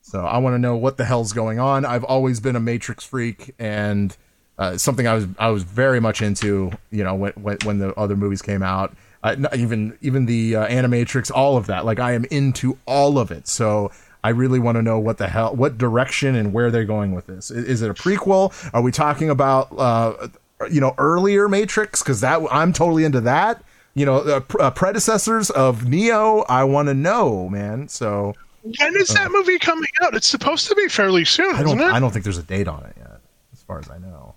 So 0.01 0.25
I 0.25 0.37
want 0.39 0.55
to 0.55 0.59
know 0.59 0.75
what 0.75 0.97
the 0.97 1.05
hell's 1.05 1.33
going 1.33 1.59
on. 1.59 1.85
I've 1.85 2.03
always 2.03 2.39
been 2.39 2.55
a 2.55 2.59
Matrix 2.59 3.03
freak, 3.03 3.53
and 3.59 4.15
uh, 4.57 4.77
something 4.77 5.07
I 5.07 5.13
was 5.13 5.27
I 5.37 5.49
was 5.49 5.63
very 5.63 5.99
much 5.99 6.21
into. 6.21 6.71
You 6.89 7.03
know, 7.03 7.15
when 7.15 7.33
when, 7.33 7.57
when 7.63 7.77
the 7.79 7.93
other 7.95 8.15
movies 8.15 8.41
came 8.41 8.63
out, 8.63 8.95
uh, 9.23 9.35
not 9.37 9.55
even 9.55 9.97
even 10.01 10.25
the 10.25 10.55
uh, 10.55 10.67
Animatrix, 10.67 11.31
all 11.33 11.57
of 11.57 11.67
that. 11.67 11.85
Like 11.85 11.99
I 11.99 12.13
am 12.13 12.25
into 12.25 12.77
all 12.85 13.19
of 13.19 13.31
it. 13.31 13.47
So 13.47 13.91
I 14.23 14.29
really 14.29 14.59
want 14.59 14.75
to 14.77 14.81
know 14.81 14.99
what 14.99 15.17
the 15.17 15.27
hell, 15.27 15.55
what 15.55 15.77
direction, 15.77 16.35
and 16.35 16.53
where 16.53 16.71
they're 16.71 16.85
going 16.85 17.13
with 17.13 17.27
this. 17.27 17.51
Is, 17.51 17.65
is 17.65 17.81
it 17.81 17.91
a 17.91 17.93
prequel? 17.93 18.53
Are 18.73 18.81
we 18.81 18.91
talking 18.91 19.29
about 19.29 19.71
uh, 19.77 20.29
you 20.69 20.81
know 20.81 20.95
earlier 20.97 21.47
Matrix? 21.47 22.01
Because 22.01 22.21
that 22.21 22.41
I'm 22.51 22.73
totally 22.73 23.03
into 23.03 23.21
that. 23.21 23.63
You 23.93 24.05
know, 24.05 24.17
uh, 24.19 24.39
pr- 24.39 24.61
uh, 24.61 24.71
predecessors 24.71 25.49
of 25.49 25.87
Neo. 25.87 26.45
I 26.47 26.63
want 26.63 26.87
to 26.87 26.93
know, 26.93 27.49
man. 27.49 27.87
So. 27.87 28.35
When 28.63 28.95
is 28.95 29.07
that 29.09 29.31
movie 29.31 29.57
coming 29.57 29.89
out? 30.03 30.13
It's 30.15 30.27
supposed 30.27 30.67
to 30.67 30.75
be 30.75 30.87
fairly 30.87 31.25
soon, 31.25 31.55
I 31.55 31.63
isn't 31.63 31.77
don't. 31.79 31.89
it? 31.89 31.93
I 31.93 31.99
don't 31.99 32.11
think 32.11 32.23
there's 32.23 32.37
a 32.37 32.43
date 32.43 32.67
on 32.67 32.83
it 32.85 32.95
yet, 32.95 33.19
as 33.53 33.63
far 33.63 33.79
as 33.79 33.89
I 33.89 33.97
know. 33.97 34.35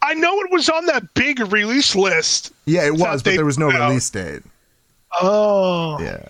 I 0.00 0.14
know 0.14 0.40
it 0.40 0.50
was 0.50 0.70
on 0.70 0.86
that 0.86 1.12
big 1.12 1.40
release 1.52 1.94
list. 1.94 2.52
Yeah, 2.64 2.86
it 2.86 2.94
was, 2.94 3.22
but 3.22 3.34
there 3.34 3.44
was 3.44 3.58
no 3.58 3.70
out. 3.70 3.88
release 3.88 4.08
date. 4.08 4.42
Oh. 5.20 6.00
Yeah. 6.00 6.22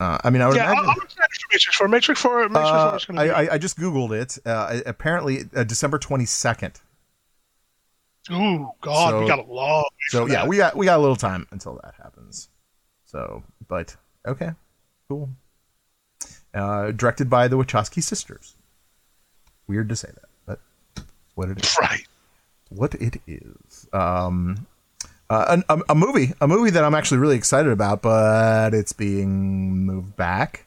Uh, 0.00 0.18
I 0.24 0.30
mean, 0.30 0.42
I 0.42 0.48
would 0.48 0.56
yeah, 0.56 0.72
imagine. 0.72 0.90
I'm 0.90 0.96
excited 1.02 1.30
for 1.38 1.48
Matrix 1.52 1.76
Four. 1.76 1.88
Matrix 1.88 2.20
Four. 2.20 2.48
Matrix 2.48 2.66
Uh, 2.66 2.98
Four 2.98 3.18
I, 3.18 3.24
be. 3.24 3.30
I, 3.30 3.54
I 3.54 3.58
just 3.58 3.78
googled 3.78 4.10
it. 4.12 4.38
Uh, 4.46 4.80
apparently, 4.86 5.44
uh, 5.54 5.64
December 5.64 5.98
twenty 5.98 6.24
second. 6.26 6.80
Ooh, 8.30 8.70
God, 8.80 9.10
so- 9.10 9.20
we 9.20 9.28
got 9.28 9.38
a 9.38 9.50
long. 9.50 9.84
So 10.08 10.26
yeah, 10.26 10.46
we 10.46 10.56
got 10.56 10.76
we 10.76 10.86
got 10.86 10.98
a 10.98 11.02
little 11.02 11.16
time 11.16 11.46
until 11.50 11.78
that 11.82 11.94
happens. 12.02 12.48
So, 13.04 13.42
but 13.68 13.96
okay, 14.26 14.50
cool. 15.08 15.30
Uh, 16.52 16.92
directed 16.92 17.28
by 17.28 17.48
the 17.48 17.56
Wachowski 17.56 18.02
sisters. 18.02 18.56
Weird 19.66 19.88
to 19.88 19.96
say 19.96 20.08
that, 20.14 20.28
but 20.46 21.04
what 21.34 21.48
it 21.48 21.64
is. 21.64 21.76
right. 21.80 22.06
What 22.70 22.94
it 22.94 23.20
is. 23.26 23.88
Um, 23.92 24.66
uh, 25.30 25.62
a, 25.68 25.74
a, 25.74 25.80
a 25.90 25.94
movie, 25.94 26.32
a 26.40 26.46
movie 26.48 26.70
that 26.70 26.84
I'm 26.84 26.94
actually 26.94 27.18
really 27.18 27.36
excited 27.36 27.72
about, 27.72 28.02
but 28.02 28.74
it's 28.74 28.92
being 28.92 29.84
moved 29.86 30.16
back, 30.16 30.66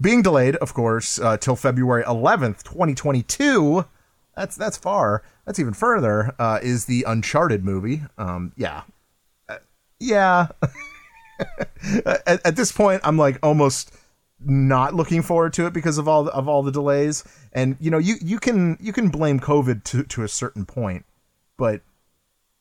being 0.00 0.22
delayed, 0.22 0.56
of 0.56 0.74
course, 0.74 1.18
uh, 1.20 1.36
till 1.36 1.56
February 1.56 2.02
11th, 2.04 2.62
2022. 2.64 3.84
That's 4.36 4.56
that's 4.56 4.76
far. 4.76 5.22
That's 5.46 5.58
even 5.58 5.74
further. 5.74 6.34
Uh, 6.38 6.58
is 6.62 6.86
the 6.86 7.04
Uncharted 7.06 7.64
movie? 7.64 8.02
Um, 8.16 8.52
yeah, 8.56 8.82
Uh, 9.48 9.58
yeah. 10.00 10.48
at, 12.06 12.40
at 12.46 12.56
this 12.56 12.72
point, 12.72 13.02
I'm 13.04 13.18
like 13.18 13.38
almost 13.42 13.92
not 14.44 14.94
looking 14.94 15.22
forward 15.22 15.52
to 15.54 15.66
it 15.66 15.72
because 15.72 15.98
of 15.98 16.08
all 16.08 16.28
of 16.28 16.48
all 16.48 16.62
the 16.62 16.72
delays. 16.72 17.24
And 17.52 17.76
you 17.80 17.90
know, 17.90 17.98
you 17.98 18.14
you 18.20 18.38
can 18.38 18.78
you 18.80 18.92
can 18.92 19.08
blame 19.08 19.38
COVID 19.38 19.84
to 19.84 20.04
to 20.04 20.22
a 20.22 20.28
certain 20.28 20.64
point, 20.64 21.04
but 21.56 21.82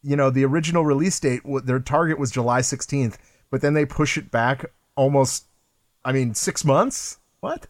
you 0.03 0.15
know, 0.15 0.29
the 0.29 0.45
original 0.45 0.83
release 0.83 1.19
date, 1.19 1.41
their 1.63 1.79
target 1.79 2.17
was 2.17 2.31
July 2.31 2.61
16th, 2.61 3.17
but 3.51 3.61
then 3.61 3.75
they 3.75 3.85
push 3.85 4.17
it 4.17 4.31
back 4.31 4.65
almost. 4.95 5.45
I 6.03 6.11
mean, 6.11 6.33
six 6.33 6.65
months. 6.65 7.19
What? 7.41 7.67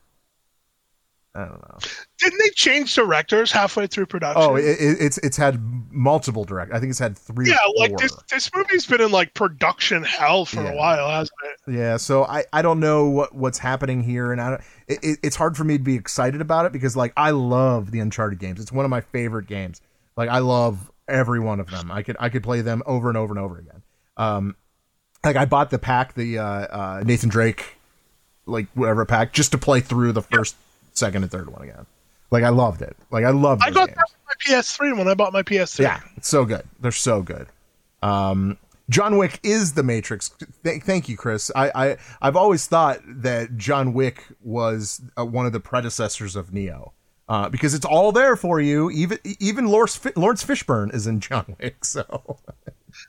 I 1.34 1.46
don't 1.46 1.62
know. 1.62 1.78
Didn't 2.20 2.40
they 2.40 2.50
change 2.56 2.94
directors 2.94 3.52
halfway 3.54 3.88
through 3.88 4.08
production? 4.08 4.42
Oh, 4.42 4.56
it, 4.58 4.66
it, 4.66 4.98
it's 5.00 5.18
it's 5.20 5.38
had 5.38 5.62
multiple 5.90 6.44
direct. 6.44 6.74
I 6.74 6.80
think 6.80 6.90
it's 6.90 7.00
had 7.00 7.18
three. 7.18 7.50
yeah, 7.50 7.56
like 7.78 7.96
this. 7.98 8.14
This 8.30 8.50
movie's 8.54 8.86
been 8.86 9.00
in 9.00 9.12
like 9.12 9.34
production 9.34 10.04
hell 10.04 10.44
for 10.46 10.62
Yeah. 10.62 10.72
a 10.72 10.76
while, 10.76 11.10
hasn't 11.10 11.32
it? 11.68 11.74
Yeah, 11.74 11.96
so 11.98 12.26
I, 12.26 12.44
I 12.52 12.62
don't 12.62 12.82
know 12.82 13.06
what 13.06 13.34
what's 13.34 13.58
happening 13.60 14.04
here, 14.04 14.34
and 14.34 14.42
I 14.42 14.50
don't, 14.50 14.62
it, 14.88 15.00
it, 15.02 15.20
it's 15.24 15.36
hard 15.38 15.56
for 15.56 15.64
me 15.64 15.78
to 15.78 15.84
be 15.84 15.96
excited 15.96 16.42
about 16.42 16.66
it 16.66 16.74
because 16.74 16.98
like 16.98 17.14
I 17.16 17.30
love 17.32 17.92
the 17.92 18.02
Uncharted 18.02 18.40
games. 18.40 18.60
It's 18.60 18.72
one 18.72 18.84
of 18.84 18.92
my 18.92 19.02
favorite 19.02 19.48
games. 19.48 19.80
Like 20.18 20.30
I 20.30 20.40
love 20.40 20.92
every 21.08 21.40
one 21.40 21.62
of 21.62 21.70
them. 21.72 21.92
I 21.92 22.04
could 22.04 22.18
I 22.20 22.28
could 22.28 22.44
play 22.44 22.60
them 22.60 22.84
over 22.86 23.08
and 23.08 23.18
over 23.18 23.34
and 23.34 23.40
over 23.40 23.58
again. 23.58 23.84
Um, 24.18 24.56
like 25.24 25.38
I 25.38 25.46
bought 25.46 25.70
the 25.70 25.80
pack, 25.80 26.14
the 26.16 26.40
uh, 26.40 26.44
uh, 26.44 27.04
Nathan 27.06 27.30
Drake, 27.30 27.78
like 28.46 28.68
whatever 28.74 29.06
pack, 29.06 29.32
just 29.32 29.54
to 29.54 29.58
play 29.58 29.80
through 29.80 30.12
the 30.12 30.22
first, 30.22 30.56
second, 30.94 31.24
and 31.24 31.32
third 31.32 31.50
one 31.52 31.62
again. 31.64 31.86
Like 32.32 32.44
I 32.44 32.50
loved 32.50 32.82
it. 32.82 32.96
Like 33.12 33.26
I 33.26 33.32
loved. 33.32 33.62
I 33.64 33.72
got 33.72 33.88
games. 33.89 33.98
that 33.98 34.06
with 34.10 34.38
my 34.50 34.56
PS3 34.58 34.98
when 34.98 35.08
I 35.08 35.14
bought 35.14 35.34
my 35.34 35.44
PS3. 35.44 35.80
Yeah, 35.80 36.00
it's 36.16 36.28
so 36.30 36.46
good. 36.46 36.64
They're 36.80 36.92
so 36.92 37.22
good. 37.22 37.48
Um, 38.02 38.58
John 38.89 39.18
Wick 39.18 39.39
is 39.44 39.74
the 39.74 39.84
Matrix. 39.84 40.32
Th- 40.64 40.82
thank 40.84 41.08
you, 41.10 41.18
Chris. 41.18 41.52
I, 41.56 41.72
I 41.76 41.98
I've 42.22 42.36
always 42.36 42.66
thought 42.68 43.00
that 43.06 43.58
John 43.58 43.94
Wick 43.94 44.26
was 44.44 45.02
uh, 45.18 45.26
one 45.26 45.46
of 45.46 45.54
the 45.54 45.60
predecessors 45.60 46.36
of 46.36 46.54
Neo. 46.54 46.94
Uh, 47.30 47.48
because 47.48 47.74
it's 47.74 47.86
all 47.86 48.12
there 48.12 48.36
for 48.36 48.60
you. 48.60 48.89
Even 48.92 49.18
even 49.39 49.68
Lawrence, 49.68 50.00
Laurence 50.18 50.44
Fishburne 50.44 50.94
is 50.94 51.08
in 51.08 51.20
John 51.22 51.56
Wick. 51.62 51.78
So 51.86 52.38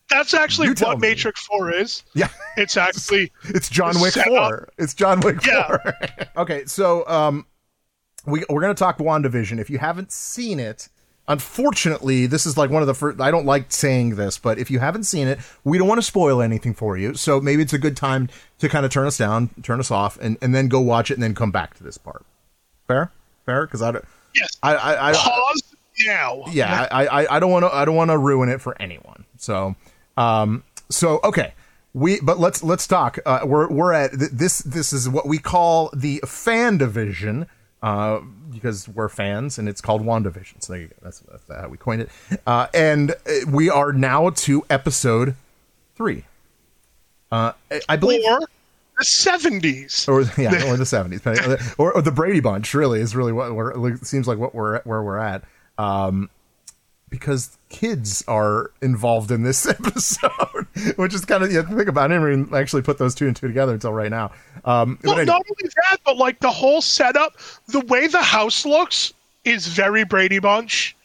That's 0.09 0.33
actually 0.33 0.69
You 0.69 0.75
what. 0.81 1.01
Matrix 1.01 1.45
4 1.47 1.73
is. 1.75 2.05
yeah, 2.15 2.29
It's 2.57 2.77
actually 2.77 3.33
it's 3.47 3.69
John 3.69 4.01
Wick 4.01 4.15
four. 4.15 4.69
It's 4.79 4.95
John 4.95 5.19
Wick 5.21 5.45
Yeah. 5.45 5.67
four. 5.67 5.95
okay, 6.37 6.65
so 6.67 7.05
um, 7.09 7.47
we 8.27 8.45
we're 8.49 8.61
gonna 8.61 8.75
talk 8.75 8.99
WandaVision. 8.99 9.59
If 9.59 9.71
you 9.71 9.79
haven't 9.79 10.13
seen 10.13 10.61
it, 10.61 10.89
unfortunately, 11.29 12.27
this 12.27 12.47
is 12.47 12.57
like 12.57 12.71
one 12.71 12.83
of 12.83 12.87
the 12.87 12.95
first. 12.95 13.21
I 13.21 13.31
don't 13.31 13.47
like 13.47 13.73
saying 13.73 14.17
this, 14.17 14.39
but 14.39 14.59
if 14.59 14.71
you 14.71 14.79
haven't 14.79 15.05
seen 15.05 15.29
it, 15.29 15.39
we 15.65 15.79
don't 15.79 15.89
want 15.89 15.99
to 15.99 16.07
spoil 16.07 16.41
anything 16.41 16.75
for 16.75 16.97
you. 16.97 17.15
So 17.15 17.41
maybe 17.41 17.63
it's 17.63 17.73
a 17.73 17.79
good 17.79 17.97
time 17.97 18.29
to 18.59 18.69
kind 18.69 18.85
of 18.85 18.93
turn 18.93 19.07
us 19.07 19.19
down, 19.19 19.51
turn 19.63 19.81
us 19.81 19.91
off, 19.91 20.19
and 20.21 20.37
and 20.41 20.55
then 20.55 20.69
go 20.69 20.81
watch 20.81 21.11
it, 21.11 21.15
and 21.15 21.23
then 21.23 21.35
come 21.35 21.51
back 21.51 21.75
to 21.79 21.85
this 21.85 21.99
part. 21.99 22.25
Fair, 22.89 23.11
fair, 23.47 23.67
because 23.67 23.83
I 23.83 23.93
don't. 23.93 24.05
yes. 24.35 24.57
I 24.63 24.75
I, 24.75 25.11
I 25.11 25.13
Pause 25.15 25.75
now. 26.07 26.45
yeah, 26.51 26.89
I, 26.91 27.07
I, 27.07 27.37
I 27.37 27.41
don't 27.41 27.51
want 27.51 27.65
to 27.65 27.75
I 27.75 27.85
don't 27.85 27.97
want 27.97 28.11
to 28.11 28.19
ruin 28.19 28.49
it 28.49 28.61
for 28.61 28.81
anyone. 28.81 29.25
So, 29.37 29.75
um, 30.17 30.65
so 30.89 31.21
okay, 31.25 31.55
we 31.95 32.21
but 32.21 32.39
let's 32.39 32.63
let's 32.63 32.87
talk. 32.87 33.19
Uh, 33.27 33.41
we're 33.45 33.69
we're 33.69 33.93
at 33.93 34.13
th- 34.19 34.31
this 34.33 34.59
this 34.59 34.93
is 34.93 35.09
what 35.09 35.27
we 35.27 35.39
call 35.39 35.91
the 35.95 36.21
fan 36.27 36.79
division. 36.79 37.47
Uh, 37.83 38.21
because 38.53 38.89
we're 38.89 39.09
fans 39.09 39.59
and 39.59 39.69
it's 39.69 39.81
called 39.81 40.03
WandaVision. 40.03 40.63
So 40.63 40.73
there 40.73 40.83
you 40.83 40.89
go. 40.89 40.95
That's, 41.03 41.19
that's 41.21 41.43
how 41.49 41.69
we 41.69 41.77
coined 41.77 42.03
it. 42.03 42.11
Uh, 42.47 42.69
and 42.73 43.11
uh, 43.11 43.15
we 43.49 43.69
are 43.71 43.93
now 43.93 44.31
to 44.31 44.65
episode 44.71 45.35
three. 45.97 46.25
Uh, 47.33 47.53
I- 47.89 47.97
believe 47.97 48.23
Or 48.25 48.39
the 48.99 49.05
70s. 49.05 50.07
or 50.09 50.23
yeah, 50.41 50.71
or 50.71 50.77
the 50.77 50.87
seventies, 50.87 51.23
or, 51.79 51.93
or 51.93 52.03
the 52.03 52.13
Brady 52.13 52.41
Bunch. 52.41 52.73
Really 52.75 53.01
is 53.01 53.17
really 53.17 53.33
what 53.33 53.53
we're, 53.55 53.95
it 53.95 54.07
seems 54.07 54.29
like 54.29 54.39
what 54.39 54.55
we're 54.55 54.81
where 54.83 55.03
we're 55.03 55.19
at. 55.19 55.43
Um, 55.79 56.29
because 57.13 57.59
kids 57.69 58.25
are 58.27 58.71
involved 58.81 59.31
in 59.31 59.43
this 59.43 59.67
episode, 59.69 60.67
which 60.97 61.15
is 61.15 61.27
kind 61.27 61.45
of 61.45 61.53
you 61.53 61.59
have 61.59 61.69
to 61.69 61.77
think 61.77 61.89
about. 61.89 62.11
it. 62.11 62.15
I 62.15 62.19
didn't 62.19 62.45
even 62.45 62.55
actually 62.55 62.81
put 62.81 62.97
those 62.97 63.15
two 63.15 63.27
and 63.27 63.37
two 63.37 63.47
together 63.47 63.75
until 63.75 63.93
right 63.93 64.11
now. 64.11 64.33
Um, 64.65 64.99
Well, 65.05 65.23
not 65.25 65.43
only 65.49 65.71
that, 65.91 65.99
but 66.07 66.17
like 66.17 66.41
the 66.41 66.51
whole 66.51 66.81
setup, 66.81 67.35
the 67.69 67.81
way 67.81 68.07
the 68.07 68.23
house 68.23 68.65
looks 68.65 69.13
is 69.45 69.67
very 69.67 70.05
Brady 70.05 70.39
Bunch. 70.39 70.97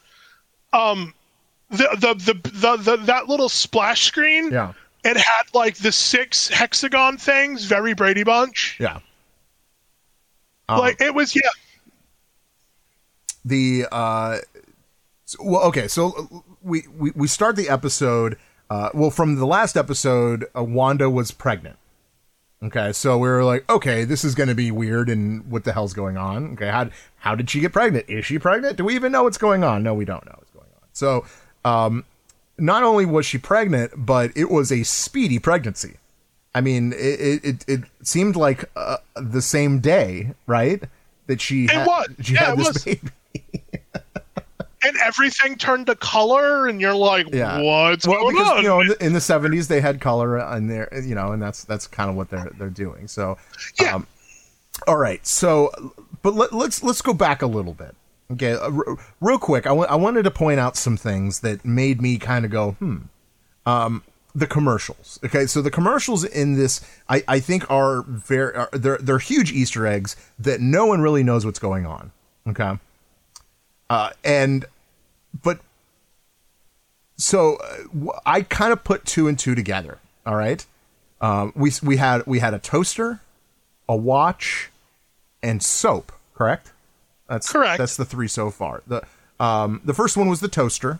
Um, 0.72 1.14
the 1.70 1.90
the 2.00 2.14
the, 2.14 2.50
the, 2.52 2.78
the 2.78 2.98
that 3.06 3.28
little 3.28 3.50
splash 3.50 4.06
screen, 4.06 4.50
yeah, 4.50 4.72
it 5.04 5.18
had 5.18 5.44
like 5.54 5.76
the 5.76 5.92
six 5.92 6.48
hexagon 6.48 7.18
things, 7.18 7.66
very 7.66 7.94
Brady 7.94 8.24
Bunch. 8.24 8.78
yeah. 8.80 9.00
Um, 10.70 10.80
like 10.80 11.02
it 11.02 11.14
was, 11.14 11.36
yeah. 11.36 11.42
the 13.44 13.88
uh 13.92 14.38
so- 15.28 15.38
well 15.44 15.62
okay 15.64 15.88
so 15.88 16.44
we 16.64 16.84
we, 16.98 17.12
we 17.16 17.28
start 17.28 17.56
the 17.56 17.70
episode 17.70 18.38
uh 18.70 18.90
well 18.94 19.12
from 19.12 19.36
the 19.36 19.46
last 19.46 19.78
episode 19.78 20.46
uh, 20.58 20.64
wanda 20.64 21.10
was 21.10 21.32
pregnant. 21.32 21.78
Okay 22.64 22.92
so 22.92 23.18
we 23.20 23.28
were 23.30 23.44
like 23.44 23.70
okay 23.70 24.04
this 24.04 24.24
is 24.26 24.34
gonna 24.34 24.56
be 24.56 24.72
weird 24.72 25.10
and 25.10 25.50
what 25.52 25.64
the 25.64 25.74
hell's 25.74 25.94
going 25.94 26.18
on. 26.18 26.54
Okay 26.54 26.70
how 26.70 26.90
how 27.18 27.36
did 27.36 27.50
she 27.50 27.60
get 27.60 27.72
pregnant? 27.74 28.06
Is 28.10 28.26
she 28.26 28.40
pregnant? 28.40 28.78
Do 28.78 28.86
we 28.86 28.96
even 28.96 29.12
know 29.12 29.24
what's 29.24 29.38
going 29.38 29.64
on? 29.64 29.84
No 29.84 29.94
we 29.94 30.06
don't 30.06 30.26
know 30.26 30.34
what's 30.38 30.52
going 30.52 30.66
on. 30.76 30.88
So 30.94 31.26
um 31.64 32.04
not 32.58 32.82
only 32.82 33.06
was 33.06 33.26
she 33.28 33.38
pregnant 33.38 33.92
but 33.96 34.32
it 34.36 34.50
was 34.50 34.72
a 34.72 34.82
speedy 34.84 35.38
pregnancy. 35.40 35.98
I 36.56 36.62
mean 36.62 36.94
it 36.94 37.46
it, 37.46 37.66
it, 37.68 37.82
seemed 38.02 38.36
like 38.36 38.66
uh, 38.76 38.98
the 39.16 39.44
same 39.44 39.80
day 39.80 40.32
right 40.48 40.82
that 41.28 41.40
she 41.42 41.66
It 41.66 41.72
had, 41.72 41.86
was. 41.86 42.08
she 42.22 42.34
Yeah, 42.34 42.40
had 42.46 42.58
this 42.58 42.68
was. 42.70 42.84
baby 42.86 43.12
And 44.88 44.96
everything 44.98 45.58
turned 45.58 45.88
to 45.88 45.96
color, 45.96 46.68
and 46.68 46.80
you're 46.80 46.96
like, 46.96 47.28
Yeah. 47.34 47.60
what's 47.62 48.08
well, 48.08 48.22
going 48.22 48.36
because 48.36 48.52
on? 48.52 48.58
you 48.64 48.68
know 48.70 48.82
in 48.82 48.88
the, 48.88 49.06
in 49.06 49.14
the 49.14 49.20
70s 49.20 49.68
they 49.68 49.82
had 49.82 50.00
color 50.00 50.38
in 50.56 50.68
there, 50.68 50.88
you 51.04 51.14
know, 51.16 51.32
and 51.34 51.42
that's 51.42 51.64
that's 51.66 51.88
kind 51.88 52.10
of 52.10 52.16
what 52.16 52.30
they're 52.30 52.52
they're 52.58 52.70
doing. 52.70 53.08
So, 53.08 53.38
Yeah. 53.82 53.96
um, 53.96 54.08
all 54.88 54.98
right. 54.98 55.26
So, 55.26 55.72
but 56.22 56.36
let, 56.36 56.54
let's 56.54 56.84
let's 56.84 57.02
go 57.02 57.14
back 57.14 57.42
a 57.42 57.48
little 57.48 57.74
bit. 57.74 57.96
Okay, 58.32 58.54
uh, 58.54 58.72
r- 58.72 58.98
real 59.22 59.40
quick. 59.40 59.66
I 59.66 59.72
wa- 59.72 59.88
I 59.90 59.96
wanted 59.96 60.24
to 60.24 60.32
point 60.32 60.60
out 60.60 60.76
some 60.78 60.98
things 60.98 61.40
that 61.42 61.64
made 61.66 62.02
me 62.02 62.18
kind 62.18 62.46
of 62.46 62.52
go, 62.52 62.72
hmm. 62.74 62.98
Um, 63.66 64.04
the 64.36 64.48
commercials. 64.48 65.20
Okay, 65.26 65.46
so 65.48 65.62
the 65.62 65.72
commercials 65.72 66.24
in 66.24 66.56
this, 66.56 66.80
I, 67.10 67.24
I 67.28 67.40
think, 67.40 67.70
are 67.72 68.04
very 68.04 68.54
are, 68.56 68.70
they're 68.72 68.98
they're 69.00 69.20
huge 69.20 69.52
Easter 69.52 69.88
eggs 69.88 70.16
that 70.40 70.62
no 70.62 70.86
one 70.86 71.02
really 71.02 71.24
knows 71.24 71.46
what's 71.46 71.60
going 71.60 71.86
on. 71.86 72.12
Okay, 72.48 72.78
uh, 73.90 74.10
and 74.24 74.66
but 75.44 75.60
so 77.18 77.56
uh, 77.56 77.78
w- 77.94 78.12
I 78.26 78.42
kind 78.42 78.72
of 78.72 78.84
put 78.84 79.06
two 79.06 79.28
and 79.28 79.38
two 79.38 79.56
together. 79.56 80.00
All 80.26 80.36
right, 80.36 80.66
um, 81.22 81.54
we 81.56 81.72
we 81.82 81.98
had 81.98 82.26
we 82.28 82.40
had 82.40 82.54
a 82.54 82.60
toaster, 82.60 83.22
a 83.88 83.96
watch, 83.96 84.70
and 85.42 85.64
soap. 85.64 86.12
Correct. 86.36 86.72
That's 87.28 87.52
Correct. 87.52 87.78
That's 87.78 87.98
the 87.98 88.06
three 88.06 88.28
so 88.28 88.50
far. 88.52 88.84
The 88.88 89.04
um 89.40 89.82
the 89.84 89.94
first 89.94 90.18
one 90.18 90.28
was 90.30 90.40
the 90.42 90.48
toaster, 90.48 91.00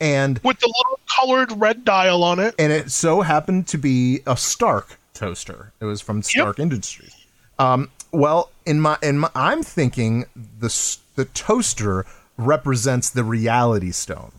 and 0.00 0.38
With 0.42 0.58
the 0.60 0.66
little 0.66 1.00
colored 1.08 1.52
red 1.60 1.84
dial 1.84 2.22
on 2.24 2.38
it. 2.38 2.54
and 2.58 2.72
it 2.72 2.90
so 2.90 3.22
happened 3.22 3.66
to 3.68 3.78
be 3.78 4.20
a 4.26 4.36
Stark 4.36 4.98
toaster. 5.14 5.72
It 5.80 5.84
was 5.86 6.00
from 6.00 6.22
Stark 6.22 6.58
Industries. 6.58 7.14
Um, 7.58 7.90
well, 8.12 8.50
in 8.66 8.80
my 8.80 8.98
in 9.02 9.18
my, 9.18 9.30
I'm 9.34 9.62
thinking 9.62 10.26
the 10.34 10.68
the 11.14 11.24
toaster 11.26 12.04
represents 12.36 13.10
the 13.10 13.24
reality 13.24 13.90
stone. 13.92 14.32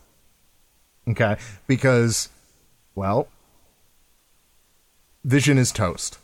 Okay, 1.07 1.37
because 1.67 2.29
well, 2.95 3.27
Vision 5.23 5.57
is 5.57 5.71
toast. 5.71 6.17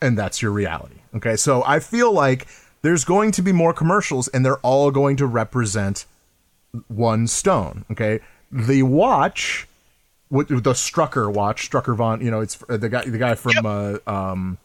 and 0.00 0.18
that's 0.18 0.42
your 0.42 0.50
reality. 0.50 0.96
Okay, 1.14 1.36
so 1.36 1.62
I 1.64 1.78
feel 1.78 2.12
like 2.12 2.46
there's 2.82 3.04
going 3.04 3.30
to 3.32 3.42
be 3.42 3.52
more 3.52 3.72
commercials, 3.72 4.28
and 4.28 4.44
they're 4.44 4.58
all 4.58 4.90
going 4.90 5.16
to 5.16 5.26
represent 5.26 6.04
one 6.88 7.26
stone. 7.28 7.84
Okay, 7.90 8.20
the 8.50 8.82
watch, 8.82 9.68
with 10.30 10.48
the 10.48 10.72
Strucker 10.72 11.32
watch, 11.32 11.70
Strucker 11.70 11.94
Von, 11.96 12.20
you 12.20 12.30
know, 12.30 12.40
it's 12.40 12.58
uh, 12.68 12.76
the 12.76 12.88
guy, 12.88 13.04
the 13.04 13.18
guy 13.18 13.34
from 13.34 13.64
uh, 13.64 13.98
um, 14.06 14.58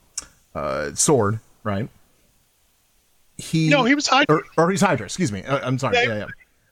uh, 0.56 0.94
Sword, 0.96 1.40
right? 1.64 1.90
He 3.38 3.70
No, 3.70 3.84
he 3.84 3.94
was 3.96 4.08
Hydra. 4.08 4.38
or, 4.38 4.44
or 4.66 4.72
he's 4.72 4.82
Hydra. 4.82 5.06
Excuse 5.06 5.32
me. 5.32 5.44
Uh, 5.44 5.60
I'm 5.66 5.78
sorry. 5.78 5.98
Yeah. 5.98 6.04
Yeah, 6.04 6.26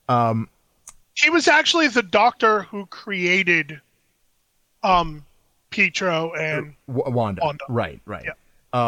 yeah. 0.10 0.30
Um, 0.30 0.50
He 1.14 1.30
was 1.30 1.48
actually 1.48 1.88
the 1.88 2.04
doctor 2.04 2.64
who 2.64 2.86
created 2.88 3.80
um 4.84 5.26
Pietro 5.70 6.34
and 6.34 6.74
W- 6.88 7.16
Wanda. 7.16 7.42
Wanda. 7.44 7.66
Right, 7.70 8.00
right. 8.06 8.26
Yeah. 8.26 8.34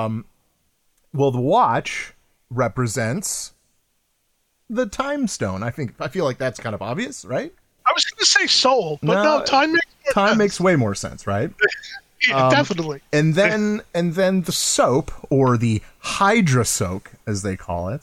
Um, 0.06 0.26
well, 1.14 1.32
the 1.32 1.40
watch 1.42 2.14
represents 2.50 3.54
the 4.70 4.86
time 4.86 5.28
stone. 5.28 5.64
I 5.64 5.70
think 5.70 5.96
I 6.00 6.08
feel 6.08 6.26
like 6.26 6.38
that's 6.38 6.60
kind 6.60 6.74
of 6.76 6.82
obvious, 6.82 7.26
right? 7.26 7.54
I 7.86 7.92
was 7.94 8.04
going 8.06 8.20
to 8.20 8.26
say 8.26 8.48
soul, 8.48 9.00
but 9.02 9.24
no, 9.24 9.40
No, 9.40 9.44
time 9.46 9.72
makes 9.74 9.86
Time 10.14 10.28
sense. 10.30 10.38
makes 10.38 10.60
way 10.60 10.76
more 10.76 10.96
sense, 10.96 11.26
right? 11.28 11.52
Yeah, 12.28 12.47
um, 12.47 12.51
definitely. 12.51 13.01
And 13.11 13.36
then 13.36 13.82
and 13.93 14.15
then 14.15 14.43
the 14.43 14.51
soap 14.51 15.11
or 15.30 15.57
the 15.57 15.82
Hydra 15.99 16.65
soak, 16.65 17.11
as 17.28 17.41
they 17.43 17.55
call 17.55 17.89
it, 17.89 18.01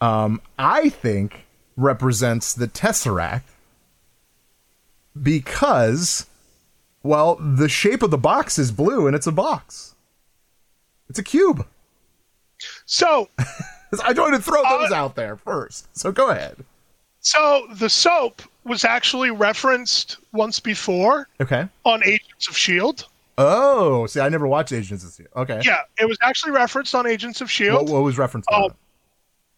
um, 0.00 0.40
I 0.58 0.88
think 0.88 1.44
represents 1.76 2.52
the 2.54 2.66
Tesseract 2.68 3.42
because, 5.20 6.26
well, 7.02 7.36
the 7.36 7.68
shape 7.68 8.02
of 8.02 8.10
the 8.10 8.18
box 8.18 8.58
is 8.58 8.70
blue 8.72 9.06
and 9.06 9.14
it's 9.16 9.26
a 9.26 9.32
box. 9.32 9.94
It's 11.08 11.18
a 11.18 11.22
cube. 11.22 11.66
So, 12.84 13.28
I 13.38 14.12
wanted 14.12 14.38
to 14.38 14.42
throw 14.42 14.62
those 14.62 14.90
Uh, 14.90 14.94
out 14.94 15.14
there 15.14 15.36
first. 15.36 15.88
So 15.96 16.10
go 16.12 16.30
ahead. 16.30 16.56
so 17.20 17.66
the 17.74 17.88
soap 17.88 18.42
was 18.64 18.84
actually 18.84 19.30
referenced 19.30 20.16
once 20.32 20.58
before 20.60 21.28
Okay. 21.40 21.68
on 21.84 22.02
Agents 22.04 22.48
of 22.48 22.56
Shield. 22.56 23.06
Oh, 23.38 24.06
see, 24.06 24.20
I 24.20 24.28
never 24.28 24.46
watched 24.46 24.72
Agents 24.72 25.04
of 25.04 25.12
Shield. 25.12 25.28
Okay. 25.36 25.60
Yeah, 25.64 25.80
it 26.00 26.06
was 26.08 26.16
actually 26.22 26.52
referenced 26.52 26.94
on 26.94 27.06
Agents 27.06 27.40
of 27.40 27.46
What, 27.46 27.50
Shield. 27.50 27.90
what 27.90 28.02
was 28.02 28.16
referenced? 28.18 28.48
Oh. 28.52 28.70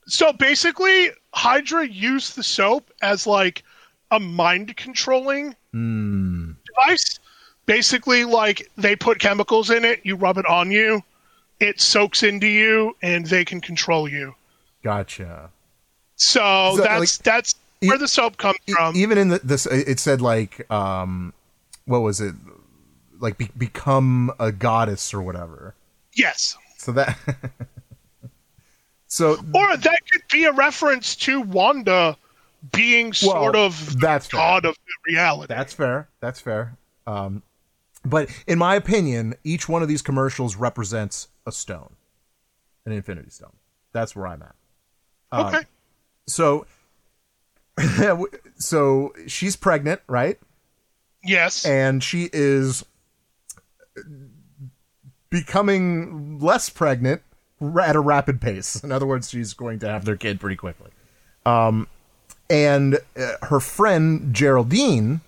So 0.06 0.32
basically, 0.32 1.10
Hydra 1.34 1.86
used 1.86 2.34
the 2.36 2.42
soap 2.42 2.90
as 3.02 3.26
like 3.26 3.62
a 4.10 4.18
mind 4.18 4.76
controlling 4.76 5.54
Hmm. 5.72 6.52
device. 6.66 7.20
Basically, 7.66 8.24
like 8.24 8.70
they 8.76 8.96
put 8.96 9.18
chemicals 9.20 9.70
in 9.70 9.84
it, 9.84 10.00
you 10.02 10.16
rub 10.16 10.38
it 10.38 10.46
on 10.46 10.70
you, 10.70 11.02
it 11.60 11.80
soaks 11.80 12.22
into 12.22 12.46
you, 12.46 12.96
and 13.02 13.26
they 13.26 13.44
can 13.44 13.60
control 13.60 14.08
you. 14.08 14.34
Gotcha. 14.82 15.50
So, 16.16 16.72
So, 16.76 16.82
that's 16.82 17.00
like, 17.18 17.24
that's 17.24 17.54
e- 17.82 17.88
where 17.88 17.98
the 17.98 18.08
soap 18.08 18.38
comes 18.38 18.56
E- 18.66 18.72
from. 18.72 18.96
even 18.96 19.18
in 19.18 19.28
the, 19.28 19.38
this, 19.44 19.66
it 19.66 20.00
said 20.00 20.20
like, 20.22 20.68
um, 20.72 21.34
what 21.84 22.00
was 22.00 22.20
it? 22.22 22.34
Like 23.20 23.38
be- 23.38 23.50
become 23.56 24.32
a 24.38 24.52
goddess 24.52 25.12
or 25.14 25.20
whatever. 25.22 25.74
yes. 26.14 26.56
So 26.76 26.92
that. 26.92 27.18
so 29.08 29.32
Or 29.54 29.76
that 29.76 29.98
could 30.12 30.22
be 30.30 30.44
a 30.44 30.52
reference 30.52 31.16
to 31.16 31.40
Wanda 31.40 32.16
being 32.72 33.12
sort 33.12 33.54
Well, 33.54 33.66
of 33.66 33.92
the 33.94 33.98
that's 33.98 34.26
fair. 34.28 34.38
god 34.38 34.64
of 34.64 34.76
reality. 35.06 35.52
That's 35.52 35.72
fair. 35.72 36.08
That's 36.20 36.40
fair. 36.40 36.76
Um, 37.06 37.42
but 38.04 38.28
in 38.46 38.58
my 38.58 38.74
opinion, 38.76 39.34
each 39.44 39.68
one 39.68 39.82
of 39.82 39.88
these 39.88 40.02
commercials 40.02 40.56
represents 40.56 41.28
a 41.46 41.52
stone, 41.52 41.94
an 42.86 42.92
Infinity 42.92 43.30
Stone. 43.30 43.56
That's 43.92 44.14
where 44.14 44.26
I'm 44.26 44.42
at. 44.42 44.54
Um, 45.32 45.46
okay. 45.46 45.62
So, 46.26 46.66
so 48.56 49.12
she's 49.26 49.56
pregnant, 49.56 50.00
right? 50.08 50.38
Yes. 51.24 51.64
And 51.64 52.02
she 52.02 52.28
is 52.32 52.84
becoming 55.30 56.38
less 56.38 56.70
pregnant 56.70 57.22
at 57.82 57.96
a 57.96 58.00
rapid 58.00 58.40
pace. 58.40 58.82
In 58.82 58.92
other 58.92 59.06
words, 59.06 59.30
she's 59.30 59.54
going 59.54 59.78
to 59.80 59.88
have 59.88 60.04
their 60.04 60.16
kid 60.16 60.40
pretty 60.40 60.56
quickly. 60.56 60.90
Um, 61.44 61.88
and 62.50 62.98
uh, 63.16 63.32
her 63.42 63.60
friend 63.60 64.34
Geraldine 64.34 65.20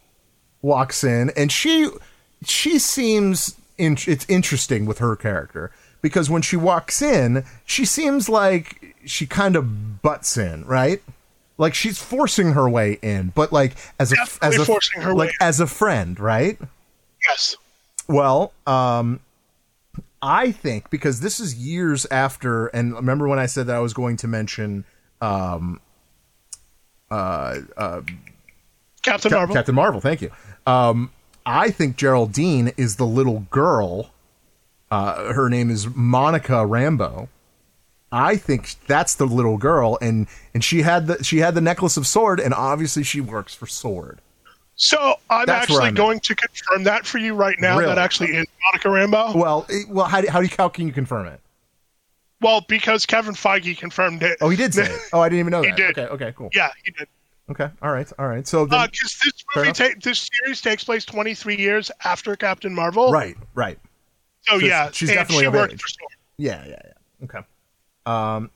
walks 0.62 1.04
in, 1.04 1.30
and 1.36 1.50
she 1.50 1.90
she 2.44 2.78
seems 2.78 3.56
in, 3.78 3.96
it's 4.06 4.26
interesting 4.28 4.86
with 4.86 4.98
her 4.98 5.16
character 5.16 5.70
because 6.02 6.30
when 6.30 6.42
she 6.42 6.56
walks 6.56 7.02
in, 7.02 7.44
she 7.64 7.84
seems 7.84 8.28
like 8.28 8.94
she 9.04 9.26
kind 9.26 9.56
of 9.56 10.02
butts 10.02 10.36
in, 10.36 10.64
right? 10.64 11.02
Like 11.58 11.74
she's 11.74 12.00
forcing 12.02 12.52
her 12.52 12.68
way 12.70 12.98
in, 13.02 13.32
but 13.34 13.52
like 13.52 13.76
as 13.98 14.12
a 14.12 14.16
Definitely 14.16 14.56
as 14.56 14.62
a 14.62 14.64
forcing 14.64 15.02
her 15.02 15.14
like 15.14 15.32
as 15.40 15.60
a 15.60 15.66
friend, 15.66 16.18
right? 16.18 16.58
yes. 17.28 17.56
Well, 18.10 18.52
um, 18.66 19.20
I 20.20 20.50
think 20.50 20.90
because 20.90 21.20
this 21.20 21.38
is 21.38 21.54
years 21.54 22.06
after, 22.10 22.66
and 22.68 22.92
remember 22.92 23.28
when 23.28 23.38
I 23.38 23.46
said 23.46 23.68
that 23.68 23.76
I 23.76 23.78
was 23.78 23.94
going 23.94 24.16
to 24.18 24.28
mention 24.28 24.84
um, 25.20 25.80
uh, 27.08 27.58
uh, 27.76 28.00
Captain 29.02 29.30
Cap- 29.30 29.38
Marvel. 29.38 29.54
Captain 29.54 29.74
Marvel. 29.74 30.00
Thank 30.00 30.22
you. 30.22 30.32
Um, 30.66 31.12
I 31.46 31.70
think 31.70 31.96
Geraldine 31.96 32.72
is 32.76 32.96
the 32.96 33.06
little 33.06 33.46
girl. 33.50 34.10
Uh, 34.90 35.32
her 35.32 35.48
name 35.48 35.70
is 35.70 35.86
Monica 35.94 36.64
Rambeau. 36.64 37.28
I 38.10 38.34
think 38.34 38.74
that's 38.88 39.14
the 39.14 39.24
little 39.24 39.56
girl, 39.56 39.98
and 40.02 40.26
and 40.52 40.64
she 40.64 40.82
had 40.82 41.06
the 41.06 41.22
she 41.22 41.38
had 41.38 41.54
the 41.54 41.60
necklace 41.60 41.96
of 41.96 42.08
sword, 42.08 42.40
and 42.40 42.52
obviously 42.52 43.04
she 43.04 43.20
works 43.20 43.54
for 43.54 43.68
Sword. 43.68 44.20
So 44.82 45.16
I'm 45.28 45.44
That's 45.44 45.64
actually 45.64 45.80
I'm 45.82 45.86
at. 45.88 45.94
going 45.94 46.20
to 46.20 46.34
confirm 46.34 46.84
that 46.84 47.04
for 47.04 47.18
you 47.18 47.34
right 47.34 47.60
now. 47.60 47.76
Really? 47.78 47.90
That 47.94 47.98
actually 47.98 48.30
is 48.30 48.46
Monica 48.64 48.88
Rambeau. 48.88 49.34
Well, 49.36 49.66
it- 49.68 49.86
well, 49.90 50.06
how 50.06 50.22
do, 50.22 50.28
how 50.30 50.40
do 50.40 50.46
you, 50.46 50.52
how 50.56 50.70
can 50.70 50.86
you 50.86 50.92
confirm 50.94 51.26
it? 51.26 51.38
Well, 52.40 52.62
because 52.66 53.04
Kevin 53.04 53.34
Feige 53.34 53.76
confirmed 53.76 54.22
it. 54.22 54.38
Oh, 54.40 54.48
he 54.48 54.56
did 54.56 54.72
say 54.72 54.86
it. 54.90 54.98
Oh, 55.12 55.20
I 55.20 55.28
didn't 55.28 55.40
even 55.40 55.50
know 55.50 55.60
He 55.60 55.68
that. 55.68 55.76
did. 55.76 55.98
Okay, 55.98 56.06
okay, 56.14 56.32
cool. 56.34 56.48
Yeah, 56.54 56.70
he 56.82 56.92
did. 56.92 57.06
Okay, 57.50 57.68
all 57.82 57.92
right, 57.92 58.10
all 58.18 58.26
right. 58.26 58.48
So 58.48 58.64
Because 58.64 59.18
this 59.22 59.44
movie, 59.54 59.72
ta- 59.72 59.90
this 60.02 60.30
series 60.32 60.62
takes 60.62 60.82
place 60.84 61.04
23 61.04 61.56
years 61.58 61.90
after 62.04 62.34
Captain 62.34 62.74
Marvel. 62.74 63.12
right, 63.12 63.36
right. 63.54 63.78
So, 64.48 64.58
So 64.60 64.64
yeah, 64.64 64.90
she's 64.92 65.10
definitely 65.10 65.42
she 65.42 65.46
of 65.46 65.52
worked 65.52 65.74
age. 65.74 65.82
for 65.82 65.88
Sword. 65.88 66.12
Yeah, 66.38 66.64
yeah, 66.66 66.80
yeah. 66.86 67.24
Okay. 67.24 67.40
Um, 68.06 68.50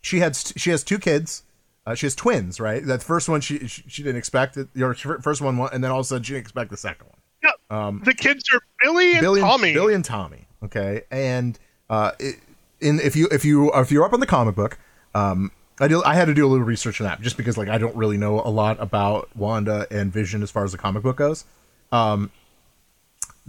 she 0.00 0.20
had 0.20 0.36
she 0.36 0.70
has 0.70 0.84
two 0.84 1.00
kids. 1.00 1.42
Uh, 1.90 1.94
she 1.94 2.06
has 2.06 2.14
twins, 2.14 2.60
right? 2.60 2.84
That 2.86 3.02
first 3.02 3.28
one 3.28 3.40
she 3.40 3.66
she, 3.66 3.82
she 3.88 4.02
didn't 4.02 4.18
expect 4.18 4.56
it. 4.56 4.68
Your 4.74 4.94
first 4.94 5.40
one, 5.40 5.58
and 5.72 5.82
then 5.82 5.90
all 5.90 5.98
of 5.98 6.04
a 6.04 6.06
sudden 6.06 6.22
she 6.22 6.34
didn't 6.34 6.42
expect 6.42 6.70
the 6.70 6.76
second 6.76 7.08
one. 7.08 7.18
Yeah. 7.42 7.90
the 8.04 8.14
kids 8.14 8.44
are 8.54 8.60
Billy 8.82 9.10
and 9.12 9.18
Um, 9.18 9.22
Billy 9.22 9.40
and, 9.40 9.48
Tommy. 9.50 9.72
Billy 9.72 9.94
and 9.94 10.04
Tommy. 10.04 10.46
Okay, 10.62 11.02
and 11.10 11.58
uh, 11.88 12.12
it, 12.20 12.36
in 12.80 13.00
if 13.00 13.16
you 13.16 13.28
if 13.32 13.44
you 13.44 13.72
if 13.72 13.90
you're 13.90 14.04
up 14.04 14.12
on 14.12 14.20
the 14.20 14.26
comic 14.26 14.54
book, 14.54 14.78
um, 15.14 15.50
I 15.80 15.88
do 15.88 16.02
I 16.04 16.14
had 16.14 16.26
to 16.26 16.34
do 16.34 16.46
a 16.46 16.48
little 16.48 16.64
research 16.64 17.00
on 17.00 17.06
that 17.06 17.20
just 17.22 17.36
because 17.36 17.58
like 17.58 17.68
I 17.68 17.78
don't 17.78 17.96
really 17.96 18.18
know 18.18 18.40
a 18.40 18.50
lot 18.50 18.76
about 18.80 19.28
Wanda 19.34 19.86
and 19.90 20.12
Vision 20.12 20.42
as 20.42 20.50
far 20.50 20.64
as 20.64 20.72
the 20.72 20.78
comic 20.78 21.02
book 21.02 21.16
goes. 21.16 21.44
Um, 21.90 22.30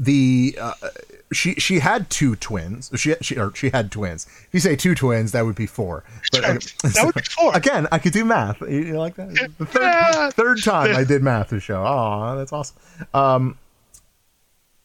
the 0.02 0.57
uh, 0.60 0.73
she 1.32 1.53
she 1.56 1.80
had 1.80 2.10
two 2.10 2.36
twins. 2.36 2.90
She 2.95 3.14
she 3.22 3.38
or 3.38 3.53
she 3.56 3.69
had 3.69 3.91
twins. 3.91 4.26
If 4.26 4.49
you 4.52 4.60
say 4.60 4.76
two 4.76 4.95
twins, 4.95 5.32
that 5.34 5.45
would 5.45 5.56
be 5.56 5.68
four. 5.68 6.03
But, 6.32 6.41
That 6.41 7.02
would 7.06 7.15
be 7.15 7.22
four. 7.22 7.56
Again, 7.56 7.88
I 7.91 7.99
could 7.99 8.11
do 8.14 8.26
math. 8.26 8.60
You, 8.61 8.68
you 8.80 8.98
like 8.99 9.15
that? 9.15 9.30
The 9.60 9.65
third, 9.65 9.82
Yeah. 9.84 10.30
third 10.32 10.64
time 10.64 10.95
I 10.95 11.03
did 11.03 11.22
math 11.22 11.49
this 11.49 11.61
show. 11.64 11.84
Oh, 11.86 12.36
that's 12.36 12.52
awesome. 12.52 12.78
Um, 13.14 13.57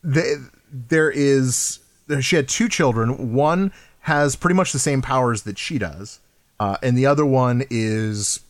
the, 0.02 0.48
there 0.70 1.10
is 1.10 1.78
she 2.20 2.36
had 2.36 2.48
two 2.48 2.68
children. 2.68 3.32
One 3.34 3.72
has 4.00 4.36
pretty 4.36 4.54
much 4.54 4.72
the 4.72 4.78
same 4.78 5.00
powers 5.02 5.42
that 5.42 5.58
she 5.58 5.78
does, 5.78 6.20
uh, 6.60 6.76
and 6.82 6.96
the 6.96 7.06
other 7.06 7.24
one 7.26 7.64
is 7.70 8.40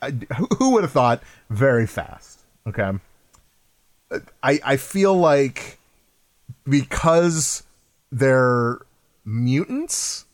I, 0.00 0.10
who, 0.36 0.46
who 0.58 0.70
would 0.74 0.84
have 0.84 0.92
thought 0.92 1.22
very 1.50 1.86
fast. 1.86 2.40
Okay, 2.66 2.92
I 4.42 4.60
I 4.64 4.76
feel 4.76 5.14
like 5.14 5.78
because 6.68 7.62
they're 8.10 8.78
mutants, 9.24 10.24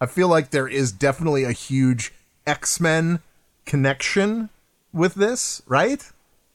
I 0.00 0.06
feel 0.06 0.28
like 0.28 0.50
there 0.50 0.68
is 0.68 0.92
definitely 0.92 1.44
a 1.44 1.52
huge 1.52 2.12
X 2.46 2.80
Men 2.80 3.20
connection 3.66 4.50
with 4.92 5.14
this, 5.14 5.62
right? 5.66 6.02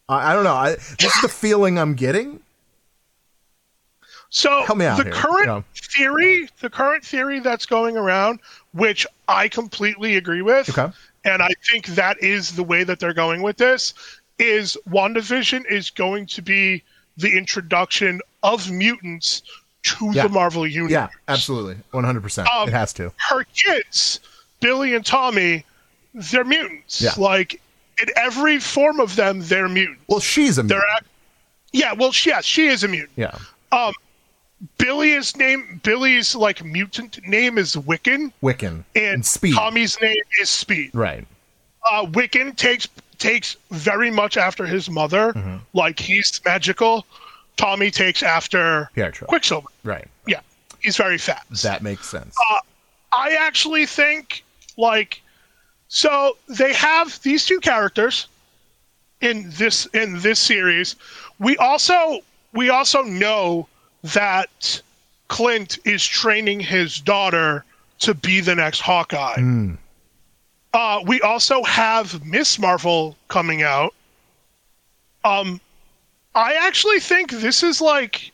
I, 0.09 0.31
I 0.31 0.33
don't 0.35 0.43
know. 0.43 0.53
I, 0.55 0.71
this 0.99 1.15
is 1.15 1.21
the 1.21 1.29
feeling 1.29 1.77
I'm 1.77 1.95
getting. 1.95 2.41
So 4.29 4.63
Help 4.65 4.77
me 4.77 4.85
out 4.85 4.97
the 4.97 5.03
here, 5.05 5.13
current 5.13 5.45
know. 5.47 5.63
theory, 5.73 6.49
the 6.59 6.69
current 6.69 7.03
theory 7.03 7.39
that's 7.39 7.65
going 7.65 7.95
around, 7.95 8.39
which 8.73 9.07
I 9.29 9.47
completely 9.47 10.17
agree 10.17 10.41
with, 10.41 10.69
Okay. 10.77 10.91
and 11.23 11.41
I 11.41 11.49
think 11.69 11.87
that 11.87 12.21
is 12.21 12.55
the 12.55 12.63
way 12.63 12.83
that 12.83 12.99
they're 12.99 13.13
going 13.13 13.41
with 13.41 13.55
this, 13.55 13.93
is 14.39 14.77
WandaVision 14.89 15.69
is 15.69 15.89
going 15.89 16.25
to 16.27 16.41
be 16.41 16.83
the 17.17 17.35
introduction 17.37 18.21
of 18.43 18.69
mutants 18.71 19.41
to 19.83 20.11
Yeah. 20.13 20.23
the 20.23 20.29
Marvel 20.29 20.67
universe. 20.67 20.91
Yeah, 20.91 21.07
absolutely, 21.27 21.77
one 21.91 22.03
hundred 22.03 22.21
percent. 22.23 22.47
Um, 22.49 22.67
It 22.67 22.73
has 22.73 22.93
to. 22.93 23.11
Her 23.29 23.43
kids, 23.45 24.19
Billy 24.59 24.93
and 24.93 25.05
Tommy, 25.05 25.63
they're 26.13 26.43
mutants. 26.43 27.01
Yeah. 27.01 27.11
Like 27.17 27.61
in 28.01 28.07
every 28.15 28.59
form 28.59 28.99
of 28.99 29.15
them, 29.15 29.41
they're 29.41 29.69
mutants. 29.69 30.03
Well, 30.07 30.19
she's 30.19 30.57
a 30.57 30.63
mutant. 30.63 30.83
yeah. 31.73 31.93
Well, 31.93 32.11
she, 32.11 32.29
yeah, 32.29 32.41
she 32.41 32.67
is 32.67 32.83
a 32.83 32.87
mutant. 32.87 33.13
Yeah. 33.15 33.37
Um, 33.71 33.93
Billy's 34.77 35.35
name, 35.37 35.79
Billy's 35.83 36.35
like 36.35 36.63
mutant 36.63 37.19
name 37.27 37.57
is 37.57 37.75
Wiccan, 37.75 38.31
Wiccan 38.41 38.83
and, 38.95 39.25
Speed. 39.25 39.53
Tommy's 39.55 39.99
name 40.01 40.15
is 40.41 40.49
Speed. 40.49 40.91
right. 40.93 41.25
Uh, 41.89 42.05
Wiccan 42.07 42.55
takes 42.55 42.87
takes 43.17 43.55
very 43.71 44.11
much 44.11 44.37
after 44.37 44.65
his 44.65 44.89
mother, 44.89 45.33
Mm-hmm. 45.33 45.57
like 45.73 45.99
he's 45.99 46.39
magical. 46.45 47.05
Tommy 47.55 47.89
takes 47.91 48.21
after. 48.23 48.89
Quicksilver. 49.27 49.67
Right. 49.83 50.07
Yeah, 50.27 50.41
he's 50.81 50.95
very 50.97 51.17
fast. 51.17 51.63
That 51.63 51.81
makes 51.81 52.07
sense. 52.07 52.35
I 53.13 53.35
actually 53.39 53.85
think 53.87 54.43
like 54.77 55.21
so 55.87 56.37
they 56.47 56.73
have 56.73 57.19
these 57.23 57.45
two 57.45 57.59
characters 57.59 58.27
in 59.21 59.49
this 59.57 59.85
in 59.87 60.19
this 60.21 60.39
series. 60.39 60.95
We 61.39 61.57
also 61.57 62.19
we 62.53 62.69
also 62.69 63.01
know 63.01 63.67
that 64.03 64.81
Clint 65.29 65.79
is 65.85 66.05
training 66.05 66.59
his 66.59 66.99
daughter 66.99 67.65
to 67.99 68.13
be 68.13 68.39
the 68.41 68.53
next 68.53 68.81
Hawkeye. 68.81 69.41
Uh, 70.77 71.01
we 71.07 71.19
also 71.21 71.63
have 71.63 72.23
Miss 72.23 72.59
Marvel 72.59 73.15
coming 73.29 73.63
out. 73.63 73.95
Um, 75.25 75.59
I 76.35 76.53
actually 76.53 76.99
think 76.99 77.31
this 77.31 77.63
is 77.63 77.81
like, 77.81 78.31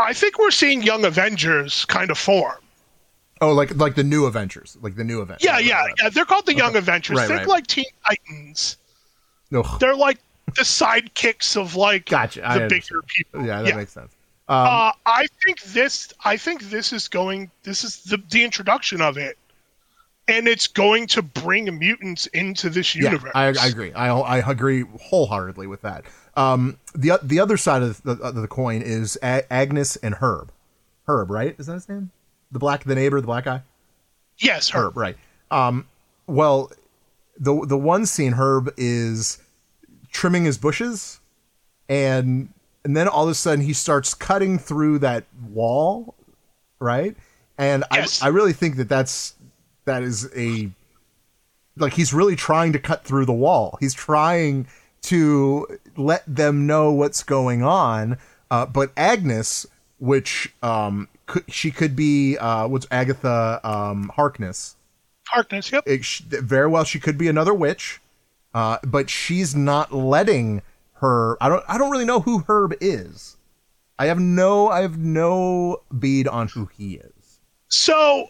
I 0.00 0.12
think 0.12 0.38
we're 0.40 0.50
seeing 0.50 0.82
Young 0.82 1.04
Avengers 1.04 1.84
kind 1.84 2.10
of 2.10 2.18
form. 2.18 2.58
oh, 3.40 3.52
like 3.52 3.76
like 3.76 3.94
the 3.94 4.02
new 4.02 4.26
Avengers, 4.26 4.76
like 4.82 4.96
the 4.96 5.04
new 5.04 5.20
Avengers. 5.20 5.44
Yeah, 5.44 5.60
yeah, 5.60 5.84
yeah. 6.02 6.08
They're 6.08 6.24
called 6.24 6.46
the 6.46 6.56
Young 6.56 6.74
Avengers. 6.74 7.16
Right, 7.16 7.28
Think 7.28 7.40
right. 7.40 7.48
like 7.48 7.66
Teen 7.68 7.84
Titans. 8.06 8.76
Ugh. 9.54 9.78
They're 9.78 9.94
like 9.94 10.18
the 10.56 10.62
sidekicks 10.62 11.56
of 11.56 11.76
like 11.76 12.06
Gotcha, 12.06 12.42
I 12.44 12.54
the 12.58 12.60
bigger 12.66 12.96
understand. 12.96 13.02
people. 13.06 13.46
Yeah, 13.46 13.62
that 13.62 13.76
makes 13.76 13.92
sense. 13.92 14.12
Um, 14.48 14.66
uh, 14.66 14.92
I 15.06 15.26
think 15.44 15.62
this. 15.62 16.12
I 16.24 16.36
think 16.36 16.64
this 16.70 16.92
is 16.92 17.06
going. 17.06 17.50
This 17.62 17.84
is 17.84 18.02
the 18.02 18.18
the 18.30 18.42
introduction 18.42 19.00
of 19.00 19.16
it, 19.16 19.38
and 20.28 20.48
it's 20.48 20.66
going 20.66 21.06
to 21.08 21.22
bring 21.22 21.78
mutants 21.78 22.26
into 22.26 22.70
this 22.70 22.94
yeah, 22.94 23.04
universe. 23.10 23.32
I, 23.34 23.46
I 23.48 23.66
agree. 23.66 23.92
I 23.92 24.08
I 24.08 24.50
agree 24.50 24.84
wholeheartedly 25.00 25.66
with 25.66 25.82
that. 25.82 26.04
Um, 26.36 26.78
the 26.94 27.18
the 27.22 27.40
other 27.40 27.56
side 27.56 27.82
of 27.82 28.02
the, 28.02 28.12
of 28.12 28.34
the 28.34 28.48
coin 28.48 28.82
is 28.82 29.18
A- 29.22 29.50
Agnes 29.52 29.96
and 29.96 30.14
Herb. 30.16 30.50
Herb, 31.06 31.30
right? 31.30 31.54
Is 31.58 31.66
that 31.66 31.74
his 31.74 31.88
name? 31.88 32.10
The 32.50 32.58
black, 32.58 32.84
the 32.84 32.94
neighbor, 32.94 33.20
the 33.20 33.26
black 33.26 33.44
guy. 33.44 33.62
yes, 34.38 34.68
her. 34.70 34.86
Herb, 34.86 34.96
right? 34.96 35.16
Um, 35.50 35.86
well, 36.26 36.72
the 37.38 37.64
the 37.66 37.76
one 37.78 38.06
scene 38.06 38.32
Herb 38.32 38.72
is 38.76 39.38
trimming 40.10 40.44
his 40.44 40.56
bushes, 40.58 41.20
and 41.88 42.48
and 42.84 42.96
then 42.96 43.08
all 43.08 43.24
of 43.24 43.30
a 43.30 43.34
sudden 43.34 43.64
he 43.64 43.72
starts 43.72 44.14
cutting 44.14 44.58
through 44.58 44.98
that 45.00 45.24
wall, 45.50 46.14
right? 46.80 47.14
And 47.58 47.84
Yes. 47.92 48.22
I 48.22 48.26
I 48.26 48.28
really 48.30 48.52
think 48.52 48.76
that 48.76 48.88
that's 48.88 49.34
that 49.84 50.02
is 50.02 50.30
a 50.36 50.70
like 51.76 51.94
he's 51.94 52.14
really 52.14 52.36
trying 52.36 52.72
to 52.72 52.78
cut 52.78 53.04
through 53.04 53.26
the 53.26 53.32
wall. 53.32 53.76
He's 53.80 53.94
trying 53.94 54.66
to 55.02 55.66
let 55.96 56.22
them 56.26 56.66
know 56.66 56.92
what's 56.92 57.22
going 57.22 57.62
on. 57.62 58.18
Uh, 58.50 58.66
but 58.66 58.92
Agnes, 58.96 59.66
which 59.98 60.52
um, 60.62 61.08
could, 61.26 61.44
she 61.52 61.70
could 61.70 61.96
be, 61.96 62.38
uh, 62.38 62.68
what's 62.68 62.86
Agatha 62.90 63.60
um, 63.64 64.10
Harkness? 64.14 64.76
Harkness. 65.26 65.72
Yep. 65.72 65.84
It, 65.86 66.04
sh- 66.04 66.20
very 66.20 66.68
well, 66.68 66.84
she 66.84 67.00
could 67.00 67.18
be 67.18 67.28
another 67.28 67.54
witch, 67.54 68.00
uh, 68.54 68.78
but 68.84 69.10
she's 69.10 69.54
not 69.54 69.92
letting 69.92 70.62
her. 70.94 71.36
I 71.42 71.48
don't. 71.48 71.64
I 71.66 71.78
don't 71.78 71.90
really 71.90 72.04
know 72.04 72.20
who 72.20 72.44
Herb 72.46 72.74
is. 72.80 73.36
I 73.98 74.06
have 74.06 74.20
no. 74.20 74.68
I 74.68 74.82
have 74.82 74.98
no 74.98 75.82
bead 75.98 76.28
on 76.28 76.48
who 76.48 76.66
he 76.66 76.96
is. 76.96 77.40
So 77.68 78.28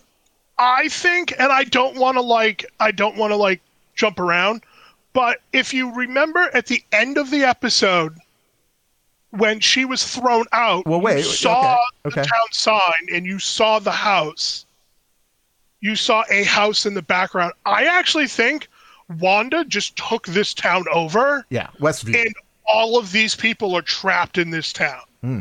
I 0.59 0.89
think, 0.89 1.33
and 1.39 1.53
I 1.53 1.65
don't 1.65 1.97
want 1.97 2.17
to 2.17 2.21
like, 2.21 2.65
I 2.81 2.91
don't 2.93 3.17
want 3.17 3.33
to 3.33 3.37
like 3.37 3.61
jump 3.95 4.19
around, 4.21 4.63
but 5.13 5.39
if 5.53 5.75
you 5.75 5.93
remember 5.95 6.49
at 6.55 6.67
the 6.67 6.83
end 6.93 7.19
of 7.19 7.31
the 7.31 7.43
episode 7.45 8.17
when 9.31 9.61
she 9.61 9.85
was 9.85 10.05
thrown 10.05 10.45
out, 10.53 10.87
Well, 10.87 11.01
wait, 11.01 11.19
you 11.19 11.23
saw 11.25 11.75
okay, 11.75 11.79
okay. 12.07 12.21
the 12.23 12.27
town 12.27 12.47
sign 12.53 13.09
and 13.13 13.27
you 13.27 13.39
saw 13.39 13.79
the 13.79 13.91
house. 13.93 14.65
You 15.81 15.97
saw 15.97 16.25
a 16.31 16.45
house 16.45 16.87
in 16.87 16.95
the 16.95 17.03
background. 17.03 17.53
I 17.67 17.85
actually 17.87 18.29
think 18.29 18.69
Wanda 19.21 19.65
just 19.65 19.97
took 19.97 20.27
this 20.27 20.55
town 20.55 20.85
over, 20.93 21.45
Yeah, 21.51 21.69
Westview. 21.81 22.21
and 22.25 22.35
all 22.67 22.97
of 22.99 23.13
these 23.13 23.35
people 23.35 23.75
are 23.77 23.83
trapped 23.83 24.39
in 24.39 24.51
this 24.51 24.73
town. 24.73 25.03
Hmm. 25.21 25.41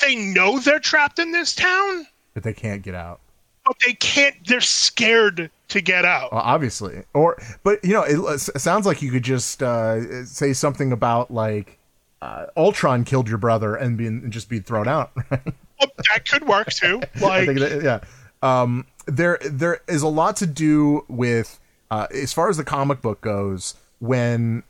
They 0.00 0.16
know 0.16 0.58
they're 0.58 0.80
trapped 0.80 1.18
in 1.18 1.32
this 1.32 1.54
town 1.54 2.06
but 2.34 2.42
they 2.44 2.54
can't 2.54 2.80
get 2.82 2.94
out. 2.94 3.20
But 3.64 3.76
they 3.84 3.94
can't 3.94 4.34
they're 4.46 4.60
scared 4.60 5.50
to 5.68 5.80
get 5.80 6.04
out 6.04 6.32
Well, 6.32 6.42
obviously, 6.42 7.02
or 7.14 7.40
but 7.62 7.84
you 7.84 7.92
know, 7.92 8.02
it, 8.02 8.18
it 8.54 8.60
sounds 8.60 8.86
like 8.86 9.02
you 9.02 9.10
could 9.10 9.22
just 9.22 9.62
uh, 9.62 10.24
say 10.24 10.52
something 10.52 10.92
about 10.92 11.30
like 11.30 11.78
uh, 12.20 12.46
Ultron 12.56 13.04
killed 13.04 13.28
your 13.28 13.38
brother 13.38 13.74
and 13.74 13.96
be 13.96 14.06
and 14.06 14.32
just 14.32 14.48
be 14.48 14.60
thrown 14.60 14.88
out. 14.88 15.12
Right? 15.30 15.54
Well, 15.80 16.04
that 16.12 16.28
could 16.28 16.46
work 16.46 16.72
too 16.72 17.02
I 17.16 17.20
like 17.20 17.46
think 17.46 17.58
that, 17.58 17.82
yeah. 17.82 18.00
Um, 18.42 18.86
there 19.06 19.38
there 19.42 19.80
is 19.88 20.02
a 20.02 20.08
lot 20.08 20.36
to 20.36 20.46
do 20.46 21.04
with 21.08 21.58
uh, 21.90 22.06
as 22.14 22.32
far 22.32 22.48
as 22.48 22.56
the 22.56 22.64
comic 22.64 23.02
book 23.02 23.20
goes 23.20 23.74
when 23.98 24.62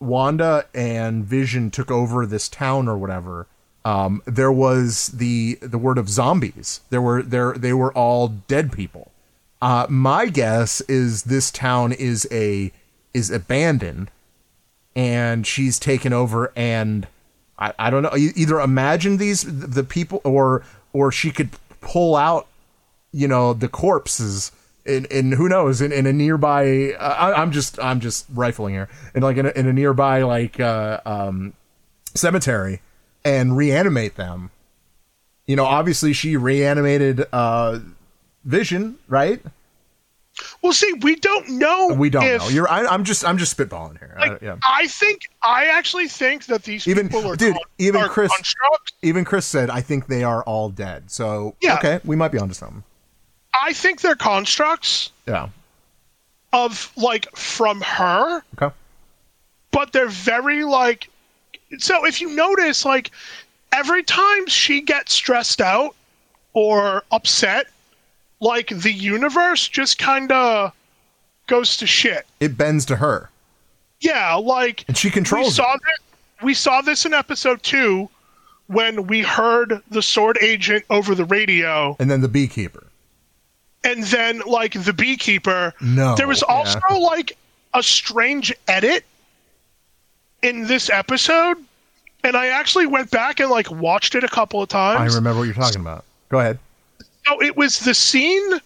Wanda 0.00 0.66
and 0.74 1.24
Vision 1.24 1.70
took 1.70 1.90
over 1.90 2.24
this 2.24 2.48
town 2.48 2.88
or 2.88 2.96
whatever. 2.96 3.46
Um, 3.86 4.20
there 4.24 4.50
was 4.50 5.12
the 5.14 5.60
the 5.62 5.78
word 5.78 5.96
of 5.96 6.08
zombies. 6.08 6.80
There 6.90 7.00
were 7.00 7.22
there 7.22 7.52
they 7.52 7.72
were 7.72 7.92
all 7.92 8.26
dead 8.26 8.72
people. 8.72 9.12
Uh, 9.62 9.86
my 9.88 10.26
guess 10.26 10.80
is 10.82 11.22
this 11.22 11.52
town 11.52 11.92
is 11.92 12.26
a 12.32 12.72
is 13.14 13.30
abandoned, 13.30 14.10
and 14.96 15.46
she's 15.46 15.78
taken 15.78 16.12
over. 16.12 16.52
And 16.56 17.06
I, 17.60 17.74
I 17.78 17.90
don't 17.90 18.02
know. 18.02 18.16
Either 18.16 18.58
imagine 18.58 19.18
these 19.18 19.44
the 19.44 19.84
people, 19.84 20.20
or 20.24 20.64
or 20.92 21.12
she 21.12 21.30
could 21.30 21.50
pull 21.80 22.16
out, 22.16 22.48
you 23.12 23.28
know, 23.28 23.52
the 23.52 23.68
corpses. 23.68 24.50
In, 24.84 25.04
in 25.06 25.32
who 25.32 25.48
knows 25.48 25.80
in, 25.80 25.90
in 25.90 26.06
a 26.06 26.12
nearby 26.12 26.92
uh, 26.92 27.02
I, 27.02 27.42
I'm 27.42 27.50
just 27.50 27.76
I'm 27.80 27.98
just 27.98 28.24
rifling 28.32 28.74
here 28.74 28.88
in 29.16 29.22
like 29.24 29.36
in 29.36 29.46
a, 29.46 29.48
in 29.48 29.66
a 29.66 29.72
nearby 29.72 30.22
like 30.22 30.60
uh, 30.60 31.00
um, 31.04 31.54
cemetery 32.14 32.80
and 33.26 33.56
reanimate 33.56 34.16
them. 34.16 34.50
You 35.46 35.56
know, 35.56 35.64
obviously 35.64 36.12
she 36.12 36.36
reanimated 36.36 37.24
uh, 37.32 37.80
Vision, 38.44 38.96
right? 39.08 39.42
well 40.62 40.72
see 40.74 40.92
we 41.00 41.16
don't 41.16 41.48
know 41.48 41.94
We 41.96 42.10
don't 42.10 42.22
if, 42.24 42.42
know. 42.42 42.48
You're. 42.48 42.68
I, 42.70 42.84
I'm 42.86 43.04
just. 43.04 43.24
I'm 43.24 43.38
just 43.38 43.56
spitballing 43.56 43.98
here. 43.98 44.14
I- 44.18 44.36
yeah. 44.42 44.56
I 44.68 44.86
think 44.86 45.22
I 45.42 45.66
actually 45.66 46.08
think 46.08 46.44
that 46.46 46.62
these 46.62 46.86
Even 46.86 47.08
people 47.08 47.26
are 47.30 47.36
dude. 47.36 47.54
con- 47.54 47.62
Even 47.78 48.02
are 48.02 48.08
Chris. 48.08 48.30
constructs. 48.34 48.92
Even 49.02 49.24
Chris 49.24 49.46
said, 49.46 49.70
"I 49.70 49.80
think 49.80 50.08
they 50.08 50.24
are 50.24 50.42
all 50.44 50.68
dead." 50.68 51.10
So 51.10 51.54
Yeah. 51.62 51.76
okay, 51.78 52.00
we 52.04 52.16
might 52.16 52.32
be 52.32 52.38
onto 52.38 52.52
something. 52.54 52.82
I 53.62 53.72
think 53.72 54.02
they're 54.02 54.14
constructs 54.14 55.10
Yeah. 55.26 55.48
of 56.52 56.92
like 56.96 57.34
from 57.34 57.80
her 57.80 58.42
Okay. 58.60 58.74
but 59.70 59.92
they're 59.92 60.08
very 60.08 60.64
like 60.64 61.08
so 61.78 62.04
if 62.06 62.20
you 62.20 62.30
notice 62.34 62.84
like 62.84 63.10
every 63.72 64.02
time 64.02 64.46
she 64.46 64.80
gets 64.80 65.12
stressed 65.12 65.60
out 65.60 65.94
or 66.52 67.02
upset 67.10 67.66
like 68.40 68.68
the 68.68 68.92
universe 68.92 69.68
just 69.68 69.98
kind 69.98 70.30
of 70.32 70.72
goes 71.46 71.76
to 71.78 71.86
shit 71.86 72.26
It 72.40 72.56
bends 72.58 72.84
to 72.86 72.96
her, 72.96 73.30
yeah 74.00 74.34
like 74.34 74.84
and 74.88 74.96
she 74.96 75.10
we 75.10 75.24
saw 75.50 75.74
it. 75.74 75.80
this 75.84 76.42
we 76.42 76.54
saw 76.54 76.80
this 76.82 77.06
in 77.06 77.14
episode 77.14 77.62
2 77.62 78.08
when 78.66 79.06
we 79.06 79.22
heard 79.22 79.80
the 79.90 80.02
sword 80.02 80.36
agent 80.42 80.84
over 80.90 81.14
the 81.14 81.24
radio 81.24 81.96
And 81.98 82.10
then 82.10 82.20
the 82.20 82.28
beekeeper. 82.28 82.86
and 83.84 84.02
then 84.04 84.40
like 84.46 84.72
the 84.84 84.92
beekeeper 84.92 85.72
No, 85.80 86.14
there 86.16 86.26
was 86.28 86.42
yeah. 86.46 86.54
also 86.54 86.80
like 86.98 87.36
a 87.74 87.82
strange 87.82 88.52
edit 88.68 89.04
in 90.42 90.66
this 90.66 90.90
episode 90.90 91.56
and 92.24 92.36
i 92.36 92.48
actually 92.48 92.86
went 92.86 93.10
back 93.10 93.40
and 93.40 93.50
like 93.50 93.70
watched 93.70 94.14
it 94.14 94.24
a 94.24 94.28
couple 94.28 94.62
of 94.62 94.68
times. 94.68 95.12
I 95.12 95.16
remember 95.16 95.40
what 95.40 95.44
you're 95.44 95.54
talking 95.54 95.80
about. 95.80 96.04
Go 96.28 96.40
ahead. 96.40 96.58
so 97.26 97.42
it 97.42 97.56
was 97.56 97.80
the 97.80 97.94
scene 97.94 98.60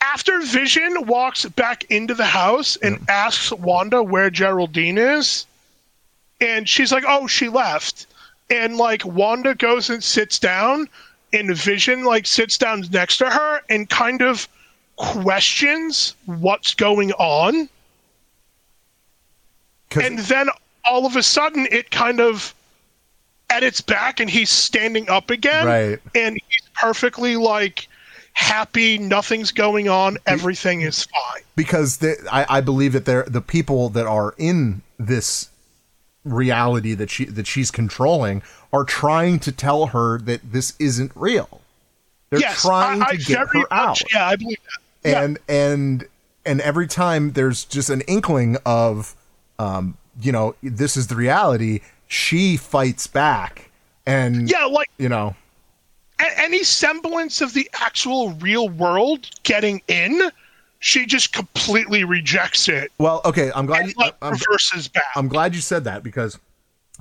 after 0.00 0.40
vision 0.40 1.06
walks 1.06 1.44
back 1.44 1.84
into 1.90 2.14
the 2.14 2.26
house 2.26 2.76
and 2.76 2.98
asks 3.08 3.52
wanda 3.52 4.02
where 4.02 4.30
geraldine 4.30 4.98
is 4.98 5.46
and 6.40 6.68
she's 6.68 6.92
like 6.92 7.04
oh 7.06 7.26
she 7.26 7.48
left 7.48 8.06
and 8.50 8.76
like 8.76 9.04
wanda 9.04 9.54
goes 9.54 9.90
and 9.90 10.02
sits 10.02 10.38
down 10.38 10.88
and 11.32 11.56
Vision 11.56 12.04
like 12.04 12.26
sits 12.26 12.58
down 12.58 12.84
next 12.92 13.18
to 13.18 13.30
her 13.30 13.60
and 13.68 13.88
kind 13.88 14.22
of 14.22 14.48
questions 14.96 16.14
what's 16.26 16.74
going 16.74 17.12
on. 17.12 17.68
And 19.92 20.18
then 20.18 20.48
all 20.84 21.06
of 21.06 21.16
a 21.16 21.22
sudden 21.22 21.66
it 21.70 21.90
kind 21.90 22.20
of 22.20 22.54
edits 23.50 23.80
back 23.80 24.20
and 24.20 24.30
he's 24.30 24.50
standing 24.50 25.08
up 25.08 25.30
again. 25.30 25.66
Right. 25.66 25.98
And 26.14 26.40
he's 26.48 26.68
perfectly 26.74 27.36
like 27.36 27.88
happy, 28.32 28.96
nothing's 28.98 29.50
going 29.52 29.88
on, 29.88 30.16
everything 30.26 30.82
is 30.82 31.04
fine. 31.04 31.42
because 31.56 31.98
the, 31.98 32.16
I, 32.30 32.58
I 32.58 32.60
believe 32.60 32.92
that 32.92 33.04
they're 33.04 33.24
the 33.24 33.40
people 33.40 33.88
that 33.90 34.06
are 34.06 34.34
in 34.38 34.82
this 34.98 35.48
reality 36.24 36.94
that 36.94 37.08
she 37.10 37.24
that 37.24 37.46
she's 37.46 37.70
controlling 37.70 38.42
are 38.72 38.84
trying 38.84 39.38
to 39.40 39.50
tell 39.50 39.86
her 39.86 40.18
that 40.18 40.52
this 40.52 40.74
isn't 40.78 41.10
real. 41.14 41.60
They're 42.28 42.40
yes, 42.40 42.62
trying 42.62 43.02
I, 43.02 43.06
I 43.06 43.16
to 43.16 43.16
get 43.16 43.52
very 43.52 43.64
her 43.64 43.72
out. 43.72 44.00
Yeah, 44.12 44.26
I 44.26 44.36
believe 44.36 44.58
that. 45.02 45.16
and 45.16 45.38
and 45.48 46.06
and 46.46 46.60
every 46.60 46.86
time 46.86 47.32
there's 47.32 47.64
just 47.64 47.90
an 47.90 48.02
inkling 48.02 48.56
of 48.64 49.16
um 49.58 49.96
you 50.20 50.32
know 50.32 50.54
this 50.62 50.96
is 50.96 51.06
the 51.08 51.16
reality. 51.16 51.80
She 52.08 52.56
fights 52.56 53.06
back 53.06 53.70
and 54.06 54.50
Yeah, 54.50 54.64
like 54.64 54.90
you 54.98 55.08
know. 55.08 55.34
a- 56.18 56.40
any 56.40 56.64
semblance 56.64 57.40
of 57.40 57.54
the 57.54 57.70
actual 57.80 58.32
real 58.34 58.68
world 58.68 59.28
getting 59.44 59.80
in, 59.88 60.30
she 60.80 61.06
just 61.06 61.32
completely 61.32 62.04
rejects 62.04 62.68
it. 62.68 62.90
Well 62.98 63.20
okay 63.24 63.52
i'm 63.54 63.66
glad 63.66 63.86
you, 63.86 63.92
like 63.96 64.16
I'm, 64.22 64.32
reverses 64.32 64.88
back. 64.88 65.04
I'm 65.14 65.28
glad 65.28 65.54
you 65.54 65.60
said 65.60 65.84
that 65.84 66.02
because 66.02 66.38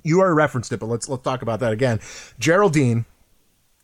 you 0.04 0.20
already 0.20 0.36
referenced 0.36 0.72
it 0.72 0.80
but 0.80 0.86
let's 0.88 1.10
let's 1.10 1.24
talk 1.24 1.42
about 1.42 1.60
that 1.62 1.72
again. 1.74 2.00
Geraldine 2.40 3.06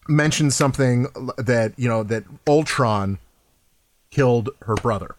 mentioned 0.07 0.53
something 0.53 1.07
that 1.37 1.73
you 1.77 1.87
know 1.89 2.03
that 2.03 2.23
ultron 2.47 3.17
killed 4.11 4.49
her 4.61 4.75
brother. 4.75 5.15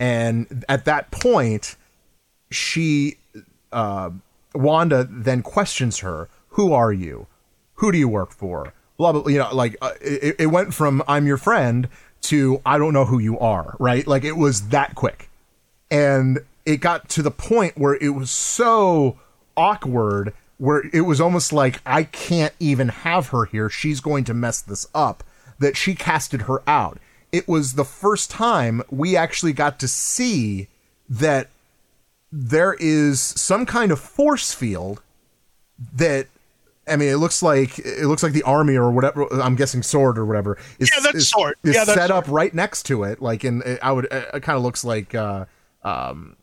And 0.00 0.64
at 0.68 0.84
that 0.86 1.10
point 1.10 1.76
she 2.50 3.16
uh, 3.76 4.10
wanda 4.54 5.06
then 5.08 5.42
questions 5.42 5.98
her 5.98 6.28
who 6.56 6.72
are 6.72 6.92
you? 6.92 7.26
Who 7.74 7.92
do 7.92 7.98
you 7.98 8.08
work 8.08 8.32
for? 8.32 8.72
Blah 8.96 9.12
blah 9.12 9.28
you 9.28 9.38
know 9.38 9.54
like 9.54 9.76
uh, 9.82 9.92
it, 10.00 10.36
it 10.38 10.46
went 10.46 10.72
from 10.72 11.02
i'm 11.06 11.26
your 11.26 11.36
friend 11.36 11.86
to 12.22 12.62
i 12.64 12.78
don't 12.78 12.94
know 12.94 13.04
who 13.04 13.18
you 13.18 13.38
are 13.38 13.76
right? 13.78 14.06
Like 14.06 14.24
it 14.24 14.36
was 14.36 14.68
that 14.68 14.94
quick. 14.94 15.28
And 15.90 16.40
it 16.64 16.78
got 16.78 17.10
to 17.10 17.22
the 17.22 17.30
point 17.30 17.76
where 17.76 17.94
it 17.94 18.08
was 18.08 18.30
so 18.30 19.18
awkward 19.56 20.32
where 20.56 20.84
it 20.94 21.02
was 21.02 21.20
almost 21.20 21.52
like 21.52 21.82
i 21.84 22.02
can't 22.02 22.54
even 22.58 22.88
have 22.88 23.28
her 23.28 23.44
here. 23.44 23.68
She's 23.68 24.00
going 24.00 24.24
to 24.24 24.34
mess 24.34 24.62
this 24.62 24.86
up 24.94 25.22
that 25.58 25.76
she 25.76 25.94
casted 25.94 26.42
her 26.42 26.62
out. 26.66 26.98
It 27.32 27.46
was 27.46 27.74
the 27.74 27.84
first 27.84 28.30
time 28.30 28.82
we 28.88 29.14
actually 29.14 29.52
got 29.52 29.78
to 29.80 29.88
see 29.88 30.68
that 31.10 31.50
there 32.32 32.74
is 32.78 33.20
some 33.20 33.66
kind 33.66 33.92
of 33.92 34.00
force 34.00 34.52
field 34.52 35.00
that 35.94 36.26
I 36.88 36.94
mean, 36.96 37.08
it 37.08 37.16
looks 37.16 37.42
like 37.42 37.78
it 37.80 38.06
looks 38.06 38.22
like 38.22 38.32
the 38.32 38.44
army 38.44 38.76
or 38.76 38.90
whatever. 38.92 39.26
I'm 39.42 39.56
guessing 39.56 39.82
sword 39.82 40.18
or 40.18 40.24
whatever. 40.24 40.56
Is, 40.78 40.90
Yeah, 40.94 41.00
that's 41.02 41.16
is, 41.16 41.28
sword. 41.30 41.56
Is 41.64 41.74
Yeah, 41.74 41.84
that's 41.84 41.98
set 41.98 42.10
up 42.10 42.26
right 42.28 42.54
next 42.54 42.84
to 42.84 43.02
it, 43.04 43.20
like 43.20 43.44
in 43.44 43.62
I 43.82 43.90
would. 43.92 44.06
It 44.10 44.42
kind 44.42 44.56
of 44.56 44.62
looks 44.62 44.84
like 44.84 45.14
uh, 45.14 45.46
um, 45.82 46.36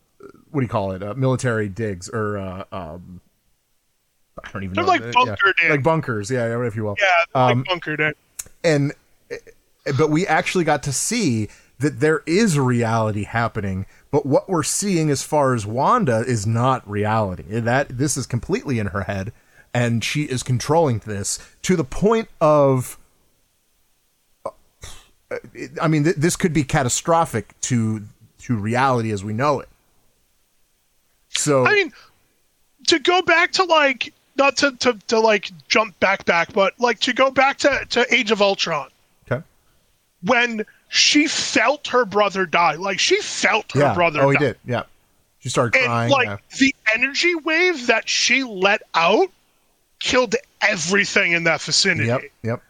what 0.50 0.60
do 0.60 0.64
you 0.64 0.68
call 0.68 0.92
it? 0.92 1.02
Uh, 1.02 1.14
military 1.14 1.68
digs 1.68 2.08
or 2.10 2.36
uh, 2.36 2.64
um, 2.72 3.20
I 4.44 4.50
don't 4.50 4.64
even 4.64 4.74
They're 4.74 4.84
know. 4.84 4.88
like 4.90 5.00
Yeah, 5.02 5.34
in. 5.64 5.70
like 5.70 5.82
bunkers. 5.82 6.30
Yeah, 6.30 6.62
if 6.66 6.76
you 6.76 6.84
will. 6.84 6.96
yeah, 7.00 7.06
Um, 7.46 7.58
like 7.60 7.68
bunkered 7.68 8.00
in. 8.00 8.12
and 8.62 8.92
but 9.98 10.10
we 10.10 10.26
actually 10.26 10.64
got 10.64 10.82
to 10.84 10.92
see 10.92 11.48
that 11.78 12.00
there 12.00 12.22
is 12.26 12.58
reality 12.58 13.24
happening 13.24 13.86
but 14.14 14.24
what 14.24 14.48
we're 14.48 14.62
seeing 14.62 15.10
as 15.10 15.24
far 15.24 15.54
as 15.54 15.66
wanda 15.66 16.20
is 16.20 16.46
not 16.46 16.88
reality. 16.88 17.58
That 17.58 17.98
this 17.98 18.16
is 18.16 18.26
completely 18.26 18.78
in 18.78 18.86
her 18.86 19.02
head 19.02 19.32
and 19.74 20.04
she 20.04 20.22
is 20.22 20.44
controlling 20.44 21.00
this 21.00 21.40
to 21.62 21.74
the 21.74 21.82
point 21.82 22.28
of 22.40 22.96
uh, 24.44 24.50
i 25.82 25.88
mean 25.88 26.04
th- 26.04 26.14
this 26.14 26.36
could 26.36 26.52
be 26.52 26.62
catastrophic 26.62 27.60
to 27.62 28.02
to 28.38 28.54
reality 28.54 29.10
as 29.10 29.24
we 29.24 29.32
know 29.32 29.58
it. 29.58 29.68
So 31.30 31.66
I 31.66 31.74
mean, 31.74 31.92
to 32.86 33.00
go 33.00 33.20
back 33.20 33.50
to 33.54 33.64
like 33.64 34.14
not 34.36 34.56
to, 34.58 34.76
to, 34.76 34.96
to 35.08 35.18
like 35.18 35.50
jump 35.66 35.98
back 35.98 36.24
back, 36.24 36.52
but 36.52 36.78
like 36.78 37.00
to 37.00 37.12
go 37.12 37.32
back 37.32 37.58
to, 37.58 37.84
to 37.90 38.14
Age 38.14 38.30
of 38.30 38.40
Ultron. 38.40 38.90
Okay. 39.26 39.42
When 40.22 40.64
she 40.94 41.26
felt 41.26 41.88
her 41.88 42.04
brother 42.04 42.46
die, 42.46 42.74
like 42.76 43.00
she 43.00 43.20
felt 43.20 43.72
her 43.72 43.80
yeah 43.80 43.94
brother 43.94 44.22
oh 44.22 44.30
he 44.30 44.36
die. 44.36 44.44
did 44.44 44.58
yeah 44.64 44.84
she 45.40 45.48
started 45.48 45.76
And 45.76 45.86
crying 45.86 46.10
like 46.12 46.28
yeah. 46.28 46.36
the 46.58 46.74
energy 46.94 47.34
wave 47.34 47.88
that 47.88 48.08
she 48.08 48.44
let 48.44 48.80
out 48.94 49.28
killed 49.98 50.36
everything 50.62 51.32
in 51.32 51.42
that 51.44 51.60
vicinity. 51.62 52.06
yep 52.06 52.22
yep 52.44 52.62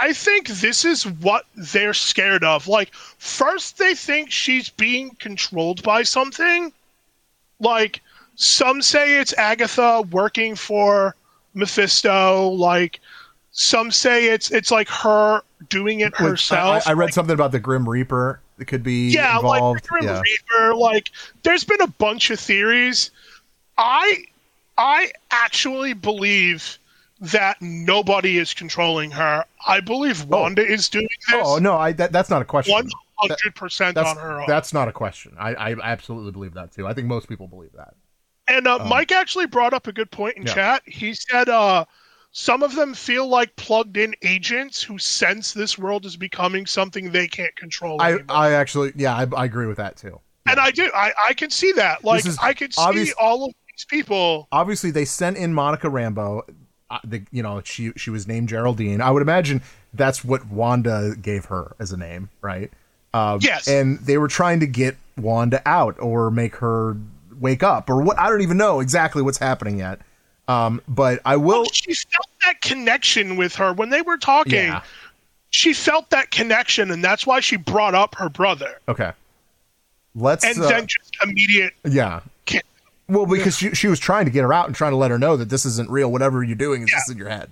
I 0.00 0.12
think 0.12 0.48
this 0.48 0.84
is 0.84 1.04
what 1.06 1.46
they're 1.56 1.94
scared 1.94 2.44
of. 2.44 2.68
Like, 2.68 2.92
first 2.94 3.78
they 3.78 3.94
think 3.94 4.30
she's 4.30 4.68
being 4.68 5.10
controlled 5.18 5.82
by 5.82 6.02
something. 6.02 6.72
Like, 7.58 8.02
some 8.34 8.82
say 8.82 9.18
it's 9.18 9.32
Agatha 9.38 10.02
working 10.10 10.56
for 10.56 11.14
Mephisto. 11.54 12.48
Like, 12.48 13.00
some 13.60 13.90
say 13.90 14.26
it's 14.26 14.52
it's 14.52 14.70
like 14.70 14.88
her 14.88 15.42
doing 15.68 15.98
it 16.00 16.14
herself. 16.16 16.86
I, 16.86 16.90
I 16.90 16.94
read 16.94 17.06
Like, 17.06 17.14
something 17.14 17.34
about 17.34 17.50
the 17.50 17.58
Grim 17.58 17.88
Reaper 17.88 18.40
that 18.56 18.66
could 18.66 18.84
be 18.84 19.08
yeah, 19.08 19.36
involved. 19.36 19.74
like 19.74 19.82
the 19.82 19.88
Grim 19.88 20.04
yeah. 20.04 20.22
Reaper. 20.22 20.74
Like, 20.76 21.10
there's 21.42 21.64
been 21.64 21.80
a 21.80 21.88
bunch 21.88 22.30
of 22.30 22.38
theories. 22.38 23.10
I 23.76 24.24
I 24.78 25.10
actually 25.32 25.92
believe 25.92 26.78
that 27.20 27.60
nobody 27.60 28.38
is 28.38 28.54
controlling 28.54 29.10
her. 29.10 29.44
I 29.66 29.80
believe 29.80 30.24
Wanda 30.26 30.64
is 30.64 30.88
doing 30.88 31.08
this. 31.28 31.40
Oh 31.44 31.58
no, 31.58 31.76
I 31.76 31.90
that, 31.94 32.12
that's 32.12 32.30
not 32.30 32.40
a 32.40 32.44
question. 32.44 32.72
One 32.72 32.88
hundred 33.16 33.56
percent 33.56 33.96
That's 33.96 34.08
on 34.10 34.16
her. 34.18 34.40
own. 34.42 34.46
that's 34.46 34.72
not 34.72 34.86
a 34.86 34.92
question. 34.92 35.34
I, 35.36 35.54
I 35.54 35.72
absolutely 35.82 36.30
believe 36.30 36.54
that 36.54 36.70
too. 36.70 36.86
I 36.86 36.94
think 36.94 37.08
most 37.08 37.28
people 37.28 37.48
believe 37.48 37.72
that. 37.72 37.94
And 38.46 38.68
uh, 38.68 38.78
Mike 38.88 39.10
actually 39.10 39.46
brought 39.46 39.74
up 39.74 39.88
a 39.88 39.92
good 39.92 40.12
point 40.12 40.36
in 40.36 40.46
Yeah. 40.46 40.54
chat. 40.54 40.82
He 40.86 41.12
said 41.12 41.48
uh, 41.48 41.84
some 42.38 42.62
of 42.62 42.76
them 42.76 42.94
feel 42.94 43.26
like 43.26 43.56
plugged-in 43.56 44.14
agents 44.22 44.80
who 44.80 44.96
sense 44.96 45.52
this 45.52 45.76
world 45.76 46.06
is 46.06 46.16
becoming 46.16 46.66
something 46.66 47.10
they 47.10 47.26
can't 47.26 47.54
control. 47.56 48.00
I 48.00 48.10
anymore. 48.10 48.24
I 48.28 48.52
actually 48.52 48.92
yeah 48.94 49.16
I, 49.16 49.26
I 49.36 49.44
agree 49.44 49.66
with 49.66 49.78
that 49.78 49.96
too. 49.96 50.20
and 50.46 50.60
I 50.60 50.70
do. 50.70 50.88
I, 50.94 51.12
I 51.30 51.34
can 51.34 51.50
see 51.50 51.72
that. 51.72 52.04
Like 52.04 52.24
is 52.24 52.38
I 52.38 52.54
could 52.54 52.72
see 52.72 53.12
all 53.20 53.46
of 53.46 53.54
these 53.66 53.84
people. 53.86 54.46
Obviously, 54.52 54.92
they 54.92 55.04
sent 55.04 55.36
in 55.36 55.52
Monica 55.52 55.88
Rambeau. 55.88 56.42
Uh, 56.90 56.98
the, 57.02 57.24
you 57.32 57.42
know 57.42 57.60
she 57.64 57.90
she 57.96 58.10
was 58.10 58.28
named 58.28 58.48
Geraldine. 58.48 59.00
I 59.00 59.10
would 59.10 59.20
imagine 59.22 59.60
that's 59.92 60.24
what 60.24 60.46
Wanda 60.46 61.16
gave 61.20 61.46
her 61.46 61.74
as 61.80 61.90
a 61.90 61.96
name, 61.96 62.30
right? 62.40 62.70
Um, 63.14 63.40
Yes. 63.42 63.66
And 63.66 63.98
they 63.98 64.16
were 64.16 64.28
trying 64.28 64.60
to 64.60 64.66
get 64.68 64.96
Wanda 65.16 65.60
out 65.66 65.98
or 65.98 66.30
make 66.30 66.54
her 66.56 66.96
wake 67.40 67.64
up 67.64 67.90
or 67.90 68.00
what? 68.00 68.16
I 68.16 68.28
don't 68.28 68.42
even 68.42 68.58
know 68.58 68.78
exactly 68.78 69.22
what's 69.22 69.38
happening 69.38 69.78
yet. 69.78 70.00
Um, 70.48 70.80
but 70.88 71.20
I 71.24 71.36
will. 71.36 71.64
She 71.66 71.94
felt 71.94 72.28
that 72.44 72.60
connection 72.62 73.36
with 73.36 73.54
her 73.56 73.72
when 73.72 73.90
they 73.90 74.02
were 74.02 74.16
talking. 74.16 74.54
Yeah. 74.54 74.82
She 75.50 75.72
felt 75.72 76.10
that 76.10 76.30
connection, 76.30 76.90
and 76.90 77.04
that's 77.04 77.26
why 77.26 77.40
she 77.40 77.56
brought 77.56 77.94
up 77.94 78.14
her 78.16 78.28
brother. 78.28 78.80
Okay. 78.88 79.12
Let's. 80.14 80.44
And 80.44 80.58
uh, 80.58 80.68
then 80.68 80.86
just 80.86 81.16
immediate. 81.22 81.74
yeah. 81.84 82.20
Well, 83.08 83.24
because 83.24 83.56
she, 83.56 83.70
she 83.70 83.88
was 83.88 83.98
trying 83.98 84.26
to 84.26 84.30
get 84.30 84.42
her 84.42 84.52
out 84.52 84.66
and 84.66 84.74
trying 84.76 84.92
to 84.92 84.96
let 84.96 85.10
her 85.10 85.18
know 85.18 85.36
that 85.36 85.48
this 85.48 85.64
isn't 85.64 85.88
real. 85.88 86.12
Whatever 86.12 86.42
you're 86.42 86.56
doing 86.56 86.82
is 86.82 86.90
just 86.90 87.10
in 87.10 87.16
your 87.16 87.30
head. 87.30 87.50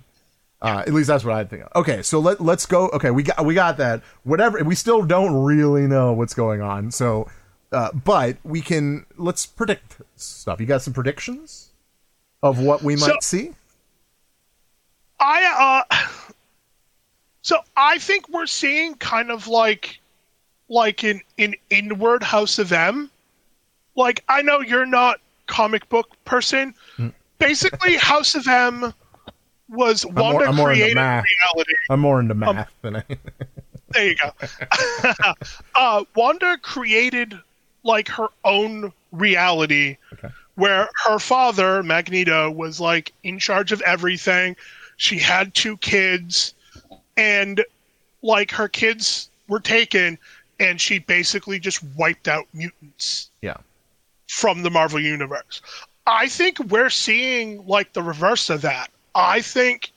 Uh, 0.60 0.82
at 0.86 0.92
least 0.92 1.06
that's 1.06 1.24
what 1.24 1.34
I 1.34 1.44
think. 1.44 1.62
Of. 1.62 1.72
Okay, 1.76 2.02
so 2.02 2.18
let 2.18 2.40
let's 2.40 2.66
go. 2.66 2.88
Okay, 2.90 3.10
we 3.10 3.22
got 3.22 3.44
we 3.44 3.54
got 3.54 3.78
that. 3.78 4.02
Whatever. 4.24 4.62
We 4.64 4.74
still 4.74 5.02
don't 5.02 5.44
really 5.44 5.86
know 5.86 6.12
what's 6.12 6.34
going 6.34 6.60
on. 6.60 6.90
So, 6.90 7.28
uh, 7.72 7.90
but 7.92 8.36
we 8.44 8.60
can 8.60 9.06
let's 9.16 9.46
predict 9.46 9.96
stuff. 10.16 10.60
You 10.60 10.66
got 10.66 10.82
some 10.82 10.92
predictions 10.92 11.70
of 12.48 12.60
what 12.60 12.82
we 12.82 12.94
might 12.96 13.06
So- 13.06 13.16
see? 13.20 13.52
I 15.18 15.84
uh 15.90 15.96
so 17.42 17.58
I 17.76 17.98
think 17.98 18.28
we're 18.28 18.46
seeing 18.46 18.94
kind 18.96 19.30
of 19.30 19.46
like 19.48 19.98
like 20.68 21.02
an 21.04 21.20
an 21.38 21.54
inward 21.70 22.22
House 22.22 22.58
of 22.58 22.72
M. 22.72 23.10
Like 23.96 24.24
I 24.28 24.42
know 24.42 24.60
you're 24.60 24.86
not 24.86 25.20
comic 25.46 25.88
book 25.88 26.08
person. 26.24 26.74
Basically, 27.38 27.96
House 28.12 28.34
of 28.34 28.46
M 28.48 28.92
was 29.68 30.02
Hmm. 30.02 30.14
more- 30.14 30.32
Wanda 30.34 30.48
I'm 30.48 30.56
more 30.56 30.66
created 30.68 30.96
reality. 30.96 31.72
I'm 31.90 32.00
more 32.00 32.20
into 32.20 32.34
math 32.34 32.70
than 32.82 32.96
I. 32.96 33.02
There 33.90 34.08
you 34.08 34.16
go. 34.16 34.32
uh, 35.76 36.04
Wanda 36.16 36.58
created 36.60 37.38
like 37.84 38.08
her 38.08 38.26
own 38.44 38.92
reality 39.12 39.96
Okay. 40.12 40.28
Where 40.56 40.88
her 41.04 41.18
father, 41.18 41.82
Magneto, 41.82 42.50
was 42.50 42.80
like 42.80 43.12
in 43.22 43.38
charge 43.38 43.72
of 43.72 43.80
everything. 43.82 44.56
She 44.96 45.18
had 45.18 45.54
two 45.54 45.76
kids, 45.78 46.54
and 47.16 47.62
like 48.22 48.50
her 48.50 48.68
kids 48.68 49.30
were 49.48 49.60
taken, 49.60 50.18
and 50.58 50.80
she 50.80 50.98
basically 50.98 51.58
just 51.58 51.82
wiped 51.96 52.26
out 52.28 52.46
mutants 52.52 53.30
Yeah. 53.42 53.58
from 54.28 54.62
the 54.62 54.70
Marvel 54.70 55.00
universe. 55.00 55.60
I 56.06 56.28
think 56.28 56.58
we're 56.60 56.90
seeing 56.90 57.66
like 57.66 57.92
the 57.92 58.02
reverse 58.02 58.48
of 58.50 58.62
that. 58.62 58.90
I 59.14 59.40
think 59.42 59.92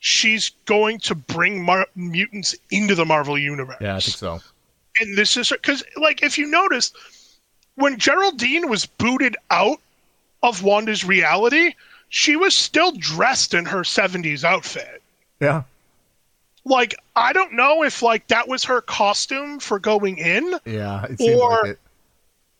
she's 0.00 0.50
going 0.66 0.98
to 1.00 1.14
bring 1.14 1.62
mar- 1.62 1.86
mutants 1.94 2.54
into 2.70 2.94
the 2.94 3.06
Marvel 3.06 3.38
universe. 3.38 3.76
Yeah, 3.80 3.96
I 3.96 4.00
think 4.00 4.16
so. 4.16 4.40
And 5.00 5.16
this 5.16 5.36
is 5.36 5.48
because, 5.48 5.82
like, 5.96 6.22
if 6.22 6.36
you 6.36 6.46
notice, 6.46 6.92
when 7.76 7.96
Geraldine 7.98 8.68
was 8.68 8.84
booted 8.84 9.36
out 9.50 9.80
of 10.42 10.62
Wanda's 10.62 11.04
reality, 11.04 11.74
she 12.08 12.36
was 12.36 12.54
still 12.54 12.92
dressed 12.92 13.54
in 13.54 13.64
her 13.64 13.80
70s 13.80 14.44
outfit. 14.44 15.02
Yeah. 15.40 15.62
Like, 16.64 16.94
I 17.16 17.32
don't 17.32 17.54
know 17.54 17.82
if, 17.82 18.02
like, 18.02 18.28
that 18.28 18.48
was 18.48 18.64
her 18.64 18.80
costume 18.80 19.58
for 19.58 19.78
going 19.78 20.18
in. 20.18 20.58
Yeah. 20.64 21.06
Or- 21.20 21.62
like. 21.64 21.78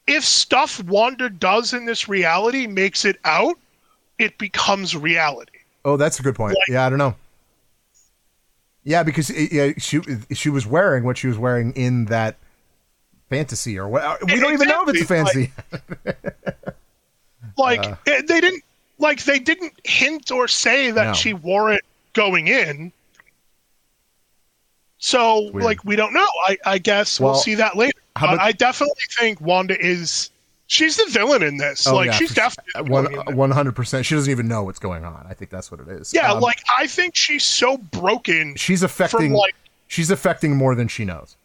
If 0.09 0.25
stuff 0.25 0.83
Wanda 0.83 1.31
does 1.31 1.73
in 1.73 1.85
this 1.85 2.09
reality 2.09 2.67
makes 2.67 3.05
it 3.05 3.21
out, 3.25 3.57
it 4.19 4.37
becomes 4.37 4.97
reality. 4.97 5.59
Oh, 5.85 5.97
that's 5.97 6.19
a 6.19 6.23
good 6.25 6.35
point. 6.35 6.57
yeah, 6.69 6.85
I 6.85 6.89
don't 6.89 6.99
know. 6.99 7.15
Yeah, 8.85 9.05
because 9.05 9.31
it, 9.31 9.53
yeah, 9.53 9.73
she 9.79 10.01
she 10.33 10.49
was 10.49 10.67
wearing 10.67 11.05
what 11.05 11.17
she 11.17 11.29
was 11.29 11.39
wearing 11.39 11.73
in 11.75 12.07
that 12.07 12.37
fantasy 13.31 13.79
or 13.79 13.89
what. 13.89 14.25
We 14.27 14.41
don't 14.41 14.53
even 14.55 14.67
know 14.67 14.83
if 14.83 14.89
it's 14.89 15.03
a 15.03 15.07
fantasy. 15.07 15.53
Like, 16.05 16.19
Uh. 17.63 17.97
eh, 18.07 18.23
they 18.27 18.41
didn't, 18.41 18.63
like, 18.99 19.25
they 19.25 19.39
didn't 19.39 19.73
hint 19.85 20.31
or 20.31 20.49
say 20.49 20.91
that 20.91 21.05
No. 21.09 21.13
she 21.15 21.33
wore 21.35 21.73
it 21.73 21.83
going 22.13 22.49
in. 22.49 22.93
So, 24.99 25.51
weird. 25.51 25.65
like, 25.65 25.85
we 25.85 25.97
don't 25.97 26.13
know. 26.13 26.27
I, 26.47 26.59
I 26.65 26.79
guess 26.79 27.19
Well, 27.19 27.33
we'll 27.33 27.41
see 27.41 27.55
that 27.57 27.77
later. 27.77 27.99
about- 28.17 28.39
I 28.41 28.53
definitely 28.53 28.95
think 29.19 29.41
Wanda 29.41 29.79
is. 29.85 30.31
She's 30.69 30.97
the 30.97 31.05
villain 31.11 31.43
in 31.43 31.59
this. 31.59 31.87
Oh, 31.87 31.95
like, 31.97 32.07
yeah, 32.07 32.13
she's 32.13 32.33
definitely. 32.35 32.89
one 32.91 33.05
villain 33.05 33.21
in 33.21 33.27
this. 33.27 33.35
one 33.37 33.51
hundred 33.51 33.77
percent. 33.77 34.07
She 34.07 34.15
doesn't 34.15 34.31
even 34.31 34.49
know 34.49 34.63
what's 34.63 34.79
going 34.79 35.05
on. 35.05 35.27
I 35.29 35.35
think 35.35 35.51
that's 35.51 35.71
what 35.71 35.81
it 35.81 35.89
is. 35.89 36.15
Yeah, 36.15 36.33
Um, 36.33 36.41
like, 36.41 36.63
I 36.79 36.87
think 36.87 37.15
she's 37.17 37.45
so 37.45 37.77
broken. 37.77 38.55
she's 38.57 38.83
affecting. 38.83 39.31
from, 39.31 39.33
like- 39.33 39.55
she's 39.89 40.11
affecting 40.11 40.57
more 40.57 40.75
than 40.75 40.89
she 40.89 41.05
knows. 41.05 41.37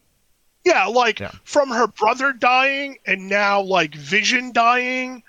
Yeah, 0.63 0.85
like, 0.85 1.19
Yeah. 1.19 1.31
from 1.43 1.69
her 1.69 1.87
brother 1.87 2.31
dying 2.31 2.99
and 3.05 3.27
now, 3.27 3.59
like, 3.61 3.95
Vision 3.95 4.51
dying 4.53 5.23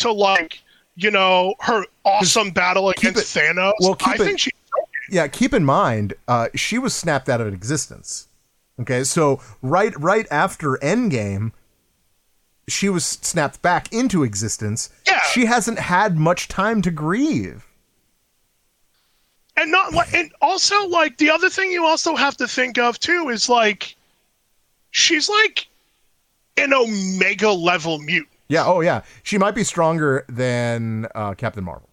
to, 0.00 0.12
like, 0.12 0.60
you 0.96 1.10
know, 1.10 1.54
her 1.60 1.84
awesome 2.04 2.50
battle 2.50 2.90
against 2.90 3.36
it- 3.36 3.40
Thanos. 3.40 3.72
well, 3.80 3.96
I 4.04 4.14
it- 4.14 4.18
think 4.18 4.40
broken. 4.70 4.88
Yeah, 5.10 5.26
keep 5.28 5.52
in 5.54 5.64
mind, 5.64 6.14
uh, 6.28 6.48
she 6.54 6.78
was 6.78 6.94
snapped 6.94 7.28
out 7.28 7.40
of 7.40 7.52
existence. 7.52 8.26
Okay, 8.80 9.04
so 9.04 9.40
right 9.62 9.92
right 10.00 10.26
after 10.30 10.76
Endgame, 10.78 11.52
she 12.68 12.88
was 12.88 13.04
snapped 13.04 13.60
back 13.62 13.92
into 13.92 14.22
existence. 14.22 14.88
Yeah. 15.06 15.20
She 15.32 15.44
hasn't 15.46 15.78
had 15.80 16.16
much 16.18 16.48
time 16.48 16.80
to 16.82 16.90
grieve. 16.90 17.66
and 19.56 19.70
not 19.70 19.92
like 19.92 20.14
and 20.14 20.32
also 20.40 20.86
like 20.88 21.18
the 21.18 21.28
other 21.28 21.50
thing 21.50 21.70
you 21.70 21.84
also 21.84 22.14
have 22.16 22.36
to 22.36 22.48
think 22.48 22.78
of 22.78 22.98
too 22.98 23.28
is 23.28 23.48
like 23.48 23.94
she's 24.92 25.28
like 25.28 25.66
an 26.56 26.72
omega 26.72 27.50
level 27.50 27.98
mutant 27.98 28.28
Yeah, 28.50 28.64
oh 28.66 28.80
yeah. 28.80 29.02
She 29.22 29.38
might 29.38 29.54
be 29.54 29.64
stronger 29.64 30.24
than 30.28 31.06
uh, 31.14 31.34
Captain 31.34 31.64
Marvel. 31.64 31.88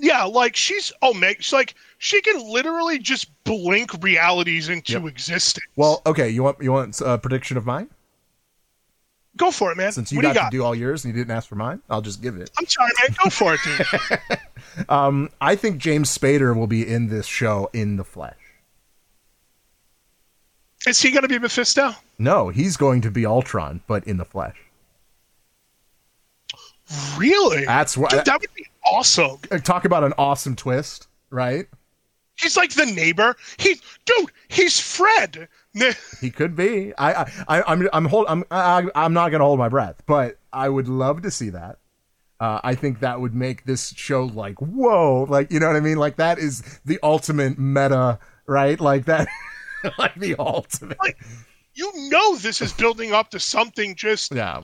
yeah 0.00 0.24
like 0.24 0.54
she's 0.56 0.92
omega 1.02 1.40
she's 1.42 1.52
like 1.52 1.74
she 1.98 2.20
can 2.22 2.38
literally 2.52 2.98
just 2.98 3.26
blink 3.44 3.90
realities 4.02 4.68
into 4.68 4.92
Yep. 4.92 5.06
existence 5.06 5.66
Well, 5.76 6.02
okay, 6.06 6.28
you 6.28 6.42
want 6.42 6.56
you 6.62 6.72
want 6.72 7.00
a 7.04 7.16
prediction 7.18 7.56
of 7.56 7.64
mine? 7.66 7.88
go 9.36 9.50
for 9.52 9.70
it 9.72 9.76
man 9.76 9.92
Since 9.92 10.10
you 10.12 10.18
what 10.18 10.22
do 10.22 10.28
got, 10.28 10.34
you 10.34 10.40
got 10.40 10.50
to 10.50 10.56
do 10.56 10.64
all 10.64 10.74
yours 10.74 11.04
and 11.04 11.14
you 11.14 11.20
didn't 11.20 11.34
ask 11.36 11.48
for 11.48 11.54
mine, 11.56 11.80
I'll 11.88 12.02
just 12.02 12.20
give 12.22 12.36
it. 12.36 12.50
i'm 12.58 12.66
sorry 12.66 12.90
man 13.00 13.16
go 13.22 13.30
for 13.30 13.54
it 13.54 13.60
dude 13.64 14.38
Um, 14.88 15.30
I 15.40 15.54
think 15.56 15.78
James 15.78 16.16
Spader 16.16 16.54
will 16.56 16.66
be 16.68 16.86
in 16.86 17.08
this 17.08 17.26
show 17.26 17.68
in 17.72 17.96
the 17.96 18.04
flesh. 18.04 18.36
is 20.86 21.00
he 21.00 21.10
gonna 21.10 21.28
be 21.28 21.38
mephisto 21.38 21.94
No, 22.18 22.48
he's 22.48 22.76
going 22.76 23.00
to 23.02 23.10
be 23.10 23.24
Ultron, 23.26 23.80
but 23.86 24.04
in 24.06 24.16
the 24.18 24.24
flesh. 24.24 24.56
Really 27.16 27.64
That's 27.64 27.96
what 27.96 28.10
Dude, 28.10 28.24
that 28.24 28.40
would 28.40 28.54
be 28.54 28.66
awesome 28.84 29.38
talk 29.64 29.84
about 29.84 30.04
an 30.04 30.14
awesome 30.18 30.56
twist, 30.56 31.08
right? 31.30 31.66
he's 32.40 32.56
like 32.56 32.72
the 32.74 32.86
neighbor 32.86 33.34
he's 33.58 33.82
dude 34.06 34.30
he's 34.48 34.78
fred 34.78 35.48
He 36.20 36.30
could 36.30 36.56
be. 36.56 36.92
I, 36.96 37.22
I, 37.22 37.30
I 37.48 37.62
I'm, 37.66 37.88
I'm 37.92 38.04
hold, 38.06 38.26
I'm, 38.28 38.44
I, 38.50 38.84
I'm 38.94 39.12
not 39.12 39.30
gonna 39.30 39.44
hold 39.44 39.58
my 39.58 39.68
breath, 39.68 40.02
but 40.06 40.38
I 40.52 40.68
would 40.68 40.88
love 40.88 41.22
to 41.22 41.30
see 41.30 41.50
that. 41.50 41.78
Uh, 42.40 42.60
I 42.62 42.74
think 42.74 43.00
that 43.00 43.20
would 43.20 43.34
make 43.34 43.64
this 43.64 43.90
show 43.96 44.24
like 44.24 44.60
whoa, 44.60 45.26
like 45.28 45.50
you 45.50 45.60
know 45.60 45.66
what 45.66 45.76
I 45.76 45.80
mean. 45.80 45.98
Like 45.98 46.16
that 46.16 46.38
is 46.38 46.80
the 46.84 46.98
ultimate 47.02 47.58
meta, 47.58 48.18
right? 48.46 48.80
Like 48.80 49.06
that, 49.06 49.28
like 49.98 50.14
the 50.14 50.36
ultimate. 50.38 50.98
like 51.00 51.18
you 51.74 51.90
know 52.08 52.36
this 52.36 52.60
is 52.60 52.72
building 52.72 53.12
up 53.12 53.30
to 53.30 53.40
something 53.40 53.94
just 53.94 54.32
Yeah, 54.32 54.62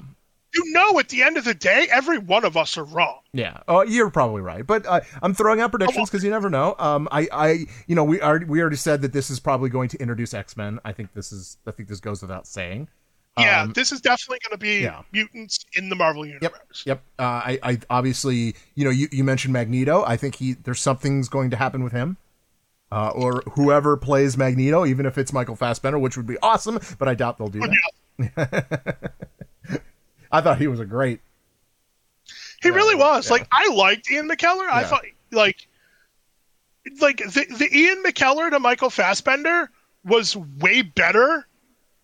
you 0.54 0.72
know 0.72 0.98
at 0.98 1.08
the 1.08 1.22
end 1.22 1.36
of 1.36 1.44
the 1.44 1.54
day 1.54 1.86
every 1.90 2.18
one 2.18 2.44
of 2.44 2.56
us 2.56 2.76
are 2.76 2.84
wrong 2.84 3.20
yeah. 3.34 3.58
Oh, 3.66 3.82
you're 3.82 4.10
probably 4.10 4.42
right, 4.42 4.64
but 4.64 4.86
uh, 4.86 5.00
I'm 5.20 5.34
throwing 5.34 5.60
out 5.60 5.72
predictions 5.72 6.08
because 6.08 6.22
you 6.22 6.30
never 6.30 6.48
know. 6.48 6.76
Um, 6.78 7.08
I, 7.10 7.28
I, 7.32 7.66
you 7.88 7.96
know, 7.96 8.04
we 8.04 8.20
already 8.20 8.46
we 8.46 8.60
already 8.60 8.76
said 8.76 9.02
that 9.02 9.12
this 9.12 9.28
is 9.28 9.40
probably 9.40 9.70
going 9.70 9.88
to 9.88 9.98
introduce 9.98 10.32
X 10.32 10.56
Men. 10.56 10.78
I 10.84 10.92
think 10.92 11.12
this 11.14 11.32
is. 11.32 11.58
I 11.66 11.72
think 11.72 11.88
this 11.88 11.98
goes 11.98 12.22
without 12.22 12.46
saying. 12.46 12.88
yeah 13.36 13.62
Um, 13.62 13.72
this 13.72 13.90
is 13.90 14.00
definitely 14.00 14.38
going 14.48 14.52
to 14.52 14.58
be 14.58 14.84
yeah. 14.84 15.02
mutants 15.12 15.66
in 15.76 15.88
the 15.88 15.96
marvel 15.96 16.24
universe 16.24 16.84
Yep. 16.86 17.02
Uh, 17.18 17.22
I, 17.22 17.58
I 17.64 17.78
obviously, 17.90 18.54
you 18.76 18.84
know, 18.84 18.90
you, 18.90 19.08
you 19.10 19.24
mentioned 19.24 19.52
Magneto. 19.52 20.04
I 20.06 20.16
think 20.16 20.36
he 20.36 20.52
there's 20.52 20.80
something's 20.80 21.28
going 21.28 21.50
to 21.50 21.56
happen 21.56 21.82
with 21.82 21.92
him, 21.92 22.16
uh, 22.92 23.10
or 23.16 23.42
whoever 23.54 23.96
plays 23.96 24.36
Magneto, 24.36 24.86
even 24.86 25.06
if 25.06 25.18
it's 25.18 25.32
Michael 25.32 25.56
Fassbender, 25.56 25.98
which 25.98 26.16
would 26.16 26.28
be 26.28 26.38
awesome. 26.40 26.78
But 27.00 27.08
I 27.08 27.14
doubt 27.14 27.38
they'll 27.38 27.48
do 27.48 27.68
that. 28.18 29.12
I 30.34 30.40
thought 30.40 30.58
he 30.58 30.66
was 30.66 30.80
a 30.80 30.84
great. 30.84 31.20
he 32.62 32.70
really 32.70 32.94
was 32.94 33.26
yeah. 33.26 33.32
like 33.34 33.48
i 33.52 33.68
liked 33.72 34.10
ian 34.10 34.28
mckellen 34.28 34.68
i 34.70 34.82
thought 34.84 35.04
like 35.30 35.68
like 37.00 37.18
the, 37.18 37.46
the 37.58 37.68
ian 37.72 38.02
mckellen 38.02 38.50
to 38.50 38.58
michael 38.58 38.90
fassbender 38.90 39.70
was 40.04 40.36
way 40.36 40.82
better 40.82 41.46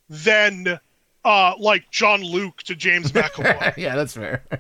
than 0.09 0.79
uh 1.25 1.55
like 1.59 1.91
jean-luc 1.91 2.63
to 2.63 2.75
james 2.75 3.13
mcavoy 3.17 3.77
yeah, 3.77 3.97
that's 3.97 4.15
fair. 4.15 4.43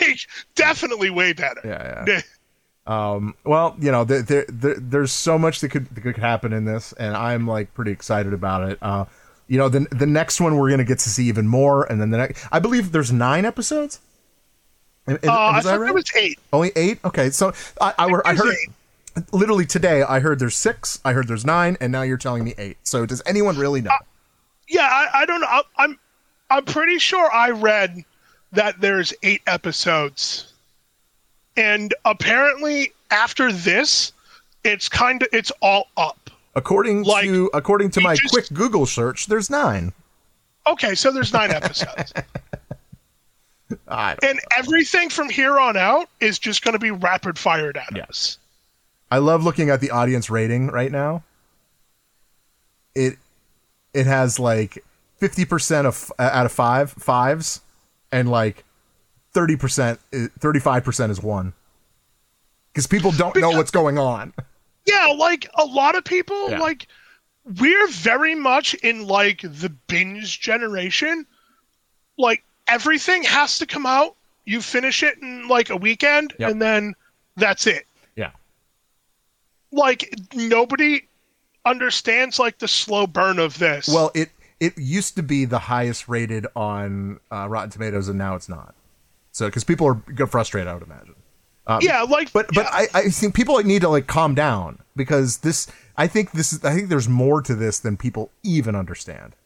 like 0.00 0.20
definitely 0.54 1.10
way 1.10 1.32
better 1.32 1.60
Yeah, 1.64 2.04
yeah. 2.06 2.20
Um, 2.88 3.34
well, 3.44 3.76
you 3.78 3.92
know, 3.92 4.04
there, 4.04 4.22
there, 4.22 4.46
there, 4.48 4.76
there's 4.78 5.12
so 5.12 5.38
much 5.38 5.60
that 5.60 5.68
could 5.68 5.94
that 5.94 6.00
could 6.00 6.16
happen 6.16 6.54
in 6.54 6.64
this, 6.64 6.94
and 6.94 7.14
I'm 7.14 7.46
like 7.46 7.74
pretty 7.74 7.90
excited 7.90 8.32
about 8.32 8.70
it. 8.70 8.78
Uh, 8.80 9.04
you 9.48 9.58
know, 9.58 9.68
the 9.68 9.80
the 9.90 10.06
next 10.06 10.40
one 10.40 10.56
we're 10.56 10.70
gonna 10.70 10.84
get 10.84 10.98
to 11.00 11.08
see 11.10 11.24
even 11.26 11.48
more, 11.48 11.84
and 11.90 12.00
then 12.00 12.10
the 12.10 12.18
next, 12.18 12.46
I 12.52 12.58
believe 12.58 12.92
there's 12.92 13.12
nine 13.12 13.44
episodes. 13.44 14.00
Is- 15.06 15.16
is- 15.22 15.28
uh, 15.28 15.32
i 15.32 15.60
thought 15.60 15.78
right? 15.80 15.86
there 15.86 15.94
was 15.94 16.12
eight 16.16 16.38
Only 16.52 16.70
eight? 16.76 16.98
Okay, 17.04 17.30
so 17.30 17.52
I, 17.80 17.94
I, 17.98 18.06
were- 18.06 18.26
I 18.26 18.34
heard 18.34 18.54
eight. 18.54 19.24
literally 19.32 19.64
today. 19.66 20.02
I 20.02 20.20
heard 20.20 20.38
there's 20.38 20.56
six. 20.56 21.00
I 21.04 21.12
heard 21.14 21.28
there's 21.28 21.46
nine, 21.46 21.76
and 21.80 21.90
now 21.90 22.02
you're 22.02 22.18
telling 22.18 22.44
me 22.44 22.54
eight. 22.58 22.76
So 22.84 23.06
does 23.06 23.22
anyone 23.26 23.56
really 23.56 23.80
know? 23.80 23.90
yeah 24.70 24.82
i, 24.92 25.22
I 25.22 25.24
don't 25.24 25.40
know 25.40 25.46
I, 25.48 25.62
i'm 25.78 25.98
i'm 26.50 26.64
pretty 26.66 26.98
sure 26.98 27.32
i 27.32 27.48
read 27.48 28.04
that 28.52 28.78
there's 28.82 29.14
eight 29.22 29.40
episodes 29.46 30.52
and 31.56 31.94
apparently 32.04 32.92
after 33.10 33.50
this 33.50 34.12
it's 34.64 34.86
kind 34.90 35.22
of 35.22 35.28
it's 35.32 35.50
all 35.62 35.88
up 35.96 36.28
according 36.54 37.04
like, 37.04 37.24
to 37.24 37.50
according 37.54 37.90
to 37.90 38.00
my 38.00 38.14
just- 38.16 38.32
quick 38.32 38.46
Google 38.52 38.86
search, 38.86 39.26
there's 39.26 39.50
nine. 39.50 39.92
okay 40.66 40.94
so 40.94 41.10
there's 41.12 41.32
nine 41.32 41.50
episodes 41.50 42.12
and 43.88 44.40
everything 44.56 45.08
from 45.10 45.28
here 45.28 45.58
on 45.58 45.76
out 45.76 46.08
is 46.20 46.38
just 46.38 46.62
going 46.62 46.72
to 46.72 46.78
be 46.78 46.90
rapid 46.90 47.38
fired 47.38 47.76
at 47.76 48.08
us 48.08 48.38
I 49.10 49.18
love 49.18 49.42
looking 49.42 49.70
at 49.70 49.80
the 49.80 49.90
audience 49.90 50.28
rating 50.28 50.68
right 50.68 50.92
now. 50.92 51.22
It 52.94 53.16
it 53.94 54.06
has 54.06 54.38
like 54.38 54.84
fifty 55.16 55.44
percent 55.44 55.86
of 55.86 56.12
uh, 56.18 56.30
out 56.32 56.46
of 56.46 56.52
five 56.52 56.90
fives, 56.92 57.60
and 58.12 58.30
like 58.30 58.64
thirty 59.32 59.56
percent, 59.56 60.00
uh, 60.12 60.26
thirty 60.38 60.60
five 60.60 60.84
percent 60.84 61.10
is 61.10 61.22
one. 61.22 61.54
Because 62.72 62.86
people 62.86 63.12
don't 63.12 63.36
know 63.36 63.50
what's 63.50 63.70
going 63.70 63.98
on. 63.98 64.32
yeah 64.88 65.06
like 65.16 65.48
a 65.54 65.64
lot 65.64 65.94
of 65.96 66.04
people 66.04 66.50
Yeah. 66.50 66.58
like 66.60 66.86
we're 67.60 67.88
very 67.88 68.34
much 68.34 68.74
in 68.74 69.06
like 69.06 69.40
the 69.42 69.68
binge 69.86 70.40
generation 70.40 71.26
like 72.18 72.42
everything 72.66 73.22
has 73.24 73.58
to 73.58 73.66
come 73.66 73.86
out 73.86 74.16
you 74.44 74.60
finish 74.60 75.02
it 75.02 75.18
in 75.18 75.48
like 75.48 75.70
a 75.70 75.76
weekend 75.76 76.34
Yep. 76.38 76.50
and 76.50 76.62
then 76.62 76.94
that's 77.36 77.66
it 77.66 77.86
Yeah. 78.16 78.30
like 79.72 80.12
nobody 80.34 81.02
understands 81.64 82.38
like 82.38 82.58
the 82.58 82.68
slow 82.68 83.06
burn 83.06 83.38
of 83.38 83.58
this. 83.58 83.88
Well, 83.88 84.10
it 84.14 84.30
it 84.58 84.76
used 84.78 85.16
to 85.16 85.22
be 85.22 85.44
the 85.44 85.58
highest 85.58 86.08
rated 86.08 86.46
on 86.56 87.20
uh, 87.30 87.46
Rotten 87.48 87.70
Tomatoes, 87.70 88.08
and 88.08 88.16
now 88.18 88.34
it's 88.36 88.48
not. 88.48 88.74
So 89.32 89.46
because 89.46 89.64
people 89.64 89.86
are 89.86 89.94
get 89.94 90.30
frustrated, 90.30 90.66
I 90.66 90.74
would 90.74 90.82
imagine. 90.82 91.14
Um, 91.68 91.80
yeah, 91.82 92.02
like 92.02 92.32
but 92.32 92.48
but 92.54 92.66
I, 92.70 92.88
I 92.94 93.08
think 93.10 93.34
people 93.34 93.58
need 93.58 93.82
to 93.82 93.90
like 93.90 94.06
calm 94.06 94.34
down 94.34 94.78
because 94.96 95.38
this. 95.38 95.70
I 95.98 96.06
think 96.06 96.32
this 96.32 96.52
is. 96.54 96.64
I 96.64 96.74
think 96.74 96.88
there's 96.88 97.08
more 97.08 97.42
to 97.42 97.54
this 97.54 97.78
than 97.80 97.98
people 97.98 98.30
even 98.42 98.74
understand. 98.74 99.36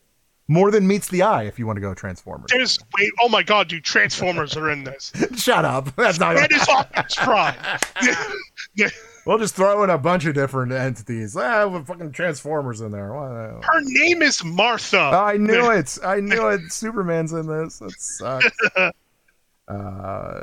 More 0.47 0.71
than 0.71 0.87
meets 0.87 1.09
the 1.09 1.23
eye. 1.23 1.45
If 1.45 1.59
you 1.59 1.67
want 1.67 1.79
to 1.79 1.81
go 1.81 1.95
Transformers, 1.95 2.51
there's 2.53 2.79
wait. 2.97 3.11
Oh 3.21 3.29
my 3.29 3.43
god, 3.43 3.69
dude! 3.69 3.83
Transformers 3.83 4.57
are 4.57 4.71
in 4.71 4.85
this. 4.85 5.13
Shut 5.37 5.65
up. 5.65 5.95
That's 5.97 6.21
not. 6.21 6.37
That 6.37 6.53
is 6.53 6.69
Optimus 6.69 7.15
Prime. 7.17 7.57
We'll 9.25 9.39
just 9.39 9.55
throw 9.55 9.85
in 9.85 9.91
a 9.91 9.99
bunch 9.99 10.25
of 10.25 10.35
different 10.35 10.73
entities. 10.73 11.37
Ah, 11.37 11.69
with 11.69 11.87
fucking 11.87 12.11
Transformers 12.11 12.81
in 12.81 12.91
there. 12.91 13.13
Her 13.13 13.81
name 13.83 14.21
is 14.21 14.43
Martha. 14.43 14.99
I 14.99 15.37
knew 15.37 15.71
it. 15.71 15.97
I 16.05 16.19
knew 16.19 16.49
it. 16.49 16.73
Superman's 16.73 17.33
in 17.33 17.47
this. 17.47 17.79
That 17.79 17.93
sucks. 17.93 18.93
Uh, 19.69 20.41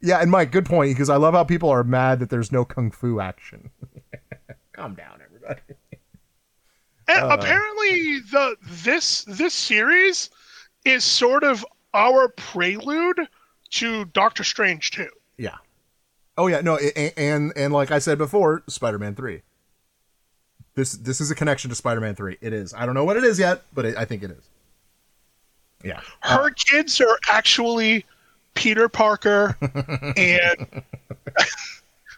yeah, 0.00 0.20
and 0.20 0.30
Mike, 0.30 0.52
good 0.52 0.66
point 0.66 0.90
because 0.94 1.10
I 1.10 1.16
love 1.16 1.34
how 1.34 1.44
people 1.44 1.68
are 1.68 1.84
mad 1.84 2.20
that 2.20 2.30
there's 2.30 2.52
no 2.52 2.64
kung 2.64 2.90
fu 2.90 3.20
action. 3.20 3.70
Calm 4.72 4.94
down, 4.94 5.20
everybody. 5.24 5.60
And 7.08 7.24
Uh. 7.24 7.36
apparently, 7.38 8.20
the 8.30 8.56
this 8.84 9.24
this 9.24 9.54
series 9.54 10.30
is 10.84 11.04
sort 11.04 11.44
of 11.44 11.64
our 11.94 12.28
prelude 12.28 13.20
to 13.70 14.04
Doctor 14.06 14.44
Strange 14.44 14.90
too. 14.92 15.10
Yeah. 15.36 15.56
Oh 16.38 16.46
yeah, 16.46 16.60
no, 16.60 16.78
a- 16.78 17.18
and 17.18 17.52
and 17.56 17.72
like 17.72 17.90
I 17.90 17.98
said 17.98 18.16
before, 18.18 18.62
Spider-Man 18.68 19.14
three. 19.14 19.42
This 20.74 20.92
this 20.92 21.20
is 21.20 21.30
a 21.30 21.34
connection 21.34 21.68
to 21.68 21.74
Spider-Man 21.76 22.14
three. 22.14 22.38
It 22.40 22.52
is. 22.54 22.72
I 22.72 22.86
don't 22.86 22.94
know 22.94 23.04
what 23.04 23.16
it 23.18 23.24
is 23.24 23.38
yet, 23.38 23.62
but 23.74 23.84
it, 23.84 23.96
I 23.98 24.04
think 24.06 24.22
it 24.22 24.30
is. 24.30 24.48
Yeah. 25.84 26.00
Her 26.20 26.50
kids 26.50 27.00
are 27.00 27.18
actually 27.28 28.06
Peter 28.54 28.88
Parker 28.88 29.56
and 30.16 30.82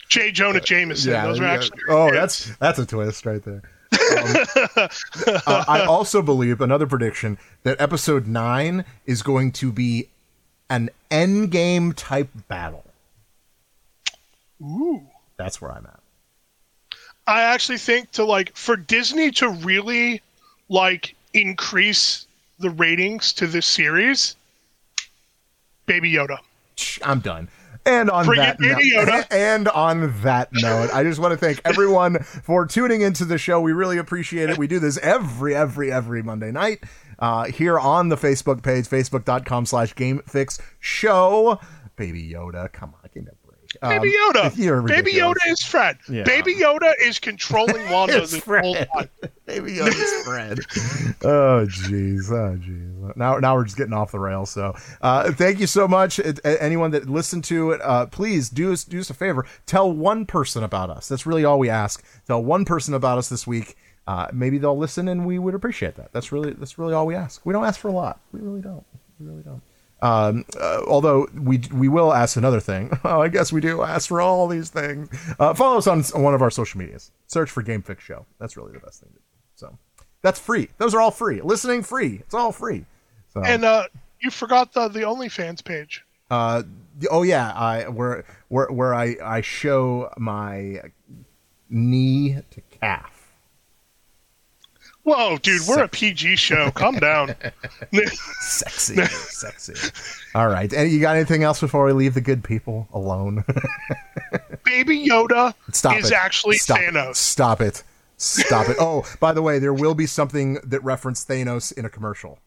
J. 0.08 0.30
Jonah 0.32 0.60
Jameson. 0.60 1.12
Yeah, 1.12 1.26
Those 1.26 1.40
are 1.40 1.44
yeah. 1.44 1.52
actually. 1.52 1.80
Oh, 1.88 2.06
kids. 2.10 2.16
that's 2.46 2.56
that's 2.58 2.78
a 2.78 2.86
twist 2.86 3.26
right 3.26 3.42
there. 3.42 3.62
Um, 3.94 4.88
uh, 5.46 5.64
I 5.68 5.84
also 5.86 6.20
believe 6.20 6.60
another 6.60 6.86
prediction 6.86 7.38
that 7.62 7.80
episode 7.80 8.26
nine 8.26 8.84
is 9.06 9.22
going 9.22 9.52
to 9.52 9.72
be 9.72 10.08
an 10.68 10.90
end 11.10 11.50
game 11.50 11.92
type 11.92 12.28
battle. 12.48 12.84
Ooh. 14.60 15.02
That's 15.36 15.60
where 15.60 15.72
I'm 15.72 15.86
at. 15.86 16.00
I 17.26 17.42
actually 17.42 17.78
think 17.78 18.10
to 18.12 18.24
like 18.24 18.54
for 18.56 18.76
Disney 18.76 19.30
to 19.32 19.48
really 19.48 20.22
like 20.68 21.14
increase 21.32 22.26
the 22.58 22.70
ratings 22.70 23.32
to 23.34 23.46
this 23.46 23.66
series, 23.66 24.36
Baby 25.86 26.12
Yoda. 26.12 26.38
I'm 27.02 27.20
done. 27.20 27.48
And 27.86 28.10
on 28.10 28.24
Bring 28.24 28.40
that 28.40 28.58
note, 28.60 28.78
Yoda. 28.78 29.26
and 29.30 29.68
on 29.68 30.22
that 30.22 30.48
note, 30.52 30.90
I 30.94 31.02
just 31.02 31.20
want 31.20 31.32
to 31.32 31.36
thank 31.36 31.60
everyone 31.64 32.18
for 32.22 32.66
tuning 32.66 33.02
into 33.02 33.24
the 33.26 33.36
show. 33.36 33.60
We 33.60 33.72
really 33.72 33.98
appreciate 33.98 34.48
it. 34.48 34.56
We 34.56 34.66
do 34.66 34.78
this 34.78 34.96
every, 34.98 35.54
every, 35.54 35.92
every 35.92 36.22
Monday 36.22 36.50
night 36.50 36.82
uh, 37.18 37.44
here 37.44 37.78
on 37.78 38.08
the 38.08 38.16
Facebook 38.16 38.62
page, 38.62 38.88
facebook.com 38.88 39.66
slash 39.66 39.94
GameFix 39.94 40.60
Show. 40.80 41.60
Baby 41.96 42.30
Yoda, 42.30 42.72
come 42.72 42.94
on, 42.94 43.10
give 43.12 43.24
me 43.24 43.30
a. 43.30 43.43
Baby 43.82 44.14
Um, 44.16 44.32
Yoda. 44.34 44.56
you're 44.56 44.82
Baby. 44.82 45.12
Yoda 45.14 45.36
is 45.48 45.62
Fred. 45.64 45.98
Yeah. 46.08 46.24
Baby 46.24 46.54
Yoda 46.54 46.92
is 47.00 47.18
controlling 47.18 47.88
Wanda 47.90 48.18
It's 48.22 48.32
this 48.32 48.44
whole 48.44 48.74
Fred. 48.74 48.88
time. 48.94 49.08
Baby 49.46 49.72
Yoda's 49.76 50.24
Fred. 50.24 50.58
oh 51.24 51.66
jeez, 51.68 52.30
oh 52.30 52.56
jeez. 52.58 53.16
Now, 53.16 53.38
now 53.38 53.54
we're 53.54 53.64
just 53.64 53.76
getting 53.76 53.92
off 53.92 54.12
the 54.12 54.18
rails. 54.18 54.50
So, 54.50 54.74
uh, 55.02 55.32
thank 55.32 55.60
you 55.60 55.66
so 55.66 55.86
much. 55.86 56.18
It, 56.18 56.38
a- 56.44 56.62
anyone 56.62 56.90
that 56.92 57.08
listened 57.08 57.44
to 57.44 57.72
it, 57.72 57.80
uh, 57.82 58.06
please 58.06 58.48
do 58.48 58.72
us 58.72 58.84
do 58.84 58.98
us 59.00 59.10
a 59.10 59.14
favor. 59.14 59.44
Tell 59.66 59.92
one 59.92 60.24
person 60.24 60.62
about 60.64 60.88
us. 60.90 61.08
That's 61.08 61.26
really 61.26 61.44
all 61.44 61.58
we 61.58 61.68
ask. 61.68 62.02
Tell 62.26 62.42
one 62.42 62.64
person 62.64 62.94
about 62.94 63.18
us 63.18 63.28
this 63.28 63.46
week. 63.46 63.76
Uh, 64.06 64.28
maybe 64.32 64.58
they'll 64.58 64.76
listen, 64.78 65.08
and 65.08 65.26
we 65.26 65.38
would 65.38 65.54
appreciate 65.54 65.96
that. 65.96 66.12
That's 66.12 66.32
really 66.32 66.52
that's 66.52 66.78
really 66.78 66.94
all 66.94 67.06
we 67.06 67.14
ask. 67.14 67.44
We 67.44 67.52
don't 67.52 67.64
ask 67.64 67.78
for 67.78 67.88
a 67.88 67.92
lot. 67.92 68.20
We 68.32 68.40
really 68.40 68.60
don't. 68.62 68.84
We 69.20 69.26
really 69.26 69.42
don't. 69.42 69.62
Um, 70.04 70.44
uh, 70.60 70.82
although 70.86 71.26
we 71.34 71.62
we 71.72 71.88
will 71.88 72.12
ask 72.12 72.36
another 72.36 72.60
thing. 72.60 72.90
Oh, 73.04 73.22
I 73.22 73.28
guess 73.28 73.52
we 73.52 73.60
do 73.60 73.82
ask 73.82 74.08
for 74.08 74.20
all 74.20 74.46
these 74.48 74.68
things. 74.70 75.08
Uh, 75.38 75.54
follow 75.54 75.78
us 75.78 75.86
on, 75.86 76.04
on 76.14 76.22
one 76.22 76.34
of 76.34 76.42
our 76.42 76.50
social 76.50 76.78
medias. 76.78 77.10
Search 77.26 77.50
for 77.50 77.62
Game 77.62 77.80
Fix 77.82 78.02
Show. 78.04 78.26
That's 78.38 78.56
really 78.56 78.72
the 78.72 78.80
best 78.80 79.00
thing 79.00 79.10
to 79.10 79.16
do. 79.16 79.22
So 79.54 79.78
that's 80.22 80.38
free. 80.38 80.68
Those 80.78 80.94
are 80.94 81.00
all 81.00 81.10
free. 81.10 81.40
Listening 81.40 81.82
free. 81.82 82.16
It's 82.24 82.34
all 82.34 82.52
free. 82.52 82.84
So 83.32 83.42
And 83.42 83.64
uh, 83.64 83.84
you 84.20 84.30
forgot 84.30 84.72
the 84.72 84.88
the 84.88 85.00
OnlyFans 85.00 85.64
page. 85.64 86.04
uh, 86.30 86.62
the- 86.98 87.08
oh 87.10 87.22
yeah, 87.22 87.52
I 87.52 87.88
where 87.88 88.24
where 88.48 88.66
where 88.68 88.94
I 88.94 89.16
I 89.24 89.40
show 89.40 90.10
my 90.18 90.82
knee 91.70 92.38
to 92.50 92.60
calf. 92.80 93.13
Whoa, 95.04 95.36
dude, 95.36 95.62
we're 95.68 95.84
a 95.84 95.88
PG 95.88 96.36
show. 96.36 96.70
Calm 96.70 96.98
down. 96.98 97.34
Sexy, 98.40 98.96
sexy. 99.04 99.74
All 100.34 100.48
right, 100.48 100.72
and 100.72 100.90
you 100.90 101.00
got 101.00 101.16
anything 101.16 101.42
else 101.42 101.60
before 101.60 101.84
we 101.84 101.92
leave 101.92 102.14
the 102.14 102.22
good 102.22 102.42
people 102.42 102.88
alone? 102.92 103.44
Baby 104.64 105.06
Yoda 105.06 105.54
Stop 105.72 105.98
is 105.98 106.10
it. 106.10 106.14
actually 106.14 106.56
Stop. 106.56 106.78
Thanos. 106.78 107.16
Stop 107.16 107.60
it. 107.60 107.82
Stop 108.16 108.68
it. 108.70 108.76
Oh, 108.80 109.04
by 109.20 109.32
the 109.32 109.42
way, 109.42 109.58
there 109.58 109.74
will 109.74 109.94
be 109.94 110.06
something 110.06 110.54
that 110.64 110.82
referenced 110.82 111.28
Thanos 111.28 111.70
in 111.76 111.84
a 111.84 111.90
commercial. 111.90 112.38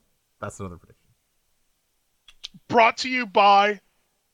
That's 0.42 0.60
another 0.60 0.78
prediction. 0.78 0.98
Brought 2.68 2.98
to 2.98 3.10
you 3.10 3.28
by 3.28 3.82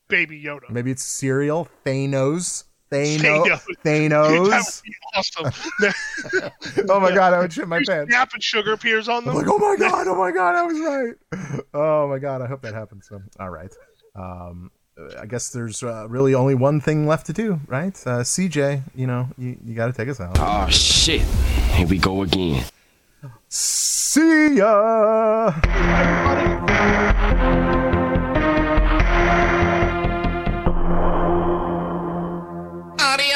Baby 0.07 0.41
Yoda. 0.41 0.69
Maybe 0.69 0.91
it's 0.91 1.03
cereal. 1.03 1.67
Thanos. 1.85 2.63
Thanos. 2.93 3.61
Thanos. 3.83 3.83
Thanos. 3.83 4.83
That 5.13 5.33
would 5.35 5.53
be 5.93 6.51
awesome. 6.71 6.85
oh 6.89 6.99
my 6.99 7.13
god, 7.13 7.33
I 7.33 7.39
would 7.39 7.53
shit 7.53 7.67
my 7.67 7.83
pants. 7.85 8.11
Snap 8.11 8.33
and 8.33 8.43
sugar 8.43 8.73
appears 8.73 9.07
on 9.07 9.25
them. 9.25 9.35
I'm 9.35 9.43
like, 9.43 9.47
oh 9.49 9.57
my 9.57 9.75
god, 9.77 10.07
oh 10.07 10.15
my 10.15 10.31
god, 10.39 10.55
I 10.55 10.63
was 10.63 10.79
right. 10.79 11.13
Oh 11.73 12.07
my 12.07 12.19
god, 12.19 12.41
I 12.41 12.47
hope 12.47 12.61
that 12.61 12.73
happens. 12.73 13.07
So, 13.07 13.21
all 13.39 13.49
right. 13.49 13.73
Um, 14.15 14.71
I 15.19 15.25
guess 15.25 15.49
there's 15.49 15.81
uh, 15.83 16.07
really 16.07 16.35
only 16.35 16.55
one 16.55 16.79
thing 16.79 17.07
left 17.07 17.25
to 17.27 17.33
do, 17.33 17.59
right? 17.67 17.95
Uh, 18.05 18.21
CJ, 18.21 18.83
you 18.95 19.07
know, 19.07 19.27
you, 19.37 19.57
you 19.65 19.73
got 19.73 19.87
to 19.87 19.93
take 19.93 20.07
us 20.07 20.19
out. 20.19 20.37
Oh 20.39 20.69
shit. 20.69 21.21
Here 21.21 21.87
we 21.87 21.97
go 21.97 22.21
again. 22.21 22.63
See 23.49 24.57
ya. 24.57 25.53